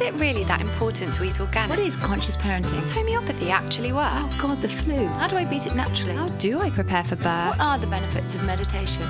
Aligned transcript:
Is 0.00 0.06
it 0.06 0.14
really 0.14 0.44
that 0.44 0.62
important 0.62 1.12
to 1.12 1.24
eat 1.24 1.40
organic? 1.40 1.68
What 1.68 1.78
is 1.78 1.94
conscious 1.94 2.34
parenting? 2.34 2.80
Does 2.80 2.90
homeopathy 2.90 3.50
actually 3.50 3.92
work? 3.92 4.08
Oh 4.10 4.38
God, 4.40 4.62
the 4.62 4.68
flu. 4.68 5.06
How 5.06 5.28
do 5.28 5.36
I 5.36 5.44
beat 5.44 5.66
it 5.66 5.74
naturally? 5.74 6.14
How 6.14 6.28
do 6.38 6.58
I 6.58 6.70
prepare 6.70 7.04
for 7.04 7.16
birth? 7.16 7.58
What 7.58 7.60
are 7.60 7.78
the 7.78 7.86
benefits 7.86 8.34
of 8.34 8.42
meditation? 8.46 9.02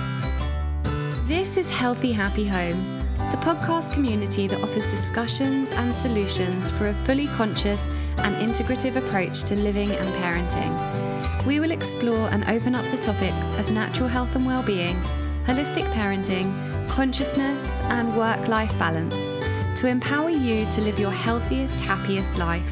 This 1.28 1.56
is 1.56 1.70
Healthy 1.72 2.10
Happy 2.10 2.44
Home, 2.44 3.04
the 3.30 3.36
podcast 3.36 3.92
community 3.92 4.48
that 4.48 4.60
offers 4.64 4.90
discussions 4.90 5.70
and 5.70 5.94
solutions 5.94 6.72
for 6.72 6.88
a 6.88 6.92
fully 6.92 7.28
conscious 7.28 7.86
and 8.18 8.34
integrative 8.44 8.96
approach 8.96 9.44
to 9.44 9.54
living 9.54 9.92
and 9.92 10.08
parenting. 10.24 11.46
We 11.46 11.60
will 11.60 11.70
explore 11.70 12.28
and 12.30 12.42
open 12.48 12.74
up 12.74 12.84
the 12.86 12.98
topics 12.98 13.52
of 13.52 13.72
natural 13.72 14.08
health 14.08 14.34
and 14.34 14.44
well-being, 14.44 14.96
holistic 15.44 15.84
parenting, 15.92 16.52
consciousness, 16.88 17.80
and 17.82 18.16
work-life 18.16 18.76
balance 18.76 19.39
to 19.80 19.86
empower 19.86 20.28
you 20.28 20.70
to 20.70 20.82
live 20.82 20.98
your 21.00 21.10
healthiest, 21.10 21.80
happiest 21.80 22.36
life. 22.36 22.70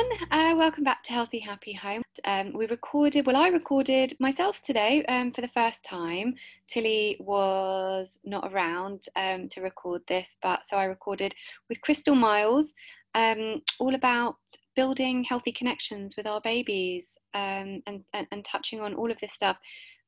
Everyone, 0.02 0.28
uh, 0.32 0.56
welcome 0.56 0.84
back 0.84 1.04
to 1.04 1.14
Healthy 1.14 1.40
Happy 1.40 1.74
Home. 1.74 2.02
Um, 2.26 2.54
we 2.54 2.66
recorded, 2.66 3.26
well, 3.28 3.36
I 3.36 3.50
recorded 3.50 4.16
myself 4.20 4.60
today 4.62 5.06
um, 5.06 5.32
for 5.32 5.42
the 5.42 5.50
first 5.50 5.84
time. 5.84 6.34
Tilly 6.68 7.18
was 7.20 8.18
not 8.24 8.52
around 8.52 9.06
um, 9.16 9.48
to 9.50 9.62
record 9.62 10.02
this, 10.08 10.38
but 10.42 10.66
so 10.66 10.78
I 10.78 10.86
recorded 10.86 11.36
with 11.70 11.82
Crystal 11.82 12.16
Miles, 12.16 12.74
um, 13.14 13.62
all 13.80 13.94
about 13.94 14.38
building 14.76 15.24
healthy 15.24 15.52
connections 15.52 16.18
with 16.18 16.26
our 16.26 16.42
babies 16.42 17.16
um, 17.36 17.84
and, 17.86 18.04
and, 18.14 18.28
and 18.32 18.44
touching 18.44 18.80
on 18.82 18.96
all 18.96 19.12
of 19.12 19.20
this 19.22 19.34
stuff, 19.34 19.58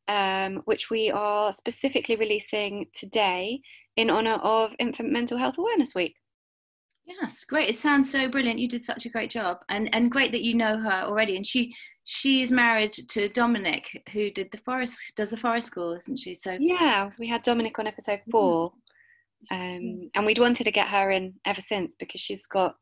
um, 0.08 0.64
which 0.66 0.90
we 0.90 1.12
are 1.12 1.54
specifically 1.54 2.16
releasing 2.16 2.88
today 2.96 3.62
in 3.98 4.10
honour 4.10 4.40
of 4.42 4.72
Infant 4.80 5.12
Mental 5.12 5.38
Health 5.38 5.56
Awareness 5.60 5.94
Week. 5.94 6.16
Yes, 7.06 7.44
great. 7.44 7.70
It 7.70 7.78
sounds 7.80 8.10
so 8.12 8.30
brilliant. 8.30 8.60
You 8.60 8.68
did 8.68 8.86
such 8.86 9.06
a 9.06 9.10
great 9.10 9.30
job, 9.30 9.60
and 9.70 9.94
and 9.94 10.12
great 10.12 10.32
that 10.32 10.44
you 10.44 10.54
know 10.56 10.78
her 10.80 11.04
already. 11.04 11.36
And 11.36 11.46
she 11.46 11.76
she's 12.06 12.52
married 12.52 12.92
to 12.92 13.30
Dominic, 13.30 14.04
who 14.14 14.30
did 14.32 14.52
the 14.52 14.58
forest 14.60 15.00
does 15.16 15.30
the 15.30 15.38
forest 15.38 15.68
school, 15.68 15.94
isn't 15.94 16.20
she? 16.20 16.34
So 16.36 16.58
yeah, 16.60 17.10
we 17.20 17.28
had 17.28 17.44
Dominic 17.44 17.78
on 17.80 17.88
episode 17.88 18.22
Mm-hmm. 18.28 18.32
four, 18.32 18.74
um, 19.52 20.10
and 20.16 20.26
we'd 20.26 20.40
wanted 20.40 20.64
to 20.66 20.72
get 20.72 20.88
her 20.88 21.12
in 21.12 21.34
ever 21.46 21.62
since 21.62 21.94
because 22.00 22.22
she's 22.22 22.46
got 22.46 22.76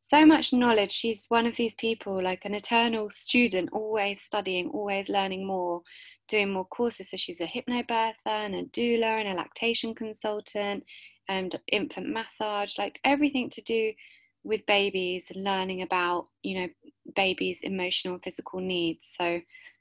so 0.00 0.24
much 0.24 0.52
knowledge. 0.52 0.92
She's 0.92 1.26
one 1.28 1.46
of 1.46 1.56
these 1.56 1.74
people, 1.76 2.22
like 2.22 2.44
an 2.44 2.54
eternal 2.54 3.10
student, 3.10 3.70
always 3.72 4.22
studying, 4.22 4.68
always 4.70 5.08
learning 5.08 5.46
more, 5.46 5.82
doing 6.28 6.50
more 6.52 6.64
courses. 6.66 7.10
So 7.10 7.16
she's 7.18 7.40
a 7.40 7.46
hypnobirther 7.46 8.14
and 8.26 8.54
a 8.54 8.64
doula 8.64 9.20
and 9.20 9.28
a 9.28 9.34
lactation 9.34 9.94
consultant 9.94 10.84
and 11.28 11.54
infant 11.70 12.08
massage, 12.08 12.78
like 12.78 12.98
everything 13.04 13.50
to 13.50 13.62
do 13.62 13.92
with 14.44 14.64
babies 14.66 15.30
and 15.34 15.44
learning 15.44 15.82
about, 15.82 16.26
you 16.42 16.60
know, 16.60 16.68
babies' 17.14 17.60
emotional 17.62 18.14
and 18.14 18.22
physical 18.22 18.60
needs. 18.60 19.12
So 19.18 19.40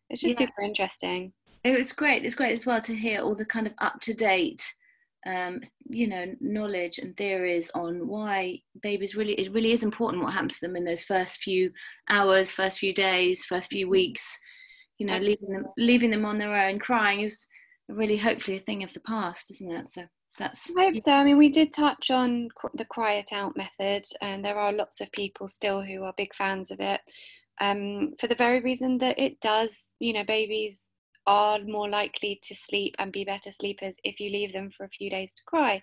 it's 0.09 0.21
just 0.21 0.37
Yeah. 0.37 0.45
super 0.45 0.61
interesting. 0.61 1.33
it 1.63 1.77
was 1.77 1.91
great. 1.91 2.23
It's 2.25 2.35
great 2.35 2.53
as 2.53 2.65
well 2.65 2.81
to 2.81 2.95
hear 2.95 3.21
all 3.21 3.35
the 3.35 3.45
kind 3.45 3.67
of 3.67 3.73
up 3.79 3.99
to 4.01 4.13
date, 4.13 4.63
um, 5.25 5.61
you 5.89 6.07
know, 6.07 6.33
knowledge 6.39 6.97
and 6.99 7.15
theories 7.17 7.69
on 7.75 8.07
why 8.07 8.61
babies 8.81 9.15
really 9.15 9.33
it 9.33 9.51
really 9.51 9.71
is 9.71 9.83
important 9.83 10.23
what 10.23 10.33
happens 10.33 10.59
to 10.59 10.67
them 10.67 10.75
in 10.75 10.85
those 10.85 11.03
first 11.03 11.39
few 11.39 11.71
hours, 12.09 12.51
first 12.51 12.79
few 12.79 12.93
days, 12.93 13.43
first 13.45 13.69
few 13.69 13.89
weeks. 13.89 14.37
You 14.97 15.07
know, 15.07 15.17
leaving 15.17 15.49
them 15.49 15.65
leaving 15.77 16.09
them 16.09 16.25
on 16.25 16.37
their 16.37 16.55
own, 16.55 16.79
crying 16.79 17.21
is 17.21 17.47
really 17.87 18.17
hopefully 18.17 18.57
a 18.57 18.61
thing 18.61 18.83
of 18.83 18.93
the 18.93 18.99
past, 19.01 19.51
isn't 19.51 19.71
it? 19.71 19.89
So 19.91 20.05
that's 20.37 20.69
I 20.77 20.85
hope 20.85 20.99
so. 20.99 21.11
I 21.11 21.23
mean, 21.23 21.37
we 21.37 21.49
did 21.49 21.73
touch 21.73 22.11
on 22.11 22.49
the 22.75 22.85
cry 22.85 23.13
it 23.13 23.29
out 23.31 23.57
method, 23.57 24.05
and 24.21 24.43
there 24.43 24.59
are 24.59 24.71
lots 24.71 25.01
of 25.01 25.11
people 25.11 25.47
still 25.47 25.81
who 25.81 26.03
are 26.03 26.13
big 26.17 26.33
fans 26.35 26.71
of 26.71 26.79
it 26.79 27.01
um, 27.59 28.13
for 28.19 28.27
the 28.27 28.35
very 28.35 28.61
reason 28.61 28.97
that 28.99 29.17
it 29.19 29.39
does, 29.41 29.85
you 29.99 30.13
know, 30.13 30.23
babies 30.23 30.83
are 31.25 31.59
more 31.65 31.89
likely 31.89 32.39
to 32.43 32.55
sleep 32.55 32.95
and 32.99 33.11
be 33.11 33.25
better 33.25 33.51
sleepers 33.51 33.95
if 34.03 34.19
you 34.19 34.29
leave 34.29 34.53
them 34.53 34.71
for 34.75 34.85
a 34.85 34.89
few 34.89 35.09
days 35.09 35.33
to 35.35 35.43
cry. 35.45 35.81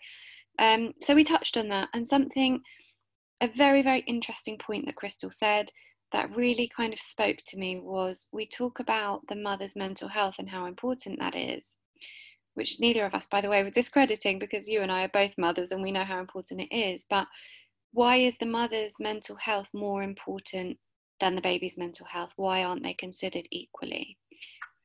Um, 0.59 0.93
so 1.01 1.15
we 1.15 1.25
touched 1.25 1.57
on 1.57 1.69
that, 1.69 1.89
and 1.93 2.07
something, 2.07 2.61
a 3.41 3.49
very, 3.57 3.83
very 3.83 4.01
interesting 4.07 4.57
point 4.59 4.87
that 4.87 4.97
Crystal 4.97 5.31
said 5.31 5.71
that 6.13 6.35
really 6.35 6.71
kind 6.75 6.93
of 6.93 7.01
spoke 7.01 7.39
to 7.47 7.59
me 7.59 7.81
was 7.81 8.29
we 8.33 8.47
talk 8.47 8.79
about 8.79 9.23
the 9.29 9.35
mother's 9.35 9.75
mental 9.75 10.09
health 10.09 10.37
and 10.39 10.49
how 10.49 10.67
important 10.67 11.19
that 11.19 11.35
is 11.35 11.77
which 12.55 12.81
neither 12.81 13.05
of 13.05 13.15
us, 13.15 13.27
by 13.27 13.41
the 13.41 13.49
way, 13.49 13.63
were 13.63 13.71
discrediting 13.71 14.39
because 14.39 14.69
you 14.69 14.81
and 14.81 14.91
I 14.91 15.05
are 15.05 15.09
both 15.09 15.33
mothers 15.39 15.71
and 15.71 15.83
we 15.83 15.93
know 15.93 16.05
how 16.05 16.21
important 16.21 16.61
it 16.61 16.75
is. 16.75 17.05
But 17.09 17.27
why 17.93 18.17
is 18.17 18.37
the 18.39 18.47
mother's 18.47 18.95
mental 18.99 19.37
health 19.37 19.69
more 19.73 20.03
important 20.03 20.79
than 21.21 21.35
the 21.35 21.41
baby's 21.41 21.79
mental 21.79 22.07
health? 22.07 22.31
Why 22.37 22.65
aren't 22.65 22.83
they 22.83 22.95
considered 22.95 23.47
equally? 23.51 24.19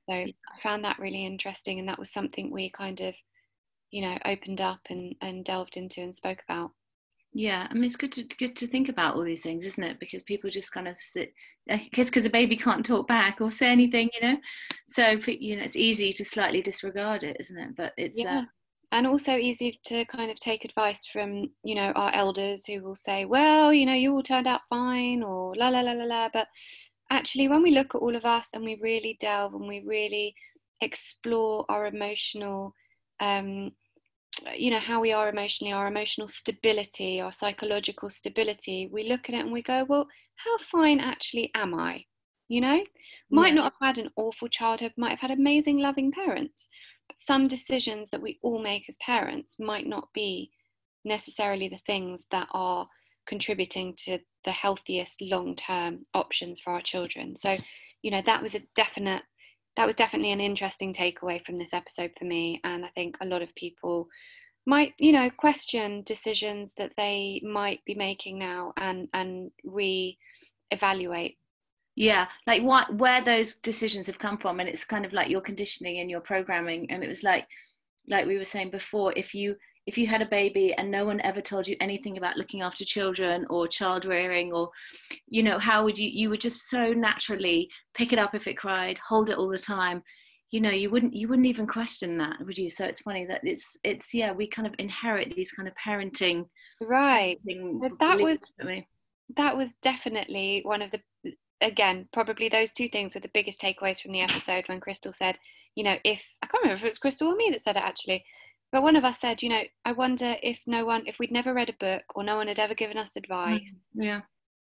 So 0.10 0.14
I 0.16 0.34
found 0.62 0.84
that 0.86 1.00
really 1.00 1.26
interesting, 1.26 1.80
and 1.80 1.88
that 1.88 2.00
was 2.00 2.12
something 2.12 2.52
we 2.52 2.70
kind 2.72 3.00
of, 3.02 3.16
you 3.92 4.02
know, 4.02 4.18
opened 4.26 4.62
up 4.62 4.80
and, 4.90 5.16
and 5.22 5.46
delved 5.46 5.78
into 5.78 6.02
and 6.02 6.16
spoke 6.16 6.44
about. 6.48 6.72
Yeah, 7.34 7.68
I 7.70 7.74
mean 7.74 7.84
it's 7.84 7.96
good 7.96 8.12
to 8.14 8.24
good 8.24 8.56
to 8.58 8.68
think 8.68 8.90
about 8.90 9.16
all 9.16 9.24
these 9.24 9.44
things, 9.44 9.66
isn't 9.66 9.84
it? 9.84 10.00
Because 10.00 10.24
people 10.24 10.50
just 10.50 10.72
kind 10.72 10.88
of 10.88 10.96
sit, 11.00 11.34
I 11.70 11.88
guess, 11.94 12.10
because 12.10 12.26
a 12.26 12.30
baby 12.30 12.58
can't 12.58 12.86
talk 12.86 13.08
back 13.08 13.40
or 13.40 13.52
say 13.52 13.70
anything, 13.70 14.10
you 14.20 14.28
know. 14.28 14.38
So 14.90 15.12
you 15.28 15.56
know, 15.56 15.64
it's 15.64 15.76
easy 15.76 16.12
to 16.14 16.26
slightly 16.26 16.62
disregard 16.62 17.24
it, 17.24 17.38
isn't 17.40 17.58
it? 17.58 17.76
But 17.76 17.94
it's 17.98 18.18
Yeah. 18.20 18.40
uh, 18.40 18.46
and 18.92 19.06
also 19.06 19.38
easy 19.38 19.80
to 19.86 20.06
kind 20.06 20.32
of 20.32 20.40
take 20.40 20.66
advice 20.66 21.06
from 21.06 21.52
you 21.64 21.76
know 21.76 21.92
our 21.92 22.12
elders 22.14 22.66
who 22.66 22.82
will 22.82 22.96
say 22.96 23.26
well 23.26 23.72
you 23.72 23.86
know 23.86 23.94
you 23.94 24.12
all 24.14 24.24
turned 24.24 24.48
out 24.48 24.62
fine 24.70 25.22
or 25.22 25.54
la 25.56 25.70
la 25.70 25.82
la 25.82 25.92
la 25.92 26.06
la 26.06 26.30
but 26.34 26.48
actually 27.12 27.48
when 27.48 27.62
we 27.62 27.72
look 27.72 27.94
at 27.94 28.02
all 28.02 28.16
of 28.16 28.26
us 28.26 28.50
and 28.54 28.64
we 28.64 28.80
really 28.82 29.16
delve 29.20 29.54
and 29.54 29.68
we 29.68 29.84
really 29.86 30.34
explore 30.82 31.66
our 31.70 31.86
emotional 31.86 32.74
um 33.20 33.72
you 34.56 34.72
know 34.72 34.80
how 34.80 35.00
we 35.00 35.12
are 35.12 35.30
emotionally 35.30 35.74
our 35.74 35.88
emotional 35.88 36.28
stability 36.28 37.22
our 37.22 37.32
psychological 37.32 38.10
stability 38.10 38.90
we 38.92 39.08
look 39.08 39.30
at 39.30 39.36
it 39.36 39.40
and 39.40 39.52
we 39.52 39.62
go 39.62 39.86
well 39.88 40.08
how 40.36 40.58
fine 40.72 41.00
actually 41.00 41.52
am 41.56 41.74
i? 41.74 42.04
You 42.48 42.62
know? 42.62 42.84
Might 43.30 43.50
Yeah. 43.50 43.56
not 43.56 43.74
have 43.74 43.96
had 43.96 43.98
an 43.98 44.12
awful 44.16 44.48
childhood 44.48 44.94
might 44.98 45.12
have 45.12 45.20
had 45.20 45.32
amazing 45.32 45.80
loving 45.80 46.12
parents 46.12 46.68
but 47.08 47.20
some 47.20 47.48
decisions 47.48 48.10
that 48.10 48.22
we 48.22 48.40
all 48.42 48.60
make 48.62 48.86
as 48.90 48.98
parents 49.06 49.56
might 49.60 49.88
not 49.88 50.08
be 50.14 50.52
necessarily 51.06 51.70
the 51.70 51.80
things 51.86 52.26
that 52.32 52.48
are 52.52 52.88
contributing 53.28 53.94
to 54.06 54.20
the 54.46 54.52
healthiest 54.52 55.22
long-term 55.22 56.06
options 56.14 56.60
for 56.60 56.74
our 56.74 56.82
children. 56.82 57.36
So 57.36 57.58
you 58.02 58.12
know 58.12 58.22
that 58.26 58.42
was 58.42 58.56
a 58.56 58.62
definite 58.76 59.24
that 59.80 59.88
was 59.88 59.96
definitely 59.96 60.34
an 60.34 60.42
interesting 60.42 60.94
takeaway 60.94 61.42
from 61.46 61.56
this 61.56 61.74
episode 61.74 62.12
for 62.20 62.26
me 62.26 62.60
and 62.66 62.84
i 62.84 62.90
think 62.90 63.16
a 63.22 63.26
lot 63.26 63.42
of 63.42 63.56
people 63.56 64.10
might 64.66 64.94
you 65.00 65.14
know 65.14 65.30
question 65.38 66.04
decisions 66.06 66.74
that 66.78 66.92
they 66.98 67.42
might 67.46 67.80
be 67.86 67.96
making 67.96 68.38
now 68.38 68.74
and 68.76 69.08
and 69.14 69.50
re 69.64 70.18
evaluate 70.72 71.38
yeah 71.96 72.28
like 72.46 72.62
what 72.62 72.94
where 72.96 73.24
those 73.24 73.56
decisions 73.56 74.06
have 74.06 74.20
come 74.20 74.38
from 74.38 74.60
and 74.60 74.68
it's 74.68 74.84
kind 74.84 75.06
of 75.06 75.14
like 75.14 75.30
your 75.30 75.40
conditioning 75.40 76.00
and 76.00 76.10
your 76.10 76.20
programming 76.20 76.92
and 76.92 77.02
it 77.02 77.08
was 77.08 77.24
like 77.24 77.48
like 78.10 78.28
we 78.28 78.38
were 78.38 78.44
saying 78.44 78.70
before 78.70 79.14
if 79.16 79.34
you 79.34 79.56
if 79.90 79.98
you 79.98 80.06
had 80.06 80.22
a 80.22 80.28
baby 80.28 80.72
and 80.76 80.92
no 80.92 81.04
one 81.04 81.20
ever 81.22 81.42
told 81.42 81.68
you 81.68 81.76
anything 81.82 82.16
about 82.16 82.38
looking 82.38 82.62
after 82.62 82.86
children 82.86 83.44
or 83.50 83.68
child 83.68 84.06
rearing 84.06 84.54
or 84.54 84.70
you 85.28 85.42
know 85.42 85.58
how 85.58 85.84
would 85.84 85.98
you 85.98 86.08
you 86.08 86.30
would 86.30 86.40
just 86.40 86.70
so 86.70 86.94
naturally 86.94 87.68
pick 87.96 88.14
it 88.14 88.20
up 88.20 88.36
if 88.36 88.46
it 88.46 88.56
cried 88.56 89.00
hold 89.00 89.32
it 89.32 89.38
all 89.40 89.50
the 89.50 89.58
time. 89.58 90.04
You 90.52 90.62
know 90.62 90.70
you 90.70 90.92
wouldn't 90.92 91.16
you 91.16 91.28
wouldn't 91.28 91.48
even 91.48 91.66
question 91.66 92.20
that 92.20 92.36
would 92.46 92.56
you? 92.56 92.70
So 92.70 92.86
it's 92.86 93.02
funny 93.02 93.26
that 93.26 93.42
it's 93.44 93.78
it's 93.84 94.14
yeah 94.14 94.32
we 94.32 94.48
kind 94.48 94.68
of 94.68 94.76
inherit 94.78 95.36
these 95.36 95.52
kind 95.52 95.68
of 95.68 95.74
parenting 95.84 96.46
right. 96.82 97.40
that 98.00 98.20
was 98.20 98.38
that 99.38 99.58
was 99.58 99.70
definitely 99.82 100.62
one 100.66 100.84
of 100.84 100.92
the 100.92 101.00
again, 101.62 102.08
probably 102.14 102.50
those 102.50 102.72
two 102.72 102.88
things 102.90 103.16
were 103.16 103.22
the 103.22 103.32
biggest 103.34 103.60
takeaways 103.60 104.00
from 104.00 104.12
the 104.12 104.22
episode 104.22 104.64
when 104.68 104.80
Crystal 104.80 105.12
said, 105.12 105.38
you 105.76 105.84
know, 105.84 105.98
if 106.06 106.22
I 106.42 106.48
can't 106.48 106.64
remember 106.64 106.80
if 106.80 106.86
it 106.86 106.88
was 106.88 106.98
Crystal 106.98 107.28
or 107.28 107.36
me 107.36 107.50
that 107.52 107.62
said 107.62 107.76
it 107.76 107.84
actually, 107.84 108.24
but 108.72 108.84
one 108.84 108.96
of 108.96 109.04
us 109.04 109.20
said, 109.20 109.42
you 109.42 109.50
know, 109.50 109.64
I 109.86 109.92
wonder 109.94 110.36
if 110.44 110.60
no 110.68 110.86
one, 110.86 111.08
if 111.08 111.18
we'd 111.20 111.32
never 111.32 111.54
read 111.54 111.70
a 111.70 111.74
book 111.74 112.04
or 112.16 112.24
no 112.24 112.36
one 112.36 112.48
had 112.48 112.60
ever 112.60 112.76
given 112.76 112.98
us 112.98 113.16
advice, 113.16 113.62
mm, 113.96 114.04
yeah, 114.06 114.22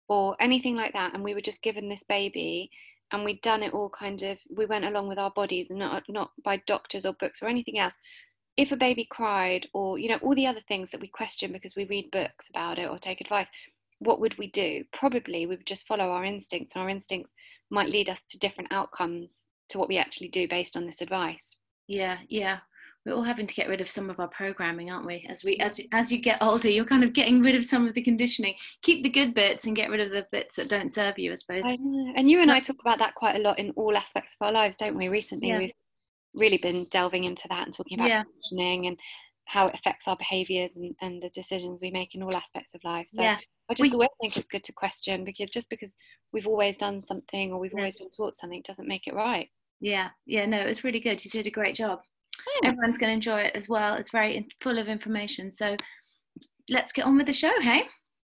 or 0.09 0.35
anything 0.39 0.75
like 0.75 0.93
that, 0.93 1.13
and 1.13 1.23
we 1.23 1.33
were 1.33 1.41
just 1.41 1.61
given 1.61 1.87
this 1.89 2.03
baby, 2.03 2.69
and 3.11 3.23
we'd 3.23 3.41
done 3.41 3.63
it 3.63 3.73
all 3.73 3.89
kind 3.89 4.21
of, 4.23 4.37
we 4.49 4.65
went 4.65 4.85
along 4.85 5.07
with 5.07 5.19
our 5.19 5.31
bodies 5.31 5.67
and 5.69 5.79
not 5.79 6.03
not 6.09 6.31
by 6.43 6.57
doctors 6.67 7.05
or 7.05 7.13
books 7.13 7.41
or 7.41 7.47
anything 7.47 7.79
else. 7.79 7.97
If 8.57 8.71
a 8.71 8.77
baby 8.77 9.07
cried, 9.09 9.67
or 9.73 9.97
you 9.97 10.09
know, 10.09 10.19
all 10.21 10.35
the 10.35 10.47
other 10.47 10.61
things 10.67 10.89
that 10.91 11.01
we 11.01 11.07
question 11.07 11.51
because 11.51 11.75
we 11.75 11.85
read 11.85 12.11
books 12.11 12.49
about 12.49 12.79
it 12.79 12.89
or 12.89 12.99
take 12.99 13.21
advice, 13.21 13.47
what 13.99 14.19
would 14.19 14.37
we 14.37 14.47
do? 14.47 14.83
Probably 14.91 15.45
we 15.45 15.55
would 15.55 15.65
just 15.65 15.87
follow 15.87 16.09
our 16.11 16.25
instincts, 16.25 16.75
and 16.75 16.83
our 16.83 16.89
instincts 16.89 17.31
might 17.69 17.89
lead 17.89 18.09
us 18.09 18.19
to 18.29 18.37
different 18.37 18.71
outcomes 18.71 19.47
to 19.69 19.79
what 19.79 19.87
we 19.87 19.97
actually 19.97 20.27
do 20.27 20.47
based 20.47 20.75
on 20.75 20.85
this 20.85 21.01
advice. 21.01 21.55
Yeah, 21.87 22.17
yeah. 22.29 22.59
We're 23.05 23.13
all 23.13 23.23
having 23.23 23.47
to 23.47 23.55
get 23.55 23.67
rid 23.67 23.81
of 23.81 23.91
some 23.91 24.09
of 24.09 24.19
our 24.19 24.29
programming, 24.29 24.89
aren't 24.89 25.05
we? 25.05 25.25
As 25.29 25.43
we 25.43 25.57
as 25.57 25.79
as 25.91 26.11
you 26.11 26.19
get 26.19 26.41
older, 26.41 26.69
you're 26.69 26.85
kind 26.85 27.03
of 27.03 27.11
getting 27.13 27.41
rid 27.41 27.55
of 27.55 27.65
some 27.65 27.85
of 27.85 27.93
the 27.93 28.01
conditioning. 28.01 28.55
Keep 28.81 29.03
the 29.03 29.09
good 29.09 29.33
bits 29.33 29.65
and 29.65 29.75
get 29.75 29.89
rid 29.89 29.99
of 29.99 30.11
the 30.11 30.25
bits 30.31 30.55
that 30.55 30.69
don't 30.69 30.91
serve 30.91 31.19
you, 31.19 31.33
I 31.33 31.35
suppose. 31.35 31.65
I 31.65 31.73
and 32.15 32.29
you 32.29 32.41
and 32.41 32.51
I 32.51 32.61
talk 32.61 32.77
about 32.79 32.99
that 32.99 33.15
quite 33.15 33.35
a 33.35 33.39
lot 33.39 33.59
in 33.59 33.71
all 33.71 33.97
aspects 33.97 34.35
of 34.39 34.45
our 34.45 34.53
lives, 34.53 34.77
don't 34.77 34.95
we? 34.95 35.09
Recently, 35.09 35.49
yeah. 35.49 35.57
we've 35.57 35.73
really 36.33 36.57
been 36.57 36.87
delving 36.91 37.25
into 37.25 37.47
that 37.49 37.65
and 37.65 37.73
talking 37.73 37.99
about 37.99 38.09
yeah. 38.09 38.23
conditioning 38.23 38.87
and 38.87 38.97
how 39.45 39.67
it 39.67 39.75
affects 39.75 40.07
our 40.07 40.15
behaviors 40.15 40.71
and, 40.75 40.95
and 41.01 41.21
the 41.21 41.29
decisions 41.29 41.81
we 41.81 41.91
make 41.91 42.15
in 42.15 42.23
all 42.23 42.35
aspects 42.35 42.73
of 42.73 42.81
life. 42.83 43.07
So 43.09 43.21
yeah. 43.21 43.37
I 43.69 43.73
just 43.73 43.91
we, 43.91 43.93
always 43.93 44.09
think 44.21 44.37
it's 44.37 44.47
good 44.47 44.63
to 44.63 44.73
question 44.73 45.23
because 45.23 45.49
just 45.49 45.69
because 45.69 45.95
we've 46.31 46.47
always 46.47 46.77
done 46.77 47.03
something 47.03 47.51
or 47.51 47.59
we've 47.59 47.73
always 47.73 47.97
been 47.97 48.09
taught 48.15 48.35
something 48.35 48.61
doesn't 48.65 48.87
make 48.87 49.07
it 49.07 49.13
right. 49.13 49.49
Yeah, 49.79 50.09
yeah, 50.25 50.45
no, 50.45 50.59
it 50.59 50.67
was 50.67 50.83
really 50.83 50.99
good. 50.99 51.23
You 51.23 51.31
did 51.31 51.47
a 51.47 51.51
great 51.51 51.75
job. 51.75 51.99
Yeah. 52.61 52.69
Everyone's 52.69 52.97
going 52.97 53.09
to 53.09 53.15
enjoy 53.15 53.41
it 53.41 53.55
as 53.55 53.69
well. 53.69 53.95
It's 53.95 54.11
very 54.11 54.47
full 54.61 54.77
of 54.77 54.87
information. 54.87 55.51
So 55.51 55.75
let's 56.69 56.93
get 56.93 57.05
on 57.05 57.17
with 57.17 57.27
the 57.27 57.33
show, 57.33 57.53
hey? 57.61 57.87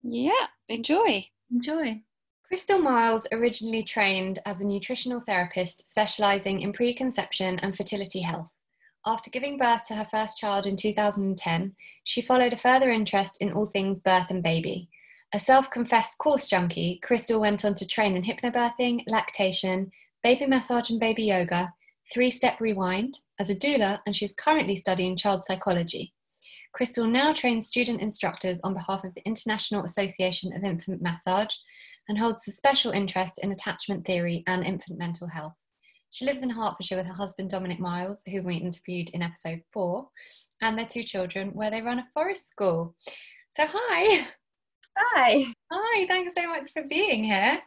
Yeah, 0.03 0.47
enjoy. 0.69 1.27
Enjoy. 1.51 2.01
Crystal 2.47 2.79
Miles 2.79 3.27
originally 3.33 3.83
trained 3.83 4.39
as 4.47 4.61
a 4.61 4.67
nutritional 4.67 5.23
therapist 5.27 5.91
specialising 5.91 6.63
in 6.63 6.73
preconception 6.73 7.59
and 7.59 7.77
fertility 7.77 8.21
health. 8.21 8.49
After 9.05 9.31
giving 9.31 9.59
birth 9.59 9.83
to 9.85 9.95
her 9.95 10.07
first 10.11 10.39
child 10.39 10.67
in 10.67 10.77
2010, 10.77 11.75
she 12.05 12.23
followed 12.23 12.53
a 12.53 12.59
further 12.59 12.91
interest 12.91 13.39
in 13.41 13.53
all 13.53 13.67
things 13.67 14.01
birth 14.01 14.31
and 14.31 14.43
baby. 14.43 14.89
A 15.35 15.41
self 15.41 15.71
confessed 15.71 16.17
course 16.19 16.49
junkie, 16.49 17.01
Crystal 17.03 17.41
went 17.41 17.65
on 17.65 17.75
to 17.75 17.87
train 17.87 18.17
in 18.17 18.23
hypnobirthing, 18.23 19.05
lactation, 19.07 19.91
baby 20.23 20.47
massage 20.47 20.89
and 20.89 20.99
baby 20.99 21.25
yoga, 21.25 21.73
three 22.13 22.31
step 22.31 22.61
rewind, 22.61 23.19
as 23.39 23.51
a 23.51 23.55
doula, 23.55 24.01
and 24.07 24.15
she 24.15 24.25
is 24.25 24.35
currently 24.35 24.77
studying 24.77 25.17
child 25.17 25.43
psychology. 25.45 26.13
Crystal 26.73 27.07
now 27.07 27.33
trains 27.33 27.67
student 27.67 28.03
instructors 28.03 28.61
on 28.63 28.75
behalf 28.75 29.03
of 29.05 29.15
the 29.15 29.25
International 29.25 29.85
Association 29.85 30.53
of 30.53 30.65
Infant 30.65 31.01
Massage 31.01 31.55
and 32.09 32.19
holds 32.19 32.47
a 32.47 32.53
special 32.53 32.93
interest 32.93 33.41
in 33.43 33.53
attachment 33.53 34.07
theory 34.07 34.45
and 34.47 34.65
infant 34.65 34.99
mental 34.99 35.29
health. 35.29 35.55
She 36.11 36.25
lives 36.25 36.43
in 36.43 36.51
Hertfordshire 36.51 36.99
with 36.99 37.07
her 37.07 37.15
husband 37.15 37.51
Dominic 37.51 37.81
Miles, 37.81 38.23
who 38.31 38.43
we 38.43 38.57
interviewed 38.57 39.11
in 39.11 39.23
episode 39.23 39.61
four, 39.73 40.09
and 40.63 40.79
their 40.79 40.87
two 40.87 41.03
children, 41.03 41.51
where 41.51 41.71
they 41.71 41.83
run 41.83 41.99
a 41.99 42.07
forest 42.15 42.49
school. 42.49 42.95
So, 43.57 43.65
hi. 43.67 44.27
Hi. 44.97 45.45
Hi, 45.71 46.07
thanks 46.07 46.35
so 46.37 46.49
much 46.49 46.73
for 46.73 46.83
being 46.85 47.25
here. 47.25 47.61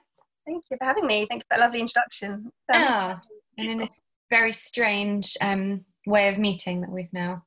Thank 0.46 0.64
you 0.72 0.78
for 0.78 0.86
having 0.86 1.06
me. 1.06 1.28
Thank 1.30 1.44
you 1.44 1.46
for 1.50 1.58
that 1.58 1.60
lovely 1.60 1.82
introduction. 1.82 2.52
Ah, 2.74 3.22
and 3.58 3.70
in 3.70 3.78
this 3.78 4.00
very 4.32 4.54
strange 4.54 5.38
um, 5.42 5.86
way 6.08 6.30
of 6.30 6.40
meeting 6.40 6.82
that 6.82 6.90
we've 6.90 7.14
now, 7.14 7.44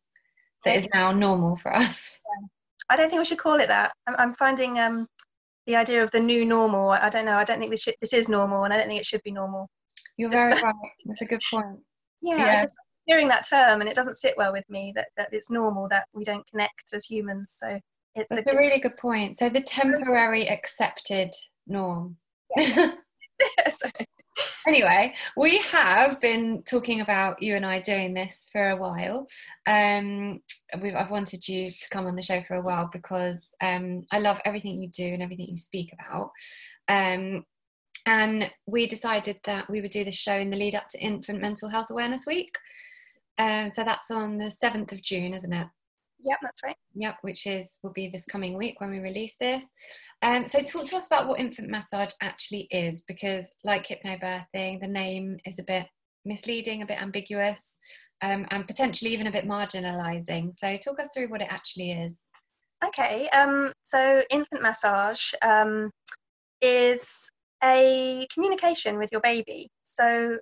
that 0.65 0.77
is 0.77 0.89
now 0.95 1.11
normal 1.11 1.57
for 1.57 1.75
us. 1.75 2.17
I 2.89 2.97
don't 2.97 3.09
think 3.09 3.19
we 3.19 3.25
should 3.25 3.39
call 3.39 3.61
it 3.61 3.69
that. 3.69 3.93
I'm, 4.07 4.15
I'm 4.19 4.35
finding 4.35 4.79
um, 4.79 5.09
the 5.67 5.75
idea 5.75 6.03
of 6.03 6.11
the 6.13 6.21
new 6.21 6.45
normal. 6.45 6.91
I 6.91 7.09
don't 7.09 7.25
know. 7.25 7.37
I 7.37 7.45
don't 7.45 7.59
think 7.59 7.71
this 7.71 7.83
should, 7.83 7.97
this 8.01 8.13
is 8.13 8.29
normal, 8.29 8.65
and 8.65 8.73
I 8.73 8.77
don't 8.77 8.87
think 8.87 9.01
it 9.01 9.07
should 9.07 9.23
be 9.25 9.33
normal. 9.33 9.69
You're 10.17 10.31
very 10.31 10.53
right. 10.63 10.75
That's 11.07 11.23
a 11.23 11.27
good 11.27 11.43
point. 11.51 11.81
Yeah, 12.21 12.37
yeah. 12.37 12.61
just 12.61 12.75
hearing 13.07 13.29
that 13.29 13.49
term, 13.49 13.81
and 13.81 13.89
it 13.89 13.97
doesn't 13.97 14.15
sit 14.15 14.35
well 14.37 14.53
with 14.53 14.69
me 14.69 14.93
that, 14.95 15.09
that 15.17 15.29
it's 15.33 15.51
normal 15.51 15.89
that 15.89 16.07
we 16.13 16.23
don't 16.23 16.47
connect 16.47 16.93
as 16.93 17.05
humans. 17.05 17.57
So 17.59 17.81
it's 18.15 18.35
That's 18.35 18.49
a, 18.49 18.53
a 18.53 18.57
really 18.57 18.81
good 18.81 18.97
point. 18.97 19.39
So 19.39 19.49
the 19.49 19.63
temporary 19.63 20.49
accepted 20.49 21.31
norm. 21.67 22.17
Yeah. 22.57 22.93
anyway, 24.67 25.15
we 25.37 25.59
have 25.59 26.21
been 26.21 26.63
talking 26.63 27.01
about 27.01 27.43
you 27.43 27.57
and 27.57 27.65
I 27.65 27.81
doing 27.81 28.15
this 28.15 28.49
for 28.53 28.71
a 28.71 28.77
while. 28.77 29.27
Um, 29.67 30.41
I've 30.73 31.11
wanted 31.11 31.47
you 31.47 31.71
to 31.71 31.89
come 31.91 32.07
on 32.07 32.17
the 32.17 32.23
show 32.23 32.43
for 32.43 32.55
a 32.55 32.63
while 32.63 32.91
because 32.93 33.49
um, 33.61 34.05
I 34.11 34.19
love 34.19 34.41
everything 34.45 34.79
you 34.79 34.89
do 34.91 35.05
and 35.05 35.23
everything 35.23 35.49
you 35.49 35.59
speak 35.59 35.93
about. 35.93 36.31
Um, 36.89 37.45
and 38.07 38.51
we 38.67 38.87
decided 38.87 39.39
that 39.45 39.69
we 39.71 39.81
would 39.81 39.91
do 39.91 40.05
this 40.05 40.15
show 40.15 40.35
in 40.35 40.51
the 40.51 40.57
lead 40.57 40.75
up 40.75 40.89
to 40.91 41.01
Infant 41.01 41.41
Mental 41.41 41.69
Health 41.69 41.87
Awareness 41.91 42.27
Week. 42.27 42.55
Um, 43.39 43.71
so 43.71 43.83
that's 43.83 44.11
on 44.11 44.37
the 44.39 44.53
7th 44.63 44.93
of 44.93 45.03
June, 45.03 45.33
isn't 45.33 45.53
it? 45.53 45.69
Yep, 46.25 46.39
that's 46.43 46.63
right. 46.65 46.77
Yep, 46.95 47.17
which 47.23 47.47
is 47.47 47.79
will 47.83 47.93
be 47.93 48.09
this 48.09 48.25
coming 48.25 48.57
week 48.57 48.81
when 48.81 48.91
we 48.91 48.99
release 48.99 49.35
this. 49.41 49.65
Um, 50.23 50.47
so 50.47 50.61
talk 50.61 50.87
to 50.87 50.97
us 50.97 51.07
about 51.07 51.29
what 51.29 51.39
infant 51.39 51.69
massage 51.69 52.13
actually 52.23 52.67
is, 52.71 53.03
because 53.07 53.45
like 53.63 53.87
hypnobirthing, 53.87 54.81
the 54.81 54.89
name 54.89 55.37
is 55.45 55.59
a 55.59 55.65
bit 55.65 55.87
misleading, 56.25 56.83
a 56.83 56.87
bit 56.87 57.03
ambiguous, 57.03 57.79
um, 58.23 58.47
and 58.51 58.67
potentially 58.67 59.13
even 59.13 59.27
a 59.27 59.33
bit 59.33 59.47
marginalising. 59.47 60.55
So 60.55 60.77
talk 60.79 60.99
us 60.99 61.09
through 61.15 61.29
what 61.29 61.43
it 61.43 61.49
actually 61.51 61.93
is. 61.93 62.17
Okay, 62.85 63.29
um, 63.29 63.73
so 63.83 64.23
infant 64.31 64.63
massage 64.63 65.33
um, 65.43 65.91
is 66.61 67.31
a 67.63 68.27
communication 68.33 68.99
with 68.99 69.11
your 69.13 69.21
baby. 69.21 69.69
So 69.83 70.39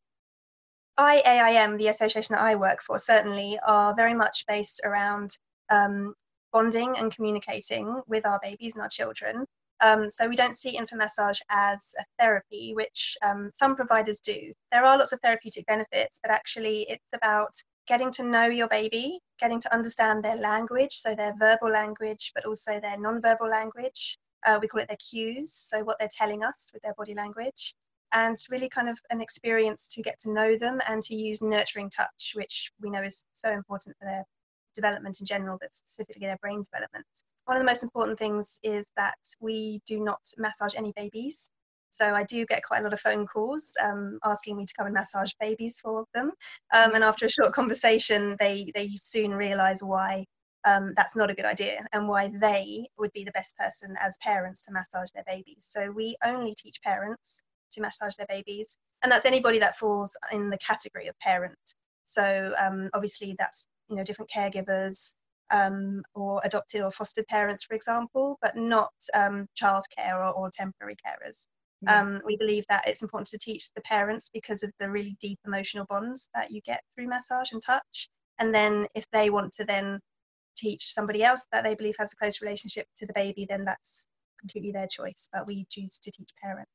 IAIM, 0.98 1.78
the 1.78 1.88
association 1.88 2.34
that 2.34 2.42
I 2.42 2.54
work 2.54 2.82
for, 2.82 2.98
certainly 2.98 3.58
are 3.66 3.94
very 3.94 4.14
much 4.14 4.44
based 4.46 4.80
around 4.84 5.30
um, 5.70 6.14
bonding 6.52 6.94
and 6.98 7.14
communicating 7.14 8.02
with 8.06 8.26
our 8.26 8.38
babies 8.42 8.74
and 8.74 8.82
our 8.82 8.88
children. 8.88 9.46
Um, 9.80 10.08
so 10.08 10.28
we 10.28 10.36
don't 10.36 10.54
see 10.54 10.76
infant 10.76 11.00
massage 11.00 11.40
as 11.50 11.94
a 11.98 12.04
therapy, 12.18 12.72
which 12.74 13.16
um, 13.22 13.50
some 13.52 13.74
providers 13.74 14.20
do. 14.20 14.52
There 14.70 14.84
are 14.84 14.96
lots 14.96 15.12
of 15.12 15.18
therapeutic 15.20 15.66
benefits, 15.66 16.20
but 16.22 16.30
actually 16.30 16.86
it's 16.88 17.14
about 17.14 17.52
getting 17.88 18.12
to 18.12 18.22
know 18.22 18.46
your 18.46 18.68
baby, 18.68 19.18
getting 19.40 19.60
to 19.60 19.74
understand 19.74 20.22
their 20.22 20.36
language, 20.36 20.92
so 20.92 21.14
their 21.14 21.34
verbal 21.36 21.70
language, 21.70 22.30
but 22.34 22.44
also 22.44 22.78
their 22.78 22.98
non-verbal 22.98 23.48
language, 23.48 24.18
uh, 24.46 24.58
we 24.60 24.68
call 24.68 24.80
it 24.80 24.88
their 24.88 24.96
cues, 25.10 25.52
so 25.52 25.82
what 25.82 25.98
they're 25.98 26.08
telling 26.10 26.44
us 26.44 26.70
with 26.72 26.82
their 26.82 26.94
body 26.94 27.14
language, 27.14 27.74
and 28.12 28.36
really 28.50 28.68
kind 28.68 28.88
of 28.88 28.98
an 29.10 29.20
experience 29.20 29.88
to 29.88 30.02
get 30.02 30.18
to 30.20 30.32
know 30.32 30.56
them 30.56 30.80
and 30.86 31.02
to 31.02 31.16
use 31.16 31.42
nurturing 31.42 31.90
touch, 31.90 32.34
which 32.36 32.70
we 32.80 32.90
know 32.90 33.02
is 33.02 33.24
so 33.32 33.50
important 33.50 33.96
for 33.98 34.04
their 34.04 34.24
development 34.74 35.20
in 35.20 35.26
general, 35.26 35.58
but 35.60 35.74
specifically 35.74 36.26
their 36.26 36.38
brain 36.38 36.62
development. 36.62 37.06
One 37.44 37.56
of 37.56 37.60
the 37.60 37.66
most 37.66 37.82
important 37.82 38.18
things 38.18 38.58
is 38.62 38.86
that 38.96 39.18
we 39.40 39.80
do 39.86 40.00
not 40.00 40.20
massage 40.38 40.74
any 40.76 40.92
babies. 40.96 41.50
So 41.90 42.14
I 42.14 42.24
do 42.24 42.46
get 42.46 42.64
quite 42.64 42.80
a 42.80 42.82
lot 42.82 42.94
of 42.94 43.00
phone 43.00 43.26
calls 43.26 43.74
um, 43.82 44.18
asking 44.24 44.56
me 44.56 44.64
to 44.64 44.72
come 44.74 44.86
and 44.86 44.94
massage 44.94 45.32
babies 45.38 45.78
for 45.78 46.04
them. 46.14 46.32
Um, 46.74 46.94
and 46.94 47.04
after 47.04 47.26
a 47.26 47.30
short 47.30 47.52
conversation, 47.54 48.36
they, 48.40 48.70
they 48.74 48.88
soon 48.98 49.32
realise 49.34 49.82
why 49.82 50.24
um, 50.64 50.92
that's 50.96 51.16
not 51.16 51.30
a 51.30 51.34
good 51.34 51.44
idea 51.44 51.84
and 51.92 52.08
why 52.08 52.30
they 52.40 52.86
would 52.98 53.12
be 53.12 53.24
the 53.24 53.32
best 53.32 53.56
person 53.58 53.96
as 54.00 54.16
parents 54.22 54.62
to 54.62 54.72
massage 54.72 55.10
their 55.14 55.24
babies. 55.26 55.58
So 55.68 55.90
we 55.90 56.16
only 56.24 56.54
teach 56.56 56.80
parents 56.82 57.42
to 57.72 57.80
massage 57.80 58.14
their 58.16 58.26
babies, 58.28 58.76
and 59.02 59.10
that's 59.10 59.26
anybody 59.26 59.58
that 59.58 59.76
falls 59.76 60.16
in 60.30 60.50
the 60.50 60.58
category 60.58 61.08
of 61.08 61.18
parent. 61.18 61.58
So 62.04 62.52
um, 62.58 62.90
obviously 62.94 63.34
that's 63.38 63.68
you 63.92 63.98
know 63.98 64.04
different 64.04 64.30
caregivers 64.34 65.14
um, 65.50 66.02
or 66.14 66.40
adopted 66.44 66.80
or 66.80 66.90
fostered 66.90 67.26
parents, 67.26 67.64
for 67.64 67.74
example, 67.74 68.38
but 68.40 68.56
not 68.56 68.92
um, 69.14 69.46
childcare 69.60 70.14
or, 70.14 70.32
or 70.32 70.50
temporary 70.50 70.96
carers. 70.96 71.46
Um, 71.88 72.22
we 72.24 72.36
believe 72.36 72.64
that 72.68 72.86
it's 72.86 73.02
important 73.02 73.28
to 73.30 73.38
teach 73.38 73.68
the 73.74 73.82
parents 73.82 74.30
because 74.32 74.62
of 74.62 74.70
the 74.78 74.88
really 74.88 75.16
deep 75.20 75.38
emotional 75.44 75.84
bonds 75.90 76.28
that 76.32 76.52
you 76.52 76.60
get 76.60 76.80
through 76.94 77.08
massage 77.08 77.50
and 77.52 77.60
touch. 77.60 78.08
And 78.38 78.54
then 78.54 78.86
if 78.94 79.04
they 79.12 79.30
want 79.30 79.52
to 79.54 79.64
then 79.64 79.98
teach 80.56 80.94
somebody 80.94 81.24
else 81.24 81.44
that 81.52 81.64
they 81.64 81.74
believe 81.74 81.96
has 81.98 82.12
a 82.12 82.16
close 82.16 82.40
relationship 82.40 82.86
to 82.96 83.06
the 83.06 83.12
baby, 83.14 83.46
then 83.48 83.64
that's 83.64 84.06
completely 84.38 84.70
their 84.70 84.86
choice. 84.86 85.28
But 85.32 85.46
we 85.46 85.66
choose 85.70 85.98
to 85.98 86.12
teach 86.12 86.30
parents. 86.40 86.70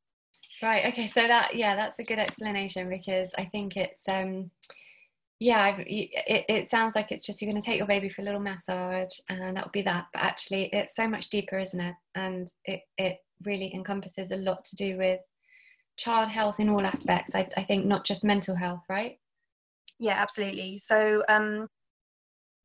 Right. 0.61 0.85
Okay. 0.87 1.07
So 1.07 1.25
that 1.25 1.55
yeah, 1.55 1.75
that's 1.75 1.99
a 1.99 2.03
good 2.03 2.19
explanation 2.19 2.89
because 2.89 3.33
I 3.37 3.45
think 3.45 3.77
it's 3.77 4.01
um 4.09 4.51
yeah 5.39 5.77
it, 5.77 6.45
it 6.49 6.71
sounds 6.71 6.95
like 6.95 7.11
it's 7.11 7.25
just 7.25 7.41
you're 7.41 7.51
going 7.51 7.61
to 7.61 7.65
take 7.65 7.77
your 7.77 7.87
baby 7.87 8.09
for 8.09 8.21
a 8.21 8.25
little 8.25 8.39
massage 8.39 9.13
and 9.29 9.55
that'll 9.55 9.71
be 9.71 9.83
that. 9.83 10.07
But 10.13 10.23
actually 10.23 10.69
it's 10.73 10.95
so 10.95 11.07
much 11.07 11.29
deeper 11.29 11.57
isn't 11.57 11.79
it? 11.79 11.95
And 12.15 12.47
it, 12.65 12.81
it 12.97 13.17
really 13.45 13.73
encompasses 13.73 14.31
a 14.31 14.37
lot 14.37 14.65
to 14.65 14.75
do 14.75 14.97
with 14.97 15.19
child 15.95 16.29
health 16.29 16.59
in 16.59 16.69
all 16.69 16.81
aspects. 16.81 17.35
I, 17.35 17.47
I 17.55 17.63
think 17.63 17.85
not 17.85 18.05
just 18.05 18.23
mental 18.23 18.55
health 18.55 18.83
right? 18.89 19.17
Yeah 19.99 20.15
absolutely. 20.15 20.79
So 20.79 21.23
um, 21.29 21.67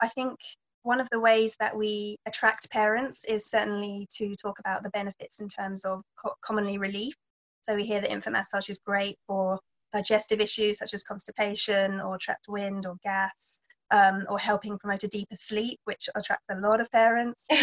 i 0.01 0.09
think 0.09 0.39
one 0.83 1.01
of 1.01 1.09
the 1.11 1.21
ways 1.21 1.57
that 1.61 1.77
we 1.77 2.17
attract 2.27 2.71
parents 2.71 3.25
is 3.25 3.49
certainly 3.49 4.09
to 4.17 4.35
talk 4.35 4.59
about 4.59 4.83
the 4.83 4.91
benefits 4.91 5.41
in 5.41 5.49
terms 5.49 5.85
of 5.85 6.03
co- 6.17 6.35
commonly 6.43 6.79
relief. 6.79 7.15
So 7.61 7.77
we 7.77 7.85
hear 7.85 8.01
that 8.01 8.11
infant 8.11 8.35
massage 8.35 8.69
is 8.69 8.81
great 8.85 9.17
for 9.29 9.61
digestive 9.93 10.41
issues 10.41 10.79
such 10.79 10.95
as 10.95 11.03
constipation 11.03 12.01
or 12.01 12.19
trapped 12.19 12.47
wind 12.49 12.87
or 12.87 12.97
gas, 13.03 13.61
um, 13.93 14.25
or 14.29 14.39
helping 14.39 14.79
promote 14.79 15.05
a 15.05 15.09
deeper 15.09 15.35
sleep, 15.35 15.79
which 15.85 16.09
attracts 16.15 16.47
a 16.51 16.57
lot 16.57 16.81
of 16.81 16.91
parents. 16.91 17.47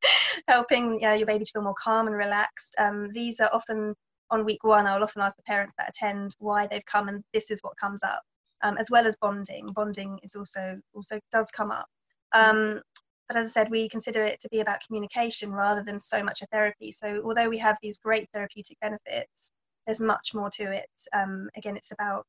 helping 0.48 0.94
you 0.94 1.08
know, 1.08 1.14
your 1.14 1.26
baby 1.26 1.44
to 1.44 1.50
feel 1.52 1.62
more 1.62 1.74
calm 1.74 2.06
and 2.06 2.16
relaxed. 2.16 2.74
Um, 2.78 3.10
these 3.12 3.40
are 3.40 3.50
often 3.52 3.94
on 4.30 4.44
week 4.44 4.62
one. 4.62 4.86
I'll 4.86 5.02
often 5.02 5.22
ask 5.22 5.36
the 5.36 5.42
parents 5.42 5.74
that 5.78 5.88
attend 5.88 6.36
why 6.38 6.66
they've 6.66 6.84
come, 6.84 7.08
and 7.08 7.24
this 7.32 7.50
is 7.50 7.60
what 7.62 7.76
comes 7.76 8.02
up, 8.02 8.22
um, 8.62 8.76
as 8.78 8.90
well 8.90 9.06
as 9.06 9.16
bonding. 9.16 9.72
Bonding 9.74 10.18
is 10.22 10.34
also 10.34 10.78
also 10.94 11.18
does 11.32 11.50
come 11.50 11.70
up. 11.70 11.86
Um, 12.32 12.80
but 13.28 13.36
as 13.36 13.46
I 13.46 13.50
said, 13.50 13.70
we 13.70 13.88
consider 13.88 14.24
it 14.24 14.40
to 14.40 14.48
be 14.48 14.60
about 14.60 14.80
communication 14.84 15.52
rather 15.52 15.84
than 15.84 16.00
so 16.00 16.22
much 16.22 16.42
a 16.42 16.46
therapy. 16.46 16.90
So 16.90 17.22
although 17.24 17.48
we 17.48 17.58
have 17.58 17.78
these 17.80 17.98
great 17.98 18.28
therapeutic 18.34 18.76
benefits, 18.80 19.52
there's 19.86 20.00
much 20.00 20.34
more 20.34 20.50
to 20.50 20.72
it. 20.72 20.90
Um, 21.12 21.48
again, 21.56 21.76
it's 21.76 21.92
about 21.92 22.26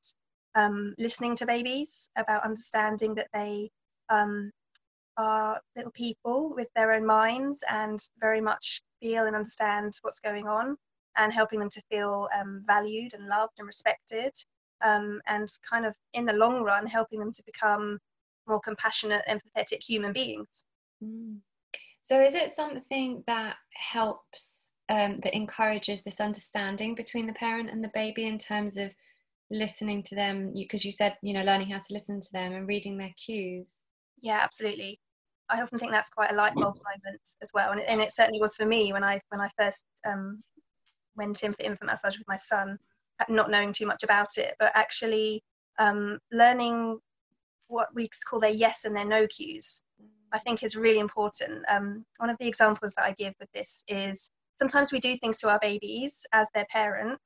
um, 0.55 0.93
listening 0.97 1.35
to 1.37 1.45
babies, 1.45 2.09
about 2.17 2.43
understanding 2.43 3.15
that 3.15 3.27
they 3.33 3.69
um, 4.09 4.51
are 5.17 5.59
little 5.75 5.91
people 5.91 6.53
with 6.55 6.67
their 6.75 6.93
own 6.93 7.05
minds 7.05 7.63
and 7.69 7.99
very 8.19 8.41
much 8.41 8.81
feel 9.01 9.25
and 9.25 9.35
understand 9.35 9.93
what's 10.01 10.19
going 10.19 10.47
on, 10.47 10.75
and 11.17 11.33
helping 11.33 11.59
them 11.59 11.69
to 11.69 11.81
feel 11.89 12.29
um, 12.37 12.63
valued 12.65 13.13
and 13.13 13.27
loved 13.27 13.53
and 13.57 13.67
respected, 13.67 14.33
um, 14.81 15.21
and 15.27 15.49
kind 15.69 15.85
of 15.85 15.95
in 16.13 16.25
the 16.25 16.33
long 16.33 16.63
run, 16.63 16.85
helping 16.85 17.19
them 17.19 17.31
to 17.31 17.43
become 17.45 17.99
more 18.47 18.59
compassionate, 18.59 19.23
empathetic 19.29 19.83
human 19.83 20.13
beings. 20.13 20.65
Mm. 21.03 21.37
So, 22.01 22.19
is 22.19 22.33
it 22.33 22.51
something 22.51 23.23
that 23.27 23.57
helps 23.73 24.70
um, 24.91 25.21
that 25.23 25.33
encourages 25.33 26.03
this 26.03 26.19
understanding 26.19 26.95
between 26.95 27.25
the 27.25 27.33
parent 27.33 27.69
and 27.69 27.81
the 27.81 27.91
baby 27.93 28.27
in 28.27 28.37
terms 28.37 28.75
of 28.75 28.93
listening 29.49 30.03
to 30.03 30.15
them 30.15 30.51
because 30.53 30.83
you, 30.83 30.89
you 30.89 30.91
said 30.91 31.17
you 31.23 31.33
know 31.33 31.43
learning 31.43 31.69
how 31.69 31.77
to 31.77 31.93
listen 31.93 32.19
to 32.19 32.31
them 32.33 32.53
and 32.53 32.67
reading 32.67 32.97
their 32.97 33.13
cues. 33.25 33.83
Yeah 34.21 34.39
absolutely. 34.41 34.99
I 35.49 35.61
often 35.61 35.79
think 35.79 35.91
that's 35.91 36.09
quite 36.09 36.31
a 36.31 36.35
light 36.35 36.55
bulb 36.55 36.75
moment 36.75 37.21
as 37.41 37.51
well 37.53 37.71
and 37.71 37.79
it, 37.79 37.85
and 37.89 38.01
it 38.01 38.11
certainly 38.11 38.41
was 38.41 38.55
for 38.55 38.65
me 38.65 38.93
when 38.93 39.03
i 39.03 39.19
when 39.29 39.41
i 39.41 39.49
first 39.57 39.83
um, 40.05 40.41
went 41.15 41.43
in 41.43 41.53
for 41.53 41.63
infant 41.63 41.89
massage 41.89 42.17
with 42.17 42.27
my 42.27 42.37
son 42.37 42.77
not 43.29 43.51
knowing 43.51 43.73
too 43.73 43.85
much 43.85 44.03
about 44.03 44.37
it 44.37 44.55
but 44.59 44.71
actually 44.75 45.41
um, 45.79 46.19
learning 46.31 46.99
what 47.67 47.87
we 47.93 48.09
call 48.29 48.39
their 48.39 48.49
yes 48.49 48.85
and 48.85 48.95
their 48.95 49.05
no 49.05 49.27
cues 49.27 49.83
i 50.33 50.39
think 50.39 50.63
is 50.63 50.75
really 50.75 50.99
important. 50.99 51.63
Um, 51.69 52.05
one 52.17 52.29
of 52.29 52.37
the 52.39 52.47
examples 52.47 52.93
that 52.95 53.05
i 53.05 53.13
give 53.17 53.33
with 53.39 53.51
this 53.53 53.83
is 53.89 54.31
sometimes 54.61 54.91
we 54.91 54.99
do 54.99 55.17
things 55.17 55.37
to 55.37 55.49
our 55.49 55.57
babies 55.59 56.23
as 56.33 56.47
their 56.53 56.67
parent 56.69 57.19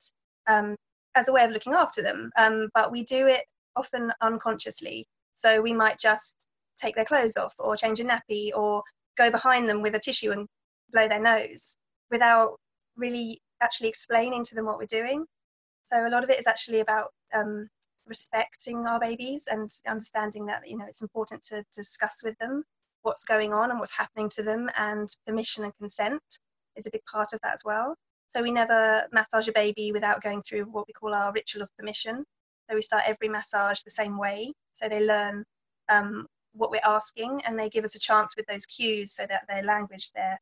um, 0.46 0.74
as 1.14 1.28
a 1.28 1.32
way 1.34 1.44
of 1.44 1.50
looking 1.50 1.74
after 1.74 2.00
them, 2.00 2.30
um, 2.38 2.70
but 2.72 2.90
we 2.90 3.04
do 3.04 3.26
it 3.26 3.44
often 3.76 4.10
unconsciously. 4.22 5.06
So 5.34 5.60
we 5.60 5.74
might 5.74 5.98
just 5.98 6.46
take 6.78 6.94
their 6.94 7.04
clothes 7.04 7.36
off 7.36 7.54
or 7.58 7.76
change 7.76 8.00
a 8.00 8.04
nappy 8.04 8.52
or 8.56 8.82
go 9.18 9.30
behind 9.30 9.68
them 9.68 9.82
with 9.82 9.94
a 9.94 9.98
tissue 9.98 10.32
and 10.32 10.48
blow 10.92 11.08
their 11.08 11.20
nose 11.20 11.76
without 12.10 12.56
really 12.96 13.42
actually 13.60 13.90
explaining 13.90 14.42
to 14.44 14.54
them 14.54 14.64
what 14.64 14.78
we're 14.78 14.86
doing. 14.86 15.26
So 15.84 16.06
a 16.06 16.08
lot 16.08 16.24
of 16.24 16.30
it 16.30 16.38
is 16.38 16.46
actually 16.46 16.80
about 16.80 17.10
um, 17.34 17.68
respecting 18.06 18.86
our 18.86 18.98
babies 18.98 19.46
and 19.50 19.70
understanding 19.86 20.46
that 20.46 20.66
you 20.66 20.78
know 20.78 20.86
it's 20.88 21.02
important 21.02 21.42
to, 21.42 21.56
to 21.56 21.82
discuss 21.82 22.22
with 22.24 22.38
them 22.38 22.64
what's 23.02 23.24
going 23.24 23.52
on 23.52 23.70
and 23.70 23.78
what's 23.78 23.94
happening 23.94 24.30
to 24.30 24.42
them 24.42 24.70
and 24.78 25.10
permission 25.26 25.64
and 25.64 25.76
consent 25.76 26.22
is 26.76 26.86
a 26.86 26.90
big 26.90 27.04
part 27.10 27.32
of 27.32 27.40
that 27.42 27.54
as 27.54 27.62
well. 27.64 27.94
So 28.28 28.42
we 28.42 28.50
never 28.50 29.06
massage 29.12 29.48
a 29.48 29.52
baby 29.52 29.92
without 29.92 30.22
going 30.22 30.42
through 30.42 30.64
what 30.64 30.86
we 30.86 30.92
call 30.92 31.14
our 31.14 31.32
ritual 31.32 31.62
of 31.62 31.70
permission. 31.78 32.24
So 32.68 32.74
we 32.74 32.82
start 32.82 33.04
every 33.06 33.28
massage 33.28 33.80
the 33.82 33.90
same 33.90 34.18
way. 34.18 34.52
So 34.72 34.88
they 34.88 35.00
learn 35.00 35.44
um, 35.88 36.26
what 36.52 36.70
we're 36.70 36.80
asking 36.84 37.42
and 37.44 37.58
they 37.58 37.68
give 37.68 37.84
us 37.84 37.94
a 37.94 38.00
chance 38.00 38.34
with 38.36 38.46
those 38.46 38.66
cues 38.66 39.12
so 39.12 39.26
that 39.28 39.44
their 39.48 39.62
language, 39.62 40.10
their 40.12 40.38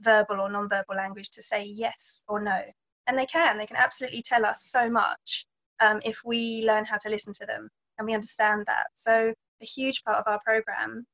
verbal 0.00 0.40
or 0.40 0.50
non-verbal 0.50 0.96
language 0.96 1.30
to 1.30 1.42
say 1.42 1.64
yes 1.64 2.22
or 2.28 2.40
no. 2.40 2.62
And 3.06 3.18
they 3.18 3.26
can, 3.26 3.58
they 3.58 3.66
can 3.66 3.76
absolutely 3.76 4.22
tell 4.22 4.44
us 4.44 4.64
so 4.64 4.88
much 4.88 5.46
um, 5.80 6.00
if 6.04 6.22
we 6.24 6.64
learn 6.66 6.84
how 6.84 6.98
to 6.98 7.08
listen 7.08 7.32
to 7.34 7.46
them 7.46 7.68
and 7.98 8.06
we 8.06 8.14
understand 8.14 8.64
that. 8.66 8.86
So 8.94 9.32
a 9.60 9.64
huge 9.64 10.02
part 10.04 10.18
of 10.18 10.24
our 10.26 10.40
program 10.44 11.04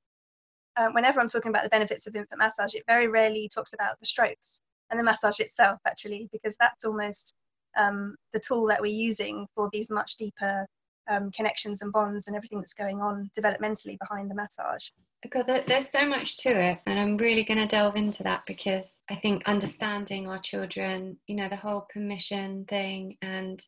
uh, 0.77 0.91
whenever 0.91 1.21
I'm 1.21 1.29
talking 1.29 1.51
about 1.51 1.63
the 1.63 1.69
benefits 1.69 2.07
of 2.07 2.17
infant 2.17 2.39
massage, 2.39 2.75
it 2.75 2.85
very 2.87 3.09
rarely 3.09 3.49
talks 3.49 3.73
about 3.73 3.99
the 4.01 4.07
strokes 4.07 4.61
and 4.91 4.99
the 4.99 5.05
massage 5.05 5.41
itself, 5.41 5.79
actually, 5.87 6.29
because 6.33 6.57
that's 6.59 6.85
almost 6.85 7.35
um, 7.77 8.17
the 8.33 8.41
tool 8.41 8.67
that 8.67 8.81
we're 8.81 8.93
using 8.93 9.47
for 9.55 9.69
these 9.73 9.91
much 9.91 10.17
deeper 10.17 10.67
um, 11.09 11.31
connections 11.33 11.83
and 11.83 11.93
bonds 11.93 12.27
and 12.27 12.37
everything 12.37 12.59
that's 12.59 12.75
going 12.75 13.01
on 13.01 13.31
developmentally 13.39 13.99
behind 13.99 14.31
the 14.31 14.35
massage. 14.35 14.89
God, 15.31 15.47
there's 15.67 15.89
so 15.89 16.07
much 16.07 16.37
to 16.39 16.51
it, 16.51 16.81
and 16.87 16.99
I'm 16.99 17.17
really 17.17 17.45
going 17.45 17.59
to 17.59 17.67
delve 17.67 17.97
into 17.97 18.23
that 18.25 18.43
because 18.47 18.99
I 19.09 19.15
think 19.17 19.43
understanding 19.47 20.29
our 20.29 20.39
children, 20.39 21.17
you 21.27 21.37
know, 21.37 21.49
the 21.49 21.57
whole 21.57 21.87
permission 21.93 22.67
thing 22.69 23.17
and 23.23 23.59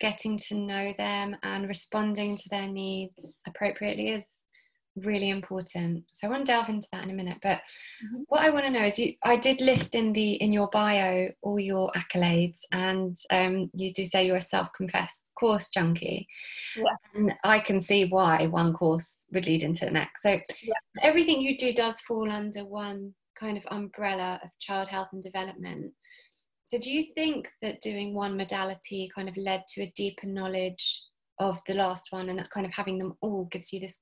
getting 0.00 0.38
to 0.38 0.56
know 0.56 0.92
them 0.98 1.36
and 1.42 1.68
responding 1.68 2.36
to 2.36 2.48
their 2.50 2.68
needs 2.68 3.40
appropriately 3.46 4.10
is 4.10 4.37
really 5.04 5.30
important 5.30 6.04
so 6.12 6.26
i 6.26 6.30
want 6.30 6.44
to 6.44 6.52
delve 6.52 6.68
into 6.68 6.88
that 6.92 7.04
in 7.04 7.10
a 7.10 7.14
minute 7.14 7.38
but 7.42 7.58
mm-hmm. 8.04 8.22
what 8.28 8.42
i 8.42 8.50
want 8.50 8.64
to 8.64 8.70
know 8.70 8.84
is 8.84 8.98
you 8.98 9.14
i 9.24 9.36
did 9.36 9.60
list 9.60 9.94
in 9.94 10.12
the 10.12 10.32
in 10.34 10.52
your 10.52 10.68
bio 10.68 11.28
all 11.42 11.58
your 11.58 11.90
accolades 11.92 12.60
and 12.72 13.16
um, 13.30 13.70
you 13.74 13.92
do 13.92 14.04
say 14.04 14.26
you're 14.26 14.36
a 14.36 14.42
self-confessed 14.42 15.14
course 15.38 15.68
junkie 15.68 16.26
yeah. 16.76 16.84
and 17.14 17.32
i 17.44 17.58
can 17.58 17.80
see 17.80 18.06
why 18.06 18.46
one 18.46 18.72
course 18.72 19.18
would 19.32 19.46
lead 19.46 19.62
into 19.62 19.84
the 19.84 19.90
next 19.90 20.22
so 20.22 20.30
yeah. 20.62 20.74
everything 21.02 21.40
you 21.40 21.56
do 21.56 21.72
does 21.72 22.00
fall 22.00 22.30
under 22.30 22.64
one 22.64 23.14
kind 23.38 23.56
of 23.56 23.66
umbrella 23.70 24.40
of 24.42 24.50
child 24.58 24.88
health 24.88 25.08
and 25.12 25.22
development 25.22 25.92
so 26.64 26.76
do 26.76 26.90
you 26.90 27.04
think 27.14 27.48
that 27.62 27.80
doing 27.80 28.14
one 28.14 28.36
modality 28.36 29.10
kind 29.14 29.28
of 29.28 29.36
led 29.36 29.62
to 29.68 29.82
a 29.82 29.92
deeper 29.94 30.26
knowledge 30.26 31.02
of 31.40 31.60
the 31.66 31.74
last 31.74 32.08
one 32.10 32.28
and 32.28 32.38
that 32.38 32.50
kind 32.50 32.66
of 32.66 32.72
having 32.72 32.98
them 32.98 33.16
all 33.20 33.46
gives 33.46 33.72
you 33.72 33.80
this 33.80 34.00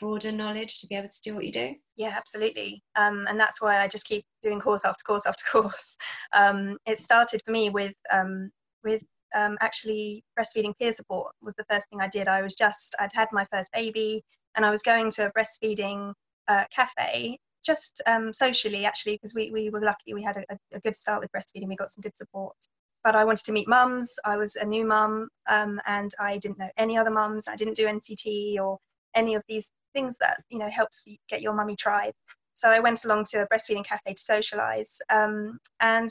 broader 0.00 0.32
knowledge 0.32 0.78
to 0.78 0.86
be 0.86 0.96
able 0.96 1.08
to 1.08 1.22
do 1.22 1.34
what 1.34 1.44
you 1.44 1.52
do? 1.52 1.74
Yeah, 1.96 2.14
absolutely. 2.16 2.82
Um, 2.96 3.26
and 3.28 3.38
that's 3.38 3.60
why 3.60 3.80
I 3.80 3.88
just 3.88 4.06
keep 4.06 4.24
doing 4.42 4.60
course 4.60 4.84
after 4.84 5.02
course 5.04 5.26
after 5.26 5.44
course. 5.50 5.96
Um, 6.32 6.78
it 6.86 6.98
started 6.98 7.42
for 7.44 7.52
me 7.52 7.70
with 7.70 7.94
um, 8.10 8.50
with 8.82 9.02
um, 9.34 9.56
actually 9.60 10.24
breastfeeding 10.38 10.76
peer 10.78 10.92
support 10.92 11.32
was 11.42 11.54
the 11.54 11.66
first 11.70 11.88
thing 11.90 12.00
I 12.00 12.08
did. 12.08 12.26
I 12.26 12.42
was 12.42 12.54
just 12.54 12.94
I'd 12.98 13.12
had 13.12 13.28
my 13.30 13.46
first 13.52 13.70
baby 13.72 14.24
and 14.56 14.64
I 14.66 14.70
was 14.70 14.82
going 14.82 15.10
to 15.12 15.26
a 15.26 15.32
breastfeeding 15.32 16.12
uh, 16.48 16.64
cafe 16.74 17.38
just 17.64 18.02
um, 18.06 18.32
socially 18.32 18.86
actually 18.86 19.12
because 19.12 19.34
we, 19.34 19.50
we 19.50 19.68
were 19.68 19.82
lucky 19.82 20.14
we 20.14 20.22
had 20.22 20.38
a, 20.38 20.56
a, 20.72 20.80
good 20.80 20.96
start 20.96 21.20
with 21.20 21.30
breastfeeding 21.30 21.68
we 21.68 21.76
got 21.76 21.90
some 21.90 22.00
good 22.00 22.16
support 22.16 22.56
but 23.04 23.14
I 23.14 23.24
wanted 23.24 23.46
to 23.46 23.52
meet 23.52 23.68
mums. 23.68 24.18
I 24.24 24.36
was 24.36 24.56
a 24.56 24.64
new 24.64 24.84
mum 24.84 25.28
um, 25.48 25.80
and 25.86 26.10
I 26.20 26.38
didn't 26.38 26.58
know 26.58 26.70
any 26.76 26.98
other 26.98 27.10
mums. 27.10 27.48
I 27.48 27.56
didn't 27.56 27.76
do 27.76 27.86
NCT 27.86 28.58
or 28.60 28.78
any 29.14 29.34
of 29.34 29.42
these 29.48 29.70
things 29.92 30.16
that 30.18 30.42
you 30.48 30.58
know 30.58 30.68
helps 30.70 31.04
you 31.06 31.16
get 31.28 31.42
your 31.42 31.54
mummy 31.54 31.76
tribe. 31.76 32.14
So 32.54 32.70
I 32.70 32.80
went 32.80 33.04
along 33.04 33.26
to 33.30 33.42
a 33.42 33.46
breastfeeding 33.48 33.84
cafe 33.84 34.14
to 34.14 34.22
socialise, 34.22 34.98
um, 35.10 35.58
and 35.80 36.08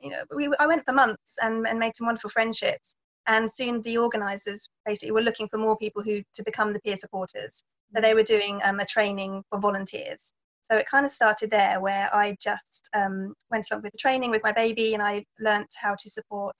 you 0.00 0.10
know 0.10 0.22
we, 0.34 0.48
I 0.58 0.66
went 0.66 0.84
for 0.84 0.92
months 0.92 1.38
and, 1.42 1.66
and 1.66 1.78
made 1.78 1.96
some 1.96 2.06
wonderful 2.06 2.30
friendships. 2.30 2.94
And 3.28 3.48
soon 3.50 3.80
the 3.82 3.98
organisers 3.98 4.68
basically 4.84 5.12
were 5.12 5.22
looking 5.22 5.48
for 5.48 5.56
more 5.56 5.76
people 5.76 6.02
who 6.02 6.22
to 6.34 6.42
become 6.42 6.72
the 6.72 6.80
peer 6.80 6.96
supporters. 6.96 7.62
So 7.94 8.00
they 8.00 8.14
were 8.14 8.24
doing 8.24 8.60
um, 8.64 8.80
a 8.80 8.86
training 8.86 9.44
for 9.48 9.60
volunteers. 9.60 10.32
So 10.62 10.76
it 10.76 10.86
kind 10.86 11.04
of 11.04 11.10
started 11.10 11.50
there 11.50 11.80
where 11.80 12.12
I 12.14 12.36
just 12.40 12.88
um, 12.94 13.34
went 13.50 13.66
along 13.70 13.82
with 13.82 13.92
the 13.92 13.98
training 13.98 14.30
with 14.30 14.42
my 14.44 14.52
baby 14.52 14.94
and 14.94 15.02
I 15.02 15.24
learnt 15.40 15.68
how 15.80 15.96
to 15.96 16.10
support 16.10 16.54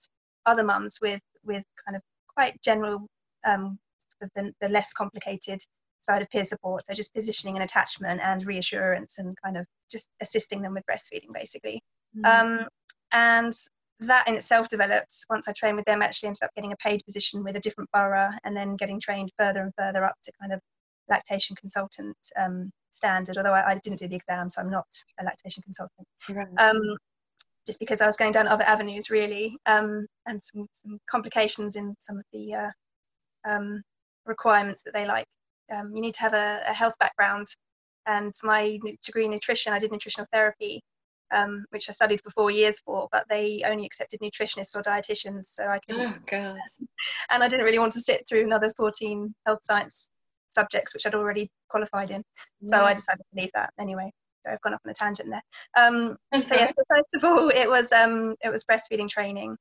other 0.45 0.63
mums 0.63 0.99
with, 1.01 1.21
with 1.43 1.63
kind 1.85 1.95
of 1.95 2.01
quite 2.33 2.61
general, 2.61 3.07
um, 3.45 3.79
the, 4.35 4.53
the 4.59 4.69
less 4.69 4.93
complicated 4.93 5.59
side 6.03 6.21
of 6.21 6.29
peer 6.29 6.45
support. 6.45 6.85
So 6.85 6.93
just 6.93 7.13
positioning 7.13 7.55
and 7.55 7.63
attachment 7.63 8.21
and 8.21 8.45
reassurance 8.45 9.17
and 9.17 9.35
kind 9.43 9.57
of 9.57 9.65
just 9.91 10.09
assisting 10.21 10.61
them 10.61 10.73
with 10.73 10.83
breastfeeding 10.85 11.33
basically. 11.33 11.81
Mm. 12.17 12.25
Um, 12.25 12.67
and 13.11 13.53
that 13.99 14.27
in 14.27 14.35
itself 14.35 14.67
developed 14.67 15.25
once 15.29 15.47
I 15.47 15.53
trained 15.53 15.77
with 15.77 15.85
them, 15.85 16.01
actually 16.01 16.27
ended 16.27 16.43
up 16.43 16.51
getting 16.55 16.73
a 16.73 16.77
paid 16.77 17.03
position 17.05 17.43
with 17.43 17.55
a 17.55 17.59
different 17.59 17.89
borough 17.93 18.31
and 18.43 18.55
then 18.55 18.75
getting 18.75 18.99
trained 18.99 19.31
further 19.39 19.61
and 19.61 19.73
further 19.77 20.03
up 20.03 20.15
to 20.23 20.31
kind 20.41 20.53
of 20.53 20.59
lactation 21.09 21.55
consultant 21.55 22.17
um, 22.37 22.71
standard, 22.91 23.37
although 23.37 23.53
I, 23.53 23.71
I, 23.71 23.79
didn't 23.83 23.99
do 23.99 24.07
the 24.07 24.15
exam, 24.15 24.49
so 24.49 24.61
I'm 24.61 24.69
not 24.69 24.87
a 25.19 25.23
lactation 25.23 25.63
consultant. 25.63 26.07
Right. 26.29 26.47
Um, 26.57 26.97
just 27.65 27.79
because 27.79 28.01
I 28.01 28.05
was 28.05 28.17
going 28.17 28.31
down 28.31 28.47
other 28.47 28.63
avenues 28.63 29.09
really, 29.09 29.57
um, 29.65 30.05
and 30.25 30.41
some, 30.43 30.67
some, 30.73 30.99
complications 31.09 31.75
in 31.75 31.95
some 31.99 32.17
of 32.17 32.25
the 32.33 32.53
uh, 32.55 32.71
um, 33.45 33.81
requirements 34.25 34.83
that 34.83 34.93
they 34.93 35.05
like. 35.05 35.25
Um, 35.71 35.91
you 35.93 36.01
need 36.01 36.13
to 36.15 36.21
have 36.21 36.33
a, 36.33 36.61
a, 36.67 36.73
health 36.73 36.95
background, 36.99 37.47
and 38.05 38.33
my 38.43 38.79
degree 39.05 39.25
in 39.25 39.31
nutrition, 39.31 39.73
I 39.73 39.79
did 39.79 39.91
nutritional 39.91 40.27
therapy, 40.33 40.81
um, 41.31 41.65
which 41.69 41.89
I 41.89 41.93
studied 41.93 42.21
for 42.21 42.29
four 42.31 42.51
years 42.51 42.79
for, 42.81 43.07
but 43.11 43.25
they 43.29 43.61
only 43.65 43.85
accepted 43.85 44.19
nutritionists 44.19 44.75
or 44.75 44.83
dietitians, 44.83 45.45
so 45.45 45.67
I 45.67 45.79
can. 45.87 45.99
Oh 45.99 46.13
God! 46.29 46.57
And 47.29 47.43
I 47.43 47.47
didn't 47.47 47.65
really 47.65 47.79
want 47.79 47.93
to 47.93 48.01
sit 48.01 48.23
through 48.27 48.43
another 48.43 48.71
14 48.77 49.33
health 49.45 49.59
science 49.63 50.09
subjects 50.53 50.93
which 50.93 51.05
I'd 51.05 51.15
already 51.15 51.49
qualified 51.69 52.11
in. 52.11 52.23
So 52.65 52.77
yeah. 52.77 52.83
I 52.83 52.93
decided 52.93 53.23
to 53.33 53.41
leave 53.41 53.51
that 53.55 53.71
anyway. 53.79 54.09
So 54.45 54.51
I've 54.53 54.61
gone 54.61 54.73
off 54.73 54.81
on 54.85 54.91
a 54.91 54.93
tangent 54.93 55.29
there. 55.29 55.41
Um, 55.77 56.17
so 56.45 56.55
yes, 56.55 56.73
so 56.77 56.83
first 56.89 57.13
of 57.15 57.23
all, 57.23 57.49
it 57.49 57.67
was 57.67 57.91
um, 57.91 58.35
it 58.43 58.49
was 58.49 58.65
breastfeeding 58.65 59.09
training, 59.09 59.55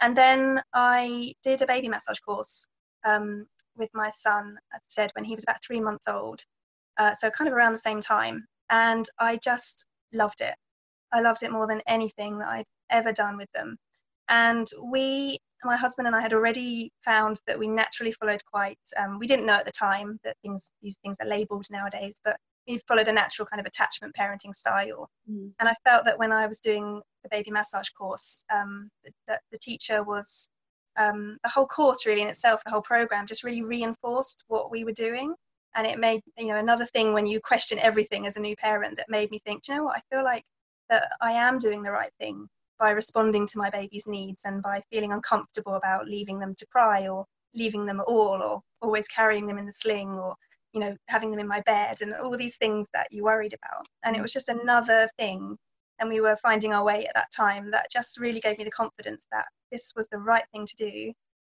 and 0.00 0.16
then 0.16 0.62
I 0.72 1.34
did 1.42 1.62
a 1.62 1.66
baby 1.66 1.88
massage 1.88 2.20
course 2.20 2.66
um, 3.04 3.46
with 3.78 3.90
my 3.94 4.10
son. 4.10 4.58
As 4.72 4.80
I 4.80 4.86
said, 4.86 5.10
when 5.14 5.24
he 5.24 5.34
was 5.34 5.44
about 5.44 5.62
three 5.64 5.80
months 5.80 6.08
old, 6.08 6.42
uh, 6.98 7.14
so 7.14 7.30
kind 7.30 7.48
of 7.48 7.54
around 7.54 7.72
the 7.72 7.78
same 7.78 8.00
time, 8.00 8.46
and 8.70 9.06
I 9.18 9.36
just 9.36 9.86
loved 10.12 10.40
it. 10.40 10.54
I 11.12 11.20
loved 11.20 11.42
it 11.42 11.52
more 11.52 11.66
than 11.66 11.82
anything 11.86 12.38
that 12.38 12.48
I'd 12.48 12.66
ever 12.90 13.12
done 13.12 13.36
with 13.36 13.50
them. 13.52 13.76
And 14.28 14.68
we 14.82 15.38
my 15.64 15.76
husband 15.76 16.06
and 16.06 16.14
I 16.14 16.20
had 16.20 16.32
already 16.32 16.92
found 17.04 17.40
that 17.46 17.58
we 17.58 17.66
naturally 17.66 18.12
followed 18.12 18.42
quite. 18.50 18.78
Um, 18.96 19.18
we 19.18 19.26
didn't 19.26 19.46
know 19.46 19.54
at 19.54 19.64
the 19.64 19.72
time 19.72 20.18
that 20.24 20.36
things 20.42 20.70
these 20.82 20.98
things 21.02 21.16
are 21.20 21.26
labelled 21.26 21.66
nowadays, 21.70 22.20
but 22.24 22.36
we 22.68 22.78
followed 22.86 23.08
a 23.08 23.12
natural 23.12 23.46
kind 23.46 23.60
of 23.60 23.66
attachment 23.66 24.14
parenting 24.14 24.54
style. 24.54 25.08
Mm. 25.30 25.52
And 25.58 25.68
I 25.68 25.74
felt 25.84 26.04
that 26.04 26.18
when 26.18 26.32
I 26.32 26.46
was 26.46 26.60
doing 26.60 27.00
the 27.22 27.28
baby 27.30 27.50
massage 27.50 27.88
course, 27.88 28.44
um, 28.54 28.90
that 29.26 29.40
the 29.50 29.58
teacher 29.58 30.02
was 30.02 30.48
um, 30.98 31.38
the 31.42 31.48
whole 31.48 31.66
course 31.66 32.06
really 32.06 32.22
in 32.22 32.28
itself, 32.28 32.62
the 32.64 32.70
whole 32.70 32.82
program 32.82 33.26
just 33.26 33.44
really 33.44 33.62
reinforced 33.62 34.44
what 34.48 34.70
we 34.70 34.84
were 34.84 34.92
doing. 34.92 35.34
And 35.74 35.86
it 35.86 35.98
made 35.98 36.22
you 36.36 36.48
know 36.48 36.56
another 36.56 36.84
thing 36.84 37.12
when 37.12 37.26
you 37.26 37.40
question 37.40 37.78
everything 37.78 38.26
as 38.26 38.36
a 38.36 38.40
new 38.40 38.56
parent 38.56 38.96
that 38.96 39.08
made 39.08 39.30
me 39.30 39.38
think, 39.44 39.68
you 39.68 39.74
know 39.76 39.84
what, 39.84 39.96
I 39.96 40.14
feel 40.14 40.24
like 40.24 40.44
that 40.90 41.10
I 41.20 41.32
am 41.32 41.58
doing 41.58 41.82
the 41.82 41.92
right 41.92 42.12
thing 42.18 42.48
by 42.78 42.90
responding 42.90 43.46
to 43.46 43.58
my 43.58 43.70
baby's 43.70 44.06
needs 44.06 44.44
and 44.44 44.62
by 44.62 44.82
feeling 44.90 45.12
uncomfortable 45.12 45.74
about 45.74 46.08
leaving 46.08 46.38
them 46.38 46.54
to 46.56 46.66
cry 46.66 47.08
or 47.08 47.24
leaving 47.54 47.86
them 47.86 48.00
at 48.00 48.06
all 48.06 48.42
or 48.42 48.60
always 48.80 49.08
carrying 49.08 49.46
them 49.46 49.58
in 49.58 49.66
the 49.66 49.72
sling 49.72 50.10
or 50.10 50.34
you 50.72 50.80
know 50.80 50.96
having 51.08 51.30
them 51.30 51.40
in 51.40 51.48
my 51.48 51.60
bed 51.62 52.00
and 52.02 52.14
all 52.14 52.36
these 52.36 52.56
things 52.56 52.88
that 52.92 53.08
you 53.10 53.24
worried 53.24 53.54
about. 53.54 53.86
And 54.04 54.16
it 54.16 54.22
was 54.22 54.32
just 54.32 54.48
another 54.48 55.08
thing. 55.18 55.56
And 56.00 56.08
we 56.08 56.20
were 56.20 56.36
finding 56.36 56.72
our 56.74 56.84
way 56.84 57.06
at 57.06 57.14
that 57.14 57.32
time 57.34 57.70
that 57.72 57.90
just 57.90 58.18
really 58.20 58.40
gave 58.40 58.58
me 58.58 58.64
the 58.64 58.70
confidence 58.70 59.26
that 59.32 59.46
this 59.70 59.92
was 59.96 60.08
the 60.08 60.18
right 60.18 60.44
thing 60.52 60.66
to 60.66 60.76
do 60.76 61.12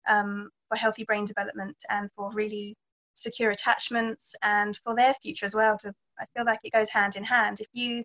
um, 0.09 0.51
for 0.69 0.77
healthy 0.77 1.05
brain 1.05 1.25
development 1.25 1.77
and 1.91 2.11
for 2.17 2.33
really 2.33 2.75
secure 3.15 3.51
attachments 3.51 4.35
and 4.43 4.77
for 4.85 4.95
their 4.95 5.15
future 5.15 5.47
as 5.47 5.55
well 5.55 5.79
to 5.79 5.95
i 6.19 6.25
feel 6.35 6.45
like 6.45 6.59
it 6.65 6.73
goes 6.73 6.91
hand 6.91 7.15
in 7.15 7.23
hand 7.23 7.61
if 7.61 7.69
you 7.73 8.03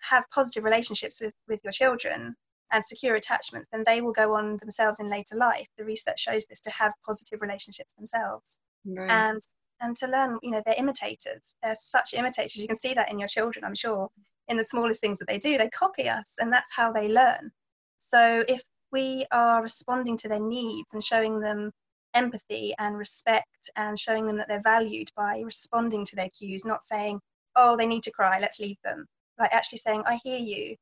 have 0.00 0.24
positive 0.30 0.62
relationships 0.64 1.20
with 1.20 1.34
with 1.48 1.60
your 1.64 1.72
children 1.72 2.34
and 2.72 2.84
secure 2.84 3.14
attachments, 3.16 3.68
then 3.70 3.84
they 3.86 4.00
will 4.00 4.12
go 4.12 4.34
on 4.34 4.56
themselves 4.56 4.98
in 4.98 5.08
later 5.08 5.36
life. 5.36 5.68
The 5.76 5.84
research 5.84 6.18
shows 6.18 6.46
this 6.46 6.60
to 6.62 6.70
have 6.70 6.92
positive 7.06 7.40
relationships 7.40 7.92
themselves. 7.94 8.58
Right. 8.84 9.10
And 9.10 9.40
and 9.80 9.96
to 9.96 10.06
learn, 10.06 10.38
you 10.42 10.52
know, 10.52 10.62
they're 10.64 10.76
imitators. 10.76 11.56
They're 11.62 11.74
such 11.74 12.14
imitators. 12.14 12.56
You 12.56 12.68
can 12.68 12.76
see 12.76 12.94
that 12.94 13.10
in 13.10 13.18
your 13.18 13.28
children, 13.28 13.64
I'm 13.64 13.74
sure. 13.74 14.08
In 14.48 14.56
the 14.56 14.64
smallest 14.64 15.00
things 15.00 15.18
that 15.18 15.26
they 15.28 15.38
do, 15.38 15.58
they 15.58 15.68
copy 15.70 16.08
us, 16.08 16.36
and 16.38 16.52
that's 16.52 16.72
how 16.74 16.92
they 16.92 17.08
learn. 17.08 17.50
So 17.98 18.44
if 18.48 18.62
we 18.92 19.26
are 19.32 19.62
responding 19.62 20.16
to 20.18 20.28
their 20.28 20.40
needs 20.40 20.92
and 20.92 21.02
showing 21.02 21.40
them 21.40 21.72
empathy 22.14 22.74
and 22.78 22.96
respect 22.96 23.70
and 23.76 23.98
showing 23.98 24.26
them 24.26 24.36
that 24.36 24.48
they're 24.48 24.60
valued 24.62 25.10
by 25.16 25.40
responding 25.40 26.04
to 26.04 26.16
their 26.16 26.28
cues, 26.30 26.64
not 26.64 26.82
saying, 26.82 27.20
oh, 27.56 27.76
they 27.76 27.86
need 27.86 28.02
to 28.04 28.10
cry, 28.10 28.38
let's 28.38 28.60
leave 28.60 28.76
them. 28.84 29.06
Like 29.38 29.52
actually 29.52 29.78
saying, 29.78 30.02
I 30.06 30.18
hear 30.22 30.38
you, 30.38 30.76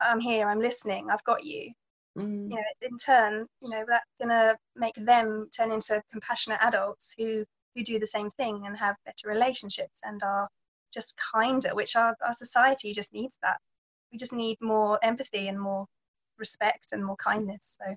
I'm 0.00 0.20
here, 0.20 0.48
I'm 0.48 0.60
listening, 0.60 1.08
I've 1.10 1.24
got 1.24 1.44
you. 1.44 1.72
Mm. 2.18 2.50
You 2.50 2.56
know, 2.56 2.62
in 2.82 2.98
turn, 2.98 3.46
you 3.60 3.70
know, 3.70 3.84
that's 3.86 4.04
gonna 4.20 4.56
make 4.74 4.94
them 4.96 5.48
turn 5.56 5.70
into 5.70 6.02
compassionate 6.10 6.60
adults 6.62 7.14
who 7.16 7.44
who 7.74 7.84
do 7.84 7.98
the 7.98 8.06
same 8.06 8.30
thing 8.30 8.66
and 8.66 8.76
have 8.76 8.96
better 9.04 9.28
relationships 9.28 10.00
and 10.02 10.22
are 10.22 10.48
just 10.92 11.14
kinder, 11.32 11.74
which 11.74 11.94
our, 11.94 12.16
our 12.24 12.32
society 12.32 12.94
just 12.94 13.12
needs 13.12 13.38
that. 13.42 13.58
We 14.10 14.18
just 14.18 14.32
need 14.32 14.56
more 14.62 14.98
empathy 15.04 15.48
and 15.48 15.60
more 15.60 15.86
respect 16.38 16.92
and 16.92 17.04
more 17.04 17.16
kindness. 17.16 17.78
So 17.80 17.94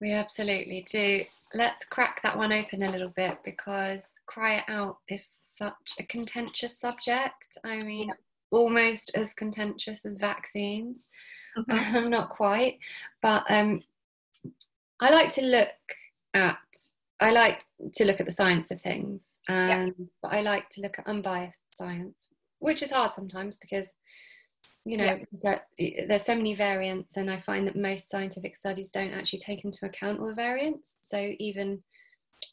we 0.00 0.12
absolutely 0.12 0.86
do. 0.90 1.24
Let's 1.54 1.84
crack 1.86 2.20
that 2.22 2.36
one 2.36 2.52
open 2.52 2.82
a 2.82 2.90
little 2.90 3.12
bit 3.16 3.38
because 3.44 4.12
cry 4.26 4.56
it 4.56 4.64
out 4.68 4.98
is 5.08 5.26
such 5.54 5.94
a 5.98 6.04
contentious 6.04 6.78
subject. 6.78 7.58
I 7.64 7.82
mean, 7.82 8.08
yeah 8.08 8.14
almost 8.54 9.10
as 9.14 9.34
contentious 9.34 10.06
as 10.06 10.18
vaccines. 10.18 11.06
Mm-hmm. 11.58 11.96
Um, 11.96 12.10
not 12.10 12.30
quite, 12.30 12.78
but 13.22 13.44
um, 13.48 13.80
I 15.00 15.10
like 15.10 15.32
to 15.34 15.42
look 15.42 15.68
at 16.34 16.58
I 17.20 17.30
like 17.30 17.64
to 17.94 18.04
look 18.04 18.18
at 18.18 18.26
the 18.26 18.32
science 18.32 18.72
of 18.72 18.80
things, 18.80 19.24
and 19.48 19.94
yeah. 19.96 20.04
but 20.20 20.32
I 20.32 20.40
like 20.40 20.68
to 20.70 20.80
look 20.80 20.98
at 20.98 21.06
unbiased 21.06 21.62
science, 21.68 22.28
which 22.58 22.82
is 22.82 22.90
hard 22.90 23.14
sometimes 23.14 23.56
because 23.56 23.88
you 24.84 24.96
know 24.98 25.18
yeah. 25.42 25.58
there's 26.08 26.24
so 26.24 26.34
many 26.34 26.54
variants, 26.54 27.16
and 27.16 27.30
I 27.30 27.40
find 27.40 27.66
that 27.66 27.76
most 27.76 28.10
scientific 28.10 28.54
studies 28.54 28.90
don't 28.90 29.12
actually 29.12 29.38
take 29.38 29.64
into 29.64 29.86
account 29.86 30.20
all 30.20 30.28
the 30.28 30.34
variants. 30.34 30.96
So 31.02 31.32
even 31.38 31.82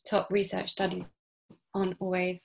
top 0.09 0.29
research 0.31 0.69
studies 0.69 1.09
aren't 1.73 1.97
always 1.99 2.41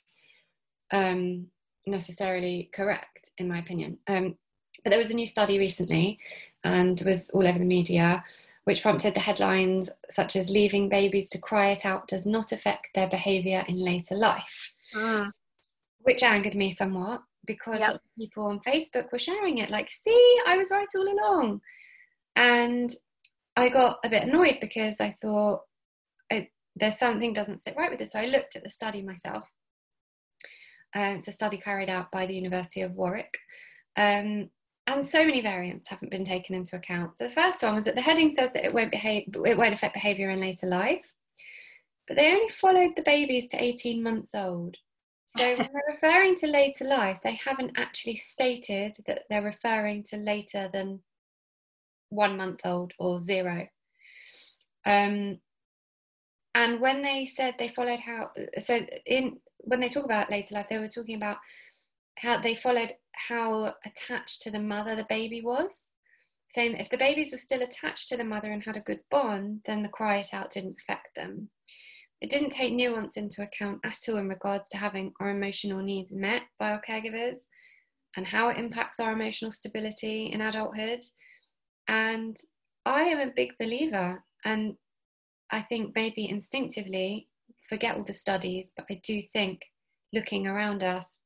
um, 0.92 1.46
necessarily 1.86 2.70
correct, 2.74 3.30
in 3.38 3.48
my 3.48 3.58
opinion. 3.58 3.98
Um, 4.08 4.36
but 4.84 4.90
there 4.90 4.98
was 4.98 5.10
a 5.10 5.16
new 5.16 5.26
study 5.26 5.58
recently 5.58 6.18
and 6.64 7.00
was 7.04 7.28
all 7.32 7.46
over 7.46 7.58
the 7.58 7.64
media, 7.64 8.22
which 8.64 8.82
prompted 8.82 9.14
the 9.14 9.20
headlines 9.20 9.90
such 10.10 10.36
as 10.36 10.50
Leaving 10.50 10.88
babies 10.88 11.30
to 11.30 11.38
cry 11.38 11.70
it 11.70 11.84
out 11.84 12.08
does 12.08 12.26
not 12.26 12.52
affect 12.52 12.88
their 12.94 13.08
behaviour 13.08 13.64
in 13.68 13.76
later 13.76 14.14
life, 14.14 14.72
mm. 14.94 15.30
which 16.02 16.22
angered 16.22 16.54
me 16.54 16.70
somewhat 16.70 17.22
because 17.46 17.80
yep. 17.80 17.90
lots 17.90 18.04
of 18.04 18.14
people 18.18 18.46
on 18.46 18.60
Facebook 18.60 19.10
were 19.12 19.18
sharing 19.18 19.58
it 19.58 19.70
like, 19.70 19.90
see, 19.90 20.40
I 20.46 20.56
was 20.56 20.70
right 20.70 20.86
all 20.96 21.08
along. 21.08 21.60
And 22.36 22.90
I 23.56 23.68
got 23.68 23.98
a 24.04 24.08
bit 24.08 24.24
annoyed 24.24 24.58
because 24.60 25.00
I 25.00 25.16
thought, 25.22 25.60
there's 26.78 26.98
something 26.98 27.32
doesn't 27.32 27.64
sit 27.64 27.74
right 27.74 27.88
with 27.88 27.98
this. 27.98 28.12
So 28.12 28.20
I 28.20 28.26
looked 28.26 28.54
at 28.54 28.62
the 28.62 28.68
study 28.68 29.02
myself 29.02 29.48
uh, 30.96 31.12
it's 31.14 31.28
a 31.28 31.32
study 31.32 31.58
carried 31.58 31.90
out 31.90 32.10
by 32.10 32.26
the 32.26 32.34
University 32.34 32.80
of 32.80 32.94
Warwick. 32.94 33.36
Um, 33.96 34.48
and 34.86 35.04
so 35.04 35.24
many 35.24 35.42
variants 35.42 35.88
haven't 35.88 36.10
been 36.10 36.24
taken 36.24 36.54
into 36.54 36.76
account. 36.76 37.18
So 37.18 37.24
the 37.24 37.34
first 37.34 37.62
one 37.62 37.74
was 37.74 37.84
that 37.84 37.96
the 37.96 38.00
heading 38.00 38.30
says 38.30 38.50
that 38.54 38.64
it 38.64 38.72
won't 38.72 38.92
behave, 38.92 39.24
it 39.44 39.58
won't 39.58 39.74
affect 39.74 39.94
behaviour 39.94 40.30
in 40.30 40.40
later 40.40 40.66
life, 40.66 41.04
but 42.08 42.16
they 42.16 42.32
only 42.32 42.48
followed 42.48 42.92
the 42.96 43.02
babies 43.02 43.48
to 43.48 43.62
18 43.62 44.02
months 44.02 44.34
old. 44.34 44.76
So 45.26 45.56
when 45.56 45.68
they're 45.72 45.94
referring 45.94 46.36
to 46.36 46.46
later 46.46 46.84
life, 46.84 47.18
they 47.22 47.34
haven't 47.34 47.72
actually 47.76 48.16
stated 48.16 48.96
that 49.06 49.24
they're 49.28 49.42
referring 49.42 50.04
to 50.04 50.16
later 50.16 50.70
than 50.72 51.00
one 52.10 52.36
month 52.36 52.60
old 52.64 52.92
or 52.98 53.20
zero. 53.20 53.66
Um, 54.84 55.40
and 56.54 56.80
when 56.80 57.02
they 57.02 57.26
said 57.26 57.56
they 57.58 57.68
followed 57.68 57.98
how, 57.98 58.30
so 58.58 58.80
in 59.04 59.38
when 59.58 59.80
they 59.80 59.88
talk 59.88 60.04
about 60.04 60.30
later 60.30 60.54
life, 60.54 60.66
they 60.70 60.78
were 60.78 60.88
talking 60.88 61.16
about 61.16 61.38
how 62.18 62.40
they 62.40 62.54
followed 62.54 62.94
how 63.12 63.74
attached 63.84 64.42
to 64.42 64.50
the 64.50 64.60
mother 64.60 64.94
the 64.94 65.06
baby 65.08 65.42
was, 65.42 65.90
saying 66.46 66.72
that 66.72 66.80
if 66.80 66.88
the 66.88 66.96
babies 66.96 67.32
were 67.32 67.38
still 67.38 67.62
attached 67.62 68.08
to 68.08 68.16
the 68.16 68.24
mother 68.24 68.52
and 68.52 68.62
had 68.62 68.76
a 68.76 68.80
good 68.80 69.00
bond, 69.10 69.62
then 69.66 69.82
the 69.82 69.88
cry 69.88 70.18
it 70.18 70.32
out 70.32 70.50
didn't 70.50 70.76
affect 70.80 71.08
them. 71.16 71.50
It 72.20 72.30
didn't 72.30 72.50
take 72.50 72.72
nuance 72.72 73.16
into 73.16 73.42
account 73.42 73.80
at 73.84 73.98
all 74.08 74.16
in 74.16 74.28
regards 74.28 74.68
to 74.70 74.78
having 74.78 75.12
our 75.20 75.30
emotional 75.30 75.82
needs 75.82 76.12
met 76.12 76.42
by 76.58 76.72
our 76.72 76.82
caregivers. 76.88 77.46
and 78.16 78.26
how 78.26 78.48
it 78.48 78.56
impacts 78.56 78.98
our 78.98 79.12
emotional 79.12 79.52
stability 79.52 80.26
in 80.32 80.40
adulthood. 80.40 81.04
And 81.86 82.36
I 82.84 83.02
am 83.02 83.18
a 83.18 83.32
big 83.32 83.52
believer, 83.58 84.24
and 84.44 84.74
I 85.50 85.62
think 85.62 85.94
maybe 85.94 86.28
instinctively, 86.28 87.28
forget 87.68 87.94
all 87.96 88.04
the 88.04 88.14
studies, 88.14 88.72
but 88.76 88.86
I 88.90 89.00
do 89.04 89.20
think 89.32 89.60
looking 90.12 90.46
around 90.46 90.82
us, 90.82 91.18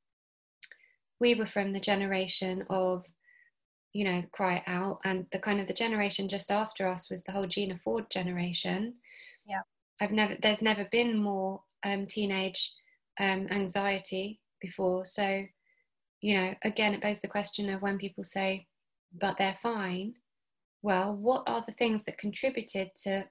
we 1.20 1.34
were 1.34 1.46
from 1.46 1.72
the 1.72 1.80
generation 1.80 2.64
of, 2.70 3.06
you 3.92 4.04
know, 4.04 4.22
cry 4.32 4.62
out, 4.66 4.98
and 5.04 5.26
the 5.32 5.38
kind 5.38 5.60
of 5.60 5.68
the 5.68 5.74
generation 5.74 6.28
just 6.28 6.50
after 6.50 6.88
us 6.88 7.10
was 7.10 7.22
the 7.22 7.32
whole 7.32 7.46
Gina 7.46 7.78
Ford 7.78 8.10
generation. 8.10 8.94
Yeah. 9.46 9.60
I've 10.00 10.12
never, 10.12 10.36
there's 10.40 10.62
never 10.62 10.86
been 10.90 11.16
more 11.16 11.62
um, 11.84 12.06
teenage 12.06 12.72
um, 13.18 13.48
anxiety 13.50 14.40
before. 14.60 15.04
So, 15.04 15.44
you 16.20 16.34
know, 16.34 16.54
again, 16.64 16.94
it 16.94 17.02
begs 17.02 17.20
the 17.20 17.28
question 17.28 17.68
of 17.70 17.82
when 17.82 17.98
people 17.98 18.24
say, 18.24 18.66
but 19.20 19.36
they're 19.38 19.58
fine. 19.62 20.14
Well, 20.82 21.14
what 21.16 21.44
are 21.46 21.64
the 21.66 21.74
things 21.74 22.04
that 22.04 22.18
contributed 22.18 22.90
to 23.04 23.26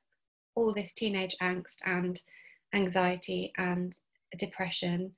all 0.55 0.73
this 0.73 0.93
teenage 0.93 1.35
angst 1.41 1.77
and 1.85 2.19
anxiety 2.73 3.51
and 3.57 3.93
depression? 4.37 5.13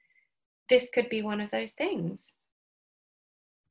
This 0.70 0.90
could 0.90 1.10
be 1.10 1.22
one 1.22 1.42
of 1.42 1.52
those 1.52 1.74
things. 1.74 2.34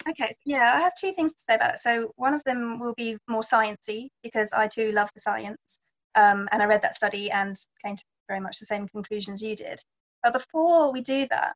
Okay, 0.08 0.30
yeah, 0.44 0.72
I 0.74 0.80
have 0.80 0.94
two 0.98 1.12
things 1.12 1.32
to 1.34 1.40
say 1.40 1.54
about 1.54 1.74
it. 1.74 1.80
So 1.80 2.12
one 2.16 2.34
of 2.34 2.42
them 2.44 2.80
will 2.80 2.94
be 2.94 3.18
more 3.28 3.42
sciencey 3.42 4.08
because 4.22 4.52
I 4.52 4.66
too 4.66 4.92
love 4.92 5.10
the 5.14 5.20
science, 5.20 5.80
um, 6.14 6.49
and 6.53 6.62
I 6.62 6.66
read 6.66 6.83
that 6.83 6.94
study 6.94 7.31
and 7.31 7.57
came 7.85 7.96
to 7.96 8.05
very 8.29 8.40
much 8.40 8.59
the 8.59 8.66
same 8.66 8.88
conclusions 8.88 9.42
you 9.42 9.57
did. 9.57 9.81
But 10.23 10.33
before 10.33 10.92
we 10.92 11.01
do 11.01 11.27
that, 11.31 11.55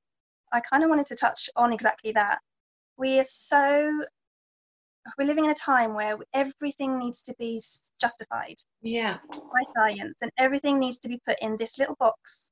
I 0.53 0.61
kind 0.61 0.83
of 0.83 0.91
wanted 0.91 1.07
to 1.07 1.17
touch 1.17 1.49
on 1.57 1.73
exactly 1.73 2.13
that. 2.13 2.39
We 2.97 3.19
are 3.19 3.25
so 3.25 3.91
we're 5.19 5.27
living 5.27 5.45
in 5.45 5.51
a 5.51 5.55
time 5.55 5.95
where 5.95 6.17
everything 6.33 6.99
needs 6.99 7.23
to 7.23 7.35
be 7.39 7.61
justified 8.01 8.57
yeah 8.83 9.19
by 9.31 9.63
science 9.77 10.19
and 10.23 10.31
everything 10.39 10.79
needs 10.79 10.99
to 10.99 11.09
be 11.09 11.21
put 11.27 11.37
in 11.43 11.57
this 11.59 11.79
little 11.79 11.97
box 12.01 12.51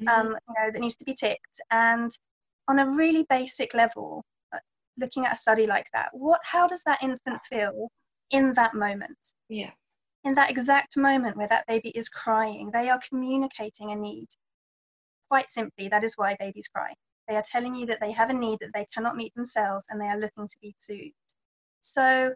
mm-hmm. 0.00 0.08
um, 0.08 0.26
you 0.26 0.54
know 0.58 0.70
that 0.72 0.80
needs 0.80 0.96
to 0.96 1.04
be 1.04 1.14
ticked 1.14 1.60
and 1.70 2.10
on 2.68 2.78
a 2.80 2.90
really 2.96 3.24
basic 3.28 3.74
level 3.74 4.24
uh, 4.52 4.58
looking 4.98 5.24
at 5.24 5.32
a 5.32 5.36
study 5.36 5.66
like 5.66 5.86
that 5.92 6.08
what 6.12 6.40
how 6.42 6.66
does 6.66 6.82
that 6.84 7.02
infant 7.02 7.40
feel 7.48 7.88
in 8.30 8.52
that 8.54 8.74
moment 8.74 9.18
yeah 9.48 9.70
in 10.24 10.34
that 10.34 10.50
exact 10.50 10.96
moment 10.96 11.36
where 11.36 11.48
that 11.48 11.66
baby 11.66 11.90
is 11.90 12.08
crying 12.08 12.70
they 12.72 12.88
are 12.88 13.00
communicating 13.08 13.92
a 13.92 13.96
need 13.96 14.28
quite 15.28 15.48
simply 15.48 15.88
that 15.88 16.04
is 16.04 16.14
why 16.16 16.36
babies 16.38 16.68
cry 16.68 16.92
they 17.28 17.36
are 17.36 17.42
telling 17.42 17.74
you 17.74 17.86
that 17.86 18.00
they 18.00 18.12
have 18.12 18.30
a 18.30 18.34
need 18.34 18.58
that 18.60 18.72
they 18.74 18.86
cannot 18.92 19.16
meet 19.16 19.34
themselves 19.34 19.86
and 19.88 20.00
they 20.00 20.06
are 20.06 20.18
looking 20.18 20.46
to 20.46 20.58
be 20.60 20.74
soothed. 20.78 21.14
So, 21.80 22.34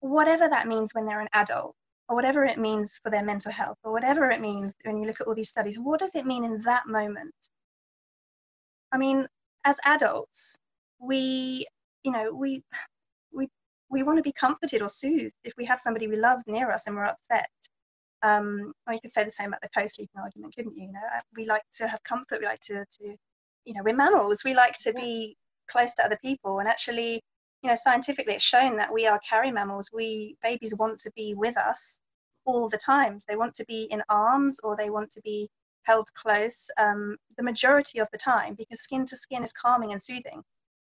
whatever 0.00 0.48
that 0.48 0.66
means 0.66 0.94
when 0.94 1.06
they're 1.06 1.20
an 1.20 1.28
adult, 1.34 1.74
or 2.08 2.16
whatever 2.16 2.44
it 2.44 2.58
means 2.58 2.98
for 3.02 3.10
their 3.10 3.24
mental 3.24 3.52
health, 3.52 3.78
or 3.84 3.92
whatever 3.92 4.30
it 4.30 4.40
means 4.40 4.74
when 4.84 4.98
you 4.98 5.06
look 5.06 5.20
at 5.20 5.26
all 5.26 5.34
these 5.34 5.50
studies, 5.50 5.78
what 5.78 6.00
does 6.00 6.14
it 6.14 6.26
mean 6.26 6.44
in 6.44 6.62
that 6.62 6.86
moment? 6.86 7.34
I 8.92 8.98
mean, 8.98 9.26
as 9.64 9.78
adults, 9.84 10.56
we, 10.98 11.66
you 12.04 12.12
know, 12.12 12.32
we, 12.32 12.62
we, 13.90 14.02
want 14.02 14.18
to 14.18 14.22
be 14.22 14.32
comforted 14.32 14.82
or 14.82 14.88
soothed 14.88 15.34
if 15.44 15.54
we 15.56 15.64
have 15.64 15.80
somebody 15.80 16.08
we 16.08 16.16
love 16.16 16.42
near 16.46 16.70
us 16.70 16.86
and 16.86 16.96
we're 16.96 17.04
upset. 17.04 17.48
Um, 18.22 18.72
or 18.86 18.94
you 18.94 19.00
could 19.00 19.12
say 19.12 19.24
the 19.24 19.30
same 19.30 19.48
about 19.48 19.60
the 19.60 19.68
co-sleeping 19.76 20.20
argument, 20.20 20.54
couldn't 20.56 20.76
you? 20.76 20.86
You 20.86 20.92
know, 20.92 21.00
we 21.36 21.46
like 21.46 21.62
to 21.74 21.86
have 21.86 22.02
comfort. 22.02 22.40
We 22.40 22.46
like 22.46 22.60
to, 22.60 22.84
to 22.84 23.16
you 23.66 23.74
know 23.74 23.82
we're 23.84 23.94
mammals 23.94 24.42
we 24.44 24.54
like 24.54 24.78
to 24.78 24.92
be 24.94 25.36
close 25.68 25.92
to 25.94 26.04
other 26.04 26.18
people 26.22 26.60
and 26.60 26.68
actually 26.68 27.20
you 27.62 27.68
know 27.68 27.74
scientifically 27.74 28.34
it's 28.34 28.44
shown 28.44 28.76
that 28.76 28.92
we 28.92 29.06
are 29.06 29.20
carry 29.28 29.50
mammals 29.50 29.90
we 29.92 30.36
babies 30.42 30.74
want 30.78 30.98
to 30.98 31.10
be 31.14 31.34
with 31.34 31.56
us 31.58 32.00
all 32.46 32.68
the 32.68 32.78
time 32.78 33.18
they 33.28 33.36
want 33.36 33.52
to 33.52 33.64
be 33.66 33.88
in 33.90 34.02
arms 34.08 34.60
or 34.62 34.76
they 34.76 34.88
want 34.88 35.10
to 35.10 35.20
be 35.22 35.48
held 35.82 36.08
close 36.14 36.70
um, 36.78 37.16
the 37.36 37.42
majority 37.42 37.98
of 37.98 38.08
the 38.12 38.18
time 38.18 38.54
because 38.54 38.80
skin 38.80 39.04
to 39.04 39.16
skin 39.16 39.42
is 39.42 39.52
calming 39.52 39.92
and 39.92 40.02
soothing 40.02 40.42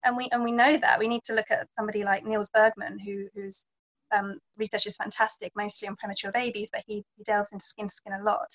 and 0.05 0.17
we 0.17 0.29
and 0.33 0.43
we 0.43 0.53
know 0.53 0.77
that 0.77 0.99
we 0.99 1.09
need 1.09 1.25
to 1.25 1.35
look 1.35 1.51
at 1.51 1.69
somebody 1.77 2.05
like 2.05 2.25
Nils 2.25 2.51
Bergman 2.53 2.99
who 2.99 3.27
whose 3.35 3.65
um, 4.12 4.38
research 4.59 4.87
is 4.87 4.97
fantastic 4.97 5.53
mostly 5.57 5.88
on 5.88 5.97
premature 5.97 6.33
babies 6.33 6.69
but 6.73 6.83
he, 6.87 7.03
he 7.17 7.25
delves 7.25 7.51
into 7.53 7.65
skin 7.65 7.88
to 7.88 7.95
skin 7.95 8.12
a 8.12 8.23
lot 8.23 8.49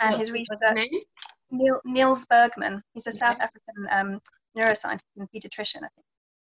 and 0.00 0.12
What's 0.12 0.28
his 0.28 0.30
research 0.30 0.88
Neil, 1.50 1.80
Nils 1.84 2.26
Bergman. 2.26 2.82
He's 2.94 3.06
a 3.06 3.10
okay. 3.10 3.18
South 3.18 3.40
African 3.40 3.86
um, 3.90 4.20
neuroscientist 4.56 5.00
and 5.16 5.28
pediatrician, 5.34 5.82
I 5.84 5.88
think. 5.94 6.06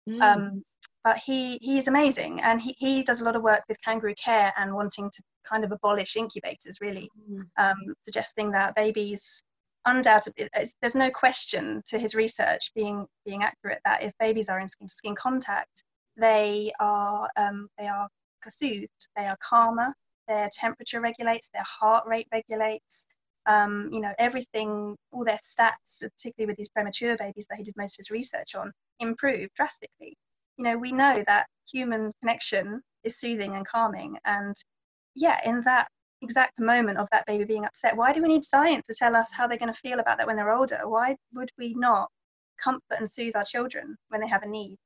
Mm. 0.09 0.21
Um, 0.21 0.63
but 1.03 1.17
he 1.17 1.57
he's 1.61 1.87
amazing, 1.87 2.41
and 2.41 2.61
he, 2.61 2.75
he 2.77 3.03
does 3.03 3.21
a 3.21 3.23
lot 3.23 3.35
of 3.35 3.41
work 3.41 3.61
with 3.69 3.81
kangaroo 3.81 4.15
care 4.15 4.53
and 4.57 4.73
wanting 4.73 5.09
to 5.09 5.23
kind 5.45 5.63
of 5.63 5.71
abolish 5.71 6.17
incubators, 6.17 6.79
really, 6.81 7.09
mm. 7.31 7.43
um, 7.57 7.77
suggesting 8.03 8.51
that 8.51 8.75
babies 8.75 9.41
undoubtedly 9.85 10.49
there's 10.81 10.95
no 10.95 11.09
question 11.09 11.81
to 11.87 11.97
his 11.97 12.13
research 12.15 12.71
being 12.75 13.05
being 13.25 13.43
accurate 13.43 13.79
that 13.85 14.03
if 14.03 14.11
babies 14.19 14.49
are 14.49 14.59
in 14.59 14.67
skin 14.67 14.87
to 14.87 14.93
skin 14.93 15.15
contact, 15.15 15.83
they 16.17 16.71
are 16.79 17.29
um, 17.37 17.67
they 17.77 17.87
are 17.87 18.07
soothed, 18.47 19.07
they 19.15 19.25
are 19.25 19.37
calmer, 19.41 19.93
their 20.27 20.49
temperature 20.53 21.01
regulates, 21.01 21.49
their 21.49 21.63
heart 21.63 22.05
rate 22.07 22.27
regulates, 22.31 23.05
um, 23.45 23.89
you 23.91 23.99
know, 23.99 24.13
everything, 24.19 24.95
all 25.11 25.25
their 25.25 25.39
stats, 25.43 26.01
particularly 26.01 26.49
with 26.49 26.57
these 26.57 26.69
premature 26.69 27.17
babies 27.17 27.47
that 27.49 27.57
he 27.57 27.63
did 27.63 27.73
most 27.75 27.95
of 27.95 27.97
his 27.97 28.11
research 28.11 28.55
on, 28.55 28.71
improved 28.99 29.51
drastically. 29.55 30.15
You 30.57 30.65
know, 30.65 30.77
we 30.77 30.91
know 30.91 31.23
that 31.27 31.47
human 31.71 32.11
connection 32.21 32.81
is 33.03 33.19
soothing 33.19 33.55
and 33.55 33.65
calming. 33.65 34.17
And 34.25 34.55
yeah, 35.15 35.39
in 35.45 35.61
that 35.61 35.87
exact 36.21 36.59
moment 36.59 36.97
of 36.97 37.07
that 37.11 37.25
baby 37.25 37.45
being 37.45 37.65
upset, 37.65 37.95
why 37.95 38.13
do 38.13 38.21
we 38.21 38.27
need 38.27 38.45
science 38.45 38.85
to 38.87 38.95
tell 38.95 39.15
us 39.15 39.31
how 39.31 39.47
they're 39.47 39.57
going 39.57 39.73
to 39.73 39.79
feel 39.79 39.99
about 39.99 40.17
that 40.17 40.27
when 40.27 40.35
they're 40.35 40.53
older? 40.53 40.81
Why 40.83 41.15
would 41.33 41.51
we 41.57 41.73
not 41.75 42.09
comfort 42.61 42.97
and 42.97 43.09
soothe 43.09 43.35
our 43.35 43.45
children 43.45 43.97
when 44.09 44.21
they 44.21 44.27
have 44.27 44.43
a 44.43 44.47
need? 44.47 44.77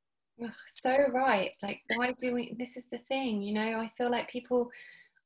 so 0.68 0.96
right. 1.14 1.52
Like, 1.62 1.82
why 1.96 2.14
do 2.18 2.34
we? 2.34 2.56
This 2.58 2.76
is 2.76 2.88
the 2.92 2.98
thing, 3.08 3.42
you 3.42 3.54
know, 3.54 3.80
I 3.80 3.92
feel 3.98 4.10
like 4.10 4.30
people 4.30 4.70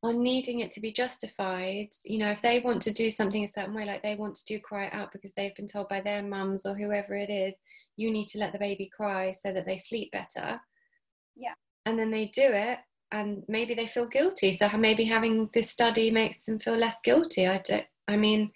are 0.03 0.13
needing 0.13 0.59
it 0.59 0.71
to 0.71 0.79
be 0.79 0.91
justified 0.91 1.87
you 2.05 2.19
know 2.19 2.29
if 2.29 2.41
they 2.41 2.59
want 2.59 2.81
to 2.81 2.93
do 2.93 3.09
something 3.09 3.43
a 3.43 3.47
certain 3.47 3.73
way 3.73 3.83
like 3.83 4.03
they 4.03 4.15
want 4.15 4.35
to 4.35 4.45
do 4.45 4.59
cry 4.59 4.89
out 4.91 5.11
because 5.11 5.33
they've 5.33 5.55
been 5.55 5.67
told 5.67 5.89
by 5.89 5.99
their 5.99 6.21
mums 6.21 6.65
or 6.65 6.75
whoever 6.75 7.15
it 7.15 7.29
is 7.29 7.57
you 7.95 8.11
need 8.11 8.27
to 8.27 8.37
let 8.37 8.53
the 8.53 8.59
baby 8.59 8.89
cry 8.95 9.31
so 9.31 9.51
that 9.51 9.65
they 9.65 9.77
sleep 9.77 10.11
better 10.11 10.59
yeah 11.35 11.53
and 11.85 11.97
then 11.97 12.11
they 12.11 12.25
do 12.25 12.43
it 12.43 12.77
and 13.11 13.43
maybe 13.47 13.73
they 13.73 13.87
feel 13.87 14.07
guilty 14.07 14.51
so 14.51 14.69
maybe 14.77 15.03
having 15.03 15.49
this 15.53 15.69
study 15.69 16.11
makes 16.11 16.39
them 16.41 16.59
feel 16.59 16.75
less 16.75 16.95
guilty 17.03 17.47
i 17.47 17.61
don't 17.63 17.85
i 18.07 18.17
mean 18.17 18.51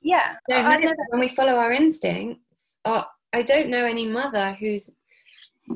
yeah 0.00 0.36
don't 0.48 0.64
I, 0.64 0.76
know, 0.78 0.92
when 1.08 1.20
we 1.20 1.28
follow 1.28 1.56
our 1.56 1.72
instincts 1.72 2.40
or 2.84 3.04
i 3.32 3.42
don't 3.42 3.68
know 3.68 3.84
any 3.84 4.06
mother 4.06 4.56
whose 4.58 4.90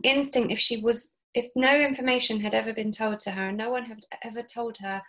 instinct 0.03 0.53
if 0.53 0.59
she 0.59 0.83
was 0.83 1.15
if 1.37 1.51
no 1.55 1.77
information 1.79 2.41
had 2.41 2.55
ever 2.55 2.73
been 2.73 2.91
told 2.91 3.21
to 3.21 3.31
her, 3.31 3.49
and 3.49 3.59
no 3.59 3.69
one 3.69 3.85
had 3.85 4.01
ever 4.25 4.43
told 4.43 4.79
her 4.79 5.03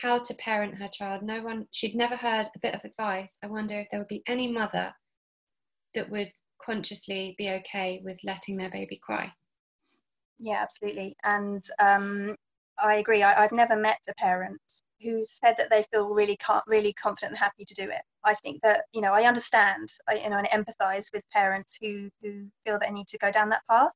how 0.00 0.18
to 0.18 0.34
parent 0.36 0.78
her 0.78 0.88
child, 0.88 1.22
no 1.22 1.42
one, 1.42 1.68
she'd 1.72 1.94
never 1.94 2.16
heard 2.16 2.46
a 2.46 2.58
bit 2.58 2.74
of 2.74 2.80
advice. 2.84 3.38
I 3.44 3.48
wonder 3.48 3.78
if 3.78 3.88
there 3.90 4.00
would 4.00 4.08
be 4.08 4.22
any 4.26 4.50
mother 4.50 4.94
that 5.94 6.10
would 6.10 6.32
consciously 6.60 7.34
be 7.36 7.50
okay 7.50 8.00
with 8.02 8.16
letting 8.24 8.56
their 8.56 8.70
baby 8.70 8.98
cry. 9.02 9.30
Yeah, 10.38 10.62
absolutely. 10.62 11.16
And 11.22 11.62
um, 11.78 12.34
I 12.82 12.94
agree. 12.94 13.22
I, 13.22 13.40
have 13.40 13.52
never 13.52 13.76
met 13.76 14.00
a 14.08 14.14
parent 14.14 14.60
who 15.00 15.24
said 15.24 15.54
that 15.58 15.70
they 15.70 15.84
feel 15.92 16.08
really 16.08 16.38
really 16.66 16.92
confident 16.94 17.32
and 17.32 17.38
happy 17.38 17.64
to 17.64 17.74
do 17.74 17.84
it. 17.84 18.02
I 18.24 18.34
think 18.34 18.62
that 18.62 18.84
you 18.92 19.00
know 19.00 19.12
I 19.12 19.24
understand, 19.24 19.88
I, 20.08 20.14
you 20.16 20.30
know, 20.30 20.38
and 20.38 20.48
empathise 20.48 21.12
with 21.12 21.22
parents 21.32 21.78
who 21.80 22.08
who 22.22 22.46
feel 22.64 22.78
they 22.78 22.90
need 22.90 23.08
to 23.08 23.18
go 23.18 23.30
down 23.30 23.50
that 23.50 23.62
path 23.68 23.92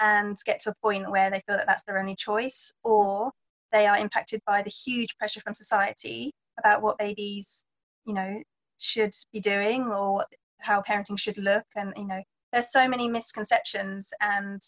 and 0.00 0.38
get 0.44 0.60
to 0.60 0.70
a 0.70 0.74
point 0.82 1.10
where 1.10 1.30
they 1.30 1.42
feel 1.46 1.56
that 1.56 1.66
that's 1.66 1.84
their 1.84 1.98
only 1.98 2.16
choice, 2.16 2.72
or 2.82 3.30
they 3.72 3.86
are 3.86 3.98
impacted 3.98 4.40
by 4.46 4.62
the 4.62 4.70
huge 4.70 5.16
pressure 5.18 5.40
from 5.40 5.54
society 5.54 6.32
about 6.58 6.82
what 6.82 6.98
babies, 6.98 7.64
you 8.06 8.14
know, 8.14 8.42
should 8.78 9.12
be 9.32 9.40
doing 9.40 9.86
or 9.88 10.24
how 10.58 10.80
parenting 10.82 11.18
should 11.18 11.38
look. 11.38 11.64
And, 11.76 11.92
you 11.96 12.06
know, 12.06 12.22
there's 12.52 12.70
so 12.70 12.88
many 12.88 13.08
misconceptions 13.08 14.12
and 14.20 14.62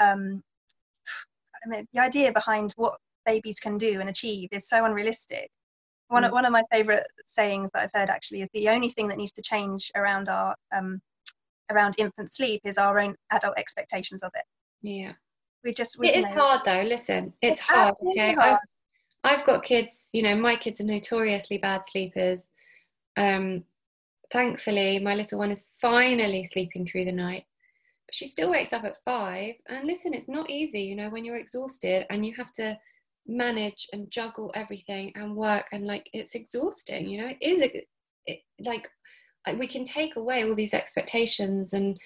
um, 0.00 0.42
I 1.64 1.68
mean, 1.68 1.86
the 1.92 2.00
idea 2.00 2.32
behind 2.32 2.72
what 2.76 2.94
babies 3.24 3.60
can 3.60 3.78
do 3.78 4.00
and 4.00 4.08
achieve 4.08 4.48
is 4.52 4.68
so 4.68 4.84
unrealistic. 4.84 5.50
One, 6.08 6.22
mm. 6.22 6.26
of, 6.26 6.32
one 6.32 6.44
of 6.44 6.52
my 6.52 6.62
favorite 6.70 7.06
sayings 7.26 7.70
that 7.72 7.84
I've 7.84 8.00
heard 8.00 8.10
actually 8.10 8.42
is 8.42 8.48
the 8.52 8.68
only 8.68 8.88
thing 8.88 9.08
that 9.08 9.18
needs 9.18 9.32
to 9.32 9.42
change 9.42 9.90
around 9.94 10.28
our 10.28 10.54
um, 10.74 11.00
around 11.70 11.94
infant 11.98 12.30
sleep 12.30 12.60
is 12.64 12.76
our 12.76 12.98
own 12.98 13.14
adult 13.30 13.56
expectations 13.56 14.22
of 14.22 14.30
it. 14.34 14.44
Yeah. 14.82 15.12
We 15.64 15.72
just 15.72 15.98
we, 15.98 16.08
it 16.08 16.16
is 16.16 16.24
know, 16.24 16.42
hard 16.42 16.62
though. 16.64 16.82
Listen, 16.82 17.32
it's, 17.40 17.60
it's 17.60 17.60
hard. 17.60 17.94
Okay, 18.08 18.34
hard. 18.34 18.58
I've, 19.24 19.38
I've 19.38 19.46
got 19.46 19.62
kids. 19.62 20.08
You 20.12 20.24
know, 20.24 20.36
my 20.36 20.56
kids 20.56 20.80
are 20.80 20.84
notoriously 20.84 21.58
bad 21.58 21.82
sleepers. 21.86 22.44
Um, 23.16 23.64
thankfully, 24.32 24.98
my 24.98 25.14
little 25.14 25.38
one 25.38 25.52
is 25.52 25.66
finally 25.80 26.44
sleeping 26.44 26.86
through 26.86 27.04
the 27.04 27.12
night 27.12 27.44
she 28.12 28.26
still 28.26 28.50
wakes 28.50 28.72
up 28.72 28.84
at 28.84 29.02
five. 29.04 29.54
And 29.68 29.86
listen, 29.86 30.14
it's 30.14 30.28
not 30.28 30.48
easy, 30.48 30.82
you 30.82 30.94
know, 30.94 31.10
when 31.10 31.24
you're 31.24 31.36
exhausted 31.36 32.06
and 32.10 32.24
you 32.24 32.34
have 32.34 32.52
to 32.54 32.78
manage 33.26 33.88
and 33.92 34.10
juggle 34.10 34.52
everything 34.54 35.12
and 35.16 35.34
work 35.34 35.66
and 35.72 35.86
like 35.86 36.08
it's 36.12 36.34
exhausting, 36.34 37.08
you 37.08 37.20
know, 37.20 37.28
it 37.28 37.38
is 37.40 37.60
it, 38.26 38.40
like 38.60 38.88
we 39.58 39.66
can 39.66 39.84
take 39.84 40.16
away 40.16 40.44
all 40.44 40.54
these 40.54 40.74
expectations 40.74 41.72
and 41.72 41.98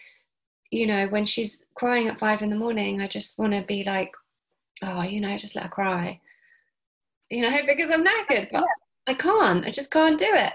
you 0.70 0.86
know 0.86 1.06
when 1.08 1.26
she's 1.26 1.64
crying 1.74 2.08
at 2.08 2.18
five 2.18 2.42
in 2.42 2.50
the 2.50 2.56
morning 2.56 3.00
i 3.00 3.06
just 3.06 3.38
want 3.38 3.52
to 3.52 3.62
be 3.68 3.84
like 3.84 4.10
oh 4.82 5.02
you 5.02 5.20
know 5.20 5.36
just 5.36 5.54
let 5.54 5.64
her 5.64 5.70
cry 5.70 6.18
you 7.30 7.42
know 7.42 7.50
because 7.66 7.92
i'm 7.92 8.04
knackered 8.04 8.48
but 8.50 8.62
yeah. 8.62 9.06
i 9.06 9.14
can't 9.14 9.66
i 9.66 9.70
just 9.70 9.92
can't 9.92 10.18
do 10.18 10.28
it 10.28 10.52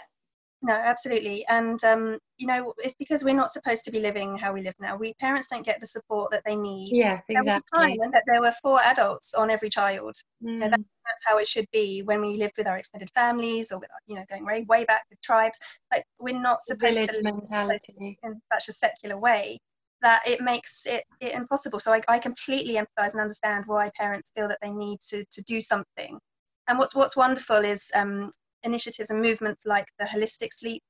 no 0.62 0.74
absolutely. 0.74 1.46
And 1.48 1.84
um, 1.84 2.20
you 2.38 2.48
know 2.48 2.74
it's 2.78 2.96
because 2.96 3.24
we're 3.24 3.36
not 3.36 3.52
supposed 3.52 3.86
to 3.86 3.92
be 3.92 4.00
living 4.00 4.38
how 4.38 4.54
we 4.54 4.62
live 4.62 4.76
now. 4.80 4.96
We 4.96 5.14
parents 5.16 5.48
don't 5.48 5.66
get 5.66 5.80
the 5.80 5.88
support 5.88 6.32
that 6.32 6.44
they 6.46 6.56
need. 6.56 6.90
Yes 6.92 7.24
exactly. 7.30 7.98
there 8.00 8.12
that 8.12 8.24
there 8.28 8.42
were 8.42 8.54
four 8.62 8.80
adults 8.82 9.34
on 9.34 9.50
every 9.50 9.70
child. 9.70 10.16
Mm. 10.44 10.50
you 10.50 10.60
know, 10.60 10.70
that, 10.70 10.80
mm. 10.80 10.86
that's 11.06 11.22
how 11.26 11.38
it 11.38 11.48
should 11.48 11.68
be 11.72 12.02
when 12.04 12.22
we 12.22 12.38
lived 12.38 12.54
with 12.58 12.68
our 12.68 12.78
extended 12.78 13.10
families 13.16 13.72
or 13.72 13.80
with 13.80 13.90
you 14.08 14.16
know 14.16 14.26
going 14.30 14.46
way 14.46 14.66
way 14.68 14.86
back 14.86 15.04
with 15.10 15.22
tribes. 15.22 15.60
Like 15.92 16.06
we're 16.20 16.40
not 16.40 16.62
supposed 16.62 17.06
to 17.06 17.12
live 17.12 17.24
mentality. 17.24 18.18
in 18.24 18.42
such 18.54 18.68
a 18.70 18.74
secular 18.74 19.18
way 19.18 19.60
that 20.02 20.28
it 20.28 20.42
makes 20.42 20.86
it, 20.86 21.04
it 21.20 21.34
impossible. 21.34 21.80
So 21.80 21.94
I, 21.94 22.02
I 22.08 22.20
completely 22.20 22.76
empathize 22.76 23.14
and 23.14 23.22
understand 23.22 23.66
why 23.68 23.92
parents 23.98 24.32
feel 24.36 24.48
that 24.48 24.60
they 24.62 24.72
need 24.72 25.00
to 25.10 25.24
to 25.32 25.42
do 25.44 25.62
something. 25.62 26.20
And 26.68 26.80
what's 26.80 26.96
what's 26.96 27.18
wonderful 27.18 27.58
is 27.58 27.92
um, 27.94 28.32
initiatives 28.64 29.10
and 29.10 29.22
movements 29.22 29.66
like 29.66 29.86
the 30.00 30.06
holistic 30.06 30.54
sleep 30.54 30.82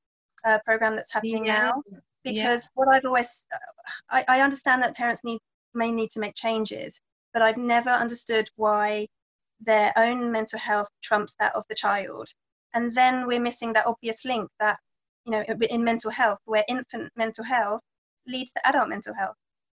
uh, 0.44 0.58
program 0.64 0.96
that's 0.96 1.12
happening 1.12 1.46
yeah. 1.46 1.70
now 1.70 1.82
because 2.24 2.64
yeah. 2.64 2.68
what 2.74 2.88
i've 2.88 3.04
always 3.04 3.44
I, 4.10 4.24
I 4.28 4.40
understand 4.40 4.82
that 4.82 4.96
parents 4.96 5.22
need 5.24 5.40
may 5.74 5.90
need 5.92 6.10
to 6.10 6.20
make 6.20 6.34
changes 6.34 7.00
but 7.32 7.42
i've 7.42 7.56
never 7.56 7.90
understood 7.90 8.48
why 8.56 9.06
their 9.60 9.92
own 9.96 10.30
mental 10.32 10.58
health 10.58 10.88
trumps 11.02 11.34
that 11.38 11.54
of 11.54 11.64
the 11.68 11.74
child 11.74 12.28
and 12.74 12.94
then 12.94 13.26
we're 13.26 13.40
missing 13.40 13.72
that 13.72 13.86
obvious 13.86 14.24
link 14.24 14.48
that 14.58 14.78
you 15.24 15.32
know 15.32 15.44
in 15.70 15.84
mental 15.84 16.10
health 16.10 16.38
where 16.44 16.64
infant 16.68 17.10
mental 17.16 17.44
health 17.44 17.80
leads 18.26 18.52
to 18.52 18.68
adult 18.68 18.88
mental 18.88 19.14
health 19.14 19.36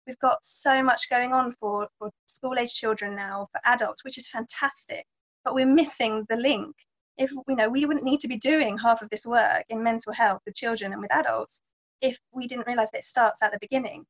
we've 0.07 0.19
got 0.19 0.37
so 0.41 0.83
much 0.83 1.09
going 1.09 1.31
on 1.31 1.53
for, 1.59 1.87
for 1.97 2.09
school 2.27 2.57
age 2.57 2.73
children 2.73 3.15
now 3.15 3.47
for 3.51 3.61
adults 3.65 4.03
which 4.03 4.17
is 4.17 4.27
fantastic 4.27 5.05
but 5.43 5.53
we're 5.53 5.65
missing 5.65 6.25
the 6.29 6.35
link 6.35 6.73
if 7.17 7.31
you 7.31 7.55
know 7.55 7.69
we 7.69 7.85
wouldn't 7.85 8.05
need 8.05 8.19
to 8.21 8.27
be 8.27 8.37
doing 8.37 8.77
half 8.77 9.01
of 9.01 9.09
this 9.09 9.25
work 9.25 9.63
in 9.69 9.83
mental 9.83 10.13
health 10.13 10.41
with 10.45 10.55
children 10.55 10.93
and 10.93 11.01
with 11.01 11.13
adults 11.13 11.61
if 12.01 12.17
we 12.31 12.47
didn't 12.47 12.67
realize 12.67 12.91
that 12.91 12.99
it 12.99 13.03
starts 13.03 13.41
at 13.41 13.51
the 13.51 13.59
beginning. 13.61 14.05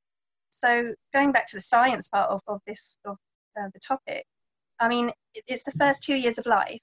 So 0.51 0.93
going 1.13 1.31
back 1.31 1.47
to 1.47 1.57
the 1.57 1.61
science 1.61 2.07
part 2.09 2.29
of, 2.29 2.41
of 2.47 2.61
this 2.65 2.97
of 3.05 3.17
uh, 3.59 3.69
the 3.73 3.79
topic 3.79 4.25
i 4.79 4.87
mean 4.87 5.11
it's 5.47 5.61
the 5.61 5.71
first 5.73 6.01
two 6.01 6.15
years 6.15 6.39
of 6.39 6.45
life 6.47 6.81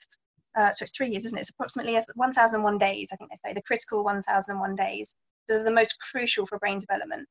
uh, 0.57 0.73
so 0.73 0.85
it's 0.85 0.97
three 0.97 1.11
years 1.11 1.25
isn't 1.25 1.39
it? 1.39 1.41
It's 1.41 1.51
approximately 1.51 1.99
1001 2.15 2.79
days 2.79 3.09
i 3.13 3.17
think 3.17 3.31
they 3.31 3.37
say 3.49 3.53
the 3.53 3.63
critical 3.63 4.05
1001 4.05 4.77
days 4.77 5.15
they're 5.51 5.65
the 5.65 5.71
most 5.71 5.99
crucial 6.01 6.47
for 6.47 6.59
brain 6.59 6.79
development. 6.79 7.29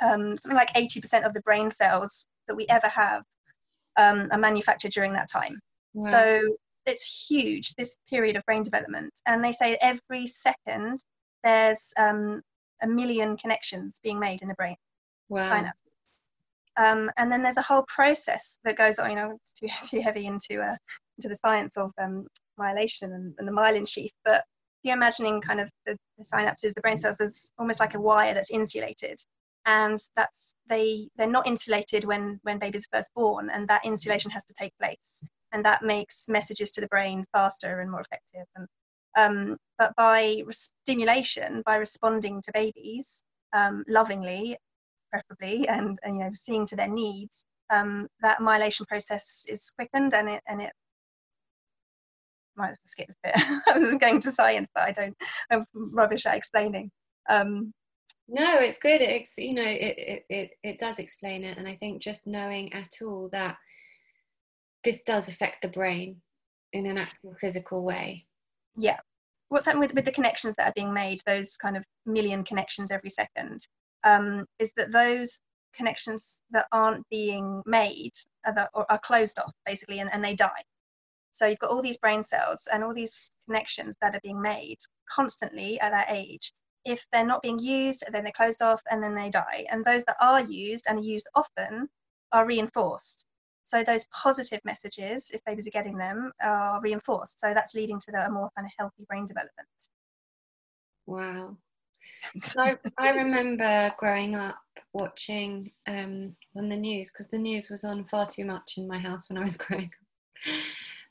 Um, 0.00 0.38
something 0.38 0.56
like 0.56 0.72
80% 0.74 1.26
of 1.26 1.34
the 1.34 1.42
brain 1.42 1.70
cells 1.70 2.26
that 2.46 2.56
we 2.56 2.66
ever 2.68 2.88
have 2.88 3.22
um, 3.98 4.28
are 4.32 4.38
manufactured 4.38 4.92
during 4.92 5.12
that 5.14 5.30
time. 5.30 5.60
Wow. 5.94 6.10
so 6.10 6.40
it's 6.86 7.26
huge 7.28 7.74
this 7.74 7.96
period 8.08 8.36
of 8.36 8.44
brain 8.44 8.62
development. 8.62 9.12
And 9.26 9.44
they 9.44 9.52
say 9.52 9.76
every 9.80 10.26
second 10.26 10.98
there's 11.44 11.92
um, 11.96 12.42
a 12.82 12.86
million 12.86 13.36
connections 13.36 14.00
being 14.02 14.18
made 14.18 14.42
in 14.42 14.48
the 14.48 14.54
brain. 14.54 14.76
Wow. 15.28 15.64
Um, 16.78 17.10
and 17.18 17.30
then 17.30 17.42
there's 17.42 17.58
a 17.58 17.62
whole 17.62 17.84
process 17.86 18.58
that 18.64 18.76
goes 18.76 18.98
on 18.98 19.10
you 19.10 19.16
know 19.16 19.38
too, 19.58 19.68
too 19.86 20.00
heavy 20.00 20.26
into 20.26 20.62
uh, 20.62 20.76
into 21.18 21.28
the 21.28 21.36
science 21.36 21.76
of 21.76 21.92
um, 21.98 22.26
myelation 22.58 23.14
and, 23.14 23.34
and, 23.38 23.46
the 23.46 23.52
myelin 23.52 23.86
sheath. 23.86 24.12
But 24.24 24.44
you're 24.82 24.96
imagining 24.96 25.40
kind 25.40 25.60
of 25.60 25.68
the, 25.86 25.96
the 26.16 26.24
synapses 26.24 26.72
the 26.74 26.80
brain 26.80 26.96
cells 26.96 27.20
as 27.20 27.52
almost 27.58 27.78
like 27.78 27.94
a 27.94 28.00
wire 28.00 28.34
that's 28.34 28.50
insulated. 28.50 29.18
And 29.66 29.98
that's 30.16 30.56
they 30.68 31.08
they're 31.16 31.26
not 31.26 31.46
insulated 31.46 32.04
when 32.04 32.40
when 32.42 32.58
babies 32.58 32.86
are 32.86 32.98
first 32.98 33.12
born 33.14 33.50
and 33.50 33.68
that 33.68 33.84
insulation 33.84 34.30
has 34.30 34.44
to 34.44 34.54
take 34.58 34.72
place 34.78 35.22
and 35.52 35.64
that 35.64 35.82
makes 35.82 36.28
messages 36.28 36.70
to 36.72 36.80
the 36.80 36.88
brain 36.88 37.24
faster 37.32 37.80
and 37.80 37.90
more 37.90 38.00
effective. 38.00 38.46
And, 38.56 38.66
um, 39.16 39.56
but 39.78 39.94
by 39.96 40.42
stimulation, 40.50 41.62
by 41.66 41.76
responding 41.76 42.40
to 42.42 42.52
babies 42.52 43.22
um, 43.52 43.84
lovingly, 43.88 44.56
preferably, 45.10 45.68
and, 45.68 45.98
and, 46.02 46.16
you 46.16 46.24
know 46.24 46.30
seeing 46.34 46.66
to 46.66 46.76
their 46.76 46.88
needs, 46.88 47.44
um, 47.70 48.08
that 48.20 48.38
myelation 48.38 48.86
process 48.86 49.44
is 49.48 49.70
quickened 49.70 50.14
and 50.14 50.28
it 50.28 50.42
and 50.46 50.62
it 50.62 50.72
might 52.56 52.68
have 52.68 52.78
skipped 52.84 53.10
a 53.10 53.14
bit. 53.24 53.62
I'm 53.68 53.98
going 53.98 54.20
to 54.20 54.30
science 54.30 54.68
that 54.74 54.84
I 54.88 54.92
don't. 54.92 55.16
I'm 55.50 55.66
rubbish 55.74 56.26
at 56.26 56.36
explaining. 56.36 56.90
Um, 57.28 57.72
no, 58.28 58.58
it's 58.58 58.78
good. 58.78 59.00
It's 59.00 59.34
you 59.36 59.54
know 59.54 59.62
it, 59.62 59.98
it 59.98 60.24
it 60.28 60.50
it 60.62 60.78
does 60.78 60.98
explain 60.98 61.44
it, 61.44 61.58
and 61.58 61.68
I 61.68 61.76
think 61.76 62.02
just 62.02 62.26
knowing 62.26 62.72
at 62.72 62.90
all 63.02 63.28
that 63.32 63.56
this 64.84 65.02
does 65.02 65.28
affect 65.28 65.62
the 65.62 65.68
brain 65.68 66.20
in 66.72 66.86
an 66.86 66.98
actual 66.98 67.34
physical 67.40 67.84
way. 67.84 68.26
Yeah. 68.76 68.98
What's 69.48 69.66
happening 69.66 69.82
with, 69.82 69.94
with 69.94 70.04
the 70.04 70.12
connections 70.12 70.54
that 70.56 70.68
are 70.68 70.72
being 70.74 70.92
made, 70.92 71.20
those 71.26 71.56
kind 71.56 71.76
of 71.76 71.84
million 72.06 72.42
connections 72.42 72.90
every 72.90 73.10
second, 73.10 73.60
um, 74.04 74.46
is 74.58 74.72
that 74.76 74.92
those 74.92 75.40
connections 75.74 76.40
that 76.50 76.66
aren't 76.72 77.08
being 77.10 77.62
made 77.66 78.12
are, 78.46 78.68
are 78.74 78.98
closed 78.98 79.38
off 79.38 79.52
basically 79.66 80.00
and, 80.00 80.12
and 80.12 80.24
they 80.24 80.34
die. 80.34 80.62
So 81.32 81.46
you've 81.46 81.58
got 81.58 81.70
all 81.70 81.82
these 81.82 81.96
brain 81.96 82.22
cells 82.22 82.68
and 82.72 82.84
all 82.84 82.92
these 82.92 83.30
connections 83.48 83.96
that 84.00 84.14
are 84.14 84.20
being 84.22 84.40
made 84.40 84.78
constantly 85.10 85.80
at 85.80 85.90
that 85.90 86.10
age. 86.10 86.52
If 86.84 87.06
they're 87.12 87.24
not 87.24 87.42
being 87.42 87.58
used, 87.58 88.04
then 88.10 88.24
they're 88.24 88.32
closed 88.32 88.60
off 88.60 88.82
and 88.90 89.02
then 89.02 89.14
they 89.14 89.30
die. 89.30 89.64
And 89.70 89.84
those 89.84 90.04
that 90.04 90.16
are 90.20 90.40
used 90.40 90.86
and 90.88 90.98
are 90.98 91.02
used 91.02 91.26
often 91.34 91.88
are 92.32 92.46
reinforced. 92.46 93.24
So 93.64 93.84
those 93.84 94.06
positive 94.06 94.60
messages, 94.64 95.30
if 95.32 95.44
babies 95.44 95.66
are 95.66 95.70
getting 95.70 95.96
them, 95.96 96.32
are 96.42 96.80
reinforced. 96.80 97.40
So 97.40 97.54
that's 97.54 97.74
leading 97.74 98.00
to 98.00 98.12
the, 98.12 98.26
a 98.26 98.30
more 98.30 98.50
kind 98.56 98.66
of 98.66 98.72
healthy 98.78 99.04
brain 99.08 99.26
development. 99.26 99.68
Wow. 101.06 101.56
So 102.40 102.76
I 102.98 103.10
remember 103.10 103.92
growing 103.96 104.34
up 104.34 104.58
watching 104.92 105.70
um, 105.86 106.34
on 106.56 106.68
the 106.68 106.76
news 106.76 107.10
because 107.10 107.28
the 107.28 107.38
news 107.38 107.70
was 107.70 107.84
on 107.84 108.04
far 108.04 108.26
too 108.26 108.44
much 108.44 108.74
in 108.76 108.88
my 108.88 108.98
house 108.98 109.30
when 109.30 109.38
I 109.38 109.44
was 109.44 109.56
growing 109.58 109.84
up. 109.84 110.52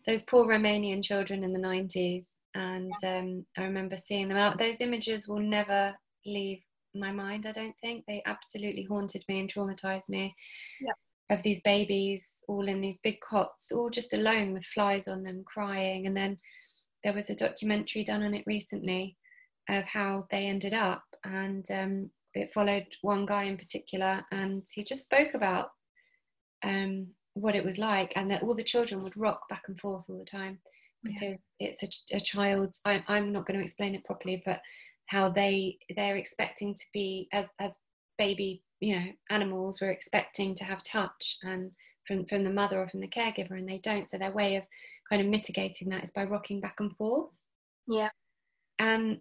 Those 0.05 0.23
poor 0.23 0.45
Romanian 0.45 1.03
children 1.03 1.43
in 1.43 1.53
the 1.53 1.59
90s, 1.59 2.27
and 2.55 2.93
um, 3.05 3.45
I 3.57 3.63
remember 3.63 3.95
seeing 3.95 4.27
them. 4.27 4.55
Those 4.59 4.81
images 4.81 5.27
will 5.27 5.39
never 5.39 5.95
leave 6.25 6.61
my 6.93 7.11
mind. 7.11 7.45
I 7.45 7.51
don't 7.51 7.75
think 7.81 8.03
they 8.05 8.21
absolutely 8.25 8.83
haunted 8.83 9.23
me 9.27 9.39
and 9.39 9.51
traumatized 9.51 10.09
me. 10.09 10.35
Yeah 10.81 10.91
of 11.31 11.41
these 11.43 11.61
babies 11.61 12.41
all 12.47 12.67
in 12.67 12.81
these 12.81 12.99
big 12.99 13.19
cots, 13.21 13.71
all 13.71 13.89
just 13.89 14.13
alone 14.13 14.53
with 14.53 14.65
flies 14.65 15.07
on 15.07 15.23
them, 15.23 15.43
crying. 15.45 16.05
And 16.05 16.15
then 16.15 16.37
there 17.03 17.13
was 17.13 17.29
a 17.29 17.35
documentary 17.35 18.03
done 18.03 18.21
on 18.21 18.33
it 18.33 18.43
recently 18.45 19.17
of 19.69 19.85
how 19.85 20.27
they 20.29 20.47
ended 20.47 20.73
up, 20.73 21.03
and 21.23 21.65
um, 21.71 22.09
it 22.33 22.53
followed 22.53 22.87
one 23.01 23.25
guy 23.25 23.43
in 23.43 23.57
particular, 23.57 24.23
and 24.31 24.65
he 24.73 24.83
just 24.83 25.03
spoke 25.03 25.33
about 25.33 25.69
um, 26.63 27.07
what 27.33 27.55
it 27.55 27.63
was 27.63 27.77
like, 27.77 28.11
and 28.15 28.29
that 28.29 28.43
all 28.43 28.53
the 28.53 28.63
children 28.63 29.01
would 29.03 29.17
rock 29.17 29.47
back 29.49 29.63
and 29.67 29.79
forth 29.79 30.05
all 30.09 30.17
the 30.17 30.25
time 30.25 30.59
because 31.03 31.37
yeah. 31.59 31.69
it's 31.69 31.83
a, 31.83 32.17
a 32.17 32.19
child's. 32.19 32.81
I, 32.85 33.03
I'm 33.07 33.31
not 33.31 33.47
going 33.47 33.57
to 33.57 33.63
explain 33.63 33.95
it 33.95 34.03
properly, 34.03 34.41
but 34.45 34.61
how 35.07 35.29
they 35.29 35.77
they're 35.95 36.17
expecting 36.17 36.73
to 36.73 36.85
be 36.93 37.27
as 37.31 37.45
as 37.59 37.79
baby 38.17 38.63
you 38.81 38.95
know 38.95 39.05
animals 39.29 39.79
were 39.79 39.91
expecting 39.91 40.53
to 40.55 40.63
have 40.65 40.83
touch 40.83 41.37
and 41.43 41.71
from, 42.07 42.25
from 42.25 42.43
the 42.43 42.51
mother 42.51 42.81
or 42.81 42.87
from 42.87 42.99
the 42.99 43.07
caregiver 43.07 43.51
and 43.51 43.69
they 43.69 43.77
don't. 43.77 44.07
So 44.07 44.17
their 44.17 44.31
way 44.31 44.57
of 44.57 44.63
kind 45.09 45.21
of 45.21 45.27
mitigating 45.27 45.89
that 45.89 46.03
is 46.03 46.11
by 46.11 46.25
rocking 46.25 46.59
back 46.59 46.75
and 46.79 46.95
forth. 46.97 47.29
Yeah. 47.87 48.09
And 48.79 49.19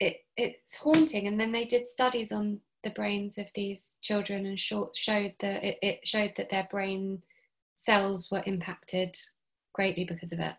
it 0.00 0.18
it's 0.36 0.76
haunting. 0.76 1.26
And 1.26 1.40
then 1.40 1.50
they 1.50 1.64
did 1.64 1.88
studies 1.88 2.30
on 2.30 2.60
the 2.82 2.90
brains 2.90 3.38
of 3.38 3.50
these 3.54 3.92
children 4.02 4.46
and 4.46 4.60
short, 4.60 4.94
showed 4.94 5.34
that 5.40 5.64
it, 5.64 5.78
it 5.82 6.00
showed 6.04 6.34
that 6.36 6.50
their 6.50 6.68
brain 6.70 7.22
cells 7.74 8.30
were 8.30 8.42
impacted 8.46 9.16
greatly 9.72 10.04
because 10.04 10.32
of 10.32 10.40
it. 10.40 10.54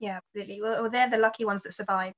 Yeah 0.00 0.18
absolutely. 0.18 0.62
Well, 0.62 0.82
well 0.82 0.90
they're 0.90 1.10
the 1.10 1.18
lucky 1.18 1.44
ones 1.44 1.62
that 1.64 1.74
survive 1.74 2.14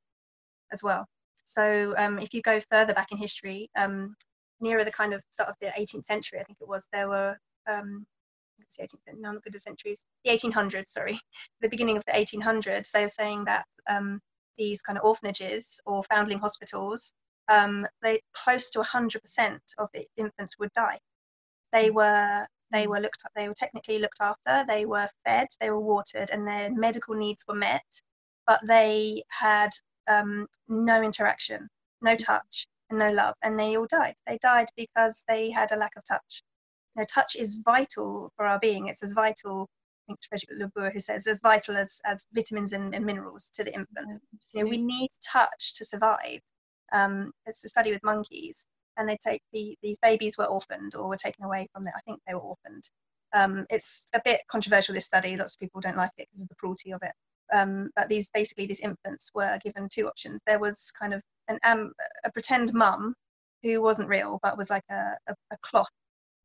as 0.73 0.83
well. 0.83 1.07
So 1.43 1.95
um, 1.99 2.19
if 2.21 2.33
you 2.33 2.41
go 2.41 2.61
further 2.71 2.95
back 2.95 3.13
in 3.13 3.19
history 3.19 3.69
um, 3.77 4.17
nearer 4.61 4.85
the 4.85 4.93
kind 4.93 5.15
of 5.15 5.23
sort 5.31 5.49
of 5.49 5.57
the 5.61 5.69
18th 5.69 6.05
century, 6.05 6.41
I 6.41 6.45
think 6.45 6.59
it 6.61 6.69
was, 6.69 6.87
there 6.93 7.09
were 7.09 7.37
um, 7.69 8.07
the 8.59 8.85
18th, 8.85 9.19
no, 9.19 9.39
good 9.39 9.61
centuries, 9.61 10.05
the 10.25 10.31
1800s, 10.31 10.89
sorry, 10.89 11.19
the 11.61 11.69
beginning 11.69 11.97
of 11.97 12.05
the 12.07 12.13
1800s, 12.13 12.91
they 12.91 13.03
were 13.03 13.09
saying 13.09 13.45
that 13.45 13.65
um, 13.89 14.21
these 14.57 14.83
kind 14.83 14.99
of 14.99 15.05
orphanages 15.05 15.81
or 15.87 16.03
foundling 16.05 16.39
hospitals 16.39 17.15
um, 17.49 17.87
they 18.03 18.21
close 18.35 18.71
to 18.71 18.81
100% 18.81 19.59
of 19.79 19.89
the 19.93 20.07
infants 20.17 20.59
would 20.59 20.73
die. 20.73 20.99
They 21.73 21.91
mm. 21.91 21.95
were 21.95 22.47
they 22.71 22.87
were 22.87 22.99
looked 22.99 23.23
they 23.37 23.47
were 23.47 23.55
technically 23.55 23.99
looked 23.99 24.21
after. 24.21 24.65
They 24.67 24.87
were 24.87 25.09
fed. 25.25 25.49
They 25.61 25.71
were 25.71 25.81
watered, 25.81 26.31
and 26.31 26.47
their 26.47 26.73
medical 26.73 27.15
needs 27.15 27.45
were 27.47 27.55
met. 27.55 27.85
But 28.47 28.61
they 28.67 29.23
had 29.29 29.71
um, 30.09 30.47
no 30.69 31.03
interaction, 31.03 31.69
no 32.03 32.15
mm. 32.15 32.25
touch, 32.25 32.67
and 32.95 32.99
no 32.99 33.13
love, 33.13 33.35
and 33.43 33.59
they 33.59 33.77
all 33.77 33.87
died. 33.87 34.15
They 34.27 34.39
died 34.43 34.69
because 34.77 35.25
they 35.29 35.51
had 35.51 35.73
a 35.73 35.77
lack 35.77 35.93
of 35.97 36.05
touch. 36.07 36.43
You 36.97 37.03
know, 37.03 37.07
touch 37.13 37.37
is 37.37 37.61
vital 37.65 38.31
for 38.37 38.47
our 38.47 38.59
being. 38.59 38.89
It's 38.89 39.03
as 39.03 39.13
vital 39.13 39.69
I 40.05 40.13
think 40.13 40.19
it's 40.19 40.27
Frederick 40.27 40.73
Leboyer 40.77 40.93
who 40.93 41.01
says 41.01 41.27
as 41.27 41.41
vital 41.41 41.79
as, 41.79 41.99
as 42.05 42.27
vitamins 42.35 42.75
and, 42.75 42.95
and 42.95 43.07
minerals 43.07 43.51
to 43.55 43.65
the 43.65 43.75
infant. 43.75 44.21
you 44.53 44.65
know, 44.65 44.69
we 44.69 44.77
need 44.77 45.09
touch 45.27 45.75
to 45.77 45.85
survive. 45.85 46.41
Um, 46.93 47.33
it's 47.47 47.65
a 47.65 47.69
study 47.71 47.91
with 47.91 48.05
monkeys, 48.05 48.67
and 48.99 49.09
they 49.09 49.17
take 49.17 49.41
the 49.53 49.77
these 49.83 49.99
babies 49.99 50.37
were 50.37 50.45
orphaned 50.45 50.95
or 50.95 51.09
were 51.09 51.17
taken 51.17 51.45
away 51.45 51.69
from 51.73 51.85
them. 51.85 51.95
I 51.97 52.01
think 52.03 52.21
they 52.27 52.35
were 52.35 52.41
orphaned. 52.41 52.85
Um, 53.33 53.67
it's 53.71 54.07
a 54.15 54.21
bit 54.25 54.43
controversial 54.49 54.95
this 54.95 55.07
study. 55.07 55.37
Lots 55.37 55.55
of 55.55 55.61
people 55.61 55.81
don't 55.81 55.97
like 55.97 56.13
it 56.19 56.29
because 56.31 56.43
of 56.43 56.49
the 56.49 56.55
cruelty 56.57 56.93
of 56.93 57.03
it. 57.03 57.13
Um, 57.53 57.91
but 57.97 58.09
these 58.09 58.29
basically 58.29 58.67
these 58.67 58.81
infants 58.81 59.31
were 59.35 59.59
given 59.65 59.89
two 59.89 60.07
options. 60.07 60.41
There 60.47 60.59
was 60.59 60.93
kind 61.01 61.15
of 61.15 61.23
an 61.49 61.59
um, 61.65 61.93
a 62.25 62.31
pretend 62.31 62.73
mum 62.75 63.15
who 63.63 63.81
wasn't 63.81 64.09
real 64.09 64.39
but 64.43 64.59
was 64.59 64.71
like 64.71 64.85
a, 64.91 65.17
a, 65.29 65.35
a 65.53 65.57
cloth 65.63 65.91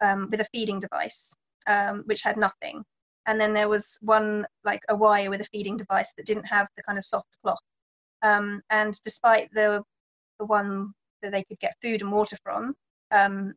um, 0.02 0.30
with 0.32 0.42
a 0.42 0.48
feeding 0.52 0.80
device 0.80 1.34
um, 1.68 2.04
which 2.06 2.22
had 2.22 2.38
nothing 2.38 2.84
and 3.30 3.40
then 3.40 3.54
there 3.54 3.70
was 3.70 4.00
one 4.02 4.46
like 4.64 4.82
a 4.90 4.96
wire 4.96 5.30
with 5.30 5.42
a 5.42 5.50
feeding 5.52 5.78
device 5.78 6.14
that 6.18 6.26
didn't 6.26 6.46
have 6.46 6.68
the 6.76 6.82
kind 6.82 6.98
of 6.98 7.04
soft 7.04 7.30
cloth. 7.44 7.62
Um, 8.24 8.62
and 8.72 9.00
despite 9.04 9.50
the 9.54 9.84
the 10.40 10.46
one 10.46 10.94
that 11.22 11.32
they 11.32 11.44
could 11.44 11.60
get 11.60 11.76
food 11.80 12.02
and 12.02 12.12
water 12.12 12.38
from 12.44 12.74
um, 13.12 13.54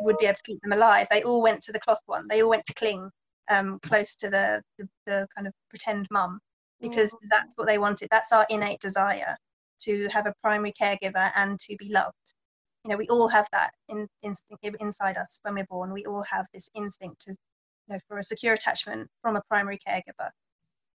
would 0.00 0.18
be 0.18 0.26
able 0.26 0.34
to 0.34 0.42
keep 0.44 0.60
them 0.60 0.72
alive, 0.72 1.06
they 1.10 1.22
all 1.22 1.40
went 1.40 1.62
to 1.62 1.72
the 1.72 1.80
cloth 1.80 2.02
one. 2.04 2.28
They 2.28 2.42
all 2.42 2.50
went 2.50 2.66
to 2.66 2.74
cling 2.74 3.08
um, 3.48 3.78
close 3.82 4.16
to 4.16 4.28
the, 4.28 4.62
the, 4.78 4.86
the 5.06 5.26
kind 5.34 5.46
of 5.46 5.54
pretend 5.70 6.06
mum 6.10 6.38
because 6.80 7.10
mm. 7.14 7.18
that's 7.30 7.56
what 7.56 7.66
they 7.66 7.78
wanted. 7.78 8.08
That's 8.10 8.32
our 8.32 8.46
innate 8.50 8.80
desire 8.80 9.34
to 9.80 10.08
have 10.08 10.26
a 10.26 10.34
primary 10.42 10.72
caregiver 10.80 11.30
and 11.34 11.58
to 11.60 11.76
be 11.76 11.90
loved. 11.90 12.34
You 12.84 12.90
know, 12.90 12.96
we 12.96 13.08
all 13.08 13.28
have 13.28 13.48
that 13.52 13.72
in, 13.88 14.06
instinct 14.22 14.64
inside 14.80 15.16
us 15.16 15.40
when 15.42 15.54
we're 15.54 15.66
born. 15.66 15.92
We 15.92 16.06
all 16.06 16.22
have 16.22 16.46
this 16.54 16.68
instinct 16.74 17.22
to 17.22 17.32
you 17.32 17.94
know, 17.94 17.98
for 18.08 18.18
a 18.18 18.22
secure 18.22 18.54
attachment 18.54 19.08
from 19.22 19.36
a 19.36 19.42
primary 19.48 19.78
caregiver. 19.86 20.30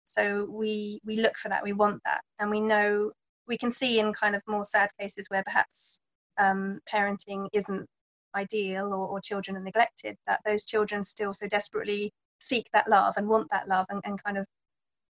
So 0.06 0.46
we 0.50 1.00
we 1.06 1.18
look 1.18 1.38
for 1.38 1.50
that, 1.50 1.64
we 1.64 1.74
want 1.74 2.02
that, 2.06 2.22
and 2.40 2.50
we 2.50 2.60
know 2.60 3.12
we 3.48 3.58
can 3.58 3.72
see 3.72 4.00
in 4.00 4.14
kind 4.14 4.36
of 4.36 4.42
more 4.48 4.66
sad 4.66 4.90
cases 5.00 5.28
where 5.30 5.44
perhaps 5.44 6.00
um, 6.38 6.80
parenting 6.92 7.48
isn't 7.54 7.86
ideal 8.36 8.94
or, 8.94 9.08
or 9.08 9.22
children 9.22 9.58
are 9.58 9.64
neglected, 9.64 10.16
that 10.28 10.42
those 10.46 10.64
children 10.64 11.04
still 11.04 11.34
so 11.34 11.48
desperately 11.48 12.12
seek 12.40 12.66
that 12.74 12.90
love 12.90 13.14
and 13.18 13.28
want 13.28 13.50
that 13.52 13.68
love 13.68 13.86
and, 13.90 14.02
and 14.04 14.22
kind 14.24 14.38
of 14.38 14.46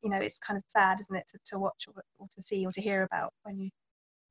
you 0.04 0.10
know 0.10 0.18
it's 0.18 0.40
kind 0.40 0.58
of 0.58 0.64
sad 0.68 1.00
isn't 1.00 1.16
it 1.16 1.28
to, 1.28 1.40
to 1.46 1.60
watch 1.60 1.86
or, 1.88 2.04
or 2.20 2.28
to 2.32 2.42
see 2.42 2.66
or 2.66 2.72
to 2.72 2.82
hear 2.82 3.04
about 3.04 3.34
when 3.44 3.70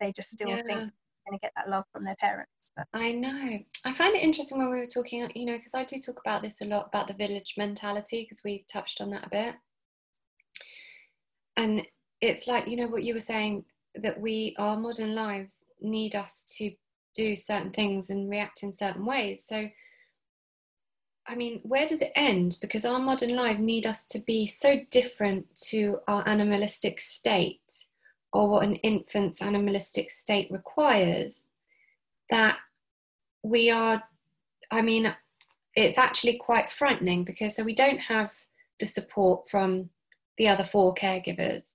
they 0.00 0.12
just 0.12 0.30
still 0.30 0.48
yeah. 0.48 0.62
think 0.62 0.90
going 1.28 1.38
to 1.38 1.42
get 1.42 1.52
that 1.56 1.68
love 1.68 1.84
from 1.92 2.02
their 2.02 2.16
parents. 2.16 2.72
But. 2.76 2.86
I 2.92 3.12
know. 3.12 3.58
I 3.84 3.94
find 3.94 4.16
it 4.16 4.22
interesting 4.22 4.58
when 4.58 4.70
we 4.70 4.78
were 4.78 4.86
talking, 4.86 5.30
you 5.34 5.46
know, 5.46 5.56
because 5.56 5.74
I 5.74 5.84
do 5.84 5.98
talk 5.98 6.20
about 6.24 6.42
this 6.42 6.60
a 6.60 6.66
lot 6.66 6.88
about 6.88 7.08
the 7.08 7.14
village 7.14 7.54
mentality 7.56 8.24
because 8.24 8.42
we 8.44 8.64
touched 8.70 9.00
on 9.00 9.10
that 9.10 9.26
a 9.26 9.30
bit. 9.30 9.54
And 11.56 11.86
it's 12.20 12.46
like, 12.46 12.68
you 12.68 12.76
know, 12.76 12.88
what 12.88 13.02
you 13.02 13.14
were 13.14 13.20
saying 13.20 13.64
that 13.96 14.20
we, 14.20 14.54
our 14.58 14.78
modern 14.78 15.14
lives 15.14 15.64
need 15.80 16.14
us 16.14 16.54
to 16.58 16.70
do 17.14 17.36
certain 17.36 17.72
things 17.72 18.10
and 18.10 18.30
react 18.30 18.62
in 18.62 18.72
certain 18.72 19.04
ways. 19.04 19.44
So, 19.46 19.68
I 21.30 21.36
mean, 21.36 21.60
where 21.62 21.86
does 21.86 22.02
it 22.02 22.10
end? 22.16 22.58
Because 22.60 22.84
our 22.84 22.98
modern 22.98 23.36
lives 23.36 23.60
need 23.60 23.86
us 23.86 24.04
to 24.06 24.18
be 24.18 24.48
so 24.48 24.80
different 24.90 25.46
to 25.68 26.00
our 26.08 26.28
animalistic 26.28 26.98
state 26.98 27.84
or 28.32 28.48
what 28.48 28.64
an 28.64 28.74
infant's 28.76 29.40
animalistic 29.40 30.10
state 30.10 30.50
requires, 30.50 31.46
that 32.30 32.58
we 33.44 33.70
are, 33.70 34.02
I 34.72 34.82
mean, 34.82 35.14
it's 35.76 35.98
actually 35.98 36.36
quite 36.36 36.68
frightening 36.68 37.24
because 37.24 37.54
so 37.54 37.62
we 37.62 37.76
don't 37.76 38.00
have 38.00 38.32
the 38.80 38.86
support 38.86 39.48
from 39.48 39.88
the 40.36 40.48
other 40.48 40.64
four 40.64 40.94
caregivers. 40.94 41.74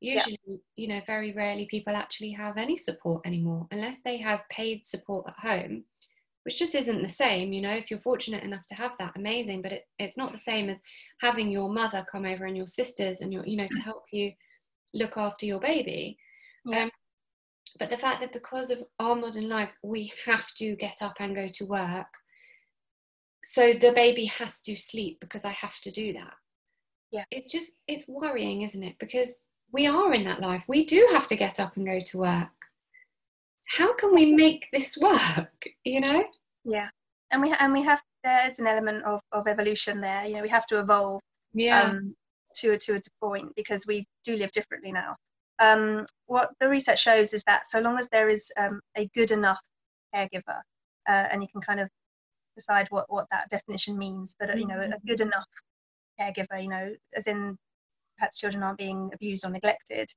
Usually, 0.00 0.38
yeah. 0.46 0.56
you 0.76 0.88
know, 0.88 1.00
very 1.06 1.32
rarely 1.32 1.66
people 1.66 1.96
actually 1.96 2.30
have 2.30 2.56
any 2.56 2.76
support 2.76 3.26
anymore 3.26 3.66
unless 3.72 3.98
they 4.00 4.16
have 4.18 4.48
paid 4.48 4.86
support 4.86 5.26
at 5.28 5.34
home, 5.38 5.84
which 6.44 6.58
just 6.58 6.74
isn't 6.74 7.02
the 7.02 7.08
same. 7.08 7.52
You 7.52 7.62
know, 7.62 7.72
if 7.72 7.90
you're 7.90 8.00
fortunate 8.00 8.42
enough 8.42 8.66
to 8.66 8.74
have 8.74 8.92
that, 8.98 9.16
amazing, 9.16 9.62
but 9.62 9.72
it, 9.72 9.86
it's 9.98 10.16
not 10.16 10.32
the 10.32 10.38
same 10.38 10.68
as 10.68 10.80
having 11.20 11.50
your 11.50 11.70
mother 11.70 12.04
come 12.10 12.24
over 12.24 12.46
and 12.46 12.56
your 12.56 12.66
sisters 12.66 13.20
and 13.20 13.32
your, 13.32 13.46
you 13.46 13.56
know, 13.56 13.66
to 13.70 13.78
help 13.80 14.04
you 14.12 14.32
look 14.94 15.16
after 15.16 15.46
your 15.46 15.60
baby. 15.60 16.18
Yeah. 16.64 16.84
Um, 16.84 16.90
but 17.78 17.90
the 17.90 17.96
fact 17.96 18.20
that 18.20 18.32
because 18.32 18.70
of 18.70 18.82
our 18.98 19.16
modern 19.16 19.48
lives, 19.48 19.78
we 19.82 20.12
have 20.26 20.52
to 20.54 20.76
get 20.76 21.00
up 21.00 21.16
and 21.20 21.34
go 21.34 21.48
to 21.48 21.64
work. 21.66 22.06
So 23.44 23.72
the 23.72 23.92
baby 23.92 24.26
has 24.26 24.60
to 24.62 24.76
sleep 24.76 25.18
because 25.20 25.44
I 25.44 25.50
have 25.52 25.80
to 25.80 25.90
do 25.90 26.12
that. 26.12 26.34
Yeah. 27.10 27.24
It's 27.30 27.50
just, 27.50 27.72
it's 27.88 28.08
worrying, 28.08 28.62
isn't 28.62 28.82
it? 28.82 28.96
Because 28.98 29.44
we 29.72 29.86
are 29.86 30.12
in 30.12 30.24
that 30.24 30.40
life. 30.40 30.62
We 30.68 30.84
do 30.84 31.08
have 31.12 31.26
to 31.28 31.36
get 31.36 31.58
up 31.60 31.76
and 31.76 31.86
go 31.86 31.98
to 31.98 32.18
work. 32.18 32.48
How 33.72 33.94
can 33.94 34.14
we 34.14 34.34
make 34.34 34.68
this 34.72 34.98
work? 35.00 35.66
You 35.84 36.00
know? 36.00 36.24
Yeah. 36.64 36.88
And 37.30 37.40
we, 37.40 37.52
and 37.58 37.72
we 37.72 37.82
have, 37.82 38.02
there's 38.22 38.58
an 38.58 38.66
element 38.66 39.04
of, 39.04 39.20
of 39.32 39.48
evolution 39.48 40.00
there. 40.00 40.26
You 40.26 40.34
know, 40.34 40.42
we 40.42 40.48
have 40.50 40.66
to 40.66 40.78
evolve. 40.78 41.20
Yeah. 41.54 41.82
Um, 41.82 42.14
to, 42.56 42.72
a 42.72 42.78
to 42.78 42.96
a 42.96 43.00
point 43.20 43.50
because 43.56 43.86
we 43.86 44.06
do 44.24 44.36
live 44.36 44.50
differently 44.50 44.92
now. 44.92 45.16
Um, 45.58 46.06
what 46.26 46.50
the 46.60 46.68
research 46.68 47.02
shows 47.02 47.32
is 47.32 47.42
that 47.46 47.66
so 47.66 47.80
long 47.80 47.98
as 47.98 48.08
there 48.10 48.28
is 48.28 48.52
um, 48.58 48.80
a 48.96 49.08
good 49.14 49.30
enough 49.30 49.58
caregiver, 50.14 50.60
uh, 51.08 51.28
and 51.30 51.42
you 51.42 51.48
can 51.50 51.62
kind 51.62 51.80
of 51.80 51.88
decide 52.54 52.88
what, 52.90 53.06
what 53.08 53.26
that 53.30 53.48
definition 53.48 53.96
means, 53.96 54.34
but 54.38 54.58
you 54.58 54.66
know, 54.66 54.78
a 54.78 54.88
good 55.06 55.20
mm-hmm. 55.20 55.28
enough 55.28 55.46
caregiver, 56.20 56.62
you 56.62 56.68
know, 56.68 56.92
as 57.16 57.26
in 57.26 57.56
perhaps 58.18 58.38
children 58.38 58.62
aren't 58.62 58.78
being 58.78 59.10
abused 59.14 59.46
or 59.46 59.50
neglected, 59.50 60.08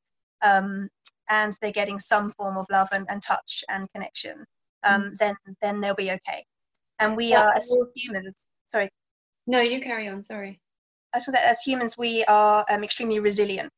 um, 0.42 0.90
and 1.30 1.58
they're 1.62 1.72
getting 1.72 2.00
some 2.00 2.32
form 2.32 2.58
of 2.58 2.66
love 2.70 2.90
and, 2.92 3.06
and 3.10 3.22
touch 3.22 3.64
and 3.70 3.92
connection, 3.94 4.46
um, 4.84 5.04
mm. 5.04 5.18
then 5.18 5.36
then 5.62 5.82
they'll 5.82 5.96
be 5.96 6.12
okay. 6.12 6.46
And 7.00 7.16
we 7.18 7.34
are 7.34 7.54
as 7.54 7.76
humans. 7.96 8.48
Sorry. 8.68 8.90
No, 9.48 9.60
you 9.60 9.82
carry 9.82 10.08
on. 10.08 10.24
Sorry 10.24 10.60
I 11.16 11.20
so 11.20 11.32
that 11.32 11.46
as 11.46 11.62
humans 11.62 11.98
we 11.98 12.26
are 12.26 12.66
um, 12.70 12.84
extremely 12.84 13.20
resilient. 13.20 13.74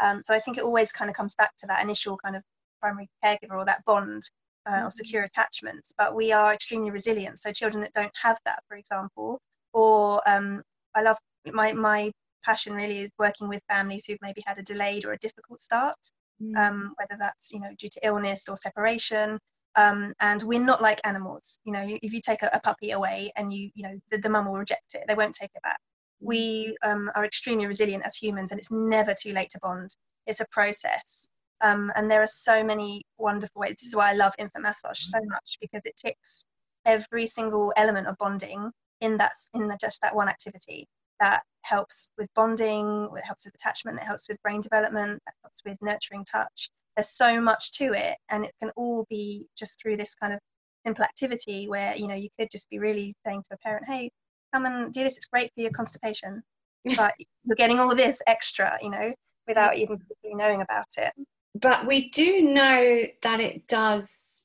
Um, 0.00 0.22
so 0.24 0.34
I 0.34 0.40
think 0.40 0.56
it 0.56 0.64
always 0.64 0.90
kind 0.92 1.10
of 1.10 1.14
comes 1.14 1.34
back 1.34 1.54
to 1.58 1.66
that 1.66 1.82
initial 1.82 2.16
kind 2.16 2.34
of 2.34 2.42
primary 2.80 3.08
caregiver 3.22 3.52
or 3.52 3.66
that 3.66 3.84
bond 3.84 4.22
uh, 4.66 4.72
mm-hmm. 4.72 4.86
or 4.86 4.90
secure 4.90 5.24
attachments. 5.24 5.92
But 5.96 6.14
we 6.14 6.32
are 6.32 6.54
extremely 6.54 6.90
resilient. 6.90 7.38
So 7.38 7.52
children 7.52 7.82
that 7.82 7.92
don't 7.92 8.12
have 8.20 8.38
that, 8.46 8.60
for 8.66 8.78
example, 8.78 9.38
or 9.74 10.22
um, 10.26 10.62
I 10.94 11.02
love 11.02 11.18
my 11.52 11.72
my 11.74 12.10
passion 12.44 12.74
really 12.74 13.00
is 13.00 13.10
working 13.18 13.48
with 13.48 13.62
families 13.68 14.04
who've 14.06 14.18
maybe 14.22 14.42
had 14.46 14.58
a 14.58 14.62
delayed 14.62 15.04
or 15.04 15.12
a 15.12 15.18
difficult 15.18 15.60
start, 15.60 15.96
mm-hmm. 16.42 16.56
um, 16.56 16.94
whether 16.96 17.18
that's 17.18 17.52
you 17.52 17.60
know 17.60 17.70
due 17.78 17.88
to 17.88 18.06
illness 18.06 18.48
or 18.48 18.56
separation. 18.56 19.38
Um, 19.76 20.14
and 20.20 20.40
we're 20.44 20.60
not 20.60 20.82
like 20.82 21.00
animals. 21.02 21.58
You 21.64 21.72
know, 21.72 21.84
if 21.84 22.12
you 22.12 22.20
take 22.20 22.42
a, 22.42 22.50
a 22.52 22.60
puppy 22.60 22.92
away 22.92 23.32
and 23.36 23.52
you 23.52 23.70
you 23.74 23.82
know 23.82 23.98
the, 24.10 24.18
the 24.18 24.28
mum 24.28 24.46
will 24.46 24.58
reject 24.58 24.94
it, 24.94 25.04
they 25.08 25.14
won't 25.14 25.34
take 25.34 25.50
it 25.54 25.62
back 25.62 25.80
we 26.24 26.74
um, 26.82 27.10
are 27.14 27.24
extremely 27.24 27.66
resilient 27.66 28.04
as 28.04 28.16
humans 28.16 28.50
and 28.50 28.58
it's 28.58 28.70
never 28.70 29.14
too 29.14 29.32
late 29.32 29.50
to 29.50 29.58
bond 29.60 29.94
it's 30.26 30.40
a 30.40 30.46
process 30.50 31.28
um, 31.60 31.92
and 31.96 32.10
there 32.10 32.22
are 32.22 32.26
so 32.26 32.64
many 32.64 33.02
wonderful 33.18 33.60
ways 33.60 33.76
this 33.80 33.88
is 33.88 33.96
why 33.96 34.10
i 34.10 34.14
love 34.14 34.32
infant 34.38 34.62
massage 34.62 35.00
so 35.00 35.18
much 35.26 35.56
because 35.60 35.82
it 35.84 35.94
ticks 35.96 36.44
every 36.86 37.26
single 37.26 37.72
element 37.76 38.06
of 38.06 38.16
bonding 38.18 38.70
in 39.00 39.16
that 39.16 39.32
in 39.54 39.68
the, 39.68 39.76
just 39.80 40.00
that 40.02 40.14
one 40.14 40.28
activity 40.28 40.86
that 41.20 41.42
helps 41.62 42.10
with 42.18 42.28
bonding 42.34 43.08
it 43.16 43.24
helps 43.24 43.44
with 43.44 43.54
attachment 43.54 43.98
it 43.98 44.04
helps 44.04 44.28
with 44.28 44.42
brain 44.42 44.60
development 44.60 45.20
that 45.26 45.34
helps 45.42 45.62
with 45.64 45.76
nurturing 45.80 46.24
touch 46.24 46.70
there's 46.96 47.10
so 47.10 47.40
much 47.40 47.72
to 47.72 47.92
it 47.92 48.16
and 48.30 48.44
it 48.44 48.52
can 48.60 48.70
all 48.76 49.06
be 49.08 49.46
just 49.56 49.80
through 49.80 49.96
this 49.96 50.14
kind 50.14 50.32
of 50.32 50.38
simple 50.84 51.04
activity 51.04 51.68
where 51.68 51.96
you 51.96 52.06
know 52.06 52.14
you 52.14 52.28
could 52.38 52.48
just 52.50 52.68
be 52.68 52.78
really 52.78 53.14
saying 53.26 53.42
to 53.48 53.54
a 53.54 53.58
parent 53.58 53.84
hey 53.86 54.10
come 54.54 54.66
and 54.66 54.92
do 54.92 55.02
this. 55.02 55.16
It's 55.16 55.26
great 55.26 55.52
for 55.54 55.60
your 55.60 55.72
constipation. 55.72 56.42
but 56.96 57.14
you're 57.44 57.56
getting 57.56 57.80
all 57.80 57.94
this 57.94 58.20
extra, 58.26 58.78
you 58.82 58.90
know, 58.90 59.12
without 59.48 59.76
even 59.76 59.98
knowing 60.24 60.60
about 60.60 60.86
it. 60.98 61.12
But 61.54 61.86
we 61.86 62.10
do 62.10 62.42
know 62.42 63.04
that 63.22 63.40
it 63.40 63.66
does 63.66 64.42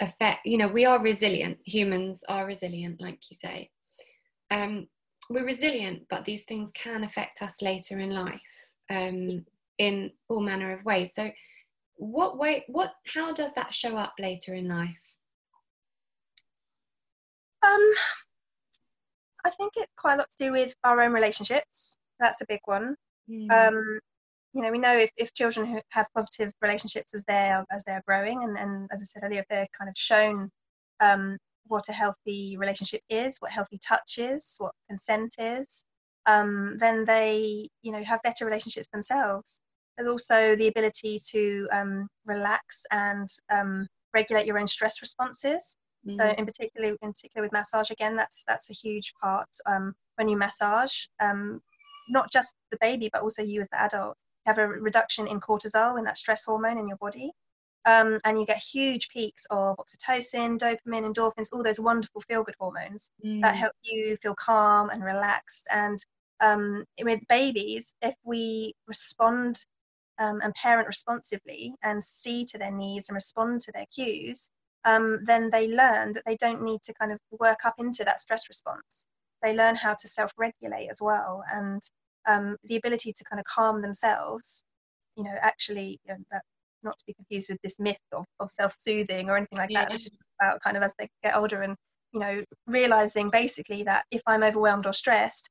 affect, 0.00 0.46
you 0.46 0.58
know, 0.58 0.68
we 0.68 0.84
are 0.84 1.02
resilient. 1.02 1.58
Humans 1.64 2.22
are 2.28 2.46
resilient, 2.46 3.00
like 3.00 3.18
you 3.30 3.36
say. 3.36 3.70
Um, 4.50 4.86
we're 5.32 5.46
resilient, 5.46 6.02
but 6.10 6.24
these 6.24 6.44
things 6.44 6.70
can 6.74 7.04
affect 7.04 7.42
us 7.42 7.62
later 7.62 7.98
in 7.98 8.10
life 8.10 8.42
um, 8.90 9.44
in 9.78 10.10
all 10.28 10.40
manner 10.40 10.72
of 10.72 10.84
ways. 10.84 11.14
So 11.14 11.30
what 12.02 12.36
way 12.36 12.64
what 12.66 12.92
how 13.14 13.32
does 13.32 13.52
that 13.54 13.72
show 13.72 13.96
up 13.96 14.12
later 14.18 14.54
in 14.54 14.68
life 14.68 15.14
um 17.64 17.92
i 19.44 19.50
think 19.50 19.72
it's 19.76 19.92
quite 19.96 20.14
a 20.14 20.16
lot 20.16 20.30
to 20.30 20.44
do 20.44 20.52
with 20.52 20.74
our 20.82 21.00
own 21.00 21.12
relationships 21.12 21.98
that's 22.18 22.40
a 22.40 22.46
big 22.48 22.60
one 22.64 22.96
mm. 23.30 23.50
um 23.52 24.00
you 24.52 24.62
know 24.62 24.72
we 24.72 24.78
know 24.78 24.98
if, 24.98 25.10
if 25.16 25.32
children 25.32 25.80
have 25.90 26.08
positive 26.12 26.52
relationships 26.60 27.14
as 27.14 27.24
they're 27.26 27.64
as 27.70 27.84
they're 27.84 28.02
growing 28.04 28.42
and, 28.42 28.58
and 28.58 28.88
as 28.92 29.00
i 29.00 29.04
said 29.04 29.24
earlier 29.24 29.40
if 29.40 29.48
they're 29.48 29.68
kind 29.78 29.88
of 29.88 29.96
shown 29.96 30.50
um, 31.00 31.36
what 31.66 31.88
a 31.88 31.92
healthy 31.92 32.56
relationship 32.56 33.00
is 33.08 33.38
what 33.38 33.50
healthy 33.50 33.78
touch 33.78 34.18
is 34.18 34.56
what 34.58 34.72
consent 34.88 35.34
is 35.38 35.84
um, 36.26 36.76
then 36.78 37.04
they 37.04 37.68
you 37.82 37.92
know 37.92 38.02
have 38.04 38.22
better 38.22 38.44
relationships 38.44 38.88
themselves. 38.92 39.60
There's 39.96 40.08
also 40.08 40.56
the 40.56 40.68
ability 40.68 41.18
to 41.30 41.68
um, 41.72 42.08
relax 42.24 42.84
and 42.90 43.28
um, 43.52 43.86
regulate 44.14 44.46
your 44.46 44.58
own 44.58 44.68
stress 44.68 45.00
responses. 45.00 45.76
Mm-hmm. 46.04 46.16
so 46.16 46.34
in 46.36 46.44
particular 46.44 46.96
in 47.00 47.12
particular 47.12 47.44
with 47.44 47.52
massage 47.52 47.92
again 47.92 48.16
that's 48.16 48.42
that's 48.48 48.70
a 48.70 48.72
huge 48.72 49.12
part 49.22 49.46
um, 49.66 49.94
when 50.16 50.26
you 50.26 50.36
massage 50.36 51.04
um, 51.20 51.60
not 52.08 52.28
just 52.32 52.54
the 52.72 52.78
baby 52.80 53.08
but 53.12 53.22
also 53.22 53.42
you 53.42 53.60
as 53.60 53.68
the 53.70 53.80
adult. 53.80 54.16
You 54.44 54.50
have 54.50 54.58
a 54.58 54.66
reduction 54.66 55.28
in 55.28 55.40
cortisol 55.40 55.98
in 55.98 56.04
that 56.04 56.18
stress 56.18 56.44
hormone 56.44 56.78
in 56.78 56.88
your 56.88 56.96
body 56.96 57.30
um, 57.84 58.20
and 58.24 58.38
you 58.38 58.46
get 58.46 58.58
huge 58.58 59.08
peaks 59.08 59.46
of 59.50 59.76
oxytocin, 59.76 60.58
dopamine, 60.58 61.12
endorphins, 61.12 61.48
all 61.52 61.62
those 61.62 61.80
wonderful 61.80 62.20
feel 62.22 62.44
good 62.44 62.54
hormones 62.58 63.10
mm. 63.24 63.40
that 63.42 63.56
help 63.56 63.72
you 63.82 64.16
feel 64.22 64.34
calm 64.34 64.90
and 64.90 65.02
relaxed. 65.02 65.66
And 65.70 65.98
um, 66.40 66.84
with 67.02 67.20
babies, 67.28 67.94
if 68.02 68.14
we 68.24 68.74
respond 68.86 69.64
um, 70.18 70.40
and 70.42 70.54
parent 70.54 70.86
responsively 70.86 71.74
and 71.82 72.04
see 72.04 72.44
to 72.46 72.58
their 72.58 72.70
needs 72.70 73.08
and 73.08 73.14
respond 73.14 73.62
to 73.62 73.72
their 73.72 73.86
cues, 73.92 74.50
um, 74.84 75.20
then 75.24 75.50
they 75.50 75.68
learn 75.68 76.12
that 76.12 76.24
they 76.26 76.36
don't 76.36 76.62
need 76.62 76.82
to 76.84 76.94
kind 76.94 77.12
of 77.12 77.18
work 77.38 77.64
up 77.64 77.74
into 77.78 78.04
that 78.04 78.20
stress 78.20 78.48
response. 78.48 79.06
They 79.42 79.54
learn 79.56 79.74
how 79.74 79.94
to 79.94 80.08
self 80.08 80.32
regulate 80.36 80.88
as 80.88 81.00
well. 81.00 81.42
And 81.52 81.82
um, 82.28 82.56
the 82.64 82.76
ability 82.76 83.12
to 83.12 83.24
kind 83.24 83.40
of 83.40 83.46
calm 83.46 83.82
themselves, 83.82 84.62
you 85.16 85.24
know, 85.24 85.34
actually, 85.40 86.00
you 86.04 86.14
know, 86.14 86.20
that 86.30 86.42
not 86.82 86.98
to 86.98 87.04
be 87.06 87.14
confused 87.14 87.48
with 87.50 87.58
this 87.62 87.78
myth 87.78 87.98
of, 88.12 88.24
of 88.40 88.50
self-soothing 88.50 89.28
or 89.28 89.36
anything 89.36 89.58
like 89.58 89.70
yeah. 89.70 89.84
that. 89.84 89.94
It's 89.94 90.04
just 90.04 90.28
about 90.40 90.60
kind 90.62 90.76
of 90.76 90.82
as 90.82 90.94
they 90.98 91.08
get 91.22 91.36
older 91.36 91.62
and 91.62 91.76
you 92.12 92.20
know 92.20 92.42
realizing 92.66 93.30
basically 93.30 93.82
that 93.84 94.04
if 94.10 94.22
I'm 94.26 94.42
overwhelmed 94.42 94.86
or 94.86 94.92
stressed, 94.92 95.48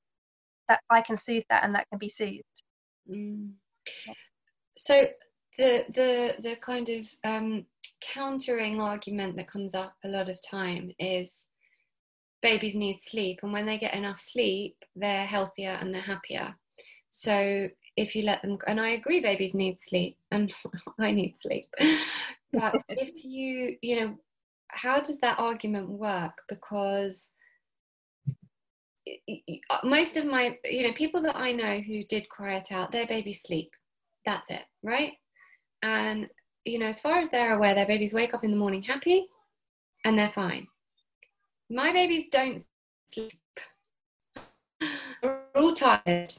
that 0.68 0.82
I 0.90 1.02
can 1.02 1.18
soothe 1.18 1.44
that 1.50 1.64
and 1.64 1.76
that 1.76 1.88
can 1.90 2.00
be 2.00 2.10
soothed. 2.10 2.64
Mm. 3.10 3.52
So 4.78 5.08
the 5.58 5.86
the 5.94 6.36
the 6.42 6.56
kind 6.62 6.90
of 6.90 7.06
um, 7.24 7.66
countering 8.02 8.82
argument 8.82 9.38
that 9.38 9.48
comes 9.48 9.76
up 9.76 9.94
a 10.04 10.08
lot 10.08 10.30
of 10.30 10.40
time 10.42 10.92
is 11.00 11.48
babies 12.42 12.76
need 12.76 12.98
sleep 13.02 13.40
and 13.44 13.54
when 13.54 13.66
they 13.66 13.78
get 13.78 13.94
enough 13.94 14.18
sleep 14.18 14.76
they're 14.96 15.26
healthier 15.28 15.78
and 15.80 15.94
they're 15.94 16.02
happier 16.02 16.56
so 17.12 17.68
if 17.98 18.16
you 18.16 18.24
let 18.24 18.42
them 18.42 18.58
and 18.68 18.80
i 18.80 18.90
agree 18.90 19.22
babies 19.22 19.54
need 19.54 19.80
sleep 19.80 20.18
and 20.32 20.54
i 21.00 21.12
need 21.12 21.36
sleep. 21.42 21.68
But 22.54 22.76
if 22.90 23.24
you 23.24 23.78
you 23.82 24.00
know 24.00 24.18
how 24.70 25.00
does 25.00 25.20
that 25.20 25.40
argument 25.40 25.90
work? 25.90 26.34
Because 26.48 27.32
uh, 29.08 29.78
most 29.84 30.18
of 30.18 30.26
my 30.26 30.58
you 30.66 30.84
know 30.84 30.94
people 30.94 31.22
that 31.24 31.36
i 31.36 31.52
know 31.52 31.80
who 31.80 32.04
did 32.06 32.30
cry 32.30 32.56
it 32.56 32.72
out 32.72 32.92
their 32.92 33.08
babies 33.08 33.42
sleep. 33.42 33.72
That's 34.26 34.52
it 34.52 34.64
right? 34.84 35.14
And 35.82 36.28
you 36.66 36.80
know 36.80 36.88
as 36.88 37.00
far 37.00 37.20
as 37.20 37.30
they're 37.30 37.56
aware 37.56 37.74
their 37.74 37.88
babies 37.88 38.14
wake 38.14 38.34
up 38.34 38.44
in 38.44 38.52
the 38.52 38.58
morning 38.58 38.84
happy 38.84 39.28
and 40.06 40.18
they're 40.18 40.30
fine. 40.30 40.68
My 41.70 41.94
babies 41.94 42.28
don't 42.30 42.64
sleep. 43.08 43.32
They're 45.22 45.44
all 45.56 45.74
tired 45.74 46.34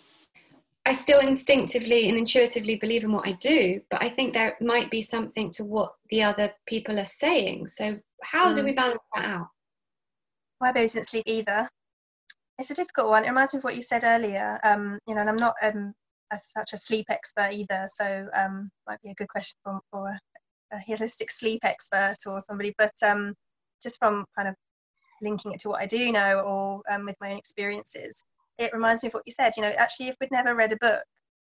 I 0.85 0.95
still 0.95 1.21
instinctively 1.21 2.09
and 2.09 2.19
intuitively 2.19 2.77
believe 2.77 3.05
in 3.05 3.13
what 3.13 3.27
I 3.27 3.33
do, 3.33 3.81
but 3.89 4.03
I 4.03 4.11
think 4.11 4.35
there 4.35 4.57
might 4.61 4.91
be 4.91 5.01
something 5.01 5.51
to 5.53 5.65
what 5.65 5.95
the 6.11 6.25
other 6.25 6.53
people 6.67 6.99
are 6.99 7.07
saying. 7.07 7.69
So, 7.69 7.99
how 8.23 8.51
mm. 8.53 8.57
do 8.57 8.65
we 8.65 8.73
balance 8.73 9.03
that 9.15 9.25
out? 9.25 9.49
My 10.61 10.73
baby 10.73 10.89
didn't 10.89 11.09
sleep 11.09 11.25
either. 11.27 11.69
It's 12.59 12.71
a 12.71 12.75
difficult 12.75 13.09
one. 13.09 13.25
It 13.25 13.29
reminds 13.29 13.55
me 13.55 13.59
of 13.59 13.65
what 13.65 13.77
you 13.77 13.83
said 13.83 14.03
earlier. 14.05 14.59
Um, 14.65 14.99
you 15.07 15.15
know, 15.15 15.21
and 15.21 15.31
I'm 15.31 15.37
not 15.37 15.55
um, 15.63 15.95
a, 16.33 16.39
such 16.39 16.73
a 16.73 16.79
sleep 16.79 17.07
expert 17.11 17.53
either, 17.53 17.87
so 17.87 18.29
um, 18.35 18.71
might 18.87 19.01
be 19.03 19.11
a 19.11 19.15
good 19.15 19.29
question 19.29 19.57
for, 19.63 19.81
for 19.91 20.09
a, 20.09 20.77
a 20.77 20.79
holistic 20.89 21.31
sleep 21.31 21.61
expert 21.65 22.17
or 22.27 22.41
somebody. 22.41 22.75
But 22.77 22.95
um, 23.05 23.35
just 23.83 23.99
from 23.99 24.25
kind 24.37 24.49
of 24.49 24.57
linking 25.23 25.53
it 25.53 25.61
to 25.61 25.69
what 25.69 25.81
I 25.81 25.87
do 25.87 26.11
know 26.11 26.41
or 26.41 26.83
um, 26.91 27.07
with 27.07 27.17
my 27.21 27.31
own 27.33 27.39
experiences, 27.39 28.25
it 28.59 28.73
reminds 28.73 29.03
me 29.03 29.09
of 29.09 29.15
what 29.15 29.25
you 29.27 29.33
said. 29.33 29.53
You 29.57 29.63
know, 29.63 29.73
actually, 29.77 30.09
if 30.09 30.17
we'd 30.21 30.31
never 30.31 30.55
read 30.55 30.73
a 30.73 30.77
book 30.77 31.05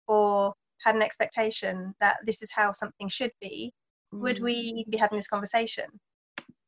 or 0.07 0.53
had 0.83 0.95
an 0.95 1.01
expectation 1.01 1.93
that 1.99 2.17
this 2.25 2.41
is 2.41 2.51
how 2.51 2.71
something 2.71 3.07
should 3.07 3.31
be, 3.41 3.71
mm. 4.13 4.19
would 4.19 4.39
we 4.39 4.85
be 4.89 4.97
having 4.97 5.17
this 5.17 5.27
conversation? 5.27 5.85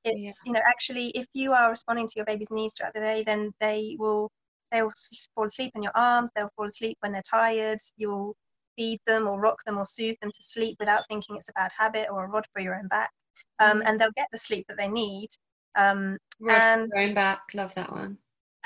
It's 0.03 0.41
yeah. 0.45 0.49
you 0.49 0.53
know, 0.53 0.61
actually, 0.65 1.07
if 1.09 1.25
you 1.33 1.53
are 1.53 1.69
responding 1.69 2.07
to 2.07 2.13
your 2.15 2.25
baby's 2.25 2.51
needs 2.51 2.75
throughout 2.75 2.93
the 2.93 2.99
day, 2.99 3.23
then 3.25 3.51
they 3.59 3.95
will 3.99 4.29
they 4.71 4.81
will 4.81 4.93
fall 5.33 5.45
asleep 5.45 5.71
in 5.75 5.83
your 5.83 5.95
arms. 5.95 6.31
They'll 6.35 6.51
fall 6.55 6.67
asleep 6.67 6.97
when 6.99 7.11
they're 7.11 7.21
tired. 7.29 7.79
You'll 7.97 8.35
feed 8.77 8.99
them 9.05 9.27
or 9.27 9.39
rock 9.39 9.63
them 9.65 9.77
or 9.77 9.85
soothe 9.85 10.17
them 10.21 10.31
to 10.31 10.43
sleep 10.43 10.75
without 10.79 11.07
thinking 11.07 11.35
it's 11.35 11.49
a 11.49 11.53
bad 11.53 11.71
habit 11.77 12.07
or 12.11 12.25
a 12.25 12.27
rod 12.27 12.45
for 12.53 12.61
your 12.61 12.75
own 12.75 12.87
back. 12.87 13.09
Um, 13.59 13.81
mm. 13.81 13.83
And 13.85 13.99
they'll 13.99 14.11
get 14.15 14.27
the 14.31 14.37
sleep 14.37 14.65
that 14.67 14.77
they 14.77 14.87
need. 14.87 15.29
Um, 15.75 16.17
rod 16.39 16.61
and, 16.61 16.89
for 16.91 16.99
your 16.99 17.09
own 17.09 17.15
back. 17.15 17.41
Love 17.53 17.73
that 17.75 17.91
one. 17.91 18.17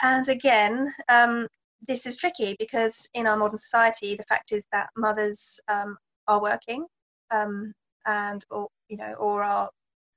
And 0.01 0.27
again, 0.29 0.87
um, 1.09 1.47
this 1.87 2.05
is 2.05 2.17
tricky 2.17 2.55
because 2.59 3.07
in 3.13 3.27
our 3.27 3.37
modern 3.37 3.57
society, 3.57 4.15
the 4.15 4.23
fact 4.23 4.51
is 4.51 4.65
that 4.71 4.89
mothers 4.95 5.59
um, 5.67 5.97
are 6.27 6.41
working 6.41 6.85
um, 7.31 7.73
and, 8.05 8.43
or 8.49 8.67
you 8.87 8.97
know, 8.97 9.13
or 9.13 9.43
are 9.43 9.69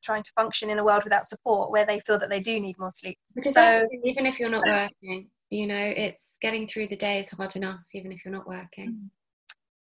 trying 0.02 0.22
to 0.22 0.32
function 0.36 0.70
in 0.70 0.78
a 0.78 0.84
world 0.84 1.04
without 1.04 1.26
support 1.26 1.70
where 1.70 1.86
they 1.86 2.00
feel 2.00 2.18
that 2.18 2.28
they 2.28 2.40
do 2.40 2.58
need 2.58 2.78
more 2.78 2.90
sleep. 2.90 3.16
Because 3.34 3.54
so, 3.54 3.86
even 4.02 4.26
if 4.26 4.40
you're 4.40 4.50
not 4.50 4.66
working, 4.66 5.28
you 5.50 5.66
know, 5.66 5.92
it's 5.96 6.30
getting 6.40 6.66
through 6.66 6.88
the 6.88 6.96
day 6.96 7.20
is 7.20 7.30
hard 7.30 7.54
enough, 7.56 7.80
even 7.94 8.12
if 8.12 8.24
you're 8.24 8.32
not 8.32 8.48
working. 8.48 9.10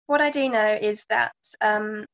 What 0.07 0.21
I 0.21 0.29
do 0.29 0.49
know 0.49 0.77
is 0.81 1.05
that 1.09 1.33
um, 1.61 2.05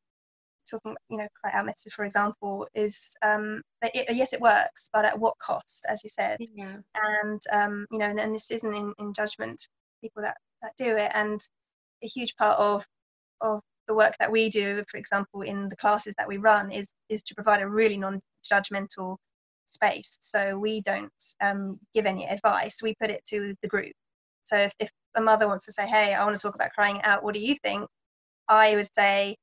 talking, 0.70 0.95
you 1.09 1.18
know, 1.18 1.28
cry 1.41 1.51
out 1.53 1.65
method, 1.65 1.93
for 1.93 2.05
example, 2.05 2.68
is 2.74 3.15
um, 3.24 3.61
it, 3.82 4.15
yes, 4.15 4.34
it 4.34 4.41
works, 4.41 4.89
but 4.93 5.05
at 5.05 5.18
what 5.18 5.38
cost, 5.39 5.86
as 5.88 6.01
you 6.03 6.09
said? 6.09 6.38
Yeah. 6.53 6.78
And 6.95 7.41
um, 7.51 7.88
you 7.91 7.99
know, 7.99 8.05
and, 8.05 8.20
and 8.20 8.34
this 8.34 8.51
isn't 8.51 8.74
in, 8.74 8.93
in 8.99 9.13
judgment 9.13 9.68
people 10.01 10.22
that 10.24 10.38
that 10.61 10.74
do 10.78 10.95
it, 10.97 11.11
and 11.13 11.39
a 12.03 12.07
huge 12.07 12.36
part 12.36 12.59
of 12.59 12.86
of 13.41 13.61
the 13.88 13.93
work 13.93 14.15
that 14.20 14.32
we 14.32 14.49
do, 14.49 14.84
for 14.89 14.97
example, 14.97 15.41
in 15.41 15.70
the 15.70 15.78
classes 15.78 16.15
that 16.18 16.28
we 16.28 16.38
run, 16.38 16.72
is 16.72 16.88
is 17.09 17.24
to 17.24 17.36
provide 17.36 17.61
a 17.61 17.70
really 17.70 17.97
non-judgmental 17.97 19.18
space. 19.65 20.18
So 20.22 20.57
we 20.57 20.82
don't 20.82 21.11
um, 21.41 21.80
give 21.93 22.05
any 22.05 22.26
advice. 22.28 22.80
We 22.82 22.95
put 22.99 23.11
it 23.11 23.24
to 23.30 23.55
the 23.61 23.68
group. 23.68 23.93
So 24.43 24.57
if, 24.57 24.74
if 24.80 24.91
a 25.15 25.22
mother 25.22 25.47
wants 25.47 25.65
to 25.65 25.72
say, 25.74 25.88
"Hey, 25.88 26.13
I 26.13 26.24
want 26.24 26.39
to 26.39 26.41
talk 26.45 26.55
about 26.55 26.72
crying 26.72 27.01
out. 27.03 27.24
What 27.24 27.34
do 27.34 27.39
you 27.41 27.55
think?" 27.55 27.88
I 28.49 28.76
would 28.76 28.93
say, 28.93 29.36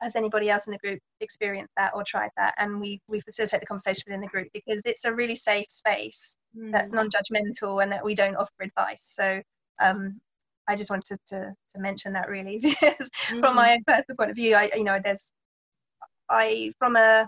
has 0.00 0.16
anybody 0.16 0.50
else 0.50 0.66
in 0.66 0.72
the 0.72 0.78
group 0.78 1.00
experienced 1.20 1.72
that 1.76 1.92
or 1.94 2.04
tried 2.04 2.30
that 2.36 2.54
and 2.58 2.80
we 2.80 3.00
we 3.08 3.20
facilitate 3.20 3.60
the 3.60 3.66
conversation 3.66 4.02
within 4.06 4.20
the 4.20 4.26
group 4.26 4.48
because 4.52 4.82
it's 4.84 5.04
a 5.04 5.14
really 5.14 5.34
safe 5.34 5.66
space 5.70 6.36
mm. 6.56 6.70
that's 6.70 6.90
non-judgmental 6.90 7.82
and 7.82 7.92
that 7.92 8.04
we 8.04 8.14
don't 8.14 8.36
offer 8.36 8.52
advice 8.62 9.02
so 9.02 9.40
um, 9.80 10.20
I 10.68 10.74
just 10.74 10.90
wanted 10.90 11.18
to, 11.26 11.54
to 11.74 11.78
mention 11.78 12.12
that 12.14 12.28
really 12.28 12.58
because 12.62 13.10
mm. 13.28 13.40
from 13.40 13.54
my 13.54 13.72
own 13.72 13.84
personal 13.86 14.16
point 14.16 14.30
of 14.30 14.36
view 14.36 14.54
I 14.54 14.70
you 14.74 14.84
know 14.84 15.00
there's 15.02 15.32
I 16.28 16.72
from 16.78 16.96
a 16.96 17.26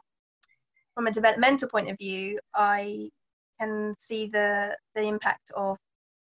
from 0.95 1.07
a 1.07 1.13
developmental 1.13 1.69
point 1.69 1.89
of 1.89 1.97
view 1.99 2.39
I 2.55 3.11
can 3.61 3.95
see 3.99 4.29
the 4.29 4.77
the 4.95 5.03
impact 5.03 5.53
of 5.57 5.79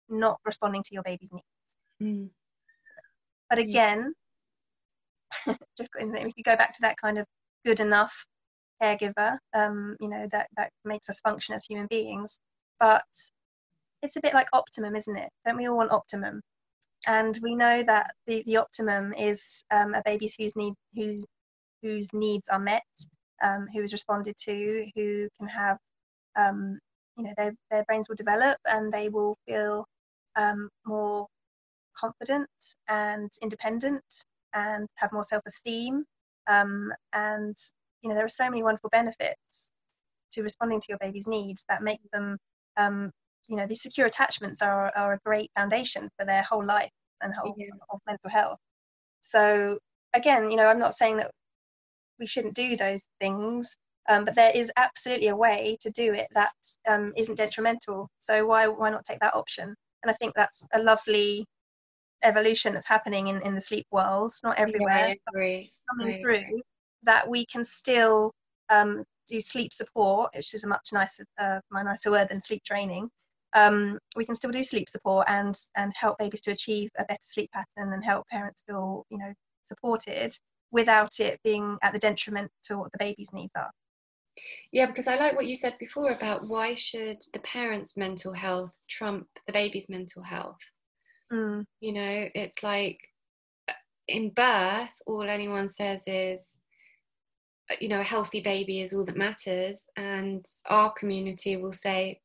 not 0.08 0.38
responding 0.44 0.82
to 0.84 0.94
your 0.94 1.02
baby's 1.02 1.32
needs 1.32 1.44
mm. 2.02 2.30
but 3.50 3.58
again 3.58 4.14
if 5.78 6.32
you 6.36 6.44
go 6.44 6.56
back 6.56 6.72
to 6.72 6.82
that 6.82 6.96
kind 6.96 7.18
of 7.18 7.26
good 7.64 7.80
enough 7.80 8.26
caregiver, 8.82 9.38
um, 9.54 9.96
you 10.00 10.08
know, 10.08 10.26
that, 10.32 10.48
that 10.56 10.70
makes 10.84 11.08
us 11.08 11.20
function 11.20 11.54
as 11.54 11.64
human 11.64 11.86
beings. 11.88 12.38
But 12.80 13.04
it's 14.02 14.16
a 14.16 14.20
bit 14.20 14.34
like 14.34 14.48
optimum, 14.52 14.96
isn't 14.96 15.16
it? 15.16 15.30
Don't 15.44 15.56
we 15.56 15.68
all 15.68 15.76
want 15.76 15.92
optimum? 15.92 16.40
And 17.06 17.38
we 17.42 17.54
know 17.54 17.82
that 17.84 18.14
the, 18.26 18.42
the 18.46 18.58
optimum 18.58 19.14
is 19.14 19.62
um, 19.70 19.94
a 19.94 20.02
baby 20.04 20.30
whose 20.38 20.56
need 20.56 20.74
whose 20.94 21.24
whose 21.82 22.12
needs 22.12 22.48
are 22.48 22.58
met, 22.58 22.82
um, 23.42 23.66
who 23.72 23.82
is 23.82 23.92
responded 23.92 24.36
to, 24.36 24.90
who 24.96 25.28
can 25.38 25.48
have, 25.48 25.78
um, 26.36 26.78
you 27.16 27.24
know, 27.24 27.32
their 27.36 27.54
their 27.70 27.84
brains 27.84 28.08
will 28.08 28.16
develop 28.16 28.58
and 28.66 28.92
they 28.92 29.08
will 29.08 29.36
feel 29.46 29.84
um, 30.36 30.68
more 30.84 31.26
confident 31.96 32.48
and 32.88 33.30
independent 33.42 34.02
and 34.58 34.88
have 34.96 35.12
more 35.12 35.24
self 35.24 35.42
esteem 35.46 36.04
Um, 36.48 36.92
and 37.12 37.56
you 38.02 38.08
know 38.08 38.14
there 38.16 38.24
are 38.24 38.36
so 38.40 38.48
many 38.50 38.62
wonderful 38.62 38.90
benefits 38.90 39.72
to 40.32 40.42
responding 40.42 40.80
to 40.80 40.86
your 40.90 40.98
baby's 40.98 41.26
needs 41.26 41.64
that 41.68 41.82
make 41.82 42.00
them 42.12 42.38
um, 42.76 43.10
you 43.48 43.56
know 43.56 43.66
these 43.66 43.82
secure 43.82 44.06
attachments 44.06 44.62
are, 44.62 44.92
are 44.96 45.14
a 45.14 45.20
great 45.24 45.50
foundation 45.56 46.10
for 46.18 46.24
their 46.26 46.42
whole 46.42 46.64
life 46.64 46.90
and 47.22 47.34
whole, 47.34 47.54
yeah. 47.58 47.66
whole 47.88 48.00
mental 48.06 48.30
health. 48.30 48.58
So 49.20 49.78
again 50.14 50.50
you 50.50 50.56
know 50.56 50.66
i'm 50.66 50.78
not 50.78 50.94
saying 50.94 51.18
that 51.18 51.30
we 52.18 52.26
shouldn't 52.26 52.54
do 52.54 52.76
those 52.76 53.06
things 53.20 53.76
um, 54.08 54.24
but 54.24 54.34
there 54.34 54.52
is 54.54 54.72
absolutely 54.76 55.28
a 55.28 55.36
way 55.36 55.76
to 55.82 55.90
do 55.90 56.14
it 56.14 56.28
that 56.34 56.52
um, 56.88 57.12
not 57.14 57.36
detrimental. 57.36 58.08
So 58.18 58.46
why 58.46 58.66
why 58.66 58.90
not 58.90 59.04
take 59.04 59.20
that 59.20 59.34
option? 59.34 59.74
And 60.02 60.10
i 60.10 60.14
think 60.14 60.32
that's 60.34 60.66
a 60.72 60.78
lovely 60.82 61.44
evolution 62.22 62.74
that's 62.74 62.86
happening 62.86 63.28
in, 63.28 63.40
in 63.42 63.54
the 63.54 63.60
sleep 63.60 63.86
world 63.90 64.32
not 64.42 64.58
everywhere 64.58 65.14
yeah, 65.28 65.34
coming 65.88 66.14
I 66.14 66.18
through 66.20 66.34
agree. 66.34 66.62
that 67.04 67.28
we 67.28 67.46
can 67.46 67.64
still 67.64 68.32
um, 68.70 69.04
do 69.28 69.40
sleep 69.40 69.72
support 69.72 70.30
which 70.34 70.54
is 70.54 70.64
a 70.64 70.68
much 70.68 70.90
nicer 70.92 71.24
uh, 71.38 71.60
my 71.70 71.82
nicer 71.82 72.10
word 72.10 72.28
than 72.28 72.40
sleep 72.40 72.62
training 72.64 73.08
um, 73.54 73.98
we 74.16 74.26
can 74.26 74.34
still 74.34 74.50
do 74.50 74.62
sleep 74.62 74.88
support 74.88 75.26
and 75.28 75.58
and 75.76 75.92
help 75.96 76.18
babies 76.18 76.40
to 76.42 76.50
achieve 76.50 76.90
a 76.98 77.04
better 77.04 77.18
sleep 77.20 77.50
pattern 77.52 77.92
and 77.92 78.04
help 78.04 78.26
parents 78.28 78.62
feel 78.66 79.04
you 79.10 79.18
know 79.18 79.32
supported 79.64 80.36
without 80.70 81.18
it 81.20 81.40
being 81.44 81.78
at 81.82 81.92
the 81.92 81.98
detriment 81.98 82.50
to 82.62 82.78
what 82.78 82.92
the 82.92 82.98
baby's 82.98 83.32
needs 83.32 83.52
are 83.56 83.70
Yeah, 84.72 84.86
because 84.86 85.06
I 85.06 85.16
like 85.16 85.34
what 85.34 85.46
you 85.46 85.54
said 85.54 85.76
before 85.78 86.10
about 86.12 86.46
why 86.46 86.74
should 86.74 87.18
the 87.32 87.40
parents' 87.40 87.96
mental 87.96 88.32
health 88.32 88.72
trump 88.88 89.26
the 89.46 89.52
baby's 89.52 89.88
mental 89.88 90.22
health? 90.22 90.58
Mm, 91.32 91.64
You 91.80 91.92
know, 91.92 92.28
it's 92.34 92.62
like 92.62 92.98
uh, 93.68 93.72
in 94.06 94.30
birth, 94.30 94.92
all 95.06 95.28
anyone 95.28 95.68
says 95.70 96.02
is, 96.06 96.50
uh, 97.70 97.74
you 97.80 97.88
know, 97.88 98.00
a 98.00 98.04
healthy 98.04 98.40
baby 98.40 98.80
is 98.80 98.92
all 98.92 99.04
that 99.04 99.16
matters. 99.16 99.86
And 99.96 100.44
our 100.66 100.92
community 100.92 101.56
will 101.56 101.72
say, 101.72 102.20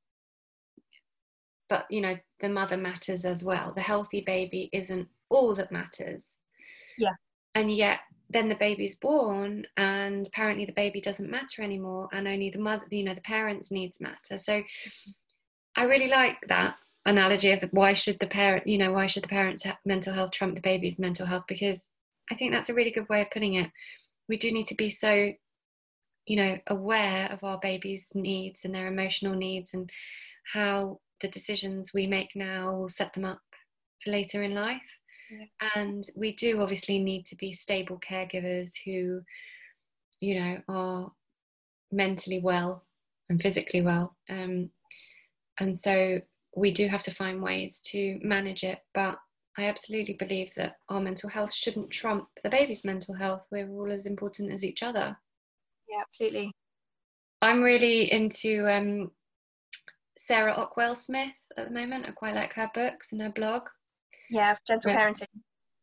but, 1.69 1.85
you 1.89 2.01
know, 2.01 2.15
the 2.41 2.49
mother 2.49 2.77
matters 2.77 3.25
as 3.25 3.43
well. 3.43 3.73
The 3.73 3.81
healthy 3.81 4.21
baby 4.25 4.69
isn't 4.73 5.07
all 5.29 5.55
that 5.55 5.71
matters. 5.71 6.37
Yeah. 6.97 7.13
And 7.55 7.71
yet, 7.71 7.99
then 8.29 8.49
the 8.49 8.55
baby's 8.55 8.95
born, 8.95 9.65
and 9.77 10.27
apparently 10.27 10.65
the 10.65 10.71
baby 10.71 10.99
doesn't 10.99 11.29
matter 11.29 11.61
anymore, 11.61 12.09
and 12.11 12.27
only 12.27 12.49
the 12.49 12.59
mother, 12.59 12.85
you 12.89 13.03
know, 13.03 13.13
the 13.13 13.21
parents' 13.21 13.71
needs 13.71 14.01
matter. 14.01 14.37
So 14.37 14.61
I 15.75 15.83
really 15.83 16.07
like 16.07 16.37
that 16.47 16.75
analogy 17.05 17.51
of 17.51 17.61
the, 17.61 17.67
why 17.71 17.93
should 17.93 18.17
the 18.19 18.27
parent, 18.27 18.65
you 18.67 18.77
know, 18.77 18.91
why 18.93 19.07
should 19.07 19.23
the 19.23 19.27
parents' 19.27 19.65
mental 19.85 20.13
health 20.13 20.31
trump 20.31 20.55
the 20.55 20.61
baby's 20.61 20.99
mental 20.99 21.25
health? 21.25 21.43
Because 21.47 21.87
I 22.31 22.35
think 22.35 22.51
that's 22.51 22.69
a 22.69 22.73
really 22.73 22.91
good 22.91 23.09
way 23.09 23.21
of 23.21 23.31
putting 23.31 23.55
it. 23.55 23.69
We 24.29 24.37
do 24.37 24.51
need 24.51 24.67
to 24.67 24.75
be 24.75 24.89
so, 24.89 25.31
you 26.25 26.37
know, 26.37 26.57
aware 26.67 27.27
of 27.31 27.43
our 27.43 27.59
baby's 27.59 28.09
needs 28.15 28.63
and 28.63 28.73
their 28.73 28.87
emotional 28.87 29.35
needs 29.35 29.73
and 29.73 29.89
how 30.53 30.99
the 31.21 31.27
decisions 31.27 31.91
we 31.93 32.07
make 32.07 32.29
now 32.35 32.73
will 32.73 32.89
set 32.89 33.13
them 33.13 33.25
up 33.25 33.41
for 34.03 34.11
later 34.11 34.43
in 34.43 34.53
life. 34.53 34.81
Yeah. 35.31 35.71
And 35.75 36.03
we 36.15 36.33
do 36.35 36.61
obviously 36.61 36.99
need 36.99 37.25
to 37.27 37.35
be 37.35 37.53
stable 37.53 37.99
caregivers 37.99 38.71
who, 38.85 39.21
you 40.19 40.39
know, 40.39 40.57
are 40.69 41.11
mentally 41.91 42.39
well 42.41 42.85
and 43.29 43.41
physically 43.41 43.81
well. 43.81 44.15
Um, 44.29 44.69
and 45.59 45.77
so 45.77 46.21
we 46.55 46.71
do 46.71 46.87
have 46.87 47.03
to 47.03 47.13
find 47.15 47.41
ways 47.41 47.79
to 47.85 48.19
manage 48.23 48.63
it. 48.63 48.79
But 48.93 49.17
I 49.57 49.65
absolutely 49.65 50.15
believe 50.15 50.51
that 50.55 50.77
our 50.89 50.99
mental 50.99 51.29
health 51.29 51.53
shouldn't 51.53 51.91
trump 51.91 52.27
the 52.43 52.49
baby's 52.49 52.85
mental 52.85 53.13
health. 53.15 53.43
We're 53.51 53.69
all 53.69 53.91
as 53.91 54.05
important 54.05 54.51
as 54.51 54.63
each 54.63 54.81
other. 54.83 55.17
yeah 55.89 56.01
absolutely 56.01 56.51
I'm 57.41 57.61
really 57.61 58.11
into 58.11 58.65
um, 58.71 59.11
Sarah 60.17 60.53
Ockwell 60.55 60.95
Smith 60.95 61.33
at 61.57 61.65
the 61.67 61.73
moment. 61.73 62.05
I 62.07 62.11
quite 62.11 62.35
like 62.35 62.53
her 62.53 62.69
books 62.73 63.11
and 63.11 63.21
her 63.21 63.31
blog. 63.31 63.63
yeah 64.29 64.55
gentle 64.67 64.91
Yeah. 64.91 64.97
parenting 64.97 65.27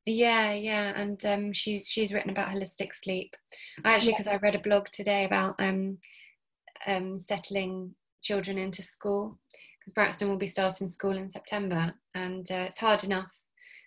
Yeah, 0.07 0.53
yeah, 0.55 0.93
and 0.97 1.25
um, 1.27 1.53
she's 1.53 1.87
she's 1.87 2.13
written 2.15 2.31
about 2.31 2.49
holistic 2.49 2.89
sleep. 3.03 3.37
I 3.85 3.95
actually, 3.95 4.13
because 4.15 4.29
I 4.29 4.37
read 4.37 4.55
a 4.55 4.61
blog 4.61 4.87
today 4.93 5.27
about 5.27 5.55
um, 5.61 5.99
um, 6.87 7.19
settling 7.19 7.95
children 8.23 8.57
into 8.59 8.83
school, 8.83 9.39
because 9.81 9.93
Braxton 9.95 10.29
will 10.29 10.37
be 10.37 10.47
starting 10.47 10.89
school 10.89 11.17
in 11.17 11.29
September, 11.29 11.93
and 12.15 12.51
uh, 12.51 12.67
it's 12.69 12.79
hard 12.79 13.03
enough 13.05 13.31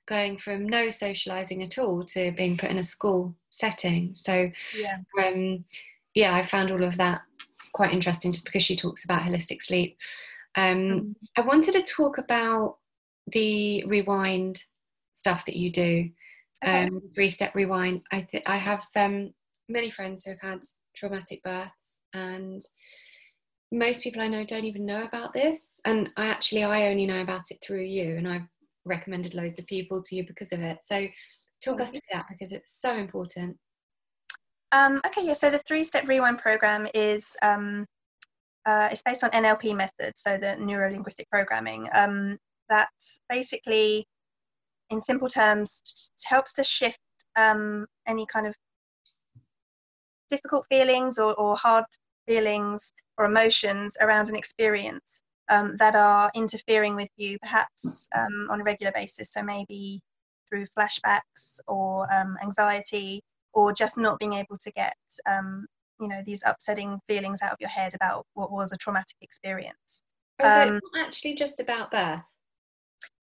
going 0.07 0.37
from 0.37 0.65
no 0.65 0.87
socialising 0.87 1.63
at 1.63 1.77
all 1.77 2.03
to 2.03 2.33
being 2.33 2.57
put 2.57 2.69
in 2.69 2.77
a 2.77 2.83
school 2.83 3.33
setting. 3.51 4.11
So, 4.15 4.49
yeah 4.77 4.97
um, 5.23 5.63
yeah, 6.13 6.35
I 6.35 6.45
found 6.45 6.71
all 6.71 6.83
of 6.83 6.97
that 6.97 7.21
quite 7.73 7.93
interesting, 7.93 8.31
just 8.31 8.45
because 8.45 8.63
she 8.63 8.75
talks 8.75 9.03
about 9.05 9.21
holistic 9.21 9.61
sleep. 9.61 9.97
Um, 10.55 10.73
Mm. 10.77 11.15
I 11.37 11.41
wanted 11.41 11.73
to 11.73 11.81
talk 11.81 12.17
about 12.17 12.77
the 13.27 13.83
rewind 13.85 14.61
stuff 15.13 15.45
that 15.45 15.55
you 15.55 15.71
do 15.71 16.09
Okay. 16.65 16.87
um, 16.87 17.01
three 17.13 17.29
step 17.29 17.55
rewind. 17.55 18.01
I 18.11 18.21
th- 18.21 18.43
I 18.45 18.57
have 18.57 18.85
um, 18.95 19.33
many 19.67 19.89
friends 19.89 20.23
who 20.23 20.31
have 20.31 20.41
had 20.41 20.63
traumatic 20.95 21.43
births, 21.43 22.01
and 22.13 22.61
most 23.73 24.03
people 24.03 24.21
I 24.21 24.27
know 24.27 24.45
don't 24.45 24.65
even 24.65 24.85
know 24.85 25.03
about 25.03 25.33
this. 25.33 25.79
And 25.83 26.09
I 26.15 26.27
actually 26.27 26.63
I 26.63 26.87
only 26.89 27.07
know 27.07 27.21
about 27.21 27.49
it 27.49 27.57
through 27.61 27.83
you, 27.83 28.15
and 28.17 28.27
I've 28.27 28.47
recommended 28.85 29.33
loads 29.33 29.59
of 29.59 29.65
people 29.65 30.01
to 30.01 30.15
you 30.15 30.25
because 30.25 30.53
of 30.53 30.61
it. 30.61 30.77
So 30.85 31.07
talk 31.65 31.81
us 31.81 31.91
through 31.91 32.01
that 32.11 32.25
because 32.29 32.51
it's 32.51 32.79
so 32.79 32.93
important. 32.93 33.57
Um, 34.71 35.01
okay, 35.05 35.25
yeah. 35.25 35.33
So 35.33 35.49
the 35.49 35.59
three-step 35.59 36.07
rewind 36.07 36.37
program 36.39 36.87
is 36.93 37.35
um, 37.41 37.85
uh, 38.65 38.89
it's 38.91 39.01
based 39.01 39.23
on 39.23 39.31
NLP 39.31 39.75
methods, 39.75 40.21
so 40.21 40.37
the 40.37 40.55
neuro-linguistic 40.55 41.29
programming. 41.31 41.87
Um, 41.93 42.37
that 42.69 42.89
basically, 43.27 44.05
in 44.91 45.01
simple 45.01 45.29
terms, 45.29 46.11
helps 46.25 46.53
to 46.53 46.63
shift 46.63 46.99
um, 47.35 47.87
any 48.07 48.25
kind 48.25 48.47
of 48.47 48.55
difficult 50.29 50.65
feelings 50.69 51.17
or, 51.17 51.33
or 51.35 51.55
hard 51.55 51.85
feelings 52.27 52.93
or 53.17 53.25
emotions 53.25 53.97
around 54.01 54.29
an 54.29 54.35
experience 54.35 55.23
um, 55.49 55.75
that 55.77 55.95
are 55.95 56.31
interfering 56.35 56.95
with 56.95 57.09
you, 57.17 57.37
perhaps 57.39 58.07
um, 58.15 58.47
on 58.49 58.61
a 58.61 58.63
regular 58.63 58.91
basis. 58.91 59.31
So 59.31 59.43
maybe 59.43 60.01
through 60.49 60.65
flashbacks 60.77 61.59
or 61.67 62.11
um, 62.13 62.37
anxiety 62.43 63.21
or 63.53 63.73
just 63.73 63.97
not 63.97 64.19
being 64.19 64.33
able 64.33 64.57
to 64.57 64.71
get 64.71 64.95
um, 65.29 65.65
you 65.99 66.07
know 66.07 66.21
these 66.25 66.43
upsetting 66.45 66.99
feelings 67.07 67.41
out 67.41 67.53
of 67.53 67.57
your 67.59 67.69
head 67.69 67.93
about 67.93 68.25
what 68.33 68.51
was 68.51 68.71
a 68.71 68.77
traumatic 68.77 69.15
experience 69.21 70.03
Oh, 70.39 70.47
so 70.47 70.59
Um, 70.59 70.75
it's 70.75 70.85
not 70.93 71.05
actually 71.07 71.35
just 71.35 71.59
about 71.59 71.91
birth. 71.91 72.21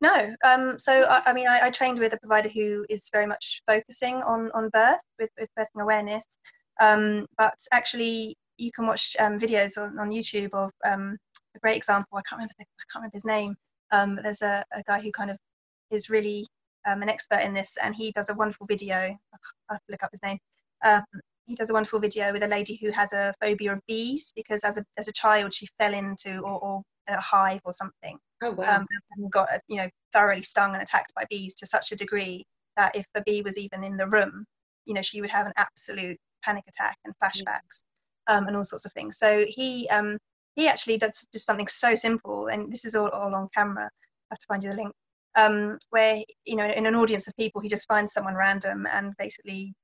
no 0.01 0.35
um, 0.45 0.79
so 0.79 1.03
I, 1.03 1.23
I 1.27 1.33
mean 1.33 1.49
I, 1.49 1.67
I 1.67 1.71
trained 1.71 1.99
with 1.99 2.13
a 2.15 2.19
provider 2.19 2.49
who 2.49 2.87
is 2.89 3.09
very 3.13 3.27
much 3.27 3.63
focusing 3.67 4.17
on 4.17 4.51
on 4.55 4.71
birth 4.71 5.01
with, 5.19 5.31
with 5.39 5.49
birthing 5.59 5.83
awareness 5.83 6.25
um, 6.81 7.27
but 7.37 7.59
actually 7.73 8.37
you 8.61 8.71
can 8.73 8.87
watch 8.87 9.17
um, 9.19 9.39
videos 9.39 9.79
on, 9.79 9.99
on 9.99 10.11
youtube 10.11 10.53
of 10.53 10.71
um, 10.85 11.17
a 11.57 11.59
great 11.59 11.77
example 11.77 12.19
i 12.19 12.23
can't 12.29 12.39
remember 12.39 12.55
the, 12.59 12.65
i 12.65 12.85
can't 12.93 13.03
remember 13.03 13.15
his 13.15 13.25
name 13.25 13.55
um, 13.93 14.19
there's 14.23 14.43
a, 14.43 14.65
a 14.73 14.83
guy 14.87 15.01
who 15.01 15.11
kind 15.11 15.31
of 15.31 15.37
is 15.91 16.11
really 16.11 16.47
um, 16.87 17.03
an 17.03 17.09
expert 17.09 17.41
in 17.41 17.53
this 17.53 17.77
and 17.83 17.95
he 17.95 18.13
does 18.13 18.29
a 18.29 18.35
wonderful 18.35 18.67
video 18.67 18.97
i 18.97 19.73
have 19.73 19.81
to 19.81 19.91
look 19.91 20.03
up 20.03 20.11
his 20.13 20.23
name 20.23 20.39
um, 20.85 21.03
he 21.47 21.57
does 21.57 21.71
a 21.71 21.73
wonderful 21.73 21.99
video 21.99 22.33
with 22.33 22.45
a 22.45 22.49
lady 22.49 22.79
who 22.81 22.91
has 22.91 23.13
a 23.13 23.35
phobia 23.41 23.73
of 23.73 23.81
bees 23.89 24.33
because 24.37 24.63
as 24.63 24.79
a 24.79 24.85
as 24.97 25.09
a 25.09 25.13
child 25.13 25.53
she 25.53 25.67
fell 25.79 25.93
into 25.93 26.39
or, 26.39 26.59
or 26.61 26.83
a 27.09 27.21
hive 27.21 27.61
or 27.65 27.73
something. 27.73 28.17
Oh 28.43 28.53
wow. 28.53 28.77
um, 28.77 28.87
and 29.17 29.33
got 29.33 29.49
you 29.69 29.77
know 29.77 29.89
thoroughly 30.13 30.43
stung 30.43 30.75
and 30.75 30.83
attacked 30.83 31.13
by 31.15 31.25
bees 31.29 31.55
to 31.57 31.67
such 31.67 31.93
a 31.93 31.97
degree 31.97 32.45
that 32.77 32.95
if 32.95 33.07
the 33.15 33.23
bee 33.27 33.43
was 33.43 33.59
even 33.59 33.83
in 33.83 33.97
the 33.97 34.07
room, 34.07 34.45
you 34.87 34.95
know 34.95 35.03
she 35.03 35.21
would 35.21 35.31
have 35.31 35.47
an 35.47 35.53
absolute 35.57 36.19
panic 36.43 36.65
attack 36.69 36.97
and 37.05 37.15
flashbacks 37.23 37.83
um, 38.31 38.47
and 38.47 38.57
all 38.57 38.65
sorts 38.65 38.87
of 38.87 38.93
things. 38.93 39.19
So 39.19 39.45
he 39.49 39.89
um, 39.91 40.17
he 40.57 40.69
actually 40.69 40.99
does, 40.99 41.27
does 41.33 41.45
something 41.45 41.69
so 41.69 41.95
simple, 41.95 42.47
and 42.47 42.73
this 42.73 42.85
is 42.85 42.95
all, 42.95 43.09
all 43.09 43.35
on 43.35 43.49
camera. 43.55 43.85
I 44.31 44.35
have 44.35 44.39
to 44.39 44.47
find 44.47 44.63
you 44.63 44.71
the 44.71 44.77
link. 44.77 44.93
Um, 45.37 45.79
where 45.91 46.23
you 46.45 46.57
know 46.57 46.67
in 46.67 46.87
an 46.87 46.95
audience 46.95 47.29
of 47.29 47.37
people, 47.37 47.61
he 47.61 47.69
just 47.69 47.87
finds 47.87 48.13
someone 48.13 48.35
random 48.35 48.87
and 48.91 49.15
basically 49.19 49.75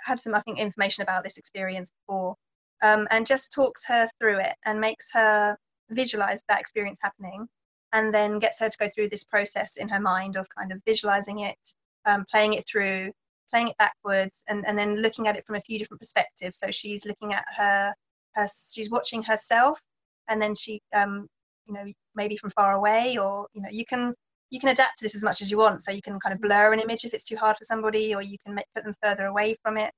had 0.00 0.20
some 0.20 0.34
I 0.34 0.40
think 0.42 0.58
information 0.58 1.02
about 1.02 1.24
this 1.24 1.38
experience 1.38 1.90
before, 1.90 2.36
um, 2.82 3.08
and 3.10 3.26
just 3.26 3.52
talks 3.52 3.84
her 3.86 4.08
through 4.20 4.40
it 4.40 4.54
and 4.64 4.80
makes 4.80 5.10
her 5.12 5.56
visualize 5.90 6.42
that 6.48 6.60
experience 6.60 6.98
happening 7.02 7.48
and 7.94 8.12
then 8.12 8.38
gets 8.38 8.60
her 8.60 8.68
to 8.68 8.78
go 8.78 8.88
through 8.94 9.08
this 9.08 9.24
process 9.24 9.76
in 9.76 9.88
her 9.88 10.00
mind 10.00 10.36
of 10.36 10.46
kind 10.50 10.70
of 10.70 10.82
visualizing 10.86 11.40
it 11.40 11.58
um, 12.04 12.26
playing 12.30 12.52
it 12.52 12.64
through 12.70 13.10
playing 13.50 13.68
it 13.68 13.76
backwards 13.78 14.44
and, 14.48 14.66
and 14.66 14.78
then 14.78 15.00
looking 15.02 15.26
at 15.26 15.36
it 15.36 15.44
from 15.46 15.56
a 15.56 15.60
few 15.60 15.78
different 15.78 16.00
perspectives. 16.00 16.58
So 16.58 16.70
she's 16.70 17.04
looking 17.06 17.32
at 17.32 17.44
her, 17.56 17.94
her 18.34 18.46
she's 18.72 18.90
watching 18.90 19.22
herself 19.22 19.80
and 20.28 20.40
then 20.40 20.54
she 20.54 20.80
um, 20.94 21.26
you 21.66 21.74
know 21.74 21.84
maybe 22.14 22.36
from 22.36 22.50
far 22.50 22.74
away 22.74 23.16
or 23.18 23.46
you 23.52 23.62
know 23.62 23.68
you 23.70 23.84
can 23.84 24.14
you 24.50 24.60
can 24.60 24.70
adapt 24.70 24.98
to 24.98 25.04
this 25.04 25.14
as 25.14 25.24
much 25.24 25.42
as 25.42 25.50
you 25.50 25.58
want. 25.58 25.82
So 25.82 25.92
you 25.92 26.02
can 26.02 26.18
kind 26.20 26.34
of 26.34 26.40
blur 26.40 26.72
an 26.72 26.80
image 26.80 27.04
if 27.04 27.12
it's 27.12 27.24
too 27.24 27.36
hard 27.36 27.56
for 27.56 27.64
somebody 27.64 28.14
or 28.14 28.22
you 28.22 28.38
can 28.44 28.54
make, 28.54 28.64
put 28.74 28.84
them 28.84 28.94
further 29.02 29.26
away 29.26 29.56
from 29.62 29.76
it. 29.76 29.94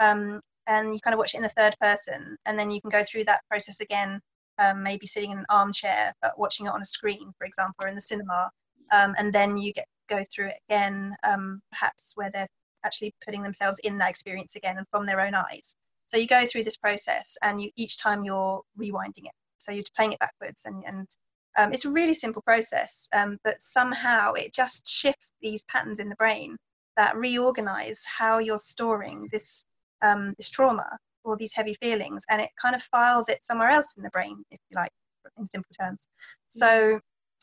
Um, 0.00 0.40
and 0.66 0.92
you 0.92 1.00
kind 1.00 1.14
of 1.14 1.18
watch 1.18 1.34
it 1.34 1.38
in 1.38 1.42
the 1.42 1.48
third 1.50 1.74
person, 1.80 2.36
and 2.46 2.58
then 2.58 2.70
you 2.70 2.80
can 2.80 2.90
go 2.90 3.02
through 3.04 3.24
that 3.24 3.40
process 3.50 3.80
again, 3.80 4.20
um, 4.58 4.82
maybe 4.82 5.06
sitting 5.06 5.32
in 5.32 5.38
an 5.38 5.46
armchair, 5.48 6.12
but 6.22 6.38
watching 6.38 6.66
it 6.66 6.72
on 6.72 6.82
a 6.82 6.86
screen, 6.86 7.32
for 7.36 7.44
example, 7.44 7.84
or 7.84 7.88
in 7.88 7.96
the 7.96 8.00
cinema. 8.00 8.48
Um, 8.92 9.14
and 9.18 9.32
then 9.32 9.56
you 9.56 9.72
get 9.72 9.86
go 10.08 10.24
through 10.32 10.48
it 10.48 10.60
again, 10.68 11.16
um, 11.24 11.60
perhaps 11.70 12.12
where 12.16 12.30
they're 12.30 12.48
actually 12.84 13.14
putting 13.24 13.42
themselves 13.42 13.78
in 13.80 13.98
that 13.98 14.10
experience 14.10 14.56
again 14.56 14.78
and 14.78 14.86
from 14.90 15.06
their 15.06 15.20
own 15.20 15.34
eyes. 15.34 15.76
So 16.06 16.16
you 16.16 16.26
go 16.26 16.46
through 16.46 16.64
this 16.64 16.76
process, 16.76 17.36
and 17.42 17.60
you 17.60 17.70
each 17.76 17.98
time 17.98 18.24
you're 18.24 18.62
rewinding 18.78 19.26
it. 19.26 19.32
So 19.58 19.72
you're 19.72 19.84
playing 19.96 20.12
it 20.12 20.18
backwards, 20.18 20.66
and 20.66 20.84
and 20.86 21.08
um, 21.56 21.72
it's 21.72 21.84
a 21.84 21.90
really 21.90 22.14
simple 22.14 22.42
process, 22.42 23.08
um, 23.14 23.38
but 23.44 23.60
somehow 23.60 24.32
it 24.34 24.52
just 24.54 24.88
shifts 24.88 25.32
these 25.40 25.64
patterns 25.64 26.00
in 26.00 26.08
the 26.08 26.16
brain 26.16 26.56
that 26.96 27.16
reorganize 27.16 28.04
how 28.04 28.38
you're 28.38 28.58
storing 28.58 29.28
this 29.32 29.64
um, 30.02 30.34
this 30.38 30.50
trauma 30.50 30.98
or 31.24 31.36
these 31.36 31.54
heavy 31.54 31.74
feelings, 31.74 32.24
and 32.28 32.40
it 32.40 32.50
kind 32.60 32.74
of 32.74 32.82
files 32.82 33.28
it 33.28 33.44
somewhere 33.44 33.70
else 33.70 33.94
in 33.96 34.02
the 34.02 34.10
brain, 34.10 34.42
if 34.50 34.60
you 34.70 34.76
like, 34.76 34.90
in 35.38 35.46
simple 35.46 35.70
terms. 35.80 36.08
So 36.48 37.00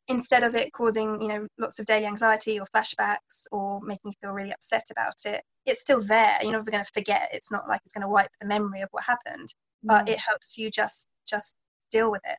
instead 0.10 0.44
of 0.44 0.56
it 0.56 0.74
causing, 0.74 1.22
you 1.22 1.28
know, 1.28 1.48
lots 1.60 1.80
of 1.80 1.86
daily 1.86 2.08
anxiety 2.08 2.60
or 2.60 2.66
flashbacks 2.76 3.46
or 3.52 3.80
making 3.82 4.12
you 4.12 4.14
feel 4.20 4.32
really 4.32 4.52
upset 4.52 4.84
about 4.92 5.14
it, 5.26 5.44
it's 5.66 5.80
still 5.80 6.02
there. 6.02 6.38
You're 6.42 6.52
never 6.52 6.70
going 6.70 6.84
to 6.84 6.92
forget. 6.92 7.30
It's 7.32 7.52
not 7.52 7.68
like 7.68 7.80
it's 7.86 7.94
going 7.94 8.02
to 8.02 8.10
wipe 8.10 8.32
the 8.42 8.48
memory 8.48 8.82
of 8.82 8.90
what 8.92 9.04
happened, 9.04 9.48
but 9.84 10.08
mm. 10.08 10.10
it 10.10 10.20
helps 10.20 10.58
you 10.58 10.70
just 10.72 11.08
just 11.28 11.56
deal 11.92 12.12
with 12.12 12.22
it. 12.26 12.38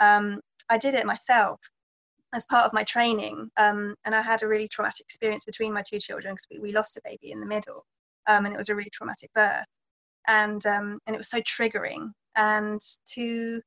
Um, 0.00 0.40
I 0.68 0.78
did 0.78 0.94
it 0.94 1.06
myself 1.06 1.60
as 2.34 2.46
part 2.46 2.64
of 2.64 2.72
my 2.72 2.84
training, 2.84 3.50
um, 3.58 3.94
and 4.06 4.14
I 4.14 4.22
had 4.22 4.42
a 4.42 4.48
really 4.48 4.66
traumatic 4.66 5.04
experience 5.04 5.44
between 5.44 5.74
my 5.74 5.82
two 5.86 6.00
children 6.00 6.32
because 6.32 6.46
we, 6.50 6.58
we, 6.58 6.72
lost 6.72 6.96
a 6.96 7.02
baby 7.04 7.32
in 7.32 7.40
the 7.40 7.46
middle, 7.46 7.84
um, 8.26 8.46
and 8.46 8.54
it 8.54 8.58
was 8.58 8.70
a 8.70 8.74
really 8.74 8.90
traumatic 8.90 9.30
birth, 9.34 9.66
and 10.26 10.64
um, 10.64 10.98
and 11.06 11.14
it 11.14 11.18
was 11.18 11.28
so 11.28 11.40
triggering. 11.42 12.10
And 12.34 12.80
to 13.14 13.60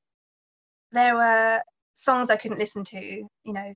there 0.92 1.16
were 1.16 1.62
songs 1.96 2.30
I 2.30 2.38
couldn't 2.38 2.60
listen 2.60 2.84
to, 2.86 3.00
you 3.00 3.54
know, 3.54 3.74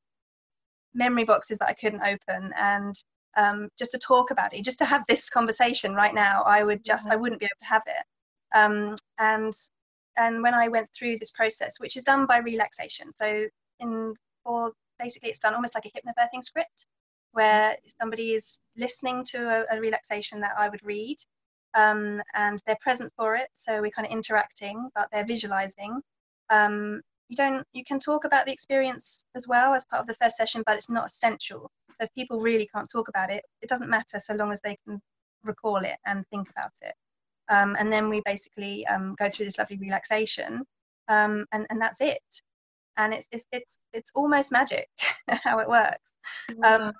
memory 0.93 1.26
boxes 1.26 1.59
that 1.59 1.70
I 1.70 1.74
couldn't 1.74 2.01
open, 2.03 2.53
and 2.55 2.95
um, 3.38 3.70
just 3.78 3.91
to 3.93 3.97
talk 3.99 4.32
about 4.32 4.53
it, 4.53 4.63
just 4.63 4.80
to 4.80 4.86
have 4.86 5.03
this 5.07 5.30
conversation 5.30 5.93
right 5.95 6.13
now, 6.13 6.43
I 6.43 6.63
would 6.63 6.84
just 6.84 7.09
I 7.09 7.15
wouldn't 7.15 7.39
be 7.39 7.45
able 7.45 7.59
to 7.59 7.65
have 7.65 7.84
it. 7.88 8.05
Um, 8.55 8.95
and 9.17 9.53
and 10.17 10.43
when 10.43 10.53
I 10.53 10.67
went 10.67 10.89
through 10.93 11.17
this 11.20 11.32
process, 11.32 11.80
which 11.80 11.97
is 11.97 12.03
done 12.03 12.26
by 12.26 12.38
relaxation, 12.39 13.11
so 13.15 13.47
in 13.80 14.13
for 14.43 14.72
basically 14.99 15.30
it's 15.30 15.39
done 15.39 15.53
almost 15.55 15.76
like 15.76 15.86
a 15.86 15.89
hypnobirthing 15.89 16.43
script, 16.43 16.88
where 17.32 17.78
somebody 18.01 18.34
is 18.34 18.59
listening 18.78 19.24
to 19.24 19.65
a, 19.72 19.78
a 19.78 19.80
relaxation 19.80 20.41
that 20.41 20.53
I 20.57 20.70
would 20.70 20.84
read, 20.84 21.17
um, 21.76 22.22
and 22.34 22.59
they're 22.65 22.78
present 22.82 23.13
for 23.15 23.36
it. 23.36 23.49
So 23.53 23.82
we're 23.82 23.91
kind 23.91 24.07
of 24.07 24.11
interacting, 24.11 24.89
but 24.95 25.07
they're 25.11 25.26
visualizing. 25.26 26.01
Um, 26.49 27.01
you 27.30 27.36
don't 27.36 27.65
you 27.73 27.84
can 27.86 27.99
talk 27.99 28.25
about 28.25 28.45
the 28.45 28.51
experience 28.51 29.25
as 29.36 29.47
well 29.47 29.73
as 29.73 29.86
part 29.86 30.01
of 30.01 30.07
the 30.07 30.15
first 30.15 30.36
session, 30.36 30.63
but 30.65 30.75
it's 30.75 30.89
not 30.89 31.05
essential. 31.05 31.71
So 31.93 32.03
if 32.03 32.13
people 32.13 32.41
really 32.41 32.67
can't 32.73 32.89
talk 32.91 33.07
about 33.07 33.32
it, 33.32 33.43
it 33.61 33.69
doesn't 33.69 33.89
matter 33.89 34.19
so 34.19 34.34
long 34.34 34.51
as 34.51 34.61
they 34.61 34.77
can 34.86 34.99
recall 35.45 35.77
it 35.77 35.95
and 36.05 36.25
think 36.27 36.49
about 36.49 36.71
it. 36.82 36.93
Um, 37.49 37.75
and 37.80 37.91
then 37.91 38.09
we 38.09 38.21
basically 38.25 38.86
um, 38.88 39.15
go 39.17 39.30
through 39.30 39.45
this 39.45 39.57
lovely 39.57 39.77
relaxation, 39.77 40.63
um, 41.07 41.45
and 41.51 41.65
and 41.69 41.80
that's 41.82 42.01
it. 42.01 42.21
And 42.97 43.13
it's 43.13 43.27
it's 43.32 43.45
it's, 43.51 43.77
it's 43.93 44.11
almost 44.15 44.51
magic 44.51 44.88
how 45.30 45.59
it 45.59 45.69
works. 45.69 46.13
Um, 46.63 46.93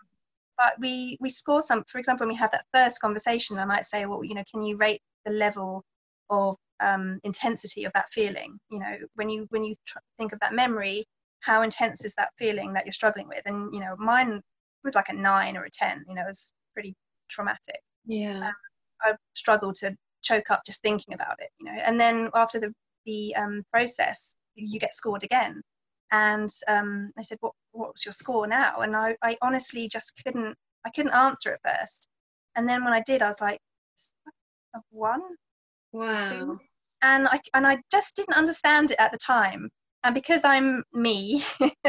but 0.57 0.73
we 0.80 1.17
we 1.19 1.30
score 1.30 1.61
some. 1.61 1.84
For 1.88 1.97
example, 1.97 2.25
when 2.25 2.34
we 2.34 2.39
have 2.39 2.51
that 2.51 2.65
first 2.73 3.01
conversation, 3.01 3.57
I 3.57 3.65
might 3.65 3.86
say, 3.86 4.05
well, 4.05 4.23
you 4.23 4.36
know, 4.36 4.43
can 4.51 4.63
you 4.63 4.77
rate 4.77 5.01
the 5.25 5.32
level 5.32 5.84
of 6.30 6.57
um, 6.82 7.19
intensity 7.23 7.86
of 7.86 7.93
that 7.93 8.09
feeling? 8.09 8.59
You 8.69 8.80
know, 8.80 8.97
when 9.15 9.30
you 9.30 9.47
when 9.49 9.63
you 9.63 9.75
tr- 9.86 9.99
think 10.17 10.34
of 10.34 10.39
that 10.39 10.53
memory, 10.53 11.05
how 11.41 11.61
intense 11.61 12.05
is 12.05 12.15
that 12.15 12.30
feeling 12.38 12.73
that 12.73 12.86
you're 12.86 12.93
struggling 12.93 13.27
with? 13.27 13.41
And 13.45 13.73
you 13.73 13.80
know, 13.80 13.95
mine 13.97 14.41
was 14.84 14.95
like 14.95 15.09
a 15.09 15.13
nine 15.13 15.57
or 15.57 15.65
a 15.65 15.69
ten. 15.71 16.03
You 16.07 16.15
know, 16.15 16.23
it 16.23 16.27
was 16.27 16.53
pretty 16.73 16.95
traumatic. 17.30 17.80
Yeah. 18.05 18.47
Um, 18.47 18.53
I 19.01 19.13
struggled 19.34 19.75
to 19.77 19.95
choke 20.21 20.51
up 20.51 20.61
just 20.65 20.82
thinking 20.82 21.13
about 21.13 21.38
it 21.39 21.49
you 21.59 21.65
know 21.65 21.77
and 21.86 21.99
then 21.99 22.30
after 22.34 22.59
the 22.59 22.73
the 23.05 23.36
um, 23.36 23.63
process 23.71 24.36
you 24.55 24.80
get 24.80 24.93
scored 24.93 25.23
again 25.23 25.61
and 26.11 26.49
um, 26.67 27.11
I 27.17 27.21
said 27.21 27.38
what 27.41 27.53
what's 27.71 28.05
your 28.05 28.13
score 28.13 28.47
now 28.47 28.82
and 28.82 28.95
I, 28.95 29.15
I 29.23 29.38
honestly 29.41 29.88
just 29.88 30.13
couldn't 30.23 30.55
I 30.86 30.89
couldn't 30.91 31.13
answer 31.13 31.53
at 31.53 31.77
first 31.80 32.07
and 32.55 32.67
then 32.67 32.84
when 32.84 32.93
I 32.93 33.01
did 33.01 33.21
I 33.21 33.27
was 33.27 33.41
like 33.41 33.59
one 34.91 35.21
wow 35.91 36.30
two. 36.30 36.59
And 37.01 37.27
I 37.27 37.39
and 37.53 37.65
I 37.65 37.79
just 37.91 38.15
didn't 38.15 38.35
understand 38.35 38.91
it 38.91 38.99
at 38.99 39.11
the 39.11 39.17
time 39.17 39.69
and 40.03 40.15
because 40.15 40.43
I'm 40.45 40.83
me 40.93 41.43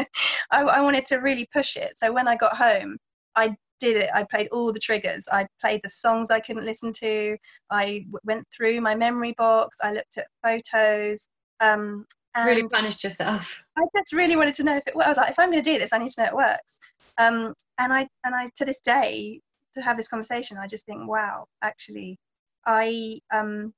I, 0.51 0.61
I 0.61 0.81
wanted 0.81 1.05
to 1.07 1.17
really 1.17 1.47
push 1.53 1.77
it 1.77 1.97
so 1.97 2.11
when 2.11 2.27
I 2.27 2.35
got 2.35 2.55
home 2.55 2.97
I 3.35 3.55
did 3.81 3.97
it. 3.97 4.09
I 4.13 4.23
played 4.23 4.47
all 4.51 4.71
the 4.71 4.79
triggers. 4.79 5.27
I 5.29 5.45
played 5.59 5.81
the 5.83 5.89
songs 5.89 6.31
I 6.31 6.39
couldn't 6.39 6.65
listen 6.65 6.93
to. 6.99 7.35
I 7.69 8.05
w- 8.05 8.19
went 8.23 8.45
through 8.55 8.79
my 8.79 8.95
memory 8.95 9.33
box. 9.37 9.79
I 9.83 9.91
looked 9.91 10.17
at 10.17 10.27
photos. 10.43 11.27
Um, 11.59 12.05
and 12.35 12.47
really 12.47 12.67
punished 12.69 13.03
yourself. 13.03 13.59
I 13.77 13.81
just 13.97 14.13
really 14.13 14.37
wanted 14.37 14.53
to 14.55 14.63
know 14.63 14.77
if 14.77 14.87
it. 14.87 14.93
I 14.95 15.09
was 15.09 15.17
like, 15.17 15.31
if 15.31 15.39
I'm 15.39 15.51
going 15.51 15.63
to 15.63 15.69
do 15.69 15.79
this, 15.79 15.91
I 15.91 15.97
need 15.97 16.11
to 16.11 16.21
know 16.21 16.27
it 16.27 16.35
works. 16.35 16.79
Um, 17.17 17.53
and 17.79 17.91
I 17.91 18.07
and 18.23 18.33
I 18.33 18.47
to 18.55 18.63
this 18.63 18.79
day 18.79 19.41
to 19.73 19.81
have 19.81 19.97
this 19.97 20.07
conversation, 20.07 20.57
I 20.57 20.67
just 20.67 20.85
think, 20.85 21.07
wow, 21.07 21.45
actually, 21.61 22.17
I 22.65 23.19
um, 23.33 23.73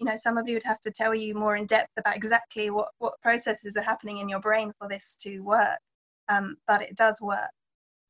you 0.00 0.06
know, 0.06 0.16
somebody 0.16 0.54
would 0.54 0.64
have 0.64 0.80
to 0.80 0.90
tell 0.90 1.14
you 1.14 1.34
more 1.34 1.56
in 1.56 1.66
depth 1.66 1.92
about 1.98 2.16
exactly 2.16 2.70
what 2.70 2.88
what 2.98 3.20
processes 3.22 3.76
are 3.76 3.82
happening 3.82 4.18
in 4.18 4.28
your 4.28 4.40
brain 4.40 4.72
for 4.78 4.88
this 4.88 5.16
to 5.22 5.40
work. 5.40 5.78
Um, 6.28 6.56
but 6.66 6.82
it 6.82 6.96
does 6.96 7.20
work 7.20 7.50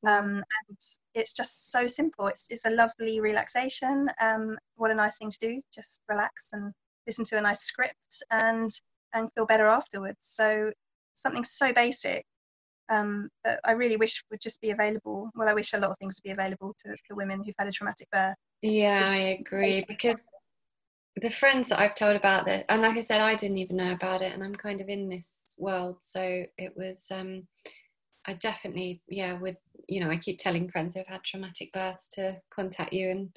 um, 0.07 0.37
and 0.37 0.79
it's 1.15 1.33
just 1.33 1.71
so 1.71 1.87
simple. 1.87 2.27
It's 2.29 2.47
it's 2.51 2.65
a 2.65 2.71
lovely 2.71 3.21
relaxation. 3.21 4.09
Um, 4.21 4.59
what 4.77 4.91
a 4.91 4.95
nice 4.95 5.19
thing 5.19 5.31
to 5.31 5.39
do. 5.41 5.61
Just 5.75 6.01
relax 6.09 6.51
and 6.53 6.73
listen 7.07 7.25
to 7.27 7.39
a 7.39 7.43
nice 7.43 7.61
script 7.61 8.23
and 8.31 8.71
and 9.13 9.31
feel 9.35 9.47
better 9.47 9.67
afterwards. 9.67 10.19
So 10.21 10.73
something 11.17 11.45
so 11.45 11.73
basic 11.73 12.25
um, 12.89 13.29
that 13.45 13.61
I 13.65 13.73
really 13.73 13.97
wish 13.97 14.25
would 14.31 14.41
just 14.41 14.61
be 14.63 14.71
available. 14.71 15.31
Well, 15.35 15.49
I 15.49 15.55
wish 15.55 15.75
a 15.75 15.79
lot 15.79 15.91
of 15.91 15.99
things 15.99 16.19
would 16.19 16.29
be 16.29 16.33
available 16.33 16.75
to, 16.85 16.91
to 16.91 17.15
women 17.15 17.43
who've 17.45 17.55
had 17.59 17.69
a 17.69 17.73
traumatic 17.73 18.09
birth. 18.11 18.37
Yeah, 18.63 19.07
I 19.11 19.39
agree 19.41 19.85
because 19.87 20.25
the 21.17 21.31
friends 21.31 21.69
that 21.69 21.81
I've 21.81 21.95
told 21.95 22.17
about 22.17 22.47
this, 22.47 22.65
and 22.69 22.83
like 22.83 22.97
I 22.97 23.03
said, 23.03 23.21
I 23.21 23.35
didn't 23.35 23.59
even 23.59 23.77
know 23.77 23.93
about 23.93 24.23
it, 24.23 24.33
and 24.33 24.43
I'm 24.43 24.55
kind 24.55 24.81
of 24.81 24.89
in 24.89 25.09
this 25.09 25.31
world, 25.59 25.99
so 26.01 26.45
it 26.59 26.73
was. 26.77 27.07
Um, 27.11 27.47
I 28.27 28.35
definitely, 28.35 29.01
yeah, 29.09 29.39
would 29.39 29.57
you 29.91 30.01
know, 30.01 30.09
I 30.11 30.17
keep 30.17 30.39
telling 30.39 30.71
friends 30.71 30.95
who've 30.95 31.07
had 31.07 31.25
traumatic 31.25 31.73
births 31.73 32.09
to 32.11 32.41
contact 32.55 32.93
you 32.93 33.11
and 33.11 33.31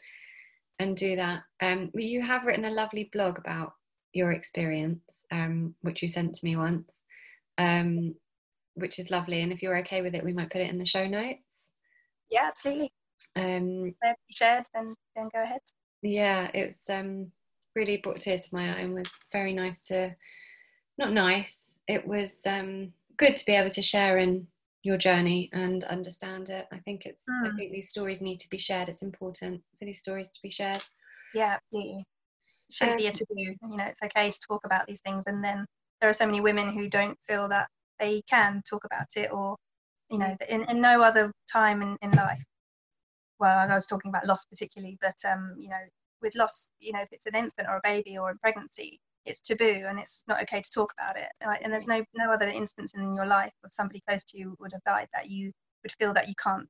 and 0.80 0.96
do 0.96 1.16
that. 1.16 1.44
Um, 1.62 1.92
you 1.96 2.22
have 2.22 2.46
written 2.46 2.66
a 2.66 2.72
lovely 2.72 3.10
blog 3.12 3.40
about 3.40 3.74
your 4.14 4.32
experience, 4.32 5.02
um, 5.32 5.76
which 5.82 6.02
you 6.02 6.10
sent 6.10 6.36
to 6.36 6.46
me 6.46 6.56
once, 6.56 6.92
um, 7.58 8.16
which 8.76 9.00
is 9.00 9.10
lovely. 9.10 9.42
And 9.42 9.52
if 9.52 9.62
you're 9.62 9.78
okay 9.80 10.02
with 10.02 10.16
it, 10.16 10.24
we 10.24 10.34
might 10.34 10.52
put 10.52 10.62
it 10.62 10.70
in 10.70 10.78
the 10.78 10.86
show 10.86 11.08
notes. 11.08 11.70
Yeah, 12.30 12.48
absolutely. 12.48 12.92
Um, 13.36 13.94
shared, 14.32 14.66
then 14.74 14.94
then 15.16 15.30
go 15.34 15.42
ahead. 15.42 15.62
Yeah, 16.02 16.50
it 16.54 16.68
was 16.68 16.82
um, 16.90 17.32
really 17.76 17.98
brought 17.98 18.22
tears 18.22 18.48
to 18.48 18.56
my 18.56 18.70
eye 18.70 18.82
and 18.82 18.94
was 18.94 19.10
very 19.32 19.54
nice 19.54 19.82
to, 19.88 20.16
not 20.98 21.14
nice. 21.14 21.78
It 21.88 22.08
was 22.08 22.46
um, 22.46 22.94
good 23.18 23.36
to 23.36 23.46
be 23.46 23.54
able 23.54 23.72
to 23.72 23.82
share 23.82 24.18
in 24.18 24.48
your 24.84 24.98
journey 24.98 25.50
and 25.54 25.84
understand 25.86 26.50
it. 26.50 26.68
I 26.72 26.80
think 26.80 27.06
it's 27.06 27.24
mm. 27.30 27.48
I 27.48 27.50
hmm. 27.52 27.58
think 27.58 27.72
these 27.72 27.90
stories 27.90 28.22
need 28.22 28.40
to 28.42 28.50
be 28.50 28.58
shared. 28.58 28.90
It's 28.90 29.02
important 29.02 29.62
for 29.80 29.86
these 29.86 30.00
stories 30.00 30.30
to 30.30 30.40
be 30.42 30.50
shared. 30.50 30.82
Yeah, 31.34 31.58
absolutely. 31.58 32.06
Shouldn't 32.70 32.98
um, 32.98 33.04
be 33.04 33.08
a 33.08 33.12
taboo. 33.12 33.36
You 33.38 33.78
know, 33.78 33.86
it's 33.86 34.02
okay 34.04 34.30
to 34.30 34.40
talk 34.48 34.66
about 34.66 34.86
these 34.88 35.02
things 35.02 35.24
and 35.26 35.44
then 35.44 35.66
there 36.04 36.10
are 36.10 36.14
so 36.14 36.26
many 36.26 36.42
women 36.42 36.74
who 36.74 36.90
don't 36.90 37.18
feel 37.26 37.48
that 37.48 37.70
they 37.98 38.22
can 38.30 38.62
talk 38.70 38.84
about 38.84 39.08
it 39.16 39.32
or 39.32 39.56
you 40.12 40.18
know 40.18 40.36
in, 40.50 40.70
in 40.70 40.82
no 40.82 41.02
other 41.02 41.32
time 41.50 41.82
in, 41.82 41.98
in 42.02 42.12
life 42.12 42.44
well 43.40 43.58
i 43.58 43.74
was 43.74 43.88
talking 43.88 44.10
about 44.10 44.26
loss 44.26 44.44
particularly 44.44 44.98
but 45.02 45.16
um 45.26 45.56
you 45.58 45.70
know 45.70 45.78
with 46.24 46.36
loss 46.36 46.72
you 46.80 46.94
know 46.94 47.02
if 47.02 47.10
it's 47.12 47.28
an 47.28 47.36
infant 47.36 47.68
or 47.68 47.78
a 47.78 47.82
baby 47.84 48.18
or 48.18 48.32
a 48.32 48.38
pregnancy 48.38 49.00
it's 49.26 49.40
taboo 49.40 49.86
and 49.88 50.00
it's 50.00 50.24
not 50.28 50.42
okay 50.42 50.62
to 50.62 50.72
talk 50.72 50.94
about 50.98 51.16
it. 51.16 51.28
And 51.42 51.72
there's 51.72 51.88
no 51.88 52.04
no 52.14 52.32
other 52.32 52.48
instance 52.48 52.94
in 52.94 53.16
your 53.16 53.26
life 53.26 53.54
of 53.64 53.74
somebody 53.74 54.02
close 54.08 54.24
to 54.26 54.38
you 54.38 54.56
would 54.60 54.74
have 54.74 54.84
died 54.84 55.08
that 55.14 55.30
you 55.30 55.52
would 55.84 55.94
feel 55.94 56.14
that 56.14 56.28
you 56.28 56.34
can't 56.42 56.68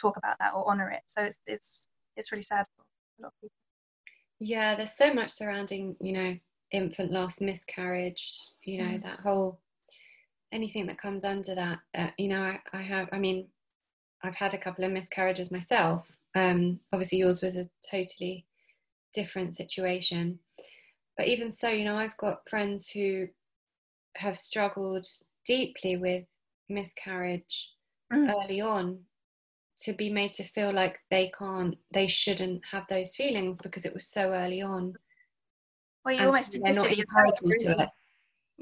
talk 0.00 0.16
about 0.16 0.36
that 0.40 0.54
or 0.54 0.68
honor 0.68 0.90
it. 0.90 1.02
So 1.06 1.22
it's 1.22 1.40
it's 1.46 1.88
it's 2.16 2.32
really 2.32 2.42
sad 2.42 2.66
for 2.76 2.82
a 2.82 3.22
lot 3.22 3.28
of 3.28 3.40
people. 3.40 3.56
Yeah, 4.40 4.74
there's 4.74 4.96
so 4.96 5.14
much 5.14 5.30
surrounding 5.30 5.96
you 6.00 6.12
know 6.12 6.36
infant 6.72 7.12
loss, 7.12 7.40
miscarriage, 7.40 8.40
you 8.64 8.78
know 8.78 8.98
mm. 8.98 9.02
that 9.04 9.20
whole 9.20 9.60
anything 10.52 10.86
that 10.86 10.98
comes 10.98 11.24
under 11.24 11.54
that. 11.54 11.78
Uh, 11.96 12.10
you 12.18 12.28
know, 12.28 12.40
I, 12.40 12.60
I 12.72 12.82
have. 12.82 13.08
I 13.12 13.18
mean, 13.18 13.46
I've 14.22 14.34
had 14.34 14.54
a 14.54 14.58
couple 14.58 14.84
of 14.84 14.92
miscarriages 14.92 15.52
myself. 15.52 16.06
Um, 16.34 16.80
obviously, 16.92 17.18
yours 17.18 17.40
was 17.42 17.56
a 17.56 17.68
totally 17.88 18.46
different 19.12 19.54
situation. 19.54 20.38
But 21.16 21.28
even 21.28 21.50
so, 21.50 21.68
you 21.68 21.84
know, 21.84 21.96
I've 21.96 22.16
got 22.16 22.48
friends 22.48 22.88
who 22.88 23.28
have 24.16 24.36
struggled 24.36 25.06
deeply 25.46 25.96
with 25.96 26.24
miscarriage 26.68 27.70
mm. 28.12 28.28
early 28.32 28.60
on 28.60 28.98
to 29.80 29.92
be 29.92 30.10
made 30.10 30.32
to 30.32 30.44
feel 30.44 30.72
like 30.72 30.98
they 31.10 31.30
can't 31.36 31.76
they 31.92 32.06
shouldn't 32.06 32.62
have 32.70 32.84
those 32.88 33.14
feelings 33.16 33.58
because 33.60 33.84
it 33.84 33.92
was 33.92 34.06
so 34.06 34.32
early 34.32 34.62
on 34.62 34.94
well 36.04 36.14
you 36.14 36.26
almost 36.26 36.52
just 36.52 36.80
did 36.80 36.92
it 36.92 36.98
yourself 36.98 37.34
it. 37.42 37.88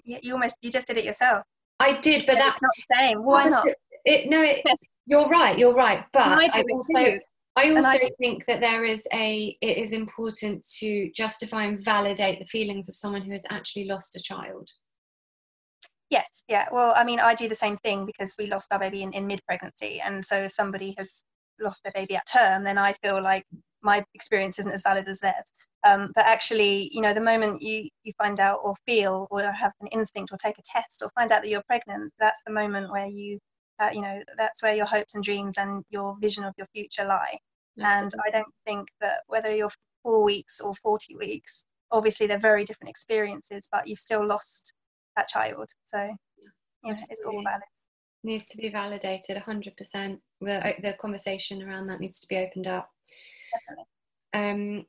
Yeah, 0.04 0.18
you 0.22 0.32
almost 0.32 0.56
you 0.62 0.70
just 0.70 0.86
did 0.86 0.96
it 0.96 1.04
yourself 1.04 1.44
i 1.80 2.00
did 2.00 2.24
but 2.26 2.36
that's 2.36 2.60
not 2.62 2.72
the 2.76 2.94
same 2.96 3.24
why 3.24 3.48
not 3.48 3.66
it, 4.04 4.30
no 4.30 4.40
it, 4.42 4.64
you're 5.06 5.28
right 5.28 5.58
you're 5.58 5.74
right 5.74 6.04
but 6.12 6.22
i, 6.22 6.48
I 6.52 6.64
also. 6.72 7.18
I 7.54 7.70
also 7.70 7.88
I, 7.88 8.10
think 8.18 8.46
that 8.46 8.60
there 8.60 8.84
is 8.84 9.06
a 9.12 9.56
it 9.60 9.76
is 9.76 9.92
important 9.92 10.66
to 10.78 11.10
justify 11.14 11.64
and 11.64 11.84
validate 11.84 12.38
the 12.38 12.46
feelings 12.46 12.88
of 12.88 12.96
someone 12.96 13.22
who 13.22 13.32
has 13.32 13.42
actually 13.50 13.84
lost 13.84 14.16
a 14.16 14.22
child. 14.22 14.70
Yes, 16.08 16.44
yeah. 16.48 16.68
Well, 16.70 16.92
I 16.94 17.04
mean, 17.04 17.20
I 17.20 17.34
do 17.34 17.48
the 17.48 17.54
same 17.54 17.78
thing 17.78 18.04
because 18.04 18.34
we 18.38 18.46
lost 18.46 18.72
our 18.72 18.78
baby 18.78 19.02
in, 19.02 19.12
in 19.12 19.26
mid 19.26 19.40
pregnancy. 19.46 20.00
And 20.04 20.24
so 20.24 20.36
if 20.44 20.52
somebody 20.52 20.94
has 20.98 21.24
lost 21.58 21.82
their 21.82 21.92
baby 21.94 22.16
at 22.16 22.26
term, 22.26 22.64
then 22.64 22.76
I 22.76 22.92
feel 23.02 23.22
like 23.22 23.44
my 23.82 24.04
experience 24.14 24.58
isn't 24.58 24.72
as 24.72 24.82
valid 24.82 25.08
as 25.08 25.20
theirs. 25.20 25.52
Um, 25.84 26.12
but 26.14 26.26
actually, 26.26 26.90
you 26.92 27.00
know, 27.00 27.14
the 27.14 27.20
moment 27.20 27.62
you, 27.62 27.88
you 28.02 28.12
find 28.18 28.40
out 28.40 28.60
or 28.62 28.74
feel 28.86 29.26
or 29.30 29.40
have 29.40 29.72
an 29.80 29.88
instinct 29.88 30.32
or 30.32 30.36
take 30.36 30.58
a 30.58 30.62
test 30.64 31.02
or 31.02 31.10
find 31.14 31.32
out 31.32 31.42
that 31.42 31.48
you're 31.48 31.64
pregnant, 31.66 32.12
that's 32.18 32.42
the 32.46 32.52
moment 32.52 32.90
where 32.90 33.06
you, 33.06 33.38
uh, 33.82 33.90
you 33.92 34.00
know, 34.00 34.22
that's 34.36 34.62
where 34.62 34.74
your 34.74 34.86
hopes 34.86 35.14
and 35.14 35.24
dreams 35.24 35.58
and 35.58 35.84
your 35.90 36.16
vision 36.20 36.44
of 36.44 36.54
your 36.56 36.66
future 36.68 37.04
lie. 37.04 37.38
Absolutely. 37.80 38.02
And 38.02 38.14
I 38.26 38.38
don't 38.38 38.54
think 38.66 38.88
that 39.00 39.20
whether 39.26 39.54
you're 39.54 39.70
four 40.02 40.22
weeks 40.22 40.60
or 40.60 40.74
40 40.74 41.16
weeks, 41.16 41.64
obviously 41.90 42.26
they're 42.26 42.38
very 42.38 42.64
different 42.64 42.90
experiences, 42.90 43.68
but 43.72 43.86
you've 43.86 43.98
still 43.98 44.26
lost 44.26 44.74
that 45.16 45.28
child. 45.28 45.68
So 45.84 45.98
you 46.82 46.92
know, 46.92 46.96
it's 47.10 47.24
all 47.24 47.42
valid. 47.42 47.62
Needs 48.24 48.46
to 48.46 48.56
be 48.56 48.68
validated 48.68 49.36
100%. 49.36 50.18
The, 50.40 50.74
the 50.80 50.94
conversation 51.00 51.62
around 51.62 51.88
that 51.88 52.00
needs 52.00 52.20
to 52.20 52.28
be 52.28 52.36
opened 52.36 52.66
up. 52.68 52.88
Definitely. 53.52 53.84
Um, 54.34 54.86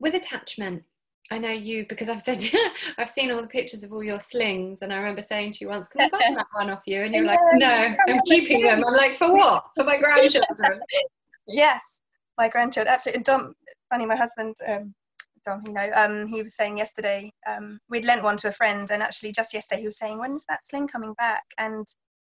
with 0.00 0.14
attachment, 0.14 0.84
I 1.30 1.38
know 1.38 1.50
you 1.50 1.84
because 1.88 2.08
I've 2.08 2.22
said 2.22 2.42
I've 2.98 3.10
seen 3.10 3.30
all 3.30 3.42
the 3.42 3.48
pictures 3.48 3.84
of 3.84 3.92
all 3.92 4.02
your 4.02 4.20
slings, 4.20 4.82
and 4.82 4.92
I 4.92 4.96
remember 4.96 5.22
saying 5.22 5.52
to 5.52 5.58
you 5.60 5.68
once, 5.68 5.88
"Can 5.88 6.02
I 6.02 6.08
buy 6.08 6.20
that 6.34 6.46
one 6.52 6.70
off 6.70 6.82
you?" 6.86 7.02
And 7.02 7.14
you're 7.14 7.24
like, 7.26 7.38
"No, 7.54 7.94
I'm 8.08 8.20
keeping 8.26 8.62
them." 8.62 8.84
I'm 8.86 8.94
like, 8.94 9.16
"For 9.16 9.32
what? 9.32 9.66
For 9.76 9.84
my 9.84 9.98
grandchildren?" 9.98 10.80
yes, 11.46 12.00
my 12.38 12.48
grandchildren, 12.48 12.92
absolutely. 12.92 13.18
And 13.18 13.24
Dom, 13.24 13.54
funny, 13.90 14.06
my 14.06 14.16
husband, 14.16 14.56
um, 14.66 14.94
Dom, 15.44 15.62
you 15.66 15.72
know, 15.72 15.90
um, 15.94 16.26
he 16.26 16.42
was 16.42 16.56
saying 16.56 16.78
yesterday, 16.78 17.30
um, 17.46 17.78
we'd 17.90 18.04
lent 18.04 18.22
one 18.22 18.36
to 18.38 18.48
a 18.48 18.52
friend, 18.52 18.90
and 18.90 19.02
actually 19.02 19.32
just 19.32 19.52
yesterday 19.52 19.80
he 19.80 19.86
was 19.86 19.98
saying, 19.98 20.18
when's 20.18 20.44
that 20.46 20.64
sling 20.64 20.88
coming 20.88 21.14
back? 21.14 21.44
And 21.58 21.86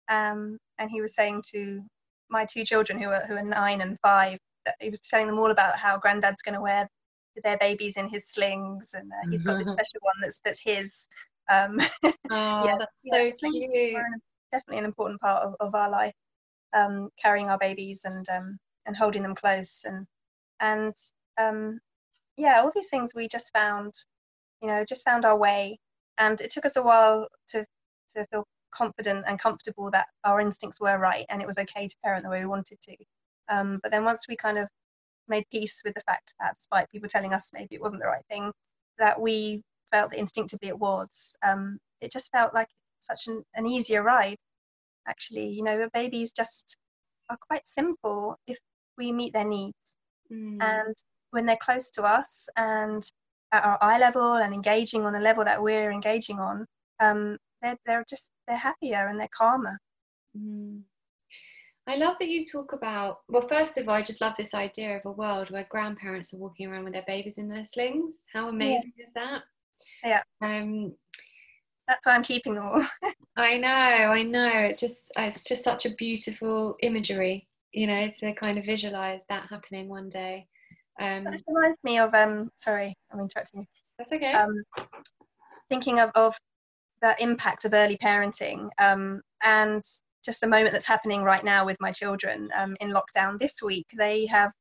um, 0.10 0.58
and 0.78 0.90
he 0.90 1.02
was 1.02 1.16
saying 1.16 1.44
to 1.52 1.82
my 2.30 2.46
two 2.46 2.64
children 2.64 3.00
who 3.00 3.10
are 3.10 3.26
who 3.28 3.36
are 3.36 3.44
nine 3.44 3.82
and 3.82 3.98
five 4.02 4.40
that 4.66 4.76
he 4.80 4.90
was 4.90 5.02
telling 5.02 5.28
them 5.28 5.38
all 5.38 5.52
about 5.52 5.78
how 5.78 5.98
granddad's 5.98 6.42
going 6.42 6.56
to 6.56 6.62
wear 6.62 6.88
their 7.44 7.58
babies 7.58 7.98
in 7.98 8.08
his 8.08 8.28
slings, 8.28 8.94
and 8.94 9.12
uh, 9.12 9.30
he's 9.30 9.44
got 9.44 9.58
this 9.58 9.68
mm-hmm. 9.68 9.74
special 9.74 10.00
one 10.02 10.16
that's 10.22 10.40
that's 10.40 10.62
his. 10.62 11.08
Um, 11.50 11.78
oh, 12.04 12.66
yeah, 12.66 12.76
that's 12.80 13.04
yeah, 13.04 13.32
so 13.34 13.50
cute. 13.52 13.98
definitely 14.52 14.80
an 14.80 14.86
important 14.86 15.22
part 15.22 15.44
of, 15.44 15.56
of 15.60 15.76
our 15.76 15.90
life, 15.90 16.14
um, 16.74 17.10
carrying 17.22 17.50
our 17.50 17.58
babies 17.58 18.06
and 18.06 18.28
um, 18.30 18.58
and 18.86 18.96
holding 18.96 19.24
them 19.24 19.36
close 19.36 19.84
and 19.86 20.06
and 20.60 20.94
um, 21.38 21.80
yeah 22.38 22.62
all 22.62 22.72
these 22.74 22.90
things 22.90 23.14
we 23.16 23.28
just 23.28 23.52
found 23.54 23.94
you 24.62 24.68
know 24.68 24.84
just 24.88 25.06
found 25.06 25.26
our 25.26 25.38
way 25.38 25.80
and 26.18 26.40
it 26.42 26.52
took 26.52 26.66
us 26.66 26.78
a 26.78 26.84
while 26.84 27.28
to 27.48 27.66
to 28.10 28.26
feel 28.28 28.46
confident 28.72 29.24
and 29.28 29.40
comfortable 29.40 29.90
that 29.92 30.08
our 30.24 30.40
instincts 30.40 30.80
were 30.82 30.98
right 30.98 31.26
and 31.30 31.42
it 31.42 31.48
was 31.48 31.58
okay 31.58 31.88
to 31.88 31.96
parent 32.04 32.24
the 32.24 32.30
way 32.30 32.40
we 32.40 32.46
wanted 32.46 32.80
to 32.82 32.96
um, 33.50 33.80
but 33.82 33.92
then 33.92 34.04
once 34.04 34.26
we 34.28 34.36
kind 34.36 34.58
of 34.58 34.68
made 35.28 35.46
peace 35.52 35.82
with 35.84 35.94
the 35.94 36.02
fact 36.02 36.34
that 36.40 36.56
despite 36.58 36.92
people 36.92 37.10
telling 37.10 37.34
us 37.34 37.52
maybe 37.54 37.76
it 37.76 37.82
wasn't 37.82 38.02
the 38.02 38.08
right 38.08 38.26
thing 38.30 38.52
that 38.98 39.20
we 39.20 39.62
felt 39.92 40.12
that 40.12 40.20
instinctively 40.20 40.70
it 40.70 40.80
was 40.80 41.36
um, 41.44 41.78
it 42.02 42.12
just 42.12 42.32
felt 42.32 42.54
like 42.54 42.70
such 43.00 43.28
an, 43.28 43.44
an 43.56 43.66
easier 43.66 44.02
ride 44.02 44.38
actually 45.08 45.50
you 45.50 45.64
know 45.64 45.88
babies 45.94 46.32
just 46.32 46.78
are 47.30 47.38
quite 47.48 47.66
simple 47.66 48.38
if 48.48 48.58
we 48.98 49.12
meet 49.12 49.34
their 49.34 49.48
needs. 49.48 49.98
Mm. 50.32 50.58
And 50.62 50.96
when 51.32 51.46
they're 51.46 51.58
close 51.62 51.92
to 51.92 52.04
us 52.04 52.50
and 52.56 53.04
at 53.52 53.64
our 53.64 53.78
eye 53.82 54.00
level 54.00 54.34
and 54.34 54.54
engaging 54.54 55.06
on 55.06 55.16
a 55.16 55.20
level 55.20 55.44
that 55.44 55.62
we're 55.62 55.92
engaging 55.92 56.40
on, 56.40 56.66
um, 57.00 57.38
they're, 57.62 57.78
they're 57.86 58.06
just 58.10 58.32
they're 58.48 58.58
happier 58.58 59.08
and 59.08 59.20
they're 59.20 59.28
calmer. 59.36 59.78
Mm. 60.38 60.82
I 61.88 61.98
love 61.98 62.16
that 62.20 62.30
you 62.30 62.46
talk 62.46 62.74
about. 62.74 63.20
Well, 63.30 63.48
first 63.48 63.78
of 63.78 63.88
all, 63.88 63.96
I 63.96 64.02
just 64.02 64.22
love 64.22 64.34
this 64.38 64.54
idea 64.54 64.98
of 64.98 65.06
a 65.06 65.12
world 65.12 65.52
where 65.52 65.68
grandparents 65.70 66.34
are 66.34 66.40
walking 66.40 66.68
around 66.68 66.84
with 66.84 66.94
their 66.94 67.04
babies 67.08 67.38
in 67.38 67.48
their 67.48 67.66
slings. 67.66 68.26
How 68.34 68.50
amazing 68.50 68.94
yeah. 68.98 69.06
is 69.06 69.14
that? 69.14 69.44
Yeah. 70.04 70.22
Um, 70.42 70.96
that's 71.88 72.06
why 72.06 72.16
I'm 72.16 72.24
keeping 72.24 72.56
them 72.56 72.66
all. 72.66 72.86
I 73.38 73.58
know, 73.58 73.70
I 73.70 74.24
know. 74.24 74.52
It's 74.52 74.80
just, 74.80 75.12
it's 75.18 75.48
just 75.48 75.64
such 75.64 75.86
a 75.86 75.94
beautiful 75.96 76.76
imagery 76.82 77.48
you 77.76 77.88
know, 77.88 78.08
to 78.08 78.34
kind 78.34 78.58
of 78.58 78.66
visualize 78.66 79.26
that 79.30 79.48
happening 79.50 79.90
one 79.90 80.10
day. 80.10 80.48
Um, 81.00 81.26
this 81.26 81.44
reminds 81.46 81.78
me 81.84 82.00
of, 82.00 82.14
um, 82.14 82.50
sorry, 82.56 82.96
I'm 83.12 83.20
interrupting 83.20 83.62
you. 83.62 83.68
That's 83.98 84.14
okay. 84.14 84.32
Um, 84.32 84.64
thinking 85.68 86.00
of, 86.00 86.10
of 86.16 86.38
the 87.02 87.16
impact 87.22 87.66
of 87.66 87.74
early 87.74 87.98
parenting 87.98 88.70
um, 88.80 89.22
and 89.44 89.84
just 90.26 90.44
a 90.44 90.48
moment 90.48 90.74
that's 90.74 90.86
happening 90.86 91.24
right 91.24 91.44
now 91.44 91.66
with 91.66 91.78
my 91.80 91.92
children 91.92 92.50
um, 92.56 92.76
in 92.80 92.92
lockdown 92.92 93.40
this 93.40 93.62
week. 93.62 93.86
They 93.96 94.26
have, 94.26 94.52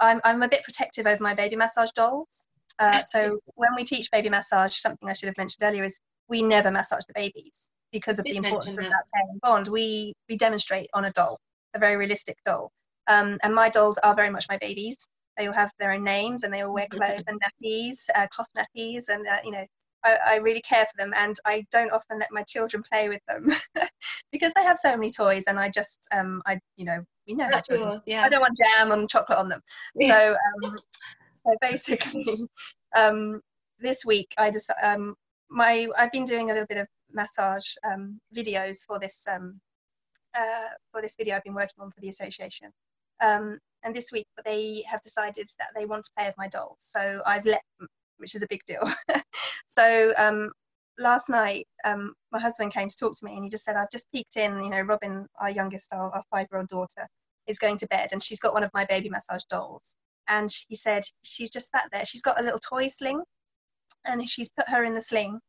I'm, 0.00 0.20
I'm 0.24 0.42
a 0.42 0.48
bit 0.48 0.64
protective 0.64 1.06
over 1.06 1.22
my 1.22 1.34
baby 1.34 1.56
massage 1.56 1.90
dolls. 1.90 2.46
Uh, 2.78 3.02
so 3.02 3.38
when 3.56 3.74
we 3.76 3.84
teach 3.84 4.10
baby 4.10 4.30
massage, 4.30 4.76
something 4.76 5.08
I 5.08 5.12
should 5.12 5.26
have 5.26 5.36
mentioned 5.36 5.62
earlier 5.62 5.84
is 5.84 6.00
we 6.28 6.42
never 6.42 6.70
massage 6.70 7.04
the 7.06 7.12
babies 7.14 7.68
because 7.92 8.18
of 8.18 8.24
the 8.24 8.36
importance 8.36 8.70
of 8.70 8.88
that 8.88 9.04
parent 9.12 9.40
bond. 9.42 9.68
We 9.68 10.14
we 10.28 10.36
demonstrate 10.36 10.88
on 10.94 11.04
a 11.04 11.12
doll 11.12 11.38
a 11.74 11.78
very 11.78 11.96
realistic 11.96 12.36
doll. 12.44 12.70
Um, 13.06 13.38
and 13.42 13.54
my 13.54 13.68
dolls 13.68 13.98
are 13.98 14.14
very 14.14 14.30
much 14.30 14.46
my 14.48 14.58
babies. 14.58 14.96
They 15.36 15.46
all 15.46 15.54
have 15.54 15.72
their 15.78 15.92
own 15.92 16.04
names 16.04 16.42
and 16.42 16.52
they 16.52 16.62
all 16.62 16.72
wear 16.72 16.86
clothes 16.90 17.24
and 17.26 17.40
nappies, 17.40 18.08
uh, 18.14 18.26
cloth 18.28 18.48
nappies, 18.56 19.08
and 19.08 19.26
uh, 19.26 19.38
you 19.44 19.50
know, 19.50 19.64
I, 20.04 20.18
I, 20.26 20.36
really 20.36 20.62
care 20.62 20.86
for 20.86 20.96
them. 20.96 21.12
And 21.16 21.36
I 21.44 21.66
don't 21.70 21.92
often 21.92 22.18
let 22.18 22.32
my 22.32 22.42
children 22.42 22.82
play 22.90 23.08
with 23.08 23.20
them 23.28 23.52
because 24.32 24.52
they 24.54 24.62
have 24.62 24.78
so 24.78 24.90
many 24.90 25.10
toys. 25.10 25.44
And 25.46 25.58
I 25.58 25.68
just, 25.68 26.08
um, 26.12 26.42
I, 26.46 26.58
you 26.76 26.84
know, 26.84 27.02
we 27.26 27.34
know 27.34 27.48
That's 27.50 27.68
yours, 27.68 28.02
yeah. 28.06 28.24
I 28.24 28.28
don't 28.28 28.40
want 28.40 28.58
jam 28.58 28.92
and 28.92 29.08
chocolate 29.08 29.38
on 29.38 29.48
them. 29.48 29.60
Yeah. 29.94 30.08
So, 30.08 30.36
um, 30.66 30.78
so 31.36 31.56
basically, 31.60 32.46
um, 32.96 33.40
this 33.78 34.04
week 34.04 34.34
I 34.38 34.50
just, 34.50 34.70
um, 34.82 35.14
my, 35.50 35.88
I've 35.98 36.12
been 36.12 36.24
doing 36.24 36.50
a 36.50 36.52
little 36.52 36.66
bit 36.66 36.78
of 36.78 36.86
massage 37.12 37.66
um, 37.84 38.20
videos 38.34 38.84
for 38.86 38.98
this 38.98 39.26
um, 39.30 39.60
uh, 40.34 40.68
for 40.92 41.02
this 41.02 41.16
video 41.16 41.36
I've 41.36 41.44
been 41.44 41.54
working 41.54 41.80
on 41.80 41.90
for 41.90 42.00
the 42.00 42.08
association. 42.08 42.72
Um, 43.20 43.58
and 43.82 43.94
this 43.94 44.12
week 44.12 44.26
they 44.44 44.84
have 44.86 45.00
decided 45.02 45.48
that 45.58 45.68
they 45.74 45.86
want 45.86 46.04
to 46.04 46.10
play 46.16 46.26
with 46.26 46.38
my 46.38 46.48
dolls. 46.48 46.76
So 46.80 47.20
I've 47.26 47.46
let 47.46 47.62
them, 47.78 47.88
which 48.20 48.34
is 48.34 48.42
a 48.42 48.46
big 48.48 48.60
deal. 48.66 48.82
so 49.68 50.12
um, 50.16 50.50
last 50.98 51.30
night 51.30 51.66
um, 51.84 52.14
my 52.32 52.38
husband 52.38 52.72
came 52.72 52.88
to 52.88 52.96
talk 52.96 53.16
to 53.18 53.24
me 53.24 53.34
and 53.34 53.44
he 53.44 53.50
just 53.50 53.64
said, 53.64 53.76
I've 53.76 53.90
just 53.90 54.10
peeked 54.12 54.36
in, 54.36 54.62
you 54.62 54.70
know, 54.70 54.80
Robin, 54.80 55.26
our 55.40 55.50
youngest, 55.50 55.92
our, 55.92 56.10
our 56.14 56.22
five-year-old 56.30 56.68
daughter, 56.68 57.08
is 57.46 57.58
going 57.58 57.78
to 57.78 57.86
bed 57.88 58.10
and 58.12 58.22
she's 58.22 58.40
got 58.40 58.54
one 58.54 58.62
of 58.62 58.70
my 58.74 58.84
baby 58.84 59.08
massage 59.08 59.44
dolls. 59.50 59.96
And 60.28 60.50
he 60.68 60.76
said, 60.76 61.02
she's 61.22 61.50
just 61.50 61.70
sat 61.70 61.88
there. 61.90 62.04
She's 62.04 62.22
got 62.22 62.38
a 62.38 62.42
little 62.42 62.60
toy 62.60 62.86
sling 62.88 63.22
and 64.04 64.28
she's 64.28 64.50
put 64.50 64.68
her 64.68 64.84
in 64.84 64.94
the 64.94 65.02
sling 65.02 65.40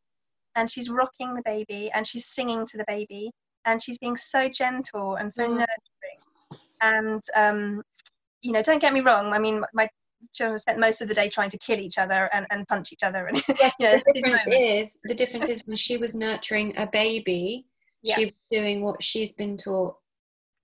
and 0.56 0.70
she's 0.70 0.90
rocking 0.90 1.36
the 1.36 1.44
baby 1.46 1.92
and 1.94 2.06
she's 2.08 2.28
singing 2.28 2.66
to 2.66 2.78
the 2.78 2.86
baby 2.88 3.32
and 3.66 3.82
she's 3.82 4.00
being 4.00 4.16
so 4.16 4.50
gentle 4.50 5.16
and 5.16 5.32
so 5.32 5.44
mm. 5.44 5.50
nurturing. 5.50 6.62
And 6.82 7.22
um, 7.36 7.84
you 8.42 8.52
know, 8.52 8.64
don't 8.64 8.82
get 8.82 8.94
me 8.94 9.02
wrong. 9.02 9.34
I 9.34 9.40
mean, 9.40 9.64
my 9.74 9.88
children 10.34 10.58
spent 10.60 10.80
most 10.80 11.02
of 11.02 11.08
the 11.08 11.14
day 11.14 11.30
trying 11.30 11.50
to 11.50 11.58
kill 11.58 11.80
each 11.80 11.98
other 11.98 12.30
and, 12.34 12.46
and 12.52 12.68
punch 12.68 12.92
each 12.92 13.04
other. 13.04 13.28
And 13.28 13.44
yes, 13.60 13.74
you 13.80 13.86
know, 13.86 14.00
the 14.06 14.22
difference 14.22 14.48
is 14.48 15.00
the 15.04 15.16
difference 15.16 15.50
is 15.50 15.64
when 15.66 15.78
she 15.78 15.98
was 15.98 16.14
nurturing 16.14 16.74
a 16.78 16.88
baby, 16.88 17.66
yeah. 18.02 18.16
she 18.16 18.26
was 18.26 18.34
doing 18.50 18.82
what 18.82 19.02
she's 19.04 19.34
been 19.34 19.58
taught. 19.58 19.96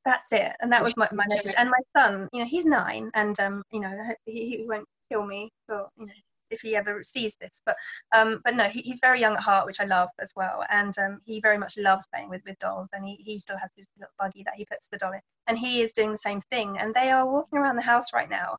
That's 0.06 0.32
it, 0.32 0.54
and 0.62 0.72
that 0.72 0.82
was 0.82 0.96
my, 0.96 1.10
my 1.12 1.26
message. 1.28 1.54
And 1.58 1.70
my 1.70 2.02
son, 2.02 2.30
you 2.32 2.40
know, 2.40 2.48
he's 2.48 2.66
nine, 2.66 3.12
and 3.14 3.38
um, 3.42 3.64
you 3.72 3.82
know, 3.82 3.94
he, 4.26 4.58
he 4.58 4.66
won't 4.66 4.88
kill 5.12 5.26
me 5.26 5.52
for 5.66 5.86
you 5.98 6.06
know 6.06 6.14
if 6.50 6.62
he 6.62 6.76
ever 6.76 7.04
sees 7.04 7.36
this. 7.40 7.62
But 7.66 7.76
um, 8.16 8.42
but 8.44 8.56
no, 8.56 8.66
he, 8.66 8.82
he's 8.82 9.00
very 9.02 9.20
young 9.20 9.36
at 9.36 9.42
heart, 9.42 9.66
which 9.66 9.80
I 9.80 9.86
love 9.86 10.10
as 10.20 10.34
well. 10.36 10.64
And 10.70 10.98
um, 10.98 11.20
he 11.26 11.40
very 11.40 11.58
much 11.58 11.78
loves 11.78 12.08
playing 12.08 12.30
with, 12.30 12.42
with 12.46 12.60
dolls. 12.60 12.90
And 12.94 13.06
he, 13.06 13.16
he 13.16 13.40
still 13.40 13.58
has 13.58 13.70
his 13.76 13.88
little 13.98 14.14
buggy 14.20 14.44
that 14.44 14.56
he 14.56 14.66
puts 14.66 14.88
the 14.88 14.98
doll 14.98 15.14
in. 15.14 15.22
And 15.48 15.58
he 15.58 15.82
is 15.82 15.94
doing 15.94 16.12
the 16.12 16.18
same 16.18 16.42
thing. 16.52 16.78
And 16.78 16.94
they 16.94 17.12
are 17.12 17.30
walking 17.30 17.60
around 17.60 17.76
the 17.76 17.82
house 17.82 18.14
right 18.14 18.30
now. 18.30 18.58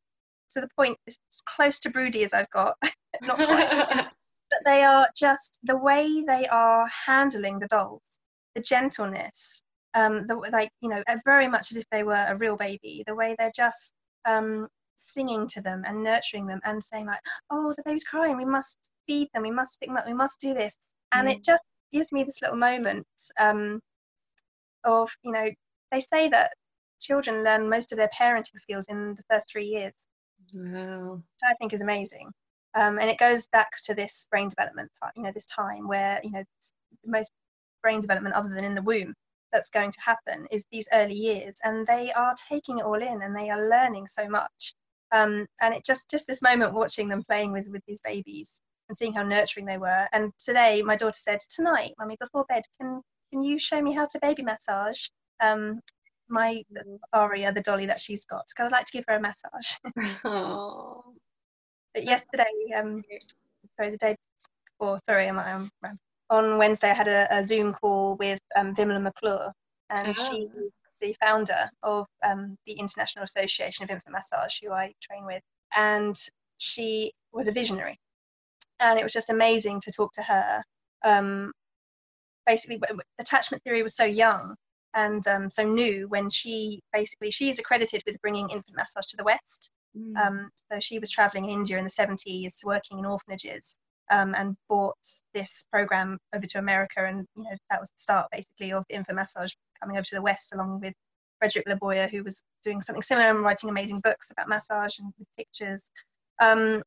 To 0.53 0.61
the 0.61 0.69
point 0.77 0.99
as 1.07 1.19
close 1.47 1.81
to 1.81 1.91
broody 1.91 2.23
as 2.23 2.35
I've 2.35 2.51
got. 2.51 2.75
Not 3.23 3.37
quite. 3.37 4.09
but 4.51 4.61
they 4.65 4.83
are 4.83 5.09
just 5.17 5.59
the 5.63 5.77
way 5.77 6.23
they 6.27 6.47
are 6.49 6.89
handling 7.07 7.59
the 7.59 7.69
dolls, 7.69 8.19
the 8.55 8.63
gentleness, 8.63 9.63
um, 9.95 10.27
the 10.27 10.35
like 10.53 10.71
you 10.81 10.89
know, 10.89 11.03
very 11.25 11.49
much 11.49 11.71
as 11.71 11.77
if 11.77 11.85
they 11.91 12.03
were 12.03 12.25
a 12.29 12.37
real 12.37 12.57
baby. 12.57 13.05
The 13.07 13.15
way 13.15 13.35
they're 13.39 13.53
just 13.55 13.95
um, 14.25 14.69
singing 14.97 15.47
to 15.49 15.63
them 15.63 15.85
and 15.87 16.03
nurturing 16.03 16.47
them 16.47 16.61
and 16.65 16.85
saying 16.85 17.07
like, 17.07 17.21
"Oh, 17.51 17.75
the 17.77 17.83
baby's 17.85 18.05
crying. 18.05 18.37
We 18.37 18.45
must 18.45 18.79
feed 19.07 19.29
them. 19.35 19.43
We 19.43 19.51
must 19.51 19.79
pick 19.81 19.89
them 19.89 19.97
up. 19.97 20.07
We 20.07 20.15
must 20.15 20.41
do 20.41 20.55
this." 20.55 20.77
And 21.13 21.29
mm. 21.29 21.33
it 21.35 21.45
just 21.45 21.63
gives 21.93 22.13
me 22.13 22.25
this 22.25 22.43
little 22.43 22.57
moment 22.57 23.07
um, 23.39 23.81
of 24.85 25.11
you 25.23 25.33
know, 25.33 25.51
they 25.93 26.01
say 26.01 26.29
that 26.29 26.53
children 27.01 27.45
learn 27.45 27.69
most 27.69 27.93
of 27.93 27.99
their 27.99 28.11
parenting 28.19 28.59
skills 28.59 28.87
in 28.89 29.15
the 29.15 29.23
first 29.31 29.47
three 29.51 29.67
years. 29.67 30.07
Wow. 30.55 31.15
Which 31.15 31.51
I 31.51 31.55
think 31.55 31.73
is 31.73 31.81
amazing. 31.81 32.31
Um, 32.75 32.99
and 32.99 33.11
it 33.11 33.19
goes 33.19 33.47
back 33.47 33.71
to 33.85 33.95
this 33.95 34.27
brain 34.31 34.49
development, 34.49 34.91
you 35.17 35.23
know, 35.23 35.33
this 35.33 35.47
time 35.47 35.89
where, 35.89 36.21
you 36.23 36.31
know, 36.31 36.45
most 37.05 37.31
brain 37.83 38.01
development 38.01 38.35
other 38.35 38.51
than 38.51 38.65
in 38.65 38.75
the 38.75 38.83
womb 38.83 39.15
that's 39.53 39.71
going 39.71 39.91
to 39.91 40.01
happen 40.01 40.47
is 40.51 40.65
these 40.71 40.89
early 40.93 41.15
years. 41.15 41.57
And 41.65 41.87
they 41.87 42.13
are 42.13 42.35
taking 42.49 42.79
it 42.79 42.85
all 42.85 43.01
in 43.03 43.23
and 43.23 43.35
they 43.35 43.51
are 43.51 43.69
learning 43.69 44.07
so 44.07 44.29
much. 44.29 44.75
Um, 45.13 45.47
and 45.61 45.75
it 45.75 45.85
just, 45.85 46.11
just 46.11 46.27
this 46.27 46.43
moment 46.43 46.75
watching 46.75 47.09
them 47.09 47.25
playing 47.27 47.53
with, 47.53 47.69
with 47.69 47.83
these 47.89 48.03
babies 48.03 48.61
and 48.89 48.97
seeing 48.97 49.15
how 49.15 49.23
nurturing 49.23 49.67
they 49.67 49.79
were. 49.79 50.07
And 50.13 50.33
today 50.39 50.83
my 50.83 50.97
daughter 50.97 51.19
said, 51.19 51.41
tonight, 51.51 51.95
mummy, 51.99 52.17
before 52.21 52.45
bed, 52.49 52.65
can, 52.79 53.01
can 53.33 53.43
you 53.43 53.59
show 53.59 53.81
me 53.81 53.93
how 53.93 54.07
to 54.07 54.19
baby 54.21 54.43
massage? 54.43 55.07
Um, 55.41 55.81
my 56.29 56.62
Aria, 57.12 57.53
the 57.53 57.62
dolly 57.62 57.87
that 57.87 58.01
she's 58.01 58.24
got. 58.24 58.45
Because 58.49 58.66
I'd 58.66 58.72
like 58.72 58.87
to 58.87 58.93
give 58.93 59.05
her 59.09 59.16
a 59.16 59.20
massage. 59.20 59.72
but 61.95 62.05
yesterday, 62.05 62.45
um, 62.76 63.03
sorry, 63.76 63.91
the 63.91 63.97
day 63.97 64.16
before, 64.79 64.99
sorry, 65.05 65.29
I'm, 65.29 65.39
I'm, 65.39 65.70
on 66.31 66.59
Wednesday 66.59 66.91
I 66.91 66.95
had 66.95 67.09
a, 67.09 67.26
a 67.31 67.45
Zoom 67.45 67.72
call 67.72 68.16
with 68.16 68.41
um, 68.57 68.74
Vimala 68.74 69.03
McClure, 69.03 69.53
and 69.91 70.09
oh. 70.09 70.12
she 70.12 70.43
is 70.43 70.72
the 71.01 71.16
founder 71.24 71.70
of 71.83 72.07
um, 72.24 72.57
the 72.66 72.72
International 72.72 73.24
Association 73.24 73.85
of 73.85 73.91
Infant 73.91 74.12
Massage, 74.12 74.61
who 74.62 74.72
I 74.72 74.93
train 75.01 75.24
with, 75.24 75.43
and 75.74 76.16
she 76.59 77.12
was 77.33 77.47
a 77.47 77.53
visionary, 77.53 77.99
and 78.81 78.99
it 78.99 79.03
was 79.03 79.12
just 79.12 79.31
amazing 79.31 79.81
to 79.81 79.93
talk 79.93 80.12
to 80.12 80.22
her. 80.22 80.62
Um, 81.05 81.53
basically, 82.47 82.81
attachment 83.20 83.62
theory 83.62 83.83
was 83.83 83.95
so 83.95 84.05
young 84.05 84.55
and 84.95 85.26
um, 85.26 85.51
so 85.51 85.62
new 85.62 86.09
when 86.09 86.30
she 86.30 86.80
basically 86.93 87.30
she's 87.30 87.59
accredited 87.59 88.03
with 88.07 88.20
bringing 88.20 88.49
infant 88.51 88.76
massage 88.76 89.07
to 89.07 89.16
the 89.16 89.24
West. 89.24 89.70
Mm. 89.97 90.16
Um, 90.16 90.51
so 90.70 90.80
she 90.80 90.99
was 90.99 91.11
traveling 91.11 91.45
in 91.45 91.51
India 91.51 91.78
in 91.78 91.84
the 91.84 91.91
70s, 91.91 92.64
working 92.64 92.99
in 92.99 93.07
orphanages, 93.07 93.78
um, 94.11 94.34
and 94.36 94.57
brought 94.68 94.97
this 95.34 95.66
program 95.72 96.18
over 96.34 96.47
to 96.47 96.59
America, 96.59 97.05
and 97.05 97.26
you 97.36 97.45
know 97.45 97.57
that 97.70 97.80
was 97.80 97.91
the 97.91 97.99
start 97.99 98.26
basically 98.32 98.72
of 98.72 98.84
infant 98.89 99.16
massage 99.16 99.53
coming 99.80 99.97
over 99.97 100.05
to 100.05 100.14
the 100.14 100.22
West, 100.22 100.55
along 100.55 100.80
with 100.80 100.95
Frederick 101.39 101.66
Leboyer, 101.66 102.11
who 102.11 102.22
was 102.22 102.43
doing 102.64 102.80
something 102.80 103.03
similar 103.03 103.30
and 103.30 103.43
writing 103.43 103.70
amazing 103.70 104.01
books 104.01 104.30
about 104.30 104.49
massage 104.49 104.99
and 104.99 105.12
with 105.18 105.28
pictures. 105.36 105.91
Um, 106.41 106.82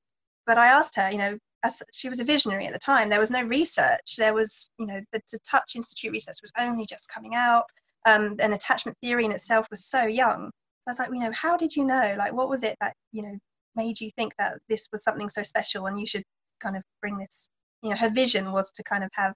but 0.46 0.58
I 0.58 0.68
asked 0.68 0.96
her, 0.96 1.12
you 1.12 1.18
know, 1.18 1.38
as 1.64 1.82
she 1.92 2.10
was 2.10 2.20
a 2.20 2.26
visionary 2.26 2.66
at 2.66 2.74
the 2.74 2.80
time, 2.80 3.08
there 3.08 3.20
was 3.20 3.32
no 3.32 3.44
research. 3.44 4.16
There 4.18 4.34
was, 4.34 4.70
you 4.80 4.88
know, 4.88 5.00
the, 5.12 5.22
the 5.32 5.40
Touch 5.40 5.76
Institute 5.76 6.12
research 6.12 6.38
was 6.42 6.52
only 6.58 6.86
just 6.86 7.12
coming 7.12 7.36
out 7.36 7.66
um, 8.06 8.36
and 8.40 8.54
attachment 8.54 8.98
theory 9.02 9.26
in 9.26 9.32
itself 9.32 9.68
was 9.70 9.86
so 9.86 10.04
young. 10.04 10.52
I 10.88 10.90
was 10.90 11.00
like, 11.00 11.10
you 11.12 11.20
know, 11.20 11.32
how 11.32 11.58
did 11.58 11.76
you 11.76 11.86
know? 11.86 12.16
Like, 12.18 12.34
what 12.34 12.50
was 12.50 12.64
it 12.64 12.76
that 12.82 12.96
you 13.12 13.24
know 13.24 13.38
made 13.76 14.00
you 14.00 14.10
think 14.18 14.34
that 14.38 14.58
this 14.68 14.90
was 14.92 15.04
something 15.04 15.30
so 15.30 15.44
special 15.44 15.86
and 15.86 16.00
you 16.00 16.06
should 16.06 16.24
kind 16.62 16.76
of 16.76 16.84
bring 17.02 17.18
this? 17.18 17.50
You 17.84 17.92
know, 17.92 17.96
her 17.96 18.10
vision 18.10 18.52
was 18.52 18.72
to 18.72 18.84
kind 18.84 19.04
of 19.04 19.10
have 19.14 19.34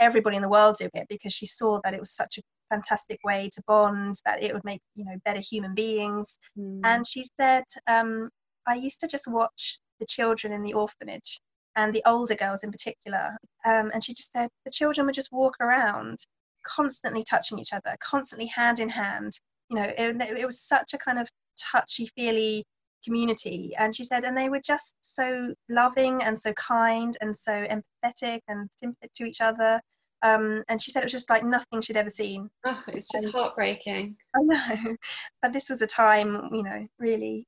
everybody 0.00 0.36
in 0.36 0.42
the 0.42 0.48
world 0.48 0.76
do 0.78 0.88
it 0.92 1.06
because 1.08 1.32
she 1.32 1.46
saw 1.46 1.80
that 1.82 1.94
it 1.94 2.00
was 2.00 2.14
such 2.14 2.38
a 2.38 2.42
fantastic 2.70 3.18
way 3.24 3.48
to 3.52 3.62
bond, 3.66 4.16
that 4.24 4.42
it 4.42 4.52
would 4.52 4.64
make 4.64 4.80
you 4.94 5.04
know 5.04 5.16
better 5.24 5.40
human 5.40 5.74
beings. 5.74 6.38
Mm. 6.58 6.80
And 6.84 7.06
she 7.06 7.24
said, 7.40 7.64
um, 7.86 8.28
I 8.66 8.74
used 8.74 9.00
to 9.00 9.08
just 9.08 9.28
watch 9.28 9.80
the 10.00 10.06
children 10.06 10.52
in 10.52 10.62
the 10.62 10.74
orphanage 10.74 11.40
and 11.76 11.94
the 11.94 12.02
older 12.06 12.34
girls 12.34 12.64
in 12.64 12.72
particular. 12.72 13.36
Um, 13.64 13.90
and 13.92 14.02
she 14.02 14.14
just 14.14 14.32
said 14.32 14.48
the 14.64 14.70
children 14.70 15.06
would 15.06 15.14
just 15.14 15.32
walk 15.32 15.56
around 15.60 16.18
constantly 16.66 17.24
touching 17.24 17.58
each 17.58 17.72
other, 17.72 17.96
constantly 18.00 18.46
hand 18.46 18.80
in 18.80 18.88
hand. 18.88 19.38
You 19.70 19.76
know, 19.76 19.84
it, 19.84 20.16
it 20.38 20.46
was 20.46 20.60
such 20.60 20.94
a 20.94 20.98
kind 20.98 21.18
of 21.18 21.28
touchy 21.72 22.06
feely 22.16 22.64
community. 23.04 23.72
And 23.78 23.94
she 23.94 24.04
said, 24.04 24.24
and 24.24 24.36
they 24.36 24.48
were 24.48 24.60
just 24.60 24.94
so 25.00 25.54
loving 25.68 26.22
and 26.22 26.38
so 26.38 26.52
kind 26.54 27.16
and 27.20 27.36
so 27.36 27.52
empathetic 27.52 28.40
and 28.48 28.68
sympathetic 28.76 29.12
to 29.14 29.24
each 29.24 29.40
other. 29.40 29.80
Um, 30.22 30.64
and 30.68 30.80
she 30.80 30.90
said 30.90 31.00
it 31.00 31.06
was 31.06 31.12
just 31.12 31.30
like 31.30 31.44
nothing 31.44 31.80
she'd 31.80 31.96
ever 31.96 32.10
seen. 32.10 32.48
Oh, 32.64 32.82
it's 32.88 33.10
just 33.10 33.24
and, 33.24 33.34
heartbreaking. 33.34 34.16
I 34.34 34.40
know. 34.42 34.96
But 35.42 35.52
this 35.52 35.68
was 35.68 35.82
a 35.82 35.86
time, 35.86 36.48
you 36.52 36.62
know, 36.62 36.86
really 36.98 37.46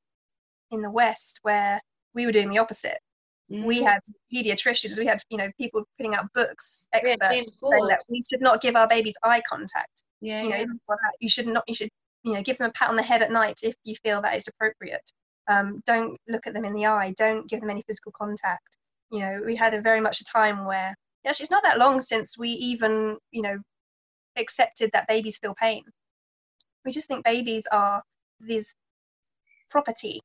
in 0.70 0.82
the 0.82 0.90
West 0.90 1.40
where 1.42 1.80
we 2.14 2.26
were 2.26 2.32
doing 2.32 2.50
the 2.50 2.58
opposite. 2.58 2.98
Mm-hmm. 3.50 3.64
We 3.64 3.82
had 3.82 4.00
pediatricians, 4.32 4.98
we 4.98 5.06
had 5.06 5.22
you 5.30 5.38
know 5.38 5.50
people 5.58 5.82
putting 5.96 6.14
out 6.14 6.26
books, 6.34 6.86
experts 6.92 7.56
saying 7.62 7.86
that 7.86 8.00
we 8.08 8.22
should 8.30 8.42
not 8.42 8.60
give 8.60 8.76
our 8.76 8.86
babies 8.86 9.14
eye 9.22 9.40
contact. 9.48 10.02
Yeah, 10.20 10.42
you 10.42 10.48
yeah. 10.50 10.64
you 11.20 11.28
should 11.30 11.46
not. 11.46 11.64
You 11.66 11.74
should 11.74 11.88
you 12.24 12.34
know 12.34 12.42
give 12.42 12.58
them 12.58 12.68
a 12.68 12.72
pat 12.72 12.90
on 12.90 12.96
the 12.96 13.02
head 13.02 13.22
at 13.22 13.30
night 13.30 13.60
if 13.62 13.74
you 13.84 13.94
feel 14.04 14.20
that 14.20 14.36
is 14.36 14.48
appropriate. 14.48 15.10
Um, 15.48 15.80
don't 15.86 16.18
look 16.28 16.46
at 16.46 16.52
them 16.52 16.66
in 16.66 16.74
the 16.74 16.84
eye. 16.84 17.14
Don't 17.16 17.48
give 17.48 17.60
them 17.60 17.70
any 17.70 17.82
physical 17.86 18.12
contact. 18.12 18.76
You 19.10 19.20
know, 19.20 19.40
we 19.46 19.56
had 19.56 19.72
a 19.72 19.80
very 19.80 20.00
much 20.00 20.20
a 20.20 20.24
time 20.24 20.66
where 20.66 20.94
actually 21.26 21.44
it's 21.44 21.50
not 21.50 21.62
that 21.62 21.78
long 21.78 22.02
since 22.02 22.36
we 22.36 22.50
even 22.50 23.16
you 23.30 23.40
know 23.40 23.56
accepted 24.36 24.90
that 24.92 25.08
babies 25.08 25.38
feel 25.38 25.54
pain. 25.58 25.82
We 26.84 26.92
just 26.92 27.08
think 27.08 27.24
babies 27.24 27.66
are 27.72 28.02
this 28.40 28.74
property, 29.70 30.20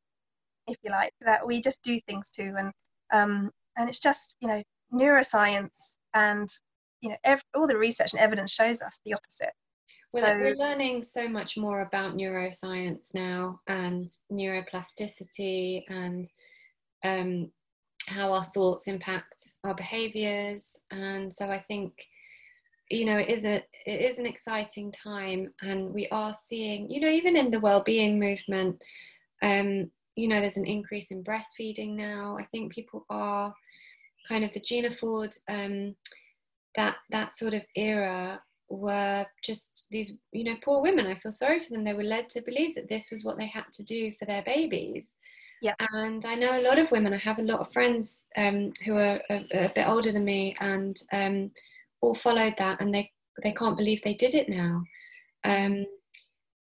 if 0.68 0.76
you 0.84 0.92
like, 0.92 1.14
that 1.22 1.48
we 1.48 1.62
just 1.62 1.82
do 1.84 2.02
things 2.02 2.30
to 2.32 2.44
and 2.58 2.72
um, 3.14 3.52
and 3.78 3.88
it's 3.88 4.00
just, 4.00 4.36
you 4.42 4.48
know, 4.48 4.62
neuroscience 4.94 5.98
and, 6.14 6.50
you 7.02 7.10
know, 7.10 7.36
all 7.56 7.68
the 7.68 7.78
research 7.78 8.14
and 8.14 8.22
evidence 8.22 8.52
shows 8.52 8.82
us 8.82 9.00
the 9.06 9.14
opposite. 9.14 9.54
Well, 10.14 10.26
so, 10.26 10.38
we're 10.38 10.56
learning 10.56 11.02
so 11.02 11.28
much 11.28 11.58
more 11.58 11.82
about 11.82 12.16
neuroscience 12.16 13.16
now 13.16 13.60
and 13.68 14.08
neuroplasticity 14.32 15.84
and 15.90 16.26
um, 17.04 17.52
how 18.08 18.34
our 18.34 18.46
thoughts 18.54 18.88
impact 18.88 19.56
our 19.64 19.74
behaviors. 19.74 20.78
And 20.92 21.34
so 21.34 21.50
I 21.50 21.60
think, 21.68 21.94
you 22.92 23.06
know, 23.06 23.18
it 23.18 23.30
is 23.30 23.46
a 23.46 23.56
it 23.88 24.12
is 24.12 24.20
an 24.20 24.28
exciting 24.28 24.92
time, 24.92 25.52
and 25.64 25.94
we 25.94 26.08
are 26.10 26.34
seeing, 26.34 26.92
you 26.92 27.02
know, 27.02 27.10
even 27.10 27.36
in 27.36 27.50
the 27.50 27.60
well-being 27.60 28.20
movement, 28.20 28.82
um, 29.42 29.90
you 30.16 30.28
know, 30.28 30.40
there's 30.40 30.58
an 30.58 30.66
increase 30.66 31.12
in 31.12 31.24
breastfeeding 31.24 31.96
now. 31.96 32.38
I 32.40 32.46
think 32.46 32.74
people 32.74 33.06
are 33.10 33.54
kind 34.28 34.44
of 34.44 34.54
the 34.54 34.60
Gina 34.60 34.92
Ford, 34.92 35.36
um, 35.50 35.96
that 36.76 36.98
that 37.12 37.32
sort 37.32 37.54
of 37.54 37.62
era 37.76 38.42
were 38.70 39.26
just 39.44 39.86
these, 39.92 40.14
you 40.32 40.44
know, 40.44 40.56
poor 40.64 40.82
women. 40.82 41.08
I 41.08 41.16
feel 41.16 41.32
sorry 41.32 41.60
for 41.60 41.72
them. 41.72 41.84
They 41.84 41.94
were 41.94 42.04
led 42.04 42.30
to 42.30 42.42
believe 42.42 42.76
that 42.76 42.90
this 42.90 43.12
was 43.12 43.24
what 43.24 43.38
they 43.38 43.46
had 43.46 43.66
to 43.74 43.84
do 43.84 44.12
for 44.14 44.26
their 44.26 44.44
babies. 44.44 45.18
Yeah. 45.62 45.76
And 45.94 46.26
I 46.26 46.36
know 46.36 46.60
a 46.60 46.62
lot 46.62 46.80
of 46.80 46.92
women. 46.92 47.14
I 47.14 47.18
have 47.18 47.40
a 47.40 47.44
lot 47.44 47.60
of 47.60 47.72
friends 47.72 48.28
um, 48.36 48.74
who 48.84 48.96
are 48.98 49.22
a, 49.30 49.46
a, 49.54 49.72
bit 49.74 49.88
older 49.88 50.12
than 50.12 50.26
me, 50.26 50.56
and 50.60 51.00
um, 51.14 51.52
all 52.02 52.16
followed 52.16 52.56
that, 52.58 52.82
and 52.82 52.94
they 52.94 53.12
they 53.44 53.54
can't 53.54 53.78
believe 53.78 54.02
they 54.04 54.14
did 54.14 54.36
it 54.36 54.50
now. 54.50 54.84
Um, 55.46 55.86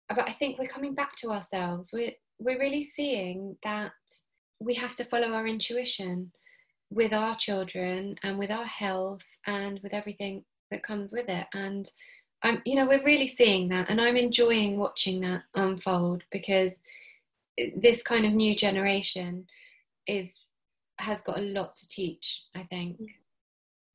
but 0.08 0.28
I 0.28 0.32
think 0.32 0.58
we're 0.58 0.66
coming 0.66 0.94
back 0.94 1.16
to 1.16 1.30
ourselves. 1.30 1.90
We're 1.92 2.12
we're 2.42 2.58
really 2.58 2.82
seeing 2.82 3.56
that 3.62 3.92
we 4.60 4.74
have 4.74 4.94
to 4.96 5.04
follow 5.04 5.32
our 5.32 5.46
intuition 5.46 6.32
with 6.90 7.12
our 7.12 7.36
children 7.36 8.16
and 8.22 8.38
with 8.38 8.50
our 8.50 8.66
health 8.66 9.24
and 9.46 9.80
with 9.82 9.94
everything 9.94 10.44
that 10.70 10.82
comes 10.82 11.12
with 11.12 11.28
it. 11.28 11.46
And 11.54 11.88
i'm 12.42 12.60
you 12.64 12.74
know 12.76 12.86
we're 12.86 13.04
really 13.04 13.26
seeing 13.26 13.68
that 13.68 13.88
and 13.88 14.00
i'm 14.00 14.16
enjoying 14.16 14.78
watching 14.78 15.20
that 15.20 15.42
unfold 15.54 16.24
because 16.30 16.82
this 17.76 18.02
kind 18.02 18.26
of 18.26 18.32
new 18.32 18.54
generation 18.54 19.46
is 20.06 20.46
has 20.98 21.20
got 21.22 21.38
a 21.38 21.42
lot 21.42 21.74
to 21.76 21.88
teach 21.88 22.44
i 22.54 22.62
think. 22.64 22.98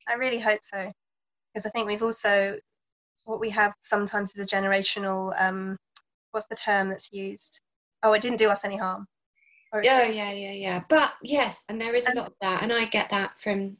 I 0.08 0.14
really 0.14 0.38
hope 0.38 0.60
so 0.62 0.90
because 1.52 1.66
i 1.66 1.70
think 1.70 1.86
we've 1.86 2.02
also 2.02 2.58
what 3.26 3.40
we 3.40 3.50
have 3.50 3.74
sometimes 3.82 4.32
is 4.34 4.46
a 4.46 4.56
generational 4.56 5.34
um 5.38 5.76
what's 6.32 6.46
the 6.46 6.56
term 6.56 6.88
that's 6.88 7.12
used 7.12 7.60
oh, 8.02 8.12
it 8.12 8.22
didn't 8.22 8.38
do 8.38 8.50
us 8.50 8.64
any 8.64 8.76
harm. 8.76 9.06
Oh, 9.74 9.80
yeah, 9.82 10.06
yeah, 10.06 10.32
yeah, 10.32 10.52
yeah. 10.52 10.80
But 10.88 11.12
yes, 11.22 11.64
and 11.68 11.80
there 11.80 11.94
is 11.94 12.06
a 12.08 12.14
lot 12.14 12.28
of 12.28 12.32
that, 12.40 12.62
and 12.62 12.72
I 12.72 12.86
get 12.86 13.10
that 13.10 13.40
from 13.40 13.76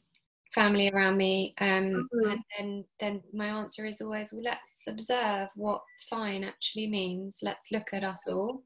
family 0.53 0.89
around 0.93 1.17
me. 1.17 1.53
Um, 1.59 2.07
mm-hmm. 2.13 2.29
And 2.31 2.41
then, 2.57 2.85
then 2.99 3.23
my 3.33 3.47
answer 3.47 3.85
is 3.85 4.01
always, 4.01 4.31
well, 4.31 4.43
let's 4.43 4.83
observe 4.87 5.49
what 5.55 5.81
fine 6.09 6.43
actually 6.43 6.89
means. 6.89 7.39
Let's 7.41 7.71
look 7.71 7.89
at 7.93 8.03
us 8.03 8.27
all 8.27 8.63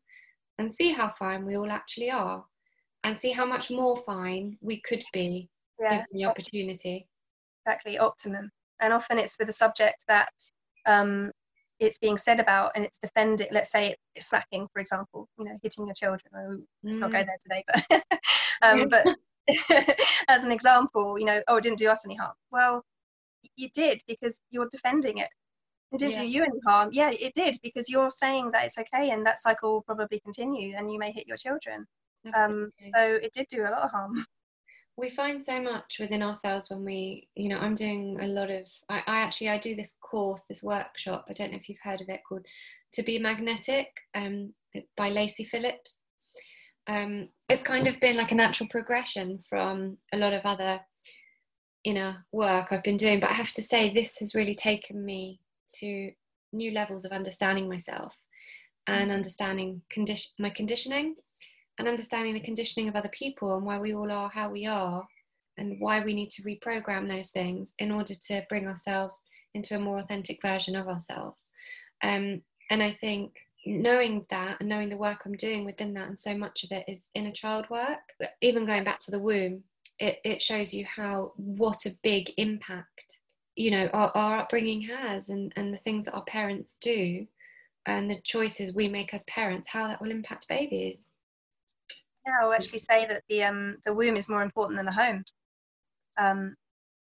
and 0.58 0.74
see 0.74 0.92
how 0.92 1.10
fine 1.10 1.46
we 1.46 1.58
all 1.58 1.72
actually 1.72 2.12
are. 2.12 2.46
and 3.04 3.18
see 3.18 3.32
how 3.32 3.46
much 3.46 3.70
more 3.70 3.98
fine 3.98 4.58
we 4.62 4.82
could 4.82 5.04
be 5.14 5.50
yeah. 5.80 5.90
given 5.90 6.06
the 6.12 6.26
opportunity. 6.26 7.08
Exactly, 7.66 7.98
optimum. 7.98 8.50
And 8.82 8.94
often 8.94 9.20
it's 9.20 9.38
with 9.40 9.50
a 9.50 9.54
subject 9.54 10.04
that 10.08 10.32
um, 10.86 11.32
it's 11.86 11.98
being 11.98 12.18
said 12.18 12.40
about 12.40 12.72
and 12.76 12.86
it's 12.86 12.98
defended. 12.98 13.48
Let's 13.52 13.72
say 13.72 13.96
it's 14.16 14.28
slacking, 14.28 14.68
for 14.74 14.80
example, 14.80 15.28
you 15.38 15.46
know, 15.46 15.58
hitting 15.62 15.86
your 15.86 15.96
children. 15.96 16.32
Oh, 16.36 16.64
let's 16.84 16.98
mm. 16.98 17.02
not 17.02 17.12
go 17.12 17.18
mm. 17.20 17.26
there 17.26 17.38
today, 17.42 17.64
but 17.68 18.20
um, 18.62 18.90
but 18.90 19.08
as 20.28 20.44
an 20.44 20.52
example, 20.52 21.20
you 21.20 21.26
know, 21.26 21.42
oh, 21.48 21.58
it 21.58 21.64
didn't 21.64 21.80
do 21.80 21.90
us 21.90 22.06
any 22.06 22.16
harm. 22.16 22.34
Well, 22.52 22.84
you 23.56 23.70
did 23.74 24.02
because 24.08 24.40
you're 24.52 24.70
defending 24.72 25.18
it. 25.18 25.30
It 25.92 26.00
didn't 26.00 26.14
yeah. 26.14 26.22
do 26.22 26.28
you 26.28 26.44
any 26.44 26.60
harm. 26.66 26.90
Yeah, 26.92 27.12
it 27.12 27.36
did 27.36 27.58
because 27.62 27.90
you're 27.90 28.10
saying 28.10 28.52
that 28.52 28.66
it's 28.66 28.80
okay 28.80 29.12
and 29.12 29.26
that 29.26 29.40
cycle 29.40 29.74
will 29.74 29.82
probably 29.84 30.20
continue 30.22 30.76
and 30.76 30.92
you 30.92 30.98
may 30.98 31.12
hit 31.12 31.28
your 31.28 31.38
children. 31.38 31.86
Um, 32.36 32.72
so 32.96 33.20
it 33.22 33.34
did 33.34 33.48
do 33.50 33.64
a 33.64 33.70
lot 33.70 33.84
of 33.84 33.92
harm. 33.92 34.26
We 34.96 35.10
find 35.10 35.42
so 35.42 35.62
much 35.62 35.98
within 36.00 36.22
ourselves 36.22 36.70
when 36.70 36.86
we, 36.86 37.28
you 37.36 37.50
know, 37.50 37.58
I'm 37.58 37.74
doing 37.74 38.18
a 38.22 38.28
lot 38.28 38.52
of, 38.52 38.68
I, 38.90 39.02
I 39.08 39.22
actually, 39.22 39.50
I 39.50 39.58
do 39.58 39.76
this 39.76 39.96
course, 40.02 40.44
this 40.44 40.62
workshop, 40.62 41.26
I 41.30 41.34
don't 41.34 41.52
know 41.52 41.58
if 41.58 41.68
you've 41.68 41.80
heard 41.84 42.02
of 42.02 42.10
it, 42.10 42.22
called 42.28 42.46
To 42.94 43.04
Be 43.04 43.18
Magnetic 43.18 43.88
um, 44.14 44.54
by 44.96 45.10
Lacy 45.10 45.46
Phillips. 45.46 46.00
Um, 46.86 47.30
it's 47.50 47.64
kind 47.64 47.88
of 47.88 48.00
been 48.00 48.18
like 48.18 48.32
a 48.32 48.36
natural 48.36 48.70
progression 48.70 49.40
from 49.50 49.98
a 50.12 50.18
lot 50.18 50.34
of 50.34 50.46
other 50.46 50.80
inner 51.84 52.26
work 52.32 52.68
I've 52.72 52.84
been 52.84 52.98
doing, 52.98 53.20
but 53.20 53.30
I 53.30 53.34
have 53.34 53.54
to 53.54 53.62
say, 53.62 53.92
this 53.92 54.18
has 54.20 54.36
really 54.36 54.56
taken 54.56 55.04
me 55.04 55.40
to 55.80 56.12
new 56.52 56.72
levels 56.72 57.04
of 57.04 57.12
understanding 57.12 57.68
myself 57.68 58.16
and 58.88 59.10
mm. 59.10 59.14
understanding 59.14 59.82
condition 59.90 60.32
my 60.40 60.50
conditioning 60.50 61.16
and 61.80 61.88
understanding 61.88 62.34
the 62.34 62.40
conditioning 62.40 62.88
of 62.88 62.96
other 62.96 63.10
people 63.10 63.56
and 63.56 63.66
why 63.66 63.80
we 63.80 63.94
all 63.94 64.12
are 64.12 64.30
how 64.30 64.50
we 64.50 64.66
are 64.66 65.06
and 65.58 65.80
why 65.80 66.04
we 66.04 66.14
need 66.14 66.30
to 66.32 66.44
reprogram 66.44 67.08
those 67.08 67.30
things 67.30 67.74
in 67.80 67.92
order 67.92 68.14
to 68.14 68.46
bring 68.50 68.68
ourselves 68.68 69.24
into 69.54 69.76
a 69.76 69.80
more 69.80 70.00
authentic 70.00 70.42
version 70.42 70.76
of 70.76 70.88
ourselves. 70.88 71.52
Um, 72.02 72.42
and 72.70 72.82
i 72.82 72.92
think 72.92 73.34
knowing 73.66 74.26
that 74.30 74.58
and 74.60 74.68
knowing 74.68 74.90
the 74.90 74.98
work 74.98 75.20
i'm 75.26 75.36
doing 75.36 75.64
within 75.64 75.94
that 75.94 76.08
and 76.08 76.20
so 76.20 76.36
much 76.36 76.64
of 76.64 76.72
it 76.72 76.84
is 76.88 77.08
inner 77.14 77.32
child 77.32 77.66
work. 77.70 78.00
Even 78.42 78.66
going 78.66 78.84
back 78.84 79.00
to 79.02 79.12
the 79.12 79.20
womb 79.20 79.64
it, 80.00 80.20
it 80.26 80.42
shows 80.42 80.74
you 80.74 80.86
how 80.86 81.32
what 81.38 81.86
a 81.86 81.96
big 82.04 82.32
impact 82.38 83.20
you 83.56 83.72
know 83.72 83.88
our, 83.94 84.12
our 84.16 84.40
upbringing 84.40 84.82
has 84.82 85.30
and, 85.30 85.54
and 85.56 85.74
the 85.74 85.78
things 85.78 86.06
that 86.06 86.14
our 86.14 86.24
parents 86.24 86.78
do 86.82 87.26
and 87.86 88.10
the 88.10 88.20
choices 88.24 88.74
we 88.74 88.88
make 88.88 89.14
as 89.14 89.24
parents 89.26 89.70
how 89.70 89.88
that 89.88 90.02
will 90.02 90.12
impact 90.12 90.48
babies 90.48 91.10
yeah 92.26 92.34
i'll 92.42 92.54
actually 92.54 92.80
say 92.80 93.06
that 93.06 93.24
the 93.30 93.44
um 93.44 93.78
the 93.86 93.94
womb 93.94 94.16
is 94.16 94.30
more 94.30 94.42
important 94.42 94.78
than 94.78 94.86
the 94.86 94.92
home 94.92 95.24
um 96.18 96.56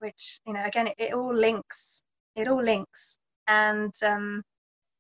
which 0.01 0.41
you 0.47 0.53
know 0.53 0.63
again 0.65 0.87
it, 0.87 0.95
it 0.99 1.13
all 1.13 1.35
links 1.35 2.03
it 2.37 2.49
all 2.49 2.63
links 2.63 3.19
and 3.47 3.93
um 4.05 4.43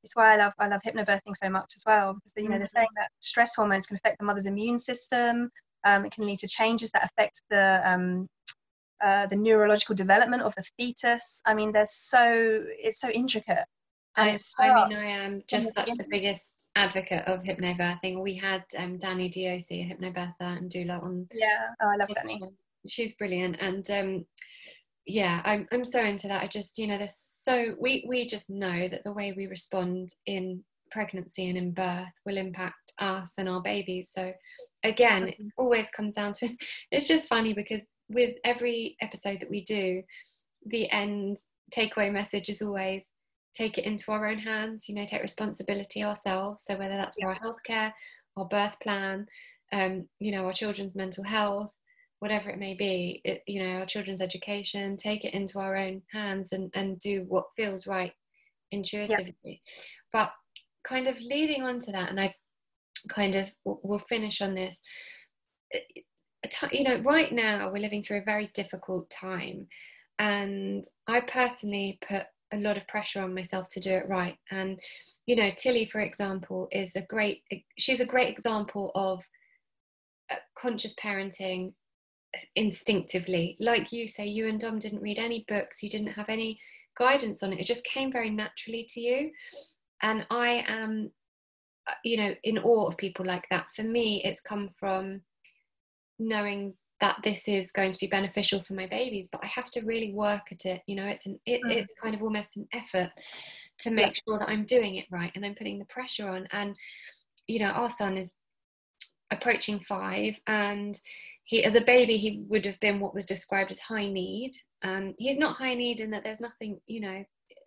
it's 0.05 0.17
why 0.17 0.33
I 0.33 0.37
love 0.37 0.53
I 0.59 0.69
love 0.69 0.81
hypnobirthing 0.83 1.37
so 1.37 1.51
much 1.51 1.73
as 1.77 1.83
well 1.87 2.15
because 2.15 2.33
you 2.37 2.45
know 2.45 2.57
they're 2.57 2.67
mm-hmm. 2.67 2.79
saying 2.79 2.89
that 2.97 3.11
stress 3.21 3.55
hormones 3.55 3.87
can 3.87 3.97
affect 3.97 4.19
the 4.19 4.25
mother's 4.25 4.47
immune 4.47 4.79
system. 4.79 5.51
Um, 5.85 6.05
it 6.05 6.13
can 6.13 6.27
lead 6.27 6.39
to 6.41 6.49
changes 6.49 6.91
that 6.93 7.05
affect 7.05 7.43
the 7.51 7.81
um, 7.85 8.27
uh, 9.01 9.27
the 9.27 9.37
neurological 9.37 9.95
development 9.95 10.43
of 10.43 10.55
the 10.55 10.65
fetus. 10.77 11.43
I 11.45 11.55
mean, 11.55 11.73
there's 11.73 11.93
so 11.93 12.65
it's 12.69 13.01
so 13.01 13.09
intricate. 13.11 13.65
I, 14.19 14.37
I 14.59 14.89
mean, 14.89 14.99
I 14.99 15.05
am 15.05 15.43
just 15.47 15.75
such 15.75 15.91
the 15.93 16.07
biggest 16.11 16.69
advocate 16.75 17.27
of 17.27 17.43
hypnobirthing. 17.43 18.23
We 18.23 18.35
had 18.35 18.65
um, 18.77 18.99
Danny 18.99 19.31
Diosi, 19.31 19.85
a 19.85 19.95
hypnobirther 19.95 20.35
and 20.41 20.71
doula 20.71 21.03
on. 21.03 21.27
Yeah, 21.33 21.69
oh, 21.83 21.89
I 21.89 21.97
love 21.97 22.09
Danny. 22.15 22.41
She's 22.87 23.15
brilliant, 23.15 23.57
and 23.61 23.89
um, 23.91 24.27
yeah, 25.07 25.41
I'm 25.45 25.69
I'm 25.73 25.85
so 25.85 26.03
into 26.03 26.29
that. 26.29 26.43
I 26.43 26.47
just 26.49 26.79
you 26.79 26.87
know, 26.87 26.99
there's 26.99 27.17
so 27.47 27.75
we 27.81 28.05
we 28.09 28.27
just 28.27 28.51
know 28.51 28.89
that 28.89 29.05
the 29.05 29.13
way 29.13 29.33
we 29.37 29.47
respond 29.47 30.09
in 30.27 30.65
pregnancy 30.91 31.49
and 31.49 31.59
in 31.59 31.73
birth 31.73 32.09
will 32.25 32.39
impact 32.39 32.93
us 32.99 33.35
and 33.39 33.49
our 33.49 33.61
babies. 33.61 34.11
So 34.13 34.33
again, 34.85 35.29
it 35.29 35.37
always 35.57 35.91
comes 35.91 36.15
down 36.15 36.33
to 36.35 36.47
it. 36.47 36.53
It's 36.91 37.07
just 37.07 37.29
funny 37.29 37.53
because 37.53 37.83
with 38.09 38.35
every 38.45 38.97
episode 39.01 39.41
that 39.41 39.51
we 39.51 39.63
do, 39.65 40.03
the 40.67 40.91
end 40.91 41.37
takeaway 41.75 42.13
message 42.13 42.49
is 42.49 42.63
always 42.63 43.05
take 43.55 43.79
it 43.79 43.85
into 43.85 44.13
our 44.13 44.27
own 44.27 44.39
hands, 44.39 44.89
you 44.89 44.95
know, 44.95 45.05
take 45.05 45.23
responsibility 45.23 46.03
ourselves. 46.03 46.65
So 46.65 46.77
whether 46.77 46.97
that's 46.97 47.17
for 47.21 47.29
our 47.29 47.39
healthcare, 47.39 47.93
our 48.37 48.47
birth 48.47 48.77
plan, 48.81 49.27
um, 49.73 50.09
you 50.21 50.33
know, 50.33 50.47
our 50.47 50.53
children's 50.53 50.97
mental 50.97 51.25
health, 51.25 51.73
whatever 52.21 52.51
it 52.51 52.59
may 52.59 52.75
be, 52.75 53.21
it, 53.25 53.43
you 53.47 53.63
know, 53.63 53.81
our 53.81 53.87
children's 53.87 54.23
education, 54.23 54.97
take 54.97 55.25
it 55.25 55.35
into 55.35 55.59
our 55.59 55.77
own 55.77 56.03
hands 56.13 56.53
and, 56.53 56.71
and 56.75 56.99
do 56.99 57.25
what 57.29 57.45
feels 57.57 57.87
right 57.87 58.13
intuitively. 58.71 59.35
Yeah. 59.43 59.55
But 60.13 60.31
kind 60.85 61.07
of 61.07 61.19
leading 61.21 61.63
on 61.63 61.79
to 61.81 61.93
that, 61.93 62.11
and 62.11 62.21
I 62.21 62.35
kind 63.09 63.35
of 63.35 63.51
we'll 63.65 64.01
finish 64.01 64.41
on 64.41 64.55
this 64.55 64.81
you 66.73 66.85
know, 66.85 66.99
right 67.01 67.33
now 67.33 67.71
we're 67.71 67.79
living 67.79 68.03
through 68.03 68.19
a 68.19 68.25
very 68.25 68.51
difficult 68.55 69.09
time. 69.11 69.67
And 70.19 70.85
I 71.07 71.21
personally 71.21 71.99
put 72.07 72.25
a 72.53 72.57
lot 72.57 72.77
of 72.77 72.87
pressure 72.89 73.23
on 73.23 73.35
myself 73.35 73.69
to 73.71 73.81
do 73.81 73.91
it 73.91 74.09
right. 74.09 74.37
And, 74.51 74.81
you 75.27 75.37
know, 75.37 75.51
Tilly, 75.57 75.87
for 75.87 76.01
example, 76.01 76.69
is 76.73 76.97
a 76.97 77.03
great, 77.03 77.43
she's 77.79 78.01
a 78.01 78.07
great 78.07 78.29
example 78.29 78.91
of 78.95 79.23
uh, 80.31 80.37
conscious 80.57 80.95
parenting 80.95 81.73
instinctively. 82.57 83.57
Like 83.61 83.93
you 83.93 84.09
say, 84.09 84.27
you 84.27 84.49
and 84.49 84.61
Dom 84.61 84.79
didn't 84.79 85.03
read 85.03 85.19
any 85.19 85.45
books, 85.49 85.83
you 85.83 85.91
didn't 85.91 86.09
have 86.09 86.29
any 86.29 86.59
guidance 86.99 87.43
on 87.43 87.53
it. 87.53 87.61
It 87.61 87.67
just 87.67 87.85
came 87.85 88.13
very 88.13 88.31
naturally 88.31 88.87
to 88.91 89.01
you. 89.01 89.31
And 90.03 90.27
I 90.31 90.65
am, 90.69 91.11
uh, 91.89 91.95
you 92.05 92.17
know, 92.17 92.35
in 92.45 92.59
awe 92.59 92.87
of 92.87 92.97
people 92.97 93.25
like 93.25 93.47
that. 93.51 93.67
For 93.75 93.83
me, 93.83 94.23
it's 94.25 94.41
come 94.41 94.69
from 94.79 95.23
knowing 96.19 96.75
that 97.01 97.17
this 97.23 97.49
is 97.49 97.73
going 97.73 97.93
to 97.93 97.99
be 97.99 98.07
beneficial 98.07 98.63
for 98.63 98.75
my 98.75 98.87
babies 98.87 99.29
but 99.31 99.43
i 99.43 99.47
have 99.47 99.71
to 99.71 99.81
really 99.83 100.13
work 100.13 100.43
at 100.51 100.65
it 100.65 100.83
you 100.87 100.97
know 100.97 101.07
it's 101.07 101.27
an 101.27 101.39
it, 101.47 101.61
mm. 101.65 101.71
it's 101.71 101.95
kind 102.03 102.15
of 102.15 102.23
almost 102.23 102.57
an 102.57 102.67
effort 102.73 103.11
to 103.79 103.91
make 103.91 104.17
yeah. 104.17 104.23
sure 104.27 104.39
that 104.39 104.49
i'm 104.49 104.65
doing 104.65 104.97
it 104.97 105.07
right 105.11 105.33
and 105.35 105.45
i'm 105.45 105.55
putting 105.55 105.79
the 105.79 105.85
pressure 105.87 106.29
on 106.29 106.47
and 106.53 106.75
you 107.47 107.59
know 107.59 107.71
our 107.71 107.91
son 107.91 108.17
is 108.17 108.35
approaching 109.31 109.79
five 109.81 110.39
and 110.47 110.99
he 111.45 111.65
as 111.65 111.75
a 111.75 111.81
baby 111.81 112.17
he 112.17 112.45
would 112.49 112.65
have 112.65 112.79
been 112.81 113.01
what 113.01 113.15
was 113.15 113.27
described 113.27 113.71
as 113.71 113.81
high 113.81 114.07
need 114.07 114.53
and 114.83 115.15
he's 115.19 115.39
not 115.39 115.57
high 115.57 115.75
need 115.75 116.01
in 116.01 116.11
that 116.11 116.25
there's 116.25 116.41
nothing 116.41 116.81
you 116.87 117.01
know 117.01 117.25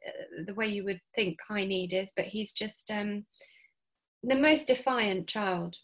uh, 0.07 0.43
the 0.47 0.53
way 0.55 0.67
you 0.67 0.83
would 0.83 0.99
think 1.15 1.37
high 1.47 1.65
need 1.65 1.93
is 1.93 2.11
but 2.15 2.25
he's 2.25 2.53
just 2.53 2.91
um 2.91 3.25
the 4.23 4.35
most 4.35 4.67
defiant 4.67 5.27
child 5.27 5.75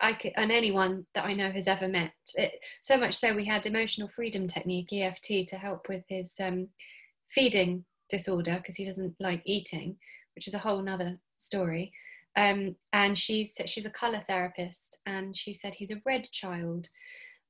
I 0.00 0.12
could, 0.12 0.32
and 0.36 0.52
anyone 0.52 1.06
that 1.14 1.24
I 1.24 1.34
know 1.34 1.50
has 1.50 1.66
ever 1.66 1.88
met. 1.88 2.12
It, 2.34 2.52
so 2.80 2.96
much 2.96 3.14
so, 3.14 3.34
we 3.34 3.44
had 3.44 3.66
emotional 3.66 4.08
freedom 4.08 4.46
technique 4.46 4.92
(EFT) 4.92 5.46
to 5.48 5.56
help 5.56 5.88
with 5.88 6.04
his 6.08 6.34
um, 6.40 6.68
feeding 7.30 7.84
disorder 8.08 8.56
because 8.58 8.76
he 8.76 8.84
doesn't 8.84 9.14
like 9.20 9.42
eating, 9.44 9.96
which 10.34 10.46
is 10.46 10.54
a 10.54 10.58
whole 10.58 10.82
nother 10.82 11.18
story. 11.36 11.92
Um, 12.36 12.76
and 12.92 13.18
she's 13.18 13.54
she's 13.66 13.86
a 13.86 13.90
color 13.90 14.22
therapist, 14.28 14.98
and 15.06 15.36
she 15.36 15.52
said 15.52 15.74
he's 15.74 15.90
a 15.90 16.00
red 16.06 16.24
child, 16.30 16.88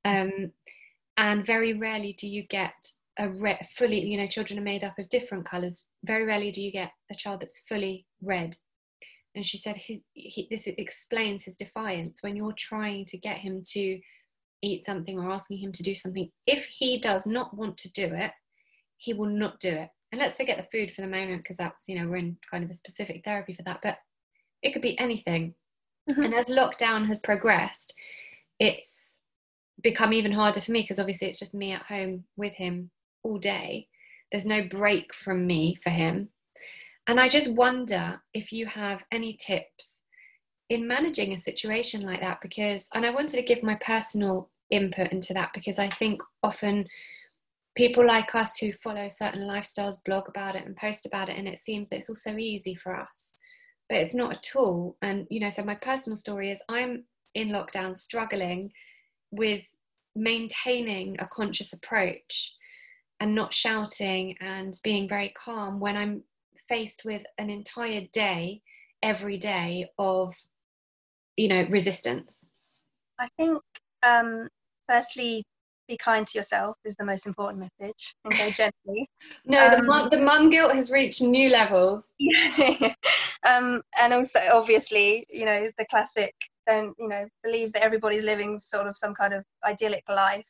um, 0.04 0.52
and 1.16 1.44
very 1.44 1.74
rarely 1.74 2.14
do 2.14 2.26
you 2.26 2.44
get 2.44 2.92
a 3.18 3.28
red 3.28 3.66
fully. 3.74 4.00
You 4.00 4.16
know, 4.16 4.26
children 4.26 4.58
are 4.58 4.62
made 4.62 4.84
up 4.84 4.98
of 4.98 5.08
different 5.10 5.44
colors. 5.44 5.84
Very 6.04 6.24
rarely 6.24 6.50
do 6.50 6.62
you 6.62 6.72
get 6.72 6.92
a 7.10 7.14
child 7.14 7.40
that's 7.40 7.62
fully 7.68 8.06
red 8.22 8.56
and 9.38 9.46
she 9.46 9.56
said 9.56 9.76
he, 9.76 10.02
he, 10.14 10.48
this 10.50 10.66
explains 10.66 11.44
his 11.44 11.54
defiance 11.54 12.24
when 12.24 12.34
you're 12.34 12.52
trying 12.58 13.04
to 13.04 13.16
get 13.16 13.38
him 13.38 13.62
to 13.64 14.00
eat 14.62 14.84
something 14.84 15.16
or 15.16 15.30
asking 15.30 15.58
him 15.58 15.70
to 15.70 15.84
do 15.84 15.94
something. 15.94 16.28
If 16.44 16.64
he 16.64 16.98
does 16.98 17.24
not 17.24 17.56
want 17.56 17.76
to 17.78 17.92
do 17.92 18.12
it 18.12 18.32
he 18.98 19.14
will 19.14 19.30
not 19.30 19.60
do 19.60 19.68
it. 19.68 19.88
And 20.10 20.20
let's 20.20 20.36
forget 20.36 20.58
the 20.58 20.66
food 20.76 20.92
for 20.92 21.02
the 21.02 21.08
moment 21.08 21.44
because 21.44 21.56
that's 21.56 21.88
you 21.88 21.98
know 21.98 22.08
we're 22.08 22.16
in 22.16 22.36
kind 22.50 22.64
of 22.64 22.70
a 22.70 22.74
specific 22.74 23.22
therapy 23.24 23.54
for 23.54 23.62
that 23.62 23.78
but 23.82 23.98
it 24.62 24.72
could 24.72 24.82
be 24.82 24.98
anything. 24.98 25.54
Mm-hmm. 26.10 26.22
and 26.22 26.34
as 26.34 26.46
lockdown 26.46 27.06
has 27.06 27.18
progressed 27.18 27.92
it's 28.58 29.18
become 29.82 30.14
even 30.14 30.32
harder 30.32 30.62
for 30.62 30.72
me 30.72 30.80
because 30.80 30.98
obviously 30.98 31.28
it's 31.28 31.38
just 31.38 31.52
me 31.54 31.72
at 31.72 31.82
home 31.82 32.24
with 32.36 32.54
him 32.54 32.90
all 33.22 33.38
day. 33.38 33.86
There's 34.32 34.46
no 34.46 34.66
break 34.66 35.14
from 35.14 35.46
me 35.46 35.76
for 35.84 35.90
him 35.90 36.30
and 37.08 37.18
I 37.18 37.28
just 37.28 37.48
wonder 37.48 38.20
if 38.34 38.52
you 38.52 38.66
have 38.66 39.02
any 39.10 39.34
tips 39.34 39.96
in 40.68 40.86
managing 40.86 41.32
a 41.32 41.38
situation 41.38 42.02
like 42.02 42.20
that 42.20 42.40
because, 42.42 42.88
and 42.94 43.06
I 43.06 43.10
wanted 43.10 43.38
to 43.38 43.42
give 43.42 43.62
my 43.62 43.76
personal 43.76 44.50
input 44.70 45.10
into 45.12 45.32
that 45.32 45.50
because 45.54 45.78
I 45.78 45.90
think 45.98 46.20
often 46.42 46.86
people 47.74 48.06
like 48.06 48.34
us 48.34 48.58
who 48.58 48.72
follow 48.72 49.08
certain 49.08 49.40
lifestyles 49.40 50.04
blog 50.04 50.28
about 50.28 50.54
it 50.54 50.66
and 50.66 50.76
post 50.76 51.06
about 51.06 51.30
it, 51.30 51.38
and 51.38 51.48
it 51.48 51.58
seems 51.58 51.88
that 51.88 51.96
it's 51.96 52.10
all 52.10 52.14
so 52.14 52.36
easy 52.36 52.74
for 52.74 52.94
us, 52.94 53.34
but 53.88 53.98
it's 53.98 54.14
not 54.14 54.34
at 54.34 54.48
all. 54.54 54.98
And, 55.00 55.26
you 55.30 55.40
know, 55.40 55.50
so 55.50 55.64
my 55.64 55.76
personal 55.76 56.16
story 56.16 56.50
is 56.50 56.62
I'm 56.68 57.04
in 57.34 57.48
lockdown 57.48 57.96
struggling 57.96 58.70
with 59.30 59.62
maintaining 60.14 61.18
a 61.20 61.28
conscious 61.28 61.72
approach 61.72 62.52
and 63.20 63.34
not 63.34 63.54
shouting 63.54 64.36
and 64.40 64.78
being 64.84 65.08
very 65.08 65.32
calm 65.42 65.80
when 65.80 65.96
I'm 65.96 66.22
faced 66.68 67.04
with 67.04 67.24
an 67.38 67.50
entire 67.50 68.02
day 68.12 68.62
every 69.02 69.38
day 69.38 69.88
of 69.98 70.34
you 71.36 71.48
know 71.48 71.66
resistance? 71.70 72.46
I 73.18 73.28
think 73.36 73.62
um 74.02 74.48
firstly 74.88 75.44
be 75.88 75.96
kind 75.96 76.26
to 76.26 76.38
yourself 76.38 76.76
is 76.84 76.96
the 76.96 77.04
most 77.04 77.26
important 77.26 77.60
message 77.80 78.14
and 78.24 78.38
go 78.38 78.50
gently. 78.50 79.08
No 79.46 79.66
um, 79.66 79.70
the, 79.70 79.82
mum, 79.82 80.08
the 80.10 80.18
mum 80.18 80.50
guilt 80.50 80.74
has 80.74 80.90
reached 80.90 81.22
new 81.22 81.48
levels. 81.48 82.12
Um 83.46 83.82
and 83.98 84.12
also 84.12 84.40
obviously 84.52 85.24
you 85.30 85.44
know 85.44 85.70
the 85.78 85.86
classic 85.86 86.34
don't 86.66 86.94
you 86.98 87.08
know 87.08 87.26
believe 87.44 87.72
that 87.72 87.84
everybody's 87.84 88.24
living 88.24 88.58
sort 88.58 88.88
of 88.88 88.96
some 88.96 89.14
kind 89.14 89.32
of 89.32 89.44
idyllic 89.64 90.02
life. 90.08 90.44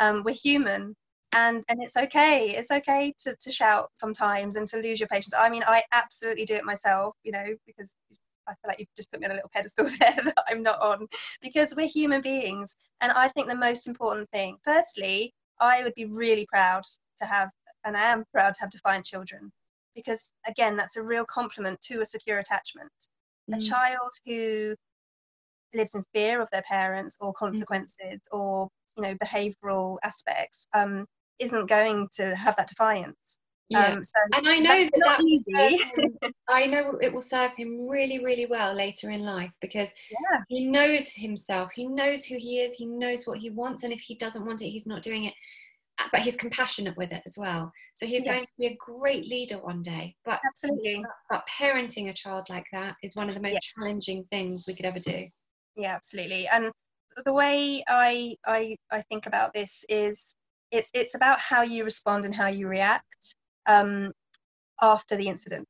Um 0.00 0.22
we're 0.24 0.34
human 0.34 0.94
and 1.34 1.64
and 1.68 1.82
it's 1.82 1.96
okay 1.96 2.54
it's 2.56 2.70
okay 2.70 3.14
to, 3.18 3.34
to 3.40 3.52
shout 3.52 3.90
sometimes 3.94 4.56
and 4.56 4.66
to 4.66 4.78
lose 4.78 4.98
your 4.98 5.08
patience 5.08 5.34
i 5.38 5.48
mean 5.48 5.62
i 5.66 5.82
absolutely 5.92 6.44
do 6.44 6.54
it 6.54 6.64
myself 6.64 7.14
you 7.22 7.32
know 7.32 7.46
because 7.66 7.94
i 8.46 8.52
feel 8.52 8.68
like 8.68 8.78
you've 8.78 8.88
just 8.96 9.10
put 9.10 9.20
me 9.20 9.26
on 9.26 9.32
a 9.32 9.34
little 9.34 9.50
pedestal 9.52 9.86
there 10.00 10.16
that 10.24 10.44
i'm 10.48 10.62
not 10.62 10.80
on 10.80 11.06
because 11.42 11.74
we're 11.76 11.86
human 11.86 12.22
beings 12.22 12.76
and 13.00 13.12
i 13.12 13.28
think 13.28 13.46
the 13.46 13.54
most 13.54 13.86
important 13.86 14.28
thing 14.30 14.56
firstly 14.64 15.32
i 15.60 15.82
would 15.82 15.94
be 15.94 16.06
really 16.06 16.46
proud 16.46 16.82
to 17.18 17.26
have 17.26 17.50
and 17.84 17.96
i 17.96 18.10
am 18.10 18.24
proud 18.32 18.54
to 18.54 18.60
have 18.60 18.70
defiant 18.70 19.04
children 19.04 19.52
because 19.94 20.32
again 20.46 20.76
that's 20.76 20.96
a 20.96 21.02
real 21.02 21.24
compliment 21.24 21.78
to 21.82 22.00
a 22.00 22.06
secure 22.06 22.38
attachment 22.38 22.90
mm. 23.50 23.56
a 23.56 23.60
child 23.60 24.10
who 24.24 24.74
lives 25.74 25.94
in 25.94 26.02
fear 26.14 26.40
of 26.40 26.48
their 26.50 26.62
parents 26.62 27.18
or 27.20 27.32
mm. 27.32 27.36
consequences 27.36 27.98
mm. 28.00 28.18
or 28.38 28.68
you 28.96 29.02
know 29.02 29.14
behavioral 29.16 29.98
aspects 30.02 30.66
um, 30.72 31.06
isn't 31.38 31.68
going 31.68 32.08
to 32.14 32.34
have 32.36 32.56
that 32.56 32.68
defiance. 32.68 33.38
Yeah. 33.70 33.84
Um, 33.84 34.04
so 34.04 34.12
and 34.34 34.48
I 34.48 34.58
know 34.58 34.84
that, 34.84 35.02
that 35.04 35.20
easy. 35.22 35.52
Him, 35.52 36.16
I 36.48 36.66
know 36.66 36.98
it 37.02 37.12
will 37.12 37.22
serve 37.22 37.54
him 37.54 37.86
really, 37.88 38.24
really 38.24 38.46
well 38.46 38.74
later 38.74 39.10
in 39.10 39.20
life 39.20 39.50
because 39.60 39.92
yeah. 40.10 40.40
he 40.48 40.66
knows 40.66 41.10
himself. 41.10 41.70
He 41.74 41.86
knows 41.86 42.24
who 42.24 42.36
he 42.38 42.60
is. 42.60 42.74
He 42.74 42.86
knows 42.86 43.26
what 43.26 43.38
he 43.38 43.50
wants, 43.50 43.82
and 43.82 43.92
if 43.92 44.00
he 44.00 44.14
doesn't 44.14 44.44
want 44.44 44.62
it, 44.62 44.70
he's 44.70 44.86
not 44.86 45.02
doing 45.02 45.24
it. 45.24 45.34
Uh, 45.98 46.04
but 46.12 46.20
he's 46.20 46.36
compassionate 46.36 46.96
with 46.96 47.12
it 47.12 47.22
as 47.26 47.36
well. 47.36 47.70
So 47.94 48.06
he's 48.06 48.24
yeah. 48.24 48.34
going 48.34 48.46
to 48.46 48.52
be 48.58 48.66
a 48.66 48.76
great 48.78 49.26
leader 49.26 49.58
one 49.58 49.82
day. 49.82 50.14
But 50.24 50.40
absolutely, 50.46 51.04
but 51.28 51.46
parenting 51.46 52.08
a 52.08 52.14
child 52.14 52.46
like 52.48 52.66
that 52.72 52.94
is 53.02 53.16
one 53.16 53.28
of 53.28 53.34
the 53.34 53.42
most 53.42 53.54
yeah. 53.54 53.82
challenging 53.82 54.24
things 54.30 54.64
we 54.66 54.74
could 54.74 54.86
ever 54.86 55.00
do. 55.00 55.26
Yeah, 55.76 55.94
absolutely. 55.94 56.48
And 56.48 56.72
the 57.24 57.32
way 57.32 57.84
I 57.86 58.36
I 58.46 58.76
I 58.90 59.02
think 59.02 59.26
about 59.26 59.52
this 59.52 59.84
is 59.88 60.34
it's 60.70 60.90
it's 60.94 61.14
about 61.14 61.40
how 61.40 61.62
you 61.62 61.84
respond 61.84 62.24
and 62.24 62.34
how 62.34 62.48
you 62.48 62.68
react 62.68 63.34
um, 63.66 64.12
after 64.80 65.16
the 65.16 65.28
incident. 65.28 65.66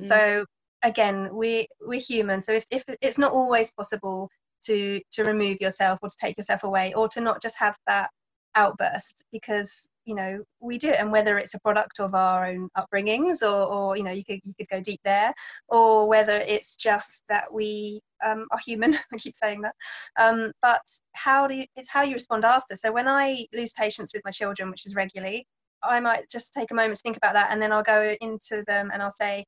Mm. 0.00 0.08
So 0.08 0.44
again, 0.82 1.30
we 1.32 1.68
we're 1.80 2.00
human. 2.00 2.42
So 2.42 2.52
if, 2.52 2.64
if 2.70 2.84
it's 3.00 3.18
not 3.18 3.32
always 3.32 3.72
possible 3.72 4.28
to 4.66 5.00
to 5.12 5.24
remove 5.24 5.60
yourself 5.60 5.98
or 6.02 6.08
to 6.08 6.16
take 6.20 6.36
yourself 6.36 6.64
away 6.64 6.92
or 6.94 7.08
to 7.08 7.20
not 7.20 7.42
just 7.42 7.58
have 7.58 7.76
that 7.86 8.10
outburst 8.56 9.24
because 9.32 9.90
you 10.04 10.14
know 10.14 10.42
we 10.60 10.78
do 10.78 10.90
it 10.90 10.98
and 10.98 11.10
whether 11.10 11.38
it's 11.38 11.54
a 11.54 11.60
product 11.60 11.98
of 11.98 12.14
our 12.14 12.46
own 12.46 12.68
upbringings 12.76 13.42
or, 13.42 13.72
or 13.72 13.96
you 13.96 14.02
know 14.02 14.10
you 14.10 14.24
could 14.24 14.40
you 14.44 14.54
could 14.58 14.68
go 14.68 14.80
deep 14.80 15.00
there 15.04 15.32
or 15.68 16.08
whether 16.08 16.36
it's 16.36 16.76
just 16.76 17.24
that 17.28 17.52
we 17.52 18.00
um, 18.24 18.46
are 18.50 18.58
human 18.58 18.94
i 19.12 19.16
keep 19.16 19.36
saying 19.36 19.60
that 19.62 19.74
um, 20.18 20.52
but 20.62 20.82
how 21.14 21.46
do 21.46 21.54
you 21.54 21.66
it's 21.76 21.88
how 21.88 22.02
you 22.02 22.14
respond 22.14 22.44
after. 22.44 22.76
So 22.76 22.92
when 22.92 23.08
i 23.08 23.46
lose 23.52 23.72
patience 23.72 24.12
with 24.14 24.22
my 24.24 24.30
children 24.30 24.70
which 24.70 24.86
is 24.86 24.94
regularly 24.94 25.46
i 25.82 25.98
might 26.00 26.28
just 26.30 26.52
take 26.52 26.70
a 26.70 26.74
moment 26.74 26.96
to 26.96 27.02
think 27.02 27.16
about 27.16 27.34
that 27.34 27.50
and 27.50 27.60
then 27.60 27.72
i'll 27.72 27.82
go 27.82 28.14
into 28.20 28.62
them 28.66 28.90
and 28.92 29.02
i'll 29.02 29.10
say 29.10 29.44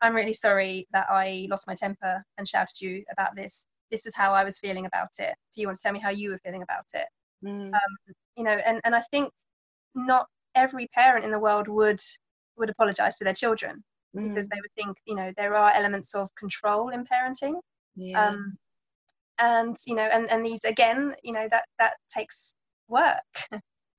i'm 0.00 0.14
really 0.14 0.32
sorry 0.32 0.86
that 0.92 1.06
i 1.10 1.46
lost 1.50 1.66
my 1.66 1.74
temper 1.74 2.22
and 2.38 2.48
shouted 2.48 2.80
you 2.80 3.04
about 3.12 3.34
this. 3.36 3.66
This 3.90 4.06
is 4.06 4.14
how 4.14 4.32
i 4.32 4.44
was 4.44 4.58
feeling 4.58 4.86
about 4.86 5.10
it. 5.18 5.34
Do 5.54 5.60
you 5.60 5.68
want 5.68 5.76
to 5.76 5.82
tell 5.82 5.92
me 5.92 6.00
how 6.00 6.10
you 6.10 6.30
were 6.30 6.40
feeling 6.44 6.62
about 6.62 6.86
it? 6.94 7.06
Mm. 7.44 7.72
um, 7.72 8.14
you 8.36 8.44
know 8.44 8.52
and, 8.66 8.80
and 8.84 8.94
i 8.94 9.00
think 9.10 9.30
not 9.94 10.26
every 10.54 10.86
parent 10.88 11.24
in 11.24 11.30
the 11.30 11.38
world 11.38 11.68
would 11.68 12.00
would 12.56 12.70
apologize 12.70 13.16
to 13.16 13.24
their 13.24 13.34
children 13.34 13.82
mm. 14.16 14.28
because 14.28 14.48
they 14.48 14.56
would 14.56 14.72
think 14.76 14.96
you 15.06 15.14
know 15.14 15.32
there 15.36 15.54
are 15.54 15.72
elements 15.72 16.14
of 16.14 16.28
control 16.34 16.90
in 16.90 17.04
parenting 17.04 17.54
yeah. 17.94 18.28
um, 18.28 18.56
and 19.38 19.76
you 19.86 19.94
know 19.94 20.08
and 20.12 20.30
and 20.30 20.44
these 20.44 20.64
again 20.64 21.14
you 21.22 21.32
know 21.32 21.46
that 21.50 21.64
that 21.78 21.94
takes 22.08 22.54
work 22.88 23.16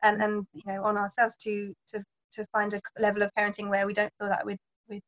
and 0.03 0.21
and 0.21 0.47
you 0.53 0.63
know 0.65 0.83
on 0.83 0.97
ourselves 0.97 1.35
to 1.35 1.73
to 1.87 2.03
to 2.31 2.45
find 2.51 2.73
a 2.73 2.81
level 2.99 3.21
of 3.21 3.31
parenting 3.37 3.69
where 3.69 3.85
we 3.85 3.93
don't 3.93 4.11
feel 4.19 4.27
that 4.27 4.45
we 4.45 4.57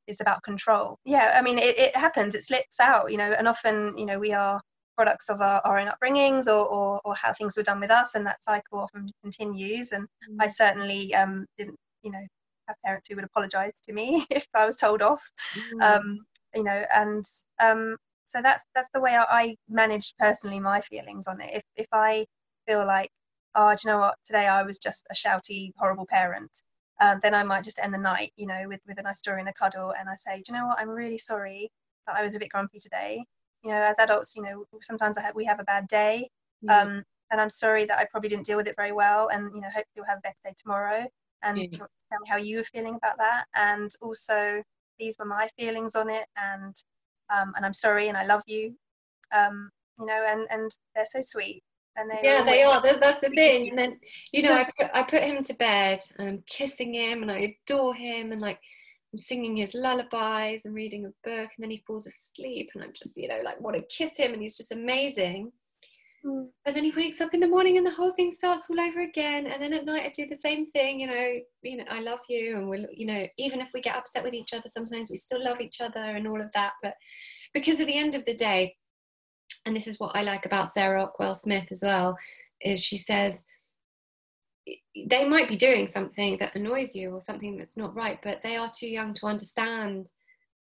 it's 0.07 0.19
about 0.19 0.43
control 0.43 0.97
yeah 1.05 1.35
i 1.37 1.41
mean 1.41 1.57
it, 1.57 1.77
it 1.77 1.95
happens 1.95 2.35
it 2.35 2.43
slips 2.43 2.81
out 2.81 3.09
you 3.11 3.17
know 3.17 3.31
and 3.37 3.47
often 3.47 3.97
you 3.97 4.05
know 4.05 4.19
we 4.19 4.33
are 4.33 4.59
products 4.99 5.29
of 5.29 5.39
our, 5.39 5.61
our 5.63 5.79
own 5.79 5.87
upbringings 5.87 6.47
or, 6.47 6.65
or, 6.67 6.99
or, 7.05 7.15
how 7.15 7.31
things 7.31 7.55
were 7.55 7.63
done 7.63 7.79
with 7.79 7.89
us 7.89 8.15
and 8.15 8.25
that 8.25 8.43
cycle 8.43 8.79
often 8.79 9.09
continues. 9.23 9.93
And 9.93 10.03
mm. 10.29 10.35
i 10.41 10.47
certainly 10.47 11.15
um, 11.15 11.45
didn't 11.57 11.77
you 12.03 12.11
know 12.11 12.25
have 12.67 12.75
parents 12.83 13.07
who 13.07 13.15
would 13.15 13.23
apologize 13.23 13.79
to 13.85 13.93
me 13.93 14.25
if 14.29 14.45
i 14.53 14.65
was 14.65 14.75
told 14.75 15.01
off. 15.01 15.23
Mm. 15.55 15.81
um, 15.87 16.19
you 16.53 16.63
know 16.63 16.83
and 16.93 17.25
um, 17.63 17.95
so 18.25 18.41
that's 18.41 18.65
that's 18.75 18.89
the 18.93 18.99
way 18.99 19.15
I, 19.15 19.23
I 19.41 19.55
manage 19.69 20.13
personally 20.19 20.59
my 20.59 20.81
feelings 20.81 21.27
on 21.27 21.39
it. 21.39 21.51
If, 21.53 21.63
if 21.77 21.87
i 21.93 22.25
feel 22.67 22.85
like 22.85 23.09
oh 23.55 23.69
do 23.73 23.77
you 23.83 23.91
know 23.91 23.99
what? 23.99 24.15
Today 24.25 24.47
i 24.47 24.63
was 24.63 24.79
just 24.79 25.07
a 25.09 25.15
shouty 25.15 25.71
horrible 25.77 26.07
parent 26.07 26.51
uh, 26.99 27.15
then 27.23 27.33
i 27.33 27.43
might 27.43 27.63
just 27.63 27.79
end 27.81 27.93
the 27.93 28.05
night 28.13 28.33
you 28.35 28.47
know 28.47 28.63
with, 28.67 28.81
with 28.85 28.99
a 28.99 29.03
nice 29.03 29.19
story 29.19 29.39
and 29.39 29.47
a 29.47 29.53
cuddle 29.53 29.93
and 29.97 30.09
i 30.09 30.15
say 30.15 30.35
do 30.41 30.51
you 30.51 30.59
know 30.59 30.67
what? 30.67 30.79
I'm 30.81 30.89
really 30.89 31.21
sorry 31.31 31.71
that 32.05 32.17
i 32.17 32.21
was 32.21 32.35
a 32.35 32.39
bit 32.39 32.49
grumpy 32.49 32.79
today 32.79 33.23
you 33.63 33.69
know 33.69 33.81
as 33.81 33.99
adults 33.99 34.35
you 34.35 34.43
know 34.43 34.65
sometimes 34.81 35.17
I 35.17 35.21
have, 35.21 35.35
we 35.35 35.45
have 35.45 35.59
a 35.59 35.63
bad 35.63 35.87
day 35.87 36.29
yeah. 36.61 36.81
um, 36.81 37.03
and 37.31 37.39
i'm 37.41 37.49
sorry 37.49 37.85
that 37.85 37.99
i 37.99 38.05
probably 38.05 38.29
didn't 38.29 38.45
deal 38.45 38.57
with 38.57 38.67
it 38.67 38.75
very 38.75 38.91
well 38.91 39.29
and 39.31 39.53
you 39.53 39.61
know 39.61 39.69
hope 39.73 39.85
you'll 39.95 40.05
have 40.05 40.19
a 40.19 40.21
better 40.21 40.35
day 40.43 40.53
tomorrow 40.57 41.05
and 41.43 41.57
yeah. 41.57 41.67
tell 41.69 42.19
me 42.21 42.27
how 42.27 42.37
you 42.37 42.57
were 42.57 42.63
feeling 42.63 42.95
about 42.95 43.17
that 43.17 43.45
and 43.55 43.91
also 44.01 44.61
these 44.99 45.15
were 45.17 45.25
my 45.25 45.47
feelings 45.57 45.95
on 45.95 46.09
it 46.09 46.25
and 46.37 46.75
um, 47.29 47.53
and 47.55 47.65
i'm 47.65 47.73
sorry 47.73 48.07
and 48.09 48.17
i 48.17 48.25
love 48.25 48.41
you 48.47 48.75
um, 49.35 49.69
you 49.99 50.05
know 50.05 50.25
and 50.27 50.47
and 50.49 50.71
they're 50.95 51.05
so 51.05 51.21
sweet 51.21 51.61
and 51.95 52.09
they 52.09 52.19
yeah 52.23 52.43
they 52.43 52.63
are 52.63 52.81
that's 52.81 53.19
the 53.19 53.29
thing 53.29 53.69
and 53.69 53.77
then 53.77 53.99
you 54.31 54.41
know 54.41 54.53
I 54.53 54.69
put, 54.77 54.87
I 54.93 55.03
put 55.03 55.23
him 55.23 55.43
to 55.43 55.53
bed 55.55 55.99
and 56.17 56.29
i'm 56.29 56.43
kissing 56.47 56.93
him 56.93 57.21
and 57.21 57.31
i 57.31 57.55
adore 57.67 57.93
him 57.93 58.31
and 58.31 58.41
like 58.41 58.59
I'm 59.11 59.19
singing 59.19 59.57
his 59.57 59.73
lullabies 59.73 60.65
and 60.65 60.73
reading 60.75 61.05
a 61.05 61.27
book, 61.27 61.49
and 61.55 61.63
then 61.63 61.71
he 61.71 61.83
falls 61.87 62.05
asleep, 62.05 62.69
and 62.75 62.83
I'm 62.83 62.93
just, 62.93 63.17
you 63.17 63.27
know, 63.27 63.39
like 63.43 63.59
want 63.59 63.75
to 63.77 63.83
kiss 63.85 64.17
him, 64.17 64.33
and 64.33 64.41
he's 64.41 64.57
just 64.57 64.71
amazing. 64.71 65.51
Mm. 66.25 66.47
And 66.65 66.75
then 66.75 66.83
he 66.83 66.91
wakes 66.91 67.21
up 67.21 67.33
in 67.33 67.39
the 67.39 67.47
morning, 67.47 67.77
and 67.77 67.85
the 67.85 67.91
whole 67.91 68.11
thing 68.13 68.29
starts 68.29 68.67
all 68.69 68.79
over 68.79 69.01
again. 69.01 69.47
And 69.47 69.61
then 69.61 69.73
at 69.73 69.85
night, 69.85 70.03
I 70.05 70.11
do 70.15 70.27
the 70.27 70.35
same 70.35 70.69
thing. 70.71 70.99
You 70.99 71.07
know, 71.07 71.33
you 71.63 71.77
know, 71.77 71.85
I 71.89 72.01
love 72.01 72.19
you, 72.29 72.57
and 72.57 72.69
we'll, 72.69 72.85
you 72.91 73.07
know, 73.07 73.25
even 73.37 73.61
if 73.61 73.69
we 73.73 73.81
get 73.81 73.95
upset 73.95 74.23
with 74.23 74.33
each 74.33 74.53
other, 74.53 74.67
sometimes 74.67 75.09
we 75.09 75.17
still 75.17 75.43
love 75.43 75.59
each 75.59 75.81
other, 75.81 75.99
and 75.99 76.27
all 76.27 76.41
of 76.41 76.51
that. 76.53 76.73
But 76.83 76.93
because 77.53 77.81
at 77.81 77.87
the 77.87 77.97
end 77.97 78.13
of 78.13 78.25
the 78.25 78.35
day, 78.35 78.75
and 79.65 79.75
this 79.75 79.87
is 79.87 79.99
what 79.99 80.15
I 80.15 80.21
like 80.21 80.45
about 80.45 80.71
Sarah 80.71 81.07
Ockwell 81.07 81.35
Smith 81.35 81.67
as 81.71 81.81
well, 81.83 82.15
is 82.61 82.79
she 82.79 82.97
says 82.97 83.43
they 85.07 85.27
might 85.27 85.47
be 85.47 85.55
doing 85.55 85.87
something 85.87 86.37
that 86.39 86.55
annoys 86.55 86.95
you 86.95 87.11
or 87.11 87.21
something 87.21 87.57
that's 87.57 87.77
not 87.77 87.95
right, 87.95 88.19
but 88.23 88.41
they 88.43 88.55
are 88.55 88.71
too 88.77 88.87
young 88.87 89.13
to 89.15 89.25
understand 89.25 90.07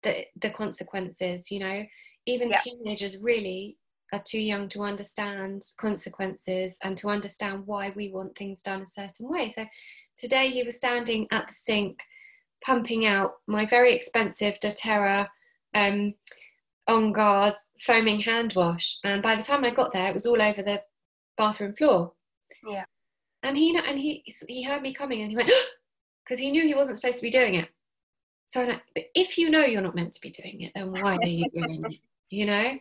the 0.02 0.24
the 0.40 0.50
consequences. 0.50 1.50
You 1.50 1.60
know, 1.60 1.82
even 2.26 2.50
yeah. 2.50 2.60
teenagers 2.62 3.18
really 3.18 3.78
are 4.12 4.22
too 4.26 4.40
young 4.40 4.68
to 4.70 4.82
understand 4.82 5.62
consequences 5.78 6.78
and 6.82 6.96
to 6.96 7.08
understand 7.08 7.66
why 7.66 7.92
we 7.94 8.10
want 8.10 8.36
things 8.36 8.62
done 8.62 8.80
a 8.80 8.86
certain 8.86 9.28
way. 9.28 9.50
So 9.50 9.66
today 10.16 10.48
he 10.48 10.62
was 10.62 10.76
standing 10.76 11.26
at 11.30 11.46
the 11.46 11.54
sink, 11.54 11.98
pumping 12.64 13.04
out 13.04 13.34
my 13.46 13.66
very 13.66 13.92
expensive 13.92 14.54
DoTerra 14.62 15.28
um, 15.74 16.14
on 16.86 17.12
guard 17.12 17.54
foaming 17.80 18.20
hand 18.20 18.54
wash, 18.56 18.98
and 19.04 19.22
by 19.22 19.36
the 19.36 19.42
time 19.42 19.64
I 19.64 19.74
got 19.74 19.92
there, 19.92 20.08
it 20.08 20.14
was 20.14 20.26
all 20.26 20.40
over 20.40 20.62
the 20.62 20.82
bathroom 21.36 21.74
floor. 21.74 22.12
Yeah 22.66 22.84
and 23.42 23.56
he 23.56 23.76
and 23.76 23.98
he 23.98 24.22
he 24.48 24.62
heard 24.62 24.82
me 24.82 24.92
coming 24.92 25.22
and 25.22 25.30
he 25.30 25.36
went 25.36 25.50
because 26.24 26.38
he 26.38 26.50
knew 26.50 26.62
he 26.62 26.74
wasn't 26.74 26.96
supposed 26.96 27.18
to 27.18 27.22
be 27.22 27.30
doing 27.30 27.54
it. 27.54 27.68
So 28.50 28.62
I'm 28.62 28.68
like, 28.68 28.82
but 28.94 29.04
if 29.14 29.36
you 29.36 29.50
know 29.50 29.64
you're 29.64 29.82
not 29.82 29.94
meant 29.94 30.14
to 30.14 30.20
be 30.20 30.30
doing 30.30 30.62
it, 30.62 30.72
then 30.74 30.90
why 30.90 31.16
are 31.16 31.26
you 31.26 31.48
doing 31.52 31.84
it? 31.84 31.98
You 32.30 32.46
know? 32.46 32.78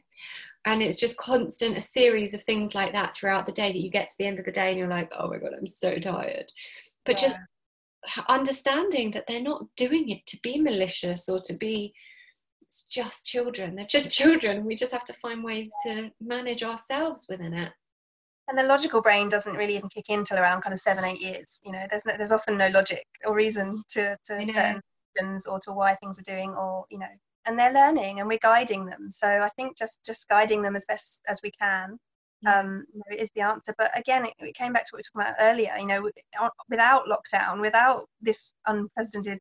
And 0.65 0.81
it's 0.81 0.97
just 0.97 1.17
constant, 1.17 1.77
a 1.77 1.81
series 1.81 2.33
of 2.33 2.43
things 2.43 2.75
like 2.75 2.93
that 2.93 3.15
throughout 3.15 3.45
the 3.45 3.51
day 3.51 3.71
that 3.71 3.79
you 3.79 3.89
get 3.89 4.09
to 4.09 4.15
the 4.17 4.25
end 4.25 4.39
of 4.39 4.45
the 4.45 4.51
day 4.51 4.69
and 4.69 4.77
you're 4.77 4.87
like, 4.87 5.09
oh 5.17 5.29
my 5.29 5.37
God, 5.37 5.53
I'm 5.57 5.67
so 5.67 5.97
tired. 5.97 6.51
But 7.05 7.21
yeah. 7.21 7.27
just 7.27 7.39
understanding 8.27 9.11
that 9.11 9.25
they're 9.27 9.41
not 9.41 9.65
doing 9.75 10.09
it 10.09 10.25
to 10.27 10.37
be 10.41 10.59
malicious 10.59 11.29
or 11.29 11.41
to 11.41 11.53
be, 11.53 11.93
it's 12.61 12.85
just 12.85 13.25
children. 13.25 13.75
They're 13.75 13.85
just 13.85 14.11
children. 14.17 14.65
We 14.65 14.75
just 14.75 14.91
have 14.91 15.05
to 15.05 15.13
find 15.13 15.43
ways 15.43 15.69
to 15.85 16.11
manage 16.21 16.63
ourselves 16.63 17.27
within 17.29 17.53
it. 17.53 17.71
And 18.47 18.57
the 18.57 18.63
logical 18.63 19.01
brain 19.01 19.29
doesn't 19.29 19.55
really 19.55 19.75
even 19.75 19.89
kick 19.89 20.09
in 20.09 20.23
till 20.23 20.37
around 20.37 20.61
kind 20.61 20.73
of 20.73 20.79
seven 20.79 21.03
eight 21.03 21.21
years 21.21 21.59
you 21.63 21.71
know 21.71 21.85
there's 21.89 22.05
no, 22.05 22.13
there's 22.17 22.31
often 22.31 22.57
no 22.57 22.67
logic 22.69 23.05
or 23.25 23.35
reason 23.35 23.81
to 23.89 24.17
to 24.25 24.51
certain 24.51 24.81
or 25.49 25.59
to 25.59 25.71
why 25.71 25.95
things 25.95 26.19
are 26.19 26.23
doing 26.23 26.51
or 26.51 26.85
you 26.89 26.99
know 26.99 27.07
and 27.45 27.57
they're 27.57 27.73
learning 27.73 28.19
and 28.19 28.27
we're 28.27 28.37
guiding 28.41 28.85
them 28.85 29.09
so 29.11 29.27
i 29.27 29.49
think 29.55 29.77
just 29.77 29.99
just 30.05 30.27
guiding 30.29 30.61
them 30.61 30.75
as 30.75 30.85
best 30.85 31.21
as 31.27 31.41
we 31.43 31.51
can 31.51 31.97
um, 32.45 32.85
is 33.11 33.31
the 33.35 33.41
answer. 33.41 33.73
But 33.77 33.91
again, 33.97 34.25
it, 34.25 34.33
it, 34.39 34.55
came 34.55 34.73
back 34.73 34.83
to 34.85 34.89
what 34.91 34.97
we 34.97 35.19
were 35.19 35.23
talking 35.23 35.33
about 35.33 35.43
earlier. 35.43 35.75
You 35.79 35.87
know, 35.87 36.09
without 36.69 37.05
lockdown, 37.07 37.61
without 37.61 38.05
this 38.21 38.53
unprecedented, 38.65 39.39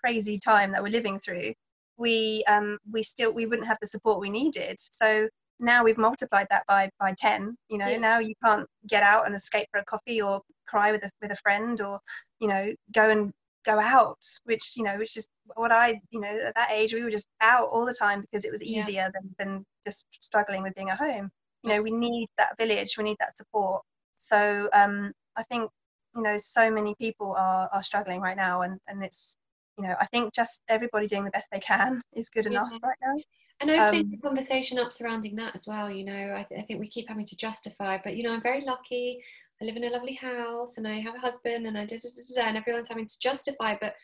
crazy 0.00 0.38
time 0.38 0.72
that 0.72 0.82
we're 0.82 0.90
living 0.90 1.18
through, 1.18 1.54
we 1.96 2.44
um, 2.46 2.78
we 2.92 3.02
still 3.02 3.32
we 3.32 3.46
wouldn't 3.46 3.68
have 3.68 3.78
the 3.80 3.86
support 3.86 4.20
we 4.20 4.30
needed. 4.30 4.76
So 4.78 5.28
now 5.58 5.84
we've 5.84 5.98
multiplied 5.98 6.46
that 6.50 6.64
by 6.66 6.88
by 7.00 7.14
10 7.18 7.56
you 7.68 7.78
know 7.78 7.88
yeah. 7.88 7.98
now 7.98 8.18
you 8.18 8.34
can't 8.44 8.66
get 8.88 9.02
out 9.02 9.26
and 9.26 9.34
escape 9.34 9.66
for 9.72 9.80
a 9.80 9.84
coffee 9.84 10.20
or 10.20 10.40
cry 10.66 10.92
with 10.92 11.02
a 11.04 11.10
with 11.22 11.30
a 11.30 11.36
friend 11.36 11.80
or 11.80 11.98
you 12.40 12.48
know 12.48 12.72
go 12.92 13.10
and 13.10 13.32
go 13.64 13.80
out 13.80 14.18
which 14.44 14.74
you 14.76 14.84
know 14.84 14.96
which 14.96 15.16
is 15.16 15.26
what 15.54 15.72
i 15.72 16.00
you 16.10 16.20
know 16.20 16.38
at 16.46 16.54
that 16.54 16.70
age 16.70 16.92
we 16.92 17.02
were 17.02 17.10
just 17.10 17.26
out 17.40 17.68
all 17.68 17.84
the 17.84 17.94
time 17.94 18.20
because 18.20 18.44
it 18.44 18.52
was 18.52 18.62
easier 18.62 19.02
yeah. 19.02 19.10
than, 19.12 19.34
than 19.38 19.64
just 19.86 20.06
struggling 20.20 20.62
with 20.62 20.74
being 20.74 20.90
at 20.90 20.98
home. 20.98 21.30
You 21.62 21.74
know 21.74 21.82
we 21.82 21.90
need 21.90 22.28
that 22.38 22.56
village 22.58 22.96
we 22.96 23.04
need 23.04 23.16
that 23.20 23.36
support. 23.36 23.82
So 24.18 24.68
um 24.72 25.12
i 25.36 25.42
think 25.44 25.70
you 26.14 26.22
know 26.22 26.36
so 26.38 26.70
many 26.70 26.94
people 26.94 27.34
are 27.36 27.68
are 27.72 27.82
struggling 27.82 28.20
right 28.20 28.36
now 28.36 28.62
and 28.62 28.78
and 28.88 29.04
it's 29.04 29.36
you 29.76 29.84
know 29.84 29.94
i 30.00 30.06
think 30.06 30.32
just 30.32 30.62
everybody 30.68 31.06
doing 31.06 31.24
the 31.24 31.30
best 31.30 31.50
they 31.52 31.60
can 31.60 32.00
is 32.14 32.30
good 32.30 32.46
enough 32.46 32.72
right 32.82 32.96
now 33.02 33.14
and 33.60 33.70
opening 33.70 34.02
um, 34.02 34.10
the 34.10 34.18
conversation 34.18 34.78
up 34.78 34.92
surrounding 34.92 35.34
that 35.36 35.54
as 35.54 35.66
well 35.66 35.90
you 35.90 36.04
know 36.04 36.34
I, 36.36 36.46
th- 36.48 36.60
I, 36.60 36.64
think 36.64 36.80
we 36.80 36.88
keep 36.88 37.08
having 37.08 37.24
to 37.24 37.36
justify 37.36 37.98
but 38.02 38.16
you 38.16 38.22
know 38.22 38.32
i'm 38.32 38.42
very 38.42 38.60
lucky 38.60 39.22
i 39.60 39.64
live 39.64 39.76
in 39.76 39.84
a 39.84 39.90
lovely 39.90 40.14
house 40.14 40.78
and 40.78 40.86
i 40.86 41.00
have 41.00 41.14
a 41.14 41.20
husband 41.20 41.66
and 41.66 41.78
i 41.78 41.84
did 41.84 42.04
and 42.38 42.56
everyone's 42.56 42.88
having 42.88 43.06
to 43.06 43.18
justify 43.20 43.76
but 43.80 43.94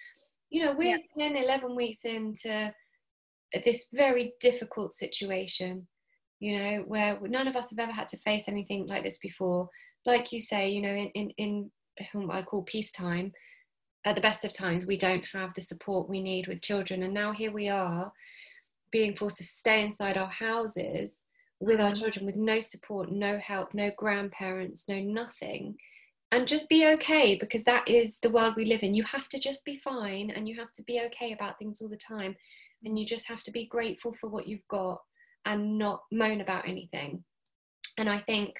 you 0.51 0.65
know 0.65 0.73
we're 0.73 0.97
yes. 0.97 1.11
10 1.19 1.37
11 1.37 1.77
weeks 1.77 2.05
into 2.05 2.73
this 3.65 3.89
very 3.93 4.33
difficult 4.41 4.93
situation 4.95 5.87
you 6.41 6.59
know 6.59 6.85
where 6.87 7.19
none 7.21 7.47
of 7.47 7.57
us 7.57 7.71
have 7.71 7.79
ever 7.79 7.93
had 7.93 8.09
to 8.09 8.17
face 8.19 8.49
anything 8.49 8.87
like 8.87 9.05
this 9.05 9.19
before 9.19 9.69
like 10.07 10.33
you 10.33 10.41
say 10.41 10.69
you 10.69 10.81
know 10.81 10.95
in 10.95 11.09
in, 11.11 11.31
in 11.39 12.27
what 12.27 12.37
i 12.37 12.43
call 12.43 12.63
peacetime 12.63 13.31
at 14.05 14.17
the 14.17 14.23
best 14.23 14.45
of 14.45 14.53
times 14.53 14.87
we 14.87 14.97
don't 14.97 15.25
have 15.33 15.53
the 15.55 15.61
support 15.61 16.09
we 16.09 16.21
need 16.21 16.47
with 16.47 16.63
children 16.63 17.03
and 17.03 17.15
now 17.15 17.33
here 17.33 17.53
we 17.53 17.69
are 17.69 18.11
being 18.93 19.17
forced 19.17 19.39
to 19.39 19.45
stay 19.45 19.83
inside 19.83 20.17
our 20.17 20.31
houses 20.31 21.25
with 21.61 21.81
our 21.81 21.93
mm. 21.93 21.99
children 21.99 22.27
with 22.27 22.37
no 22.37 22.61
support, 22.61 23.11
no 23.11 23.39
help, 23.39 23.75
no 23.75 23.91
grandparents, 23.97 24.89
no 24.89 25.01
nothing. 25.01 25.77
And 26.31 26.47
just 26.47 26.69
be 26.69 26.87
okay 26.95 27.37
because 27.37 27.65
that 27.65 27.89
is 27.89 28.19
the 28.23 28.31
world 28.31 28.55
we 28.57 28.65
live 28.65 28.83
in. 28.83 28.95
You 28.95 29.05
have 29.05 29.29
to 29.29 29.39
just 29.39 29.65
be 29.65 29.77
fine 29.77 30.31
and 30.31 30.49
you 30.49 30.57
have 30.59 30.73
to 30.73 30.83
be 30.85 31.01
okay 31.07 31.33
about 31.33 31.59
things 31.59 31.81
all 31.81 31.89
the 31.89 31.97
time. 31.97 32.35
And 32.85 32.99
you 32.99 33.05
just 33.05 33.29
have 33.29 33.43
to 33.45 33.51
be 33.51 33.67
grateful 33.67 34.15
for 34.15 34.29
what 34.29 34.47
you've 34.47 34.67
got 34.69 34.99
and 35.45 35.77
not 35.77 36.03
moan 36.11 36.41
about 36.41 36.67
anything. 36.67 37.23
And 37.99 38.09
I 38.09 38.19
think 38.19 38.55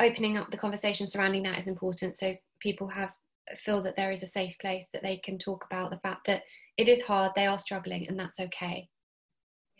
opening 0.00 0.36
up 0.36 0.50
the 0.50 0.56
conversation 0.56 1.06
surrounding 1.06 1.42
that 1.44 1.58
is 1.58 1.66
important 1.66 2.16
so 2.16 2.34
people 2.60 2.88
have 2.88 3.14
feel 3.56 3.82
that 3.82 3.96
there 3.96 4.10
is 4.10 4.22
a 4.22 4.28
safe 4.28 4.56
place 4.60 4.88
that 4.92 5.02
they 5.02 5.16
can 5.18 5.38
talk 5.38 5.64
about 5.64 5.90
the 5.90 5.98
fact 5.98 6.26
that 6.26 6.42
it 6.76 6.88
is 6.88 7.02
hard, 7.02 7.32
they 7.34 7.46
are 7.46 7.58
struggling, 7.58 8.06
and 8.08 8.18
that's 8.18 8.40
okay. 8.40 8.88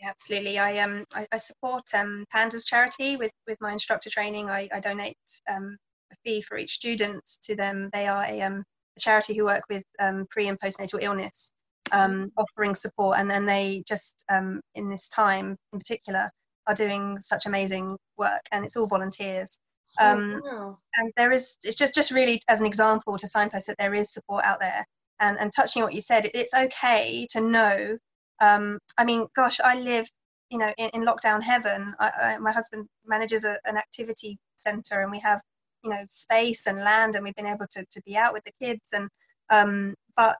Absolutely. 0.03 0.57
I 0.57 0.79
um 0.79 1.05
I, 1.13 1.27
I 1.31 1.37
support 1.37 1.83
um, 1.93 2.25
Pandas 2.33 2.65
charity 2.65 3.17
with 3.17 3.31
with 3.47 3.59
my 3.61 3.71
instructor 3.71 4.09
training. 4.09 4.49
I, 4.49 4.67
I 4.71 4.79
donate 4.79 5.17
um, 5.49 5.77
a 6.11 6.15
fee 6.23 6.41
for 6.41 6.57
each 6.57 6.73
student 6.73 7.23
to 7.43 7.55
them. 7.55 7.89
They 7.93 8.07
are 8.07 8.23
a, 8.25 8.41
um, 8.41 8.63
a 8.97 8.99
charity 8.99 9.35
who 9.35 9.45
work 9.45 9.63
with 9.69 9.83
um, 9.99 10.25
pre 10.29 10.47
and 10.47 10.59
postnatal 10.59 11.01
illness, 11.01 11.51
um, 11.91 12.31
offering 12.37 12.75
support, 12.75 13.17
and 13.19 13.29
then 13.29 13.45
they 13.45 13.83
just 13.87 14.25
um, 14.29 14.61
in 14.75 14.89
this 14.89 15.07
time 15.09 15.55
in 15.73 15.79
particular 15.79 16.31
are 16.67 16.75
doing 16.75 17.17
such 17.19 17.45
amazing 17.45 17.97
work, 18.17 18.41
and 18.51 18.65
it's 18.65 18.75
all 18.75 18.87
volunteers. 18.87 19.59
Oh, 19.99 20.11
um, 20.11 20.41
oh, 20.43 20.57
wow. 20.57 20.77
And 20.95 21.11
there 21.15 21.31
is 21.31 21.57
it's 21.63 21.75
just 21.75 21.93
just 21.93 22.11
really 22.11 22.41
as 22.47 22.59
an 22.59 22.65
example 22.65 23.17
to 23.17 23.27
signpost 23.27 23.67
that 23.67 23.77
there 23.77 23.93
is 23.93 24.13
support 24.13 24.45
out 24.45 24.59
there. 24.59 24.85
And 25.19 25.37
and 25.39 25.51
touching 25.55 25.83
what 25.83 25.93
you 25.93 26.01
said, 26.01 26.31
it's 26.33 26.53
okay 26.53 27.27
to 27.31 27.41
know 27.41 27.97
um, 28.41 28.79
I 28.97 29.05
mean, 29.05 29.27
gosh, 29.35 29.61
I 29.63 29.75
live, 29.79 30.09
you 30.49 30.57
know, 30.57 30.73
in, 30.77 30.89
in 30.93 31.01
lockdown 31.03 31.41
heaven. 31.41 31.95
I, 31.99 32.09
I, 32.09 32.37
my 32.39 32.51
husband 32.51 32.87
manages 33.05 33.45
a, 33.45 33.57
an 33.65 33.77
activity 33.77 34.37
center, 34.57 35.01
and 35.01 35.11
we 35.11 35.19
have, 35.19 35.39
you 35.83 35.91
know, 35.91 36.03
space 36.07 36.65
and 36.67 36.79
land, 36.79 37.15
and 37.15 37.23
we've 37.23 37.35
been 37.35 37.45
able 37.45 37.67
to 37.71 37.85
to 37.85 38.01
be 38.01 38.17
out 38.17 38.33
with 38.33 38.43
the 38.43 38.51
kids. 38.61 38.93
And 38.93 39.07
um, 39.49 39.93
but, 40.17 40.37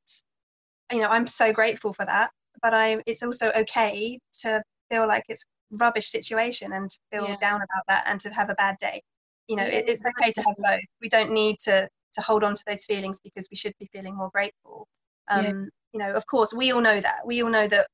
you 0.91 0.99
know, 0.99 1.10
I'm 1.10 1.28
so 1.28 1.53
grateful 1.53 1.94
for 1.94 2.06
that. 2.06 2.32
But 2.61 2.73
I, 2.73 3.02
it's 3.06 3.23
also 3.23 3.52
okay 3.52 4.19
to 4.41 4.61
feel 4.90 5.07
like 5.07 5.23
it's 5.30 5.44
rubbish 5.80 6.10
situation 6.10 6.73
and 6.73 6.90
to 6.90 6.98
feel 7.11 7.28
yeah. 7.28 7.38
down 7.40 7.57
about 7.57 7.84
that 7.88 8.03
and 8.07 8.19
to 8.22 8.30
have 8.32 8.49
a 8.49 8.56
bad 8.56 8.78
day. 8.80 9.02
You 9.48 9.57
know, 9.57 9.64
yeah, 9.64 9.80
it, 9.80 9.90
it's 9.90 10.03
okay 10.06 10.32
to 10.32 10.41
have 10.41 10.56
both. 10.57 10.80
We 11.02 11.10
don't 11.10 11.32
need 11.32 11.60
to 11.65 11.88
to 12.14 12.22
hold 12.22 12.44
on 12.44 12.56
to 12.56 12.64
those 12.68 12.84
feelings 12.84 13.19
because 13.23 13.48
we 13.49 13.57
should 13.57 13.73
be 13.80 13.90
feeling 13.94 14.15
more 14.15 14.30
grateful. 14.34 14.88
Um, 15.30 15.45
yeah 15.45 15.65
you 15.93 15.99
know 15.99 16.13
of 16.13 16.26
course 16.27 16.53
we 16.53 16.72
all 16.72 16.81
know 16.81 16.99
that. 17.01 17.26
We 17.26 17.41
all 17.43 17.49
know 17.49 17.68
that 17.68 17.88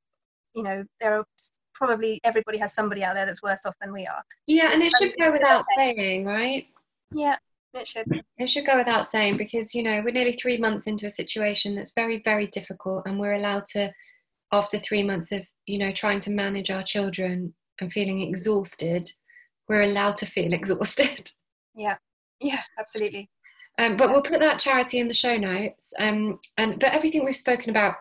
you 0.55 0.63
know 0.63 0.83
there 0.99 1.17
are 1.17 1.25
probably 1.73 2.19
everybody 2.23 2.57
has 2.57 2.73
somebody 2.73 3.03
out 3.03 3.13
there 3.13 3.25
that's 3.25 3.43
worse 3.43 3.65
off 3.65 3.75
than 3.81 3.93
we 3.93 4.05
are. 4.05 4.23
Yeah 4.47 4.71
and 4.71 4.81
it 4.81 4.91
should 4.99 5.13
go 5.19 5.31
without 5.31 5.65
saying 5.75 6.25
right? 6.25 6.67
Yeah 7.13 7.37
it 7.73 7.87
should. 7.87 8.05
It 8.37 8.49
should 8.49 8.65
go 8.65 8.77
without 8.77 9.09
saying 9.09 9.37
because 9.37 9.75
you 9.75 9.83
know 9.83 10.01
we're 10.03 10.11
nearly 10.13 10.33
three 10.33 10.57
months 10.57 10.87
into 10.87 11.05
a 11.05 11.11
situation 11.11 11.75
that's 11.75 11.91
very 11.95 12.21
very 12.23 12.47
difficult 12.47 13.05
and 13.05 13.19
we're 13.19 13.33
allowed 13.33 13.65
to 13.73 13.91
after 14.51 14.77
three 14.79 15.03
months 15.03 15.31
of 15.31 15.41
you 15.65 15.77
know 15.77 15.91
trying 15.91 16.19
to 16.21 16.31
manage 16.31 16.69
our 16.69 16.83
children 16.83 17.53
and 17.79 17.91
feeling 17.91 18.21
exhausted 18.21 19.07
we're 19.69 19.83
allowed 19.83 20.15
to 20.15 20.25
feel 20.25 20.53
exhausted. 20.59 21.29
Yeah 21.75 21.97
yeah 22.39 22.61
absolutely 22.79 23.29
um, 23.77 23.97
but 23.97 24.09
we'll 24.09 24.21
put 24.21 24.39
that 24.39 24.59
charity 24.59 24.99
in 24.99 25.07
the 25.07 25.13
show 25.13 25.37
notes. 25.37 25.93
Um, 25.99 26.39
and 26.57 26.79
but 26.79 26.93
everything 26.93 27.23
we've 27.23 27.35
spoken 27.35 27.69
about 27.69 27.95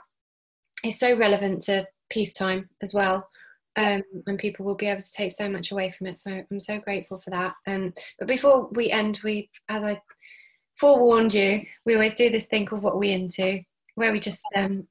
is 0.85 0.98
so 0.98 1.16
relevant 1.16 1.62
to 1.62 1.86
peacetime 2.11 2.69
as 2.82 2.94
well. 2.94 3.28
Um, 3.77 4.03
and 4.27 4.39
people 4.39 4.65
will 4.65 4.77
be 4.77 4.86
able 4.86 5.03
to 5.03 5.12
take 5.12 5.32
so 5.32 5.51
much 5.51 5.70
away 5.70 5.90
from 5.90 6.07
it. 6.07 6.16
So 6.16 6.43
I'm 6.51 6.61
so 6.61 6.78
grateful 6.81 7.20
for 7.20 7.28
that. 7.31 7.55
Um, 7.66 7.93
but 8.19 8.27
before 8.27 8.69
we 8.73 8.90
end, 8.90 9.20
we, 9.23 9.51
as 9.69 9.85
I 9.85 10.01
forewarned 10.78 11.35
you, 11.35 11.61
we 11.85 11.94
always 11.94 12.15
do 12.15 12.31
this 12.31 12.47
thing 12.47 12.65
called 12.65 12.82
"What 12.82 12.98
We 12.98 13.12
Into," 13.12 13.61
where 13.97 14.12
we 14.12 14.20
just 14.20 14.40
um, 14.55 14.86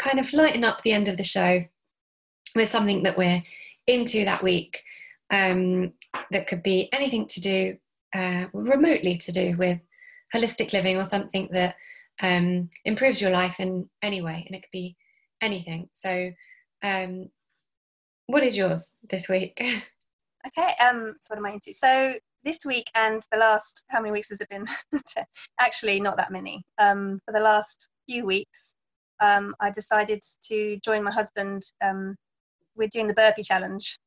kind 0.00 0.18
of 0.18 0.32
lighten 0.32 0.64
up 0.64 0.82
the 0.82 0.92
end 0.92 1.08
of 1.08 1.16
the 1.16 1.24
show 1.24 1.62
with 2.56 2.68
something 2.68 3.04
that 3.04 3.16
we're 3.16 3.42
into 3.86 4.24
that 4.24 4.42
week. 4.42 4.82
Um, 5.30 5.92
that 6.30 6.46
could 6.48 6.62
be 6.62 6.88
anything 6.92 7.26
to 7.26 7.40
do, 7.40 7.76
uh, 8.14 8.46
remotely 8.52 9.16
to 9.18 9.32
do 9.32 9.56
with 9.56 9.80
holistic 10.34 10.72
living 10.72 10.96
or 10.96 11.04
something 11.04 11.48
that 11.52 11.76
um, 12.20 12.68
improves 12.84 13.20
your 13.20 13.30
life 13.30 13.60
in 13.60 13.88
any 14.02 14.22
way, 14.22 14.44
and 14.46 14.56
it 14.56 14.62
could 14.62 14.72
be 14.72 14.96
anything. 15.40 15.88
So, 15.92 16.30
um, 16.82 17.28
what 18.26 18.42
is 18.42 18.56
yours 18.56 18.94
this 19.10 19.28
week? 19.28 19.56
okay, 20.46 20.74
um, 20.80 21.14
so 21.20 21.34
what 21.34 21.38
am 21.38 21.46
I 21.46 21.52
into? 21.52 21.72
So 21.72 22.14
this 22.44 22.58
week 22.64 22.86
and 22.94 23.22
the 23.32 23.38
last, 23.38 23.84
how 23.88 24.00
many 24.00 24.12
weeks 24.12 24.30
has 24.30 24.40
it 24.40 24.48
been? 24.48 24.66
Actually, 25.60 26.00
not 26.00 26.16
that 26.16 26.32
many. 26.32 26.62
Um, 26.78 27.20
for 27.24 27.32
the 27.32 27.40
last 27.40 27.88
few 28.08 28.24
weeks, 28.24 28.74
um, 29.20 29.54
I 29.60 29.70
decided 29.70 30.22
to 30.48 30.78
join 30.84 31.02
my 31.02 31.12
husband. 31.12 31.62
Um, 31.82 32.16
we're 32.76 32.88
doing 32.88 33.06
the 33.06 33.14
burpee 33.14 33.42
challenge, 33.42 33.98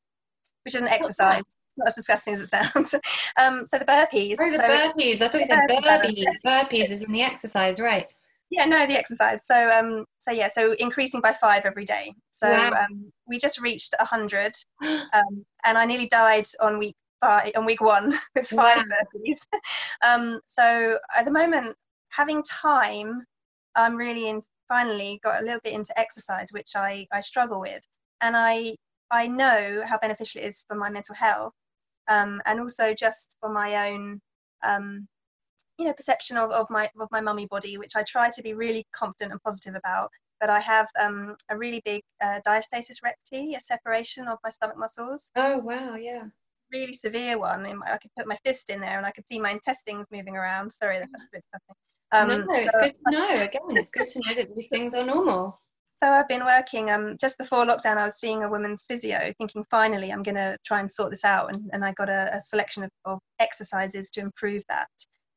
which 0.66 0.76
is 0.76 0.82
an 0.82 0.88
exercise 0.88 1.44
not 1.78 1.88
as 1.88 1.95
disgusting 1.95 2.34
as 2.34 2.41
it 2.41 2.48
sounds. 2.48 2.94
Um, 3.40 3.68
so 3.68 3.78
the 3.78 3.86
burpees. 3.86 4.38
Oh, 4.40 4.49
the 4.49 4.58
so 4.58 4.64
burpees. 4.64 5.22
I 5.22 5.28
thought 5.28 5.41
you 5.41 5.45
said 5.45 5.60
burpees. 5.70 6.26
Burpees 6.44 6.91
is 6.91 7.02
in 7.02 7.12
the 7.12 7.22
exercise, 7.22 7.80
right? 7.80 8.08
Yeah, 8.49 8.66
no, 8.66 8.88
the 8.88 8.98
exercise. 8.98 9.45
So, 9.45 9.70
um, 9.70 10.06
so 10.20 10.32
yeah, 10.32 10.48
so 10.48 10.74
increasing 10.80 11.22
by 11.22 11.34
five 11.34 11.66
every 11.66 11.86
day. 11.86 12.14
So 12.32 12.49
wow. 12.49 12.72
um, 12.72 13.12
we 13.28 13.38
just 13.38 13.62
reached 13.62 13.94
hundred, 13.99 14.54
um, 14.82 15.45
and 15.66 15.78
I 15.78 15.86
nearly 15.86 16.08
died 16.08 16.48
on 16.62 16.80
week 16.80 16.95
five, 17.22 17.52
on 17.56 17.66
week 17.66 17.82
one 17.82 18.18
with 18.36 18.48
five 18.48 18.78
wow. 18.78 18.84
burpees. 19.16 19.60
um, 20.06 20.40
so 20.45 20.98
at 21.16 21.26
the 21.26 21.32
moment, 21.32 21.76
having 22.10 22.41
time, 22.44 23.22
I'm 23.76 23.95
really 23.95 24.30
in. 24.30 24.41
Finally, 24.68 25.20
got 25.24 25.41
a 25.41 25.45
little 25.45 25.62
bit 25.64 25.74
into 25.74 25.98
exercise, 25.98 26.48
which 26.52 26.72
I 26.76 27.06
I 27.14 27.20
struggle 27.20 27.60
with, 27.60 27.84
and 28.22 28.36
I 28.36 28.76
I 29.12 29.28
know 29.28 29.84
how 29.86 29.98
beneficial 29.98 30.41
it 30.41 30.48
is 30.48 30.64
for 30.68 30.76
my 30.76 30.90
mental 30.90 31.16
health 31.16 31.54
um, 32.08 32.42
and 32.46 32.60
also 32.60 32.94
just 32.94 33.36
for 33.40 33.50
my 33.50 33.90
own 33.90 34.22
um, 34.64 35.08
you 35.78 35.86
know 35.86 35.94
perception 35.94 36.38
of, 36.38 36.52
of 36.52 36.68
my 36.70 36.90
of 37.00 37.08
my 37.12 37.22
mummy 37.22 37.46
body 37.48 37.78
which 37.78 37.96
i 37.96 38.04
try 38.04 38.30
to 38.30 38.42
be 38.42 38.54
really 38.54 38.86
confident 38.94 39.32
and 39.32 39.42
positive 39.44 39.76
about 39.76 40.10
but 40.40 40.50
i 40.50 40.60
have 40.60 40.88
um, 41.00 41.36
a 41.50 41.58
really 41.58 41.82
big 41.86 42.02
uh, 42.24 42.40
diastasis 42.48 43.04
recti 43.04 43.56
a 43.56 43.60
separation 43.60 44.28
of 44.28 44.38
my 44.44 44.50
stomach 44.50 44.78
muscles 44.78 45.32
oh 45.36 45.60
wow 45.60 45.96
yeah 45.96 46.24
really 46.70 46.92
severe 46.92 47.40
one. 47.40 47.66
I 47.66 47.98
could 47.98 48.12
put 48.18 48.28
my 48.28 48.36
fist 48.46 48.70
in 48.70 48.82
there 48.82 48.98
and 48.98 49.06
I 49.06 49.12
could 49.12 49.26
see 49.26 49.40
my 49.40 49.52
intestines 49.52 50.08
moving 50.12 50.36
around. 50.36 50.70
Sorry, 50.70 51.00
that's 51.00 51.10
a 51.14 51.28
bit 51.32 51.46
um, 52.12 52.28
no, 52.28 52.46
it's 52.52 52.74
so, 52.74 52.80
good 52.80 52.94
to 52.94 53.12
know. 53.12 53.34
Again, 53.34 53.62
it's 53.78 53.92
good 53.92 54.08
to 54.08 54.22
know 54.26 54.36
that 54.36 54.56
these 54.56 54.70
things 54.70 54.94
are 54.94 55.06
normal. 55.06 55.60
So 55.98 56.07
I've 56.07 56.28
been 56.28 56.45
working. 56.45 56.91
Um, 56.91 57.18
just 57.19 57.40
before 57.40 57.65
lockdown, 57.65 57.98
I 57.98 58.06
was 58.06 58.19
seeing 58.19 58.44
a 58.44 58.49
women's 58.49 58.84
physio, 58.84 59.34
thinking 59.40 59.65
finally 59.72 60.14
I'm 60.14 60.22
going 60.22 60.36
to 60.36 60.56
try 60.64 60.80
and 60.80 60.90
sort 60.90 61.10
this 61.10 61.26
out, 61.26 61.56
and, 61.56 61.72
and 61.74 61.84
I 61.84 61.91
got 61.94 62.07
a, 62.07 62.36
a 62.38 62.40
selection 62.40 62.84
of, 62.84 62.91
of, 63.06 63.19
exercises 63.40 64.11
to 64.11 64.22
improve 64.22 64.64
that. 64.69 64.90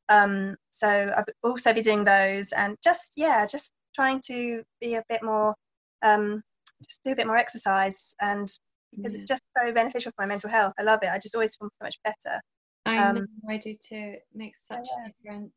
Um, 0.07 0.55
so 0.69 1.11
I've 1.17 1.25
also 1.41 1.73
been 1.73 1.83
doing 1.83 2.03
those, 2.03 2.51
and 2.51 2.77
just 2.83 3.13
yeah, 3.15 3.47
just 3.47 3.71
trying 3.95 4.21
to 4.27 4.61
be 4.79 4.93
a 4.93 5.03
bit 5.09 5.23
more, 5.23 5.55
um, 6.03 6.43
just 6.83 7.01
do 7.03 7.11
a 7.11 7.15
bit 7.15 7.25
more 7.25 7.37
exercise, 7.37 8.13
and 8.21 8.47
because 8.95 9.15
yeah. 9.15 9.21
it's 9.21 9.29
just 9.29 9.41
so 9.57 9.73
beneficial 9.73 10.11
for 10.15 10.21
my 10.21 10.27
mental 10.27 10.51
health. 10.51 10.73
I 10.79 10.83
love 10.83 10.99
it. 11.01 11.09
I 11.09 11.17
just 11.17 11.33
always 11.33 11.55
feel 11.55 11.69
so 11.69 11.85
much 11.85 11.97
better. 12.03 12.39
I 12.85 12.97
um, 12.99 13.15
know, 13.15 13.25
I 13.49 13.57
do 13.57 13.73
too. 13.73 14.13
It 14.13 14.25
makes 14.35 14.67
such 14.67 14.87
yeah. 14.95 15.05
a 15.05 15.23
difference. 15.23 15.53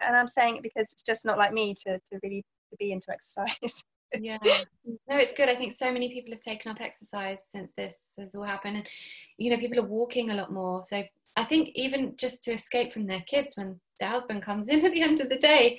And 0.00 0.16
I'm 0.16 0.28
saying 0.28 0.56
it 0.56 0.62
because 0.62 0.90
it's 0.90 1.02
just 1.02 1.26
not 1.26 1.36
like 1.36 1.52
me 1.52 1.74
to 1.86 1.98
to 1.98 2.20
really 2.22 2.42
to 2.70 2.76
be 2.78 2.92
into 2.92 3.12
exercise. 3.12 3.84
yeah. 4.20 4.38
No 5.08 5.16
it's 5.16 5.32
good. 5.32 5.48
I 5.48 5.54
think 5.54 5.72
so 5.72 5.92
many 5.92 6.12
people 6.12 6.32
have 6.32 6.40
taken 6.40 6.70
up 6.70 6.80
exercise 6.80 7.38
since 7.48 7.72
this 7.76 7.98
has 8.18 8.34
all 8.34 8.42
happened 8.42 8.76
and 8.78 8.88
you 9.38 9.50
know 9.50 9.56
people 9.56 9.78
are 9.78 9.86
walking 9.86 10.30
a 10.30 10.34
lot 10.34 10.52
more. 10.52 10.82
So 10.84 11.02
i 11.36 11.44
think 11.44 11.70
even 11.74 12.14
just 12.16 12.42
to 12.44 12.52
escape 12.52 12.92
from 12.92 13.06
their 13.06 13.22
kids 13.22 13.56
when 13.56 13.80
their 14.00 14.08
husband 14.10 14.42
comes 14.42 14.68
in 14.68 14.84
at 14.84 14.92
the 14.92 15.02
end 15.02 15.20
of 15.20 15.28
the 15.28 15.38
day 15.38 15.78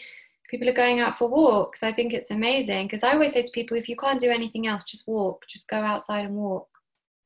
people 0.49 0.69
are 0.69 0.73
going 0.73 0.99
out 0.99 1.17
for 1.17 1.27
walks. 1.27 1.83
I 1.83 1.91
think 1.91 2.13
it's 2.13 2.31
amazing 2.31 2.87
because 2.87 3.03
i 3.03 3.11
always 3.11 3.33
say 3.33 3.41
to 3.41 3.51
people 3.51 3.75
if 3.77 3.89
you 3.89 3.97
can't 3.97 4.19
do 4.19 4.29
anything 4.29 4.67
else 4.67 4.83
just 4.83 5.07
walk. 5.07 5.43
Just 5.49 5.67
go 5.67 5.77
outside 5.77 6.25
and 6.25 6.35
walk. 6.35 6.69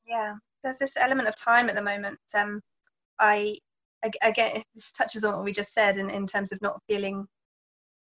Yeah. 0.08 0.36
There's 0.64 0.80
this 0.80 0.98
element 0.98 1.28
of 1.28 1.36
time 1.36 1.70
at 1.70 1.76
the 1.76 1.82
moment 1.82 2.20
um 2.36 2.62
i 3.20 3.58
again 4.24 4.62
this 4.76 4.92
touches 4.92 5.24
on 5.24 5.36
what 5.36 5.44
we 5.44 5.52
just 5.52 5.74
said 5.74 5.98
in, 5.98 6.10
in 6.10 6.28
terms 6.28 6.52
of 6.52 6.62
not 6.62 6.82
feeling 6.88 7.28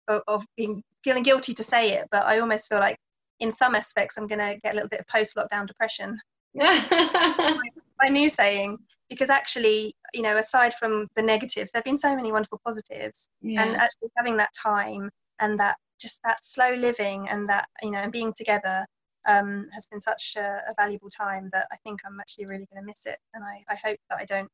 of, 0.09 0.23
of 0.27 0.45
being 0.57 0.83
feeling 1.05 1.23
guilty 1.23 1.55
to 1.55 1.65
say 1.65 1.93
it, 1.93 2.09
but 2.11 2.25
I 2.25 2.41
almost 2.41 2.69
feel 2.69 2.79
like 2.79 2.97
in 3.41 3.53
some 3.53 3.75
aspects 3.75 4.17
I'm 4.17 4.27
going 4.27 4.41
to 4.41 4.59
get 4.63 4.73
a 4.73 4.75
little 4.75 4.89
bit 4.89 5.01
of 5.01 5.07
post 5.07 5.37
lockdown 5.37 5.67
depression. 5.67 6.19
my, 6.55 7.61
my 8.03 8.09
new 8.09 8.29
saying, 8.29 8.79
because 9.09 9.31
actually, 9.31 9.95
you 10.13 10.23
know, 10.23 10.39
aside 10.39 10.75
from 10.75 11.07
the 11.15 11.23
negatives, 11.23 11.73
there 11.73 11.81
have 11.81 11.85
been 11.85 11.97
so 11.97 12.15
many 12.15 12.33
wonderful 12.33 12.61
positives, 12.65 13.29
yeah. 13.41 13.63
and 13.63 13.77
actually 13.77 14.09
having 14.17 14.37
that 14.37 14.51
time 14.55 15.11
and 15.41 15.59
that 15.59 15.77
just 16.01 16.21
that 16.25 16.43
slow 16.45 16.75
living 16.75 17.29
and 17.29 17.49
that 17.49 17.69
you 17.83 17.91
know 17.91 17.99
and 17.99 18.13
being 18.13 18.33
together 18.33 18.87
um, 19.27 19.67
has 19.73 19.87
been 19.87 20.01
such 20.01 20.35
a, 20.37 20.63
a, 20.69 20.75
valuable 20.79 21.11
time 21.11 21.51
that 21.53 21.67
I 21.73 21.77
think 21.85 22.01
I'm 22.07 22.21
actually 22.21 22.47
really 22.47 22.67
going 22.73 22.83
to 22.83 22.87
miss 22.87 23.05
it, 23.05 23.19
and 23.35 23.45
I, 23.45 23.63
I 23.69 23.75
hope 23.75 23.99
that 24.09 24.19
I 24.19 24.25
don't 24.25 24.49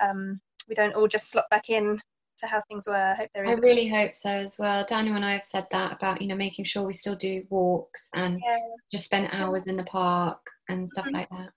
um, 0.00 0.40
we 0.68 0.74
don't 0.74 0.94
all 0.94 1.08
just 1.08 1.30
slot 1.30 1.46
back 1.50 1.68
in 1.70 2.00
to 2.38 2.46
how 2.46 2.62
things 2.68 2.86
were. 2.86 2.94
I 2.94 3.14
hope 3.14 3.30
there 3.34 3.44
is. 3.44 3.56
I 3.56 3.60
really 3.60 3.88
hope 3.88 4.14
so 4.14 4.30
as 4.30 4.58
well. 4.58 4.84
Daniel 4.88 5.16
and 5.16 5.24
I 5.24 5.32
have 5.32 5.44
said 5.44 5.66
that 5.70 5.92
about 5.92 6.20
you 6.20 6.28
know 6.28 6.36
making 6.36 6.64
sure 6.64 6.84
we 6.84 6.92
still 6.92 7.16
do 7.16 7.44
walks 7.50 8.08
and 8.14 8.40
yeah. 8.44 8.58
just 8.92 9.04
spend 9.04 9.30
hours 9.32 9.66
in 9.66 9.76
the 9.76 9.84
park 9.84 10.38
and 10.68 10.88
stuff 10.88 11.06
mm-hmm. 11.06 11.16
like 11.16 11.28
that. 11.30 11.50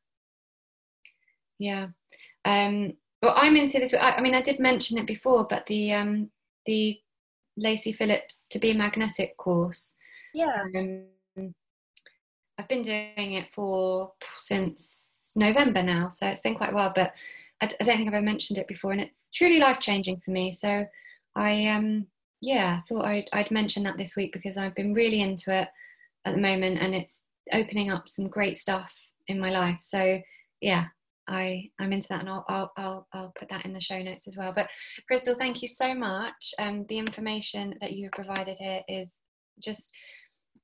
Yeah. 1.59 1.87
Um, 2.45 2.93
well, 3.21 3.33
I'm 3.35 3.57
into 3.57 3.79
this. 3.79 3.93
I, 3.93 4.11
I, 4.11 4.21
mean, 4.21 4.35
I 4.35 4.41
did 4.41 4.59
mention 4.59 4.97
it 4.97 5.05
before, 5.05 5.45
but 5.49 5.65
the 5.65 5.93
um, 5.93 6.29
the 6.65 6.97
Lacy 7.57 7.91
Phillips 7.91 8.47
to 8.49 8.59
be 8.59 8.73
magnetic 8.73 9.35
course. 9.37 9.95
Yeah. 10.33 10.63
Um, 10.75 11.05
I've 12.57 12.67
been 12.67 12.81
doing 12.81 13.33
it 13.33 13.51
for 13.53 14.13
since 14.37 15.19
November 15.35 15.83
now, 15.83 16.09
so 16.09 16.27
it's 16.27 16.41
been 16.41 16.55
quite 16.55 16.71
a 16.71 16.75
while. 16.75 16.93
But 16.95 17.13
I 17.61 17.67
don't 17.67 17.97
think 17.97 18.07
I've 18.07 18.15
ever 18.15 18.25
mentioned 18.25 18.57
it 18.57 18.67
before, 18.67 18.91
and 18.91 19.01
it's 19.01 19.29
truly 19.33 19.59
life 19.59 19.79
changing 19.79 20.21
for 20.23 20.31
me. 20.31 20.51
So 20.51 20.85
I, 21.35 21.67
um, 21.67 22.07
yeah, 22.41 22.81
thought 22.87 23.05
I'd, 23.05 23.29
I'd 23.33 23.51
mention 23.51 23.83
that 23.83 23.97
this 23.97 24.15
week 24.15 24.31
because 24.33 24.57
I've 24.57 24.75
been 24.75 24.93
really 24.93 25.21
into 25.21 25.53
it 25.53 25.67
at 26.25 26.35
the 26.35 26.41
moment, 26.41 26.79
and 26.81 26.95
it's 26.95 27.25
opening 27.51 27.91
up 27.91 28.07
some 28.07 28.27
great 28.27 28.57
stuff 28.57 28.97
in 29.27 29.39
my 29.39 29.51
life. 29.51 29.77
So 29.81 30.19
yeah, 30.61 30.85
I 31.27 31.69
I'm 31.79 31.93
into 31.93 32.07
that, 32.09 32.21
and 32.21 32.29
I'll 32.29 32.45
I'll 32.47 32.71
I'll, 32.77 33.07
I'll 33.13 33.33
put 33.37 33.49
that 33.49 33.65
in 33.65 33.73
the 33.73 33.81
show 33.81 34.01
notes 34.01 34.27
as 34.27 34.37
well. 34.37 34.53
But 34.55 34.69
Crystal, 35.07 35.35
thank 35.37 35.61
you 35.61 35.67
so 35.67 35.93
much. 35.93 36.53
Um, 36.57 36.85
the 36.87 36.97
information 36.97 37.75
that 37.81 37.93
you 37.93 38.05
have 38.05 38.25
provided 38.25 38.57
here 38.57 38.81
is 38.87 39.17
just 39.59 39.93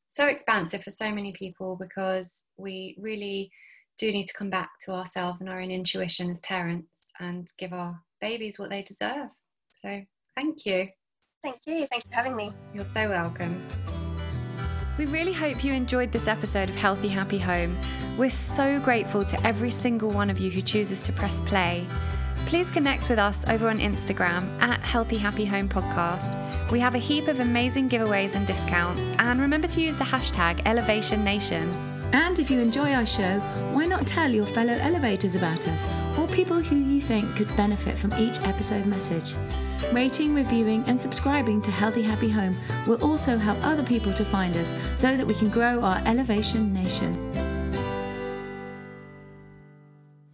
so 0.09 0.27
expansive 0.27 0.83
for 0.83 0.91
so 0.91 1.11
many 1.11 1.33
people 1.33 1.77
because 1.79 2.45
we 2.57 2.95
really 2.97 3.51
do 3.97 4.11
need 4.11 4.25
to 4.25 4.33
come 4.33 4.49
back 4.49 4.71
to 4.85 4.91
ourselves 4.91 5.41
and 5.41 5.49
our 5.49 5.59
own 5.59 5.71
intuition 5.71 6.29
as 6.29 6.39
parents 6.41 6.89
and 7.19 7.51
give 7.57 7.73
our 7.73 7.99
babies 8.21 8.59
what 8.59 8.69
they 8.69 8.83
deserve. 8.83 9.29
So 9.73 10.01
thank 10.35 10.65
you. 10.65 10.87
Thank 11.43 11.57
you. 11.65 11.87
Thanks 11.87 12.05
for 12.07 12.15
having 12.15 12.35
me. 12.35 12.51
You're 12.73 12.83
so 12.83 13.09
welcome. 13.09 13.61
We 14.97 15.05
really 15.05 15.33
hope 15.33 15.63
you 15.63 15.73
enjoyed 15.73 16.11
this 16.11 16.27
episode 16.27 16.69
of 16.69 16.75
Healthy 16.75 17.09
Happy 17.09 17.37
Home. 17.37 17.75
We're 18.17 18.29
so 18.29 18.79
grateful 18.79 19.25
to 19.25 19.45
every 19.45 19.69
single 19.69 20.09
one 20.09 20.29
of 20.29 20.39
you 20.39 20.49
who 20.49 20.61
chooses 20.61 21.03
to 21.03 21.11
press 21.11 21.41
play. 21.41 21.85
Please 22.45 22.71
connect 22.71 23.09
with 23.09 23.19
us 23.19 23.43
over 23.49 23.69
on 23.69 23.79
Instagram 23.79 24.47
at 24.61 24.79
Healthy 24.79 25.17
Happy 25.17 25.45
Home 25.45 25.67
Podcast. 25.67 26.41
We 26.71 26.79
have 26.79 26.95
a 26.95 26.99
heap 26.99 27.27
of 27.27 27.41
amazing 27.41 27.89
giveaways 27.89 28.35
and 28.35 28.47
discounts, 28.47 29.01
and 29.19 29.39
remember 29.41 29.67
to 29.67 29.81
use 29.81 29.97
the 29.97 30.03
hashtag 30.03 30.61
Elevation 30.65 31.23
Nation. 31.23 31.94
And 32.15 32.39
if 32.39 32.49
you 32.49 32.61
enjoy 32.61 32.93
our 32.93 33.05
show, 33.05 33.39
why 33.73 33.85
not 33.85 34.07
tell 34.07 34.31
your 34.31 34.45
fellow 34.45 34.71
elevators 34.71 35.35
about 35.35 35.67
us 35.67 35.89
or 36.17 36.25
people 36.29 36.61
who 36.61 36.77
you 36.77 37.01
think 37.01 37.35
could 37.35 37.53
benefit 37.57 37.97
from 37.97 38.13
each 38.13 38.39
episode 38.43 38.85
message? 38.85 39.35
Rating, 39.91 40.33
reviewing, 40.33 40.85
and 40.87 40.99
subscribing 40.99 41.61
to 41.63 41.71
Healthy 41.71 42.03
Happy 42.03 42.29
Home 42.29 42.55
will 42.87 43.03
also 43.03 43.37
help 43.37 43.57
other 43.63 43.83
people 43.83 44.13
to 44.13 44.23
find 44.23 44.55
us 44.55 44.77
so 44.95 45.17
that 45.17 45.27
we 45.27 45.33
can 45.33 45.49
grow 45.49 45.81
our 45.81 46.01
Elevation 46.05 46.73
Nation. 46.73 47.11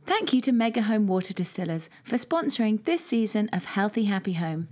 Thank 0.05 0.33
you 0.33 0.41
to 0.41 0.51
Mega 0.51 0.83
Home 0.83 1.07
Water 1.07 1.33
Distillers 1.33 1.89
for 2.03 2.17
sponsoring 2.17 2.85
this 2.85 3.03
season 3.03 3.49
of 3.51 3.65
Healthy 3.65 4.03
Happy 4.03 4.33
Home 4.33 4.67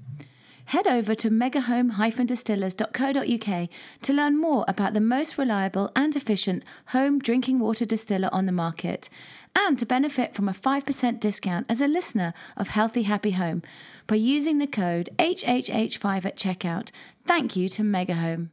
head 0.70 0.88
over 0.88 1.14
to 1.16 1.32
megahome-distillers.co.uk 1.32 3.70
to 4.04 4.14
learn 4.14 4.40
more 4.40 4.64
about 4.68 4.94
the 4.94 5.02
most 5.02 5.36
reliable 5.38 5.92
and 5.96 6.16
efficient 6.16 6.64
home 6.88 7.18
drinking 7.18 7.58
water 7.58 7.86
distiller 7.86 8.30
on 8.32 8.46
the 8.46 8.52
market 8.52 9.10
and 9.56 9.80
to 9.80 9.86
benefit 9.86 10.36
from 10.36 10.48
a 10.48 10.54
5% 10.54 11.20
discount 11.20 11.66
as 11.68 11.82
a 11.82 11.88
listener 11.88 12.36
of 12.56 12.68
Healthy 12.68 13.02
Happy 13.04 13.32
Home 13.32 13.64
by 14.06 14.16
using 14.16 14.60
the 14.60 14.68
code 14.68 15.10
HHH5 15.18 16.26
at 16.26 16.38
checkout. 16.38 16.92
Thank 17.26 17.56
you 17.56 17.68
to 17.70 17.82
Megahome. 17.82 18.50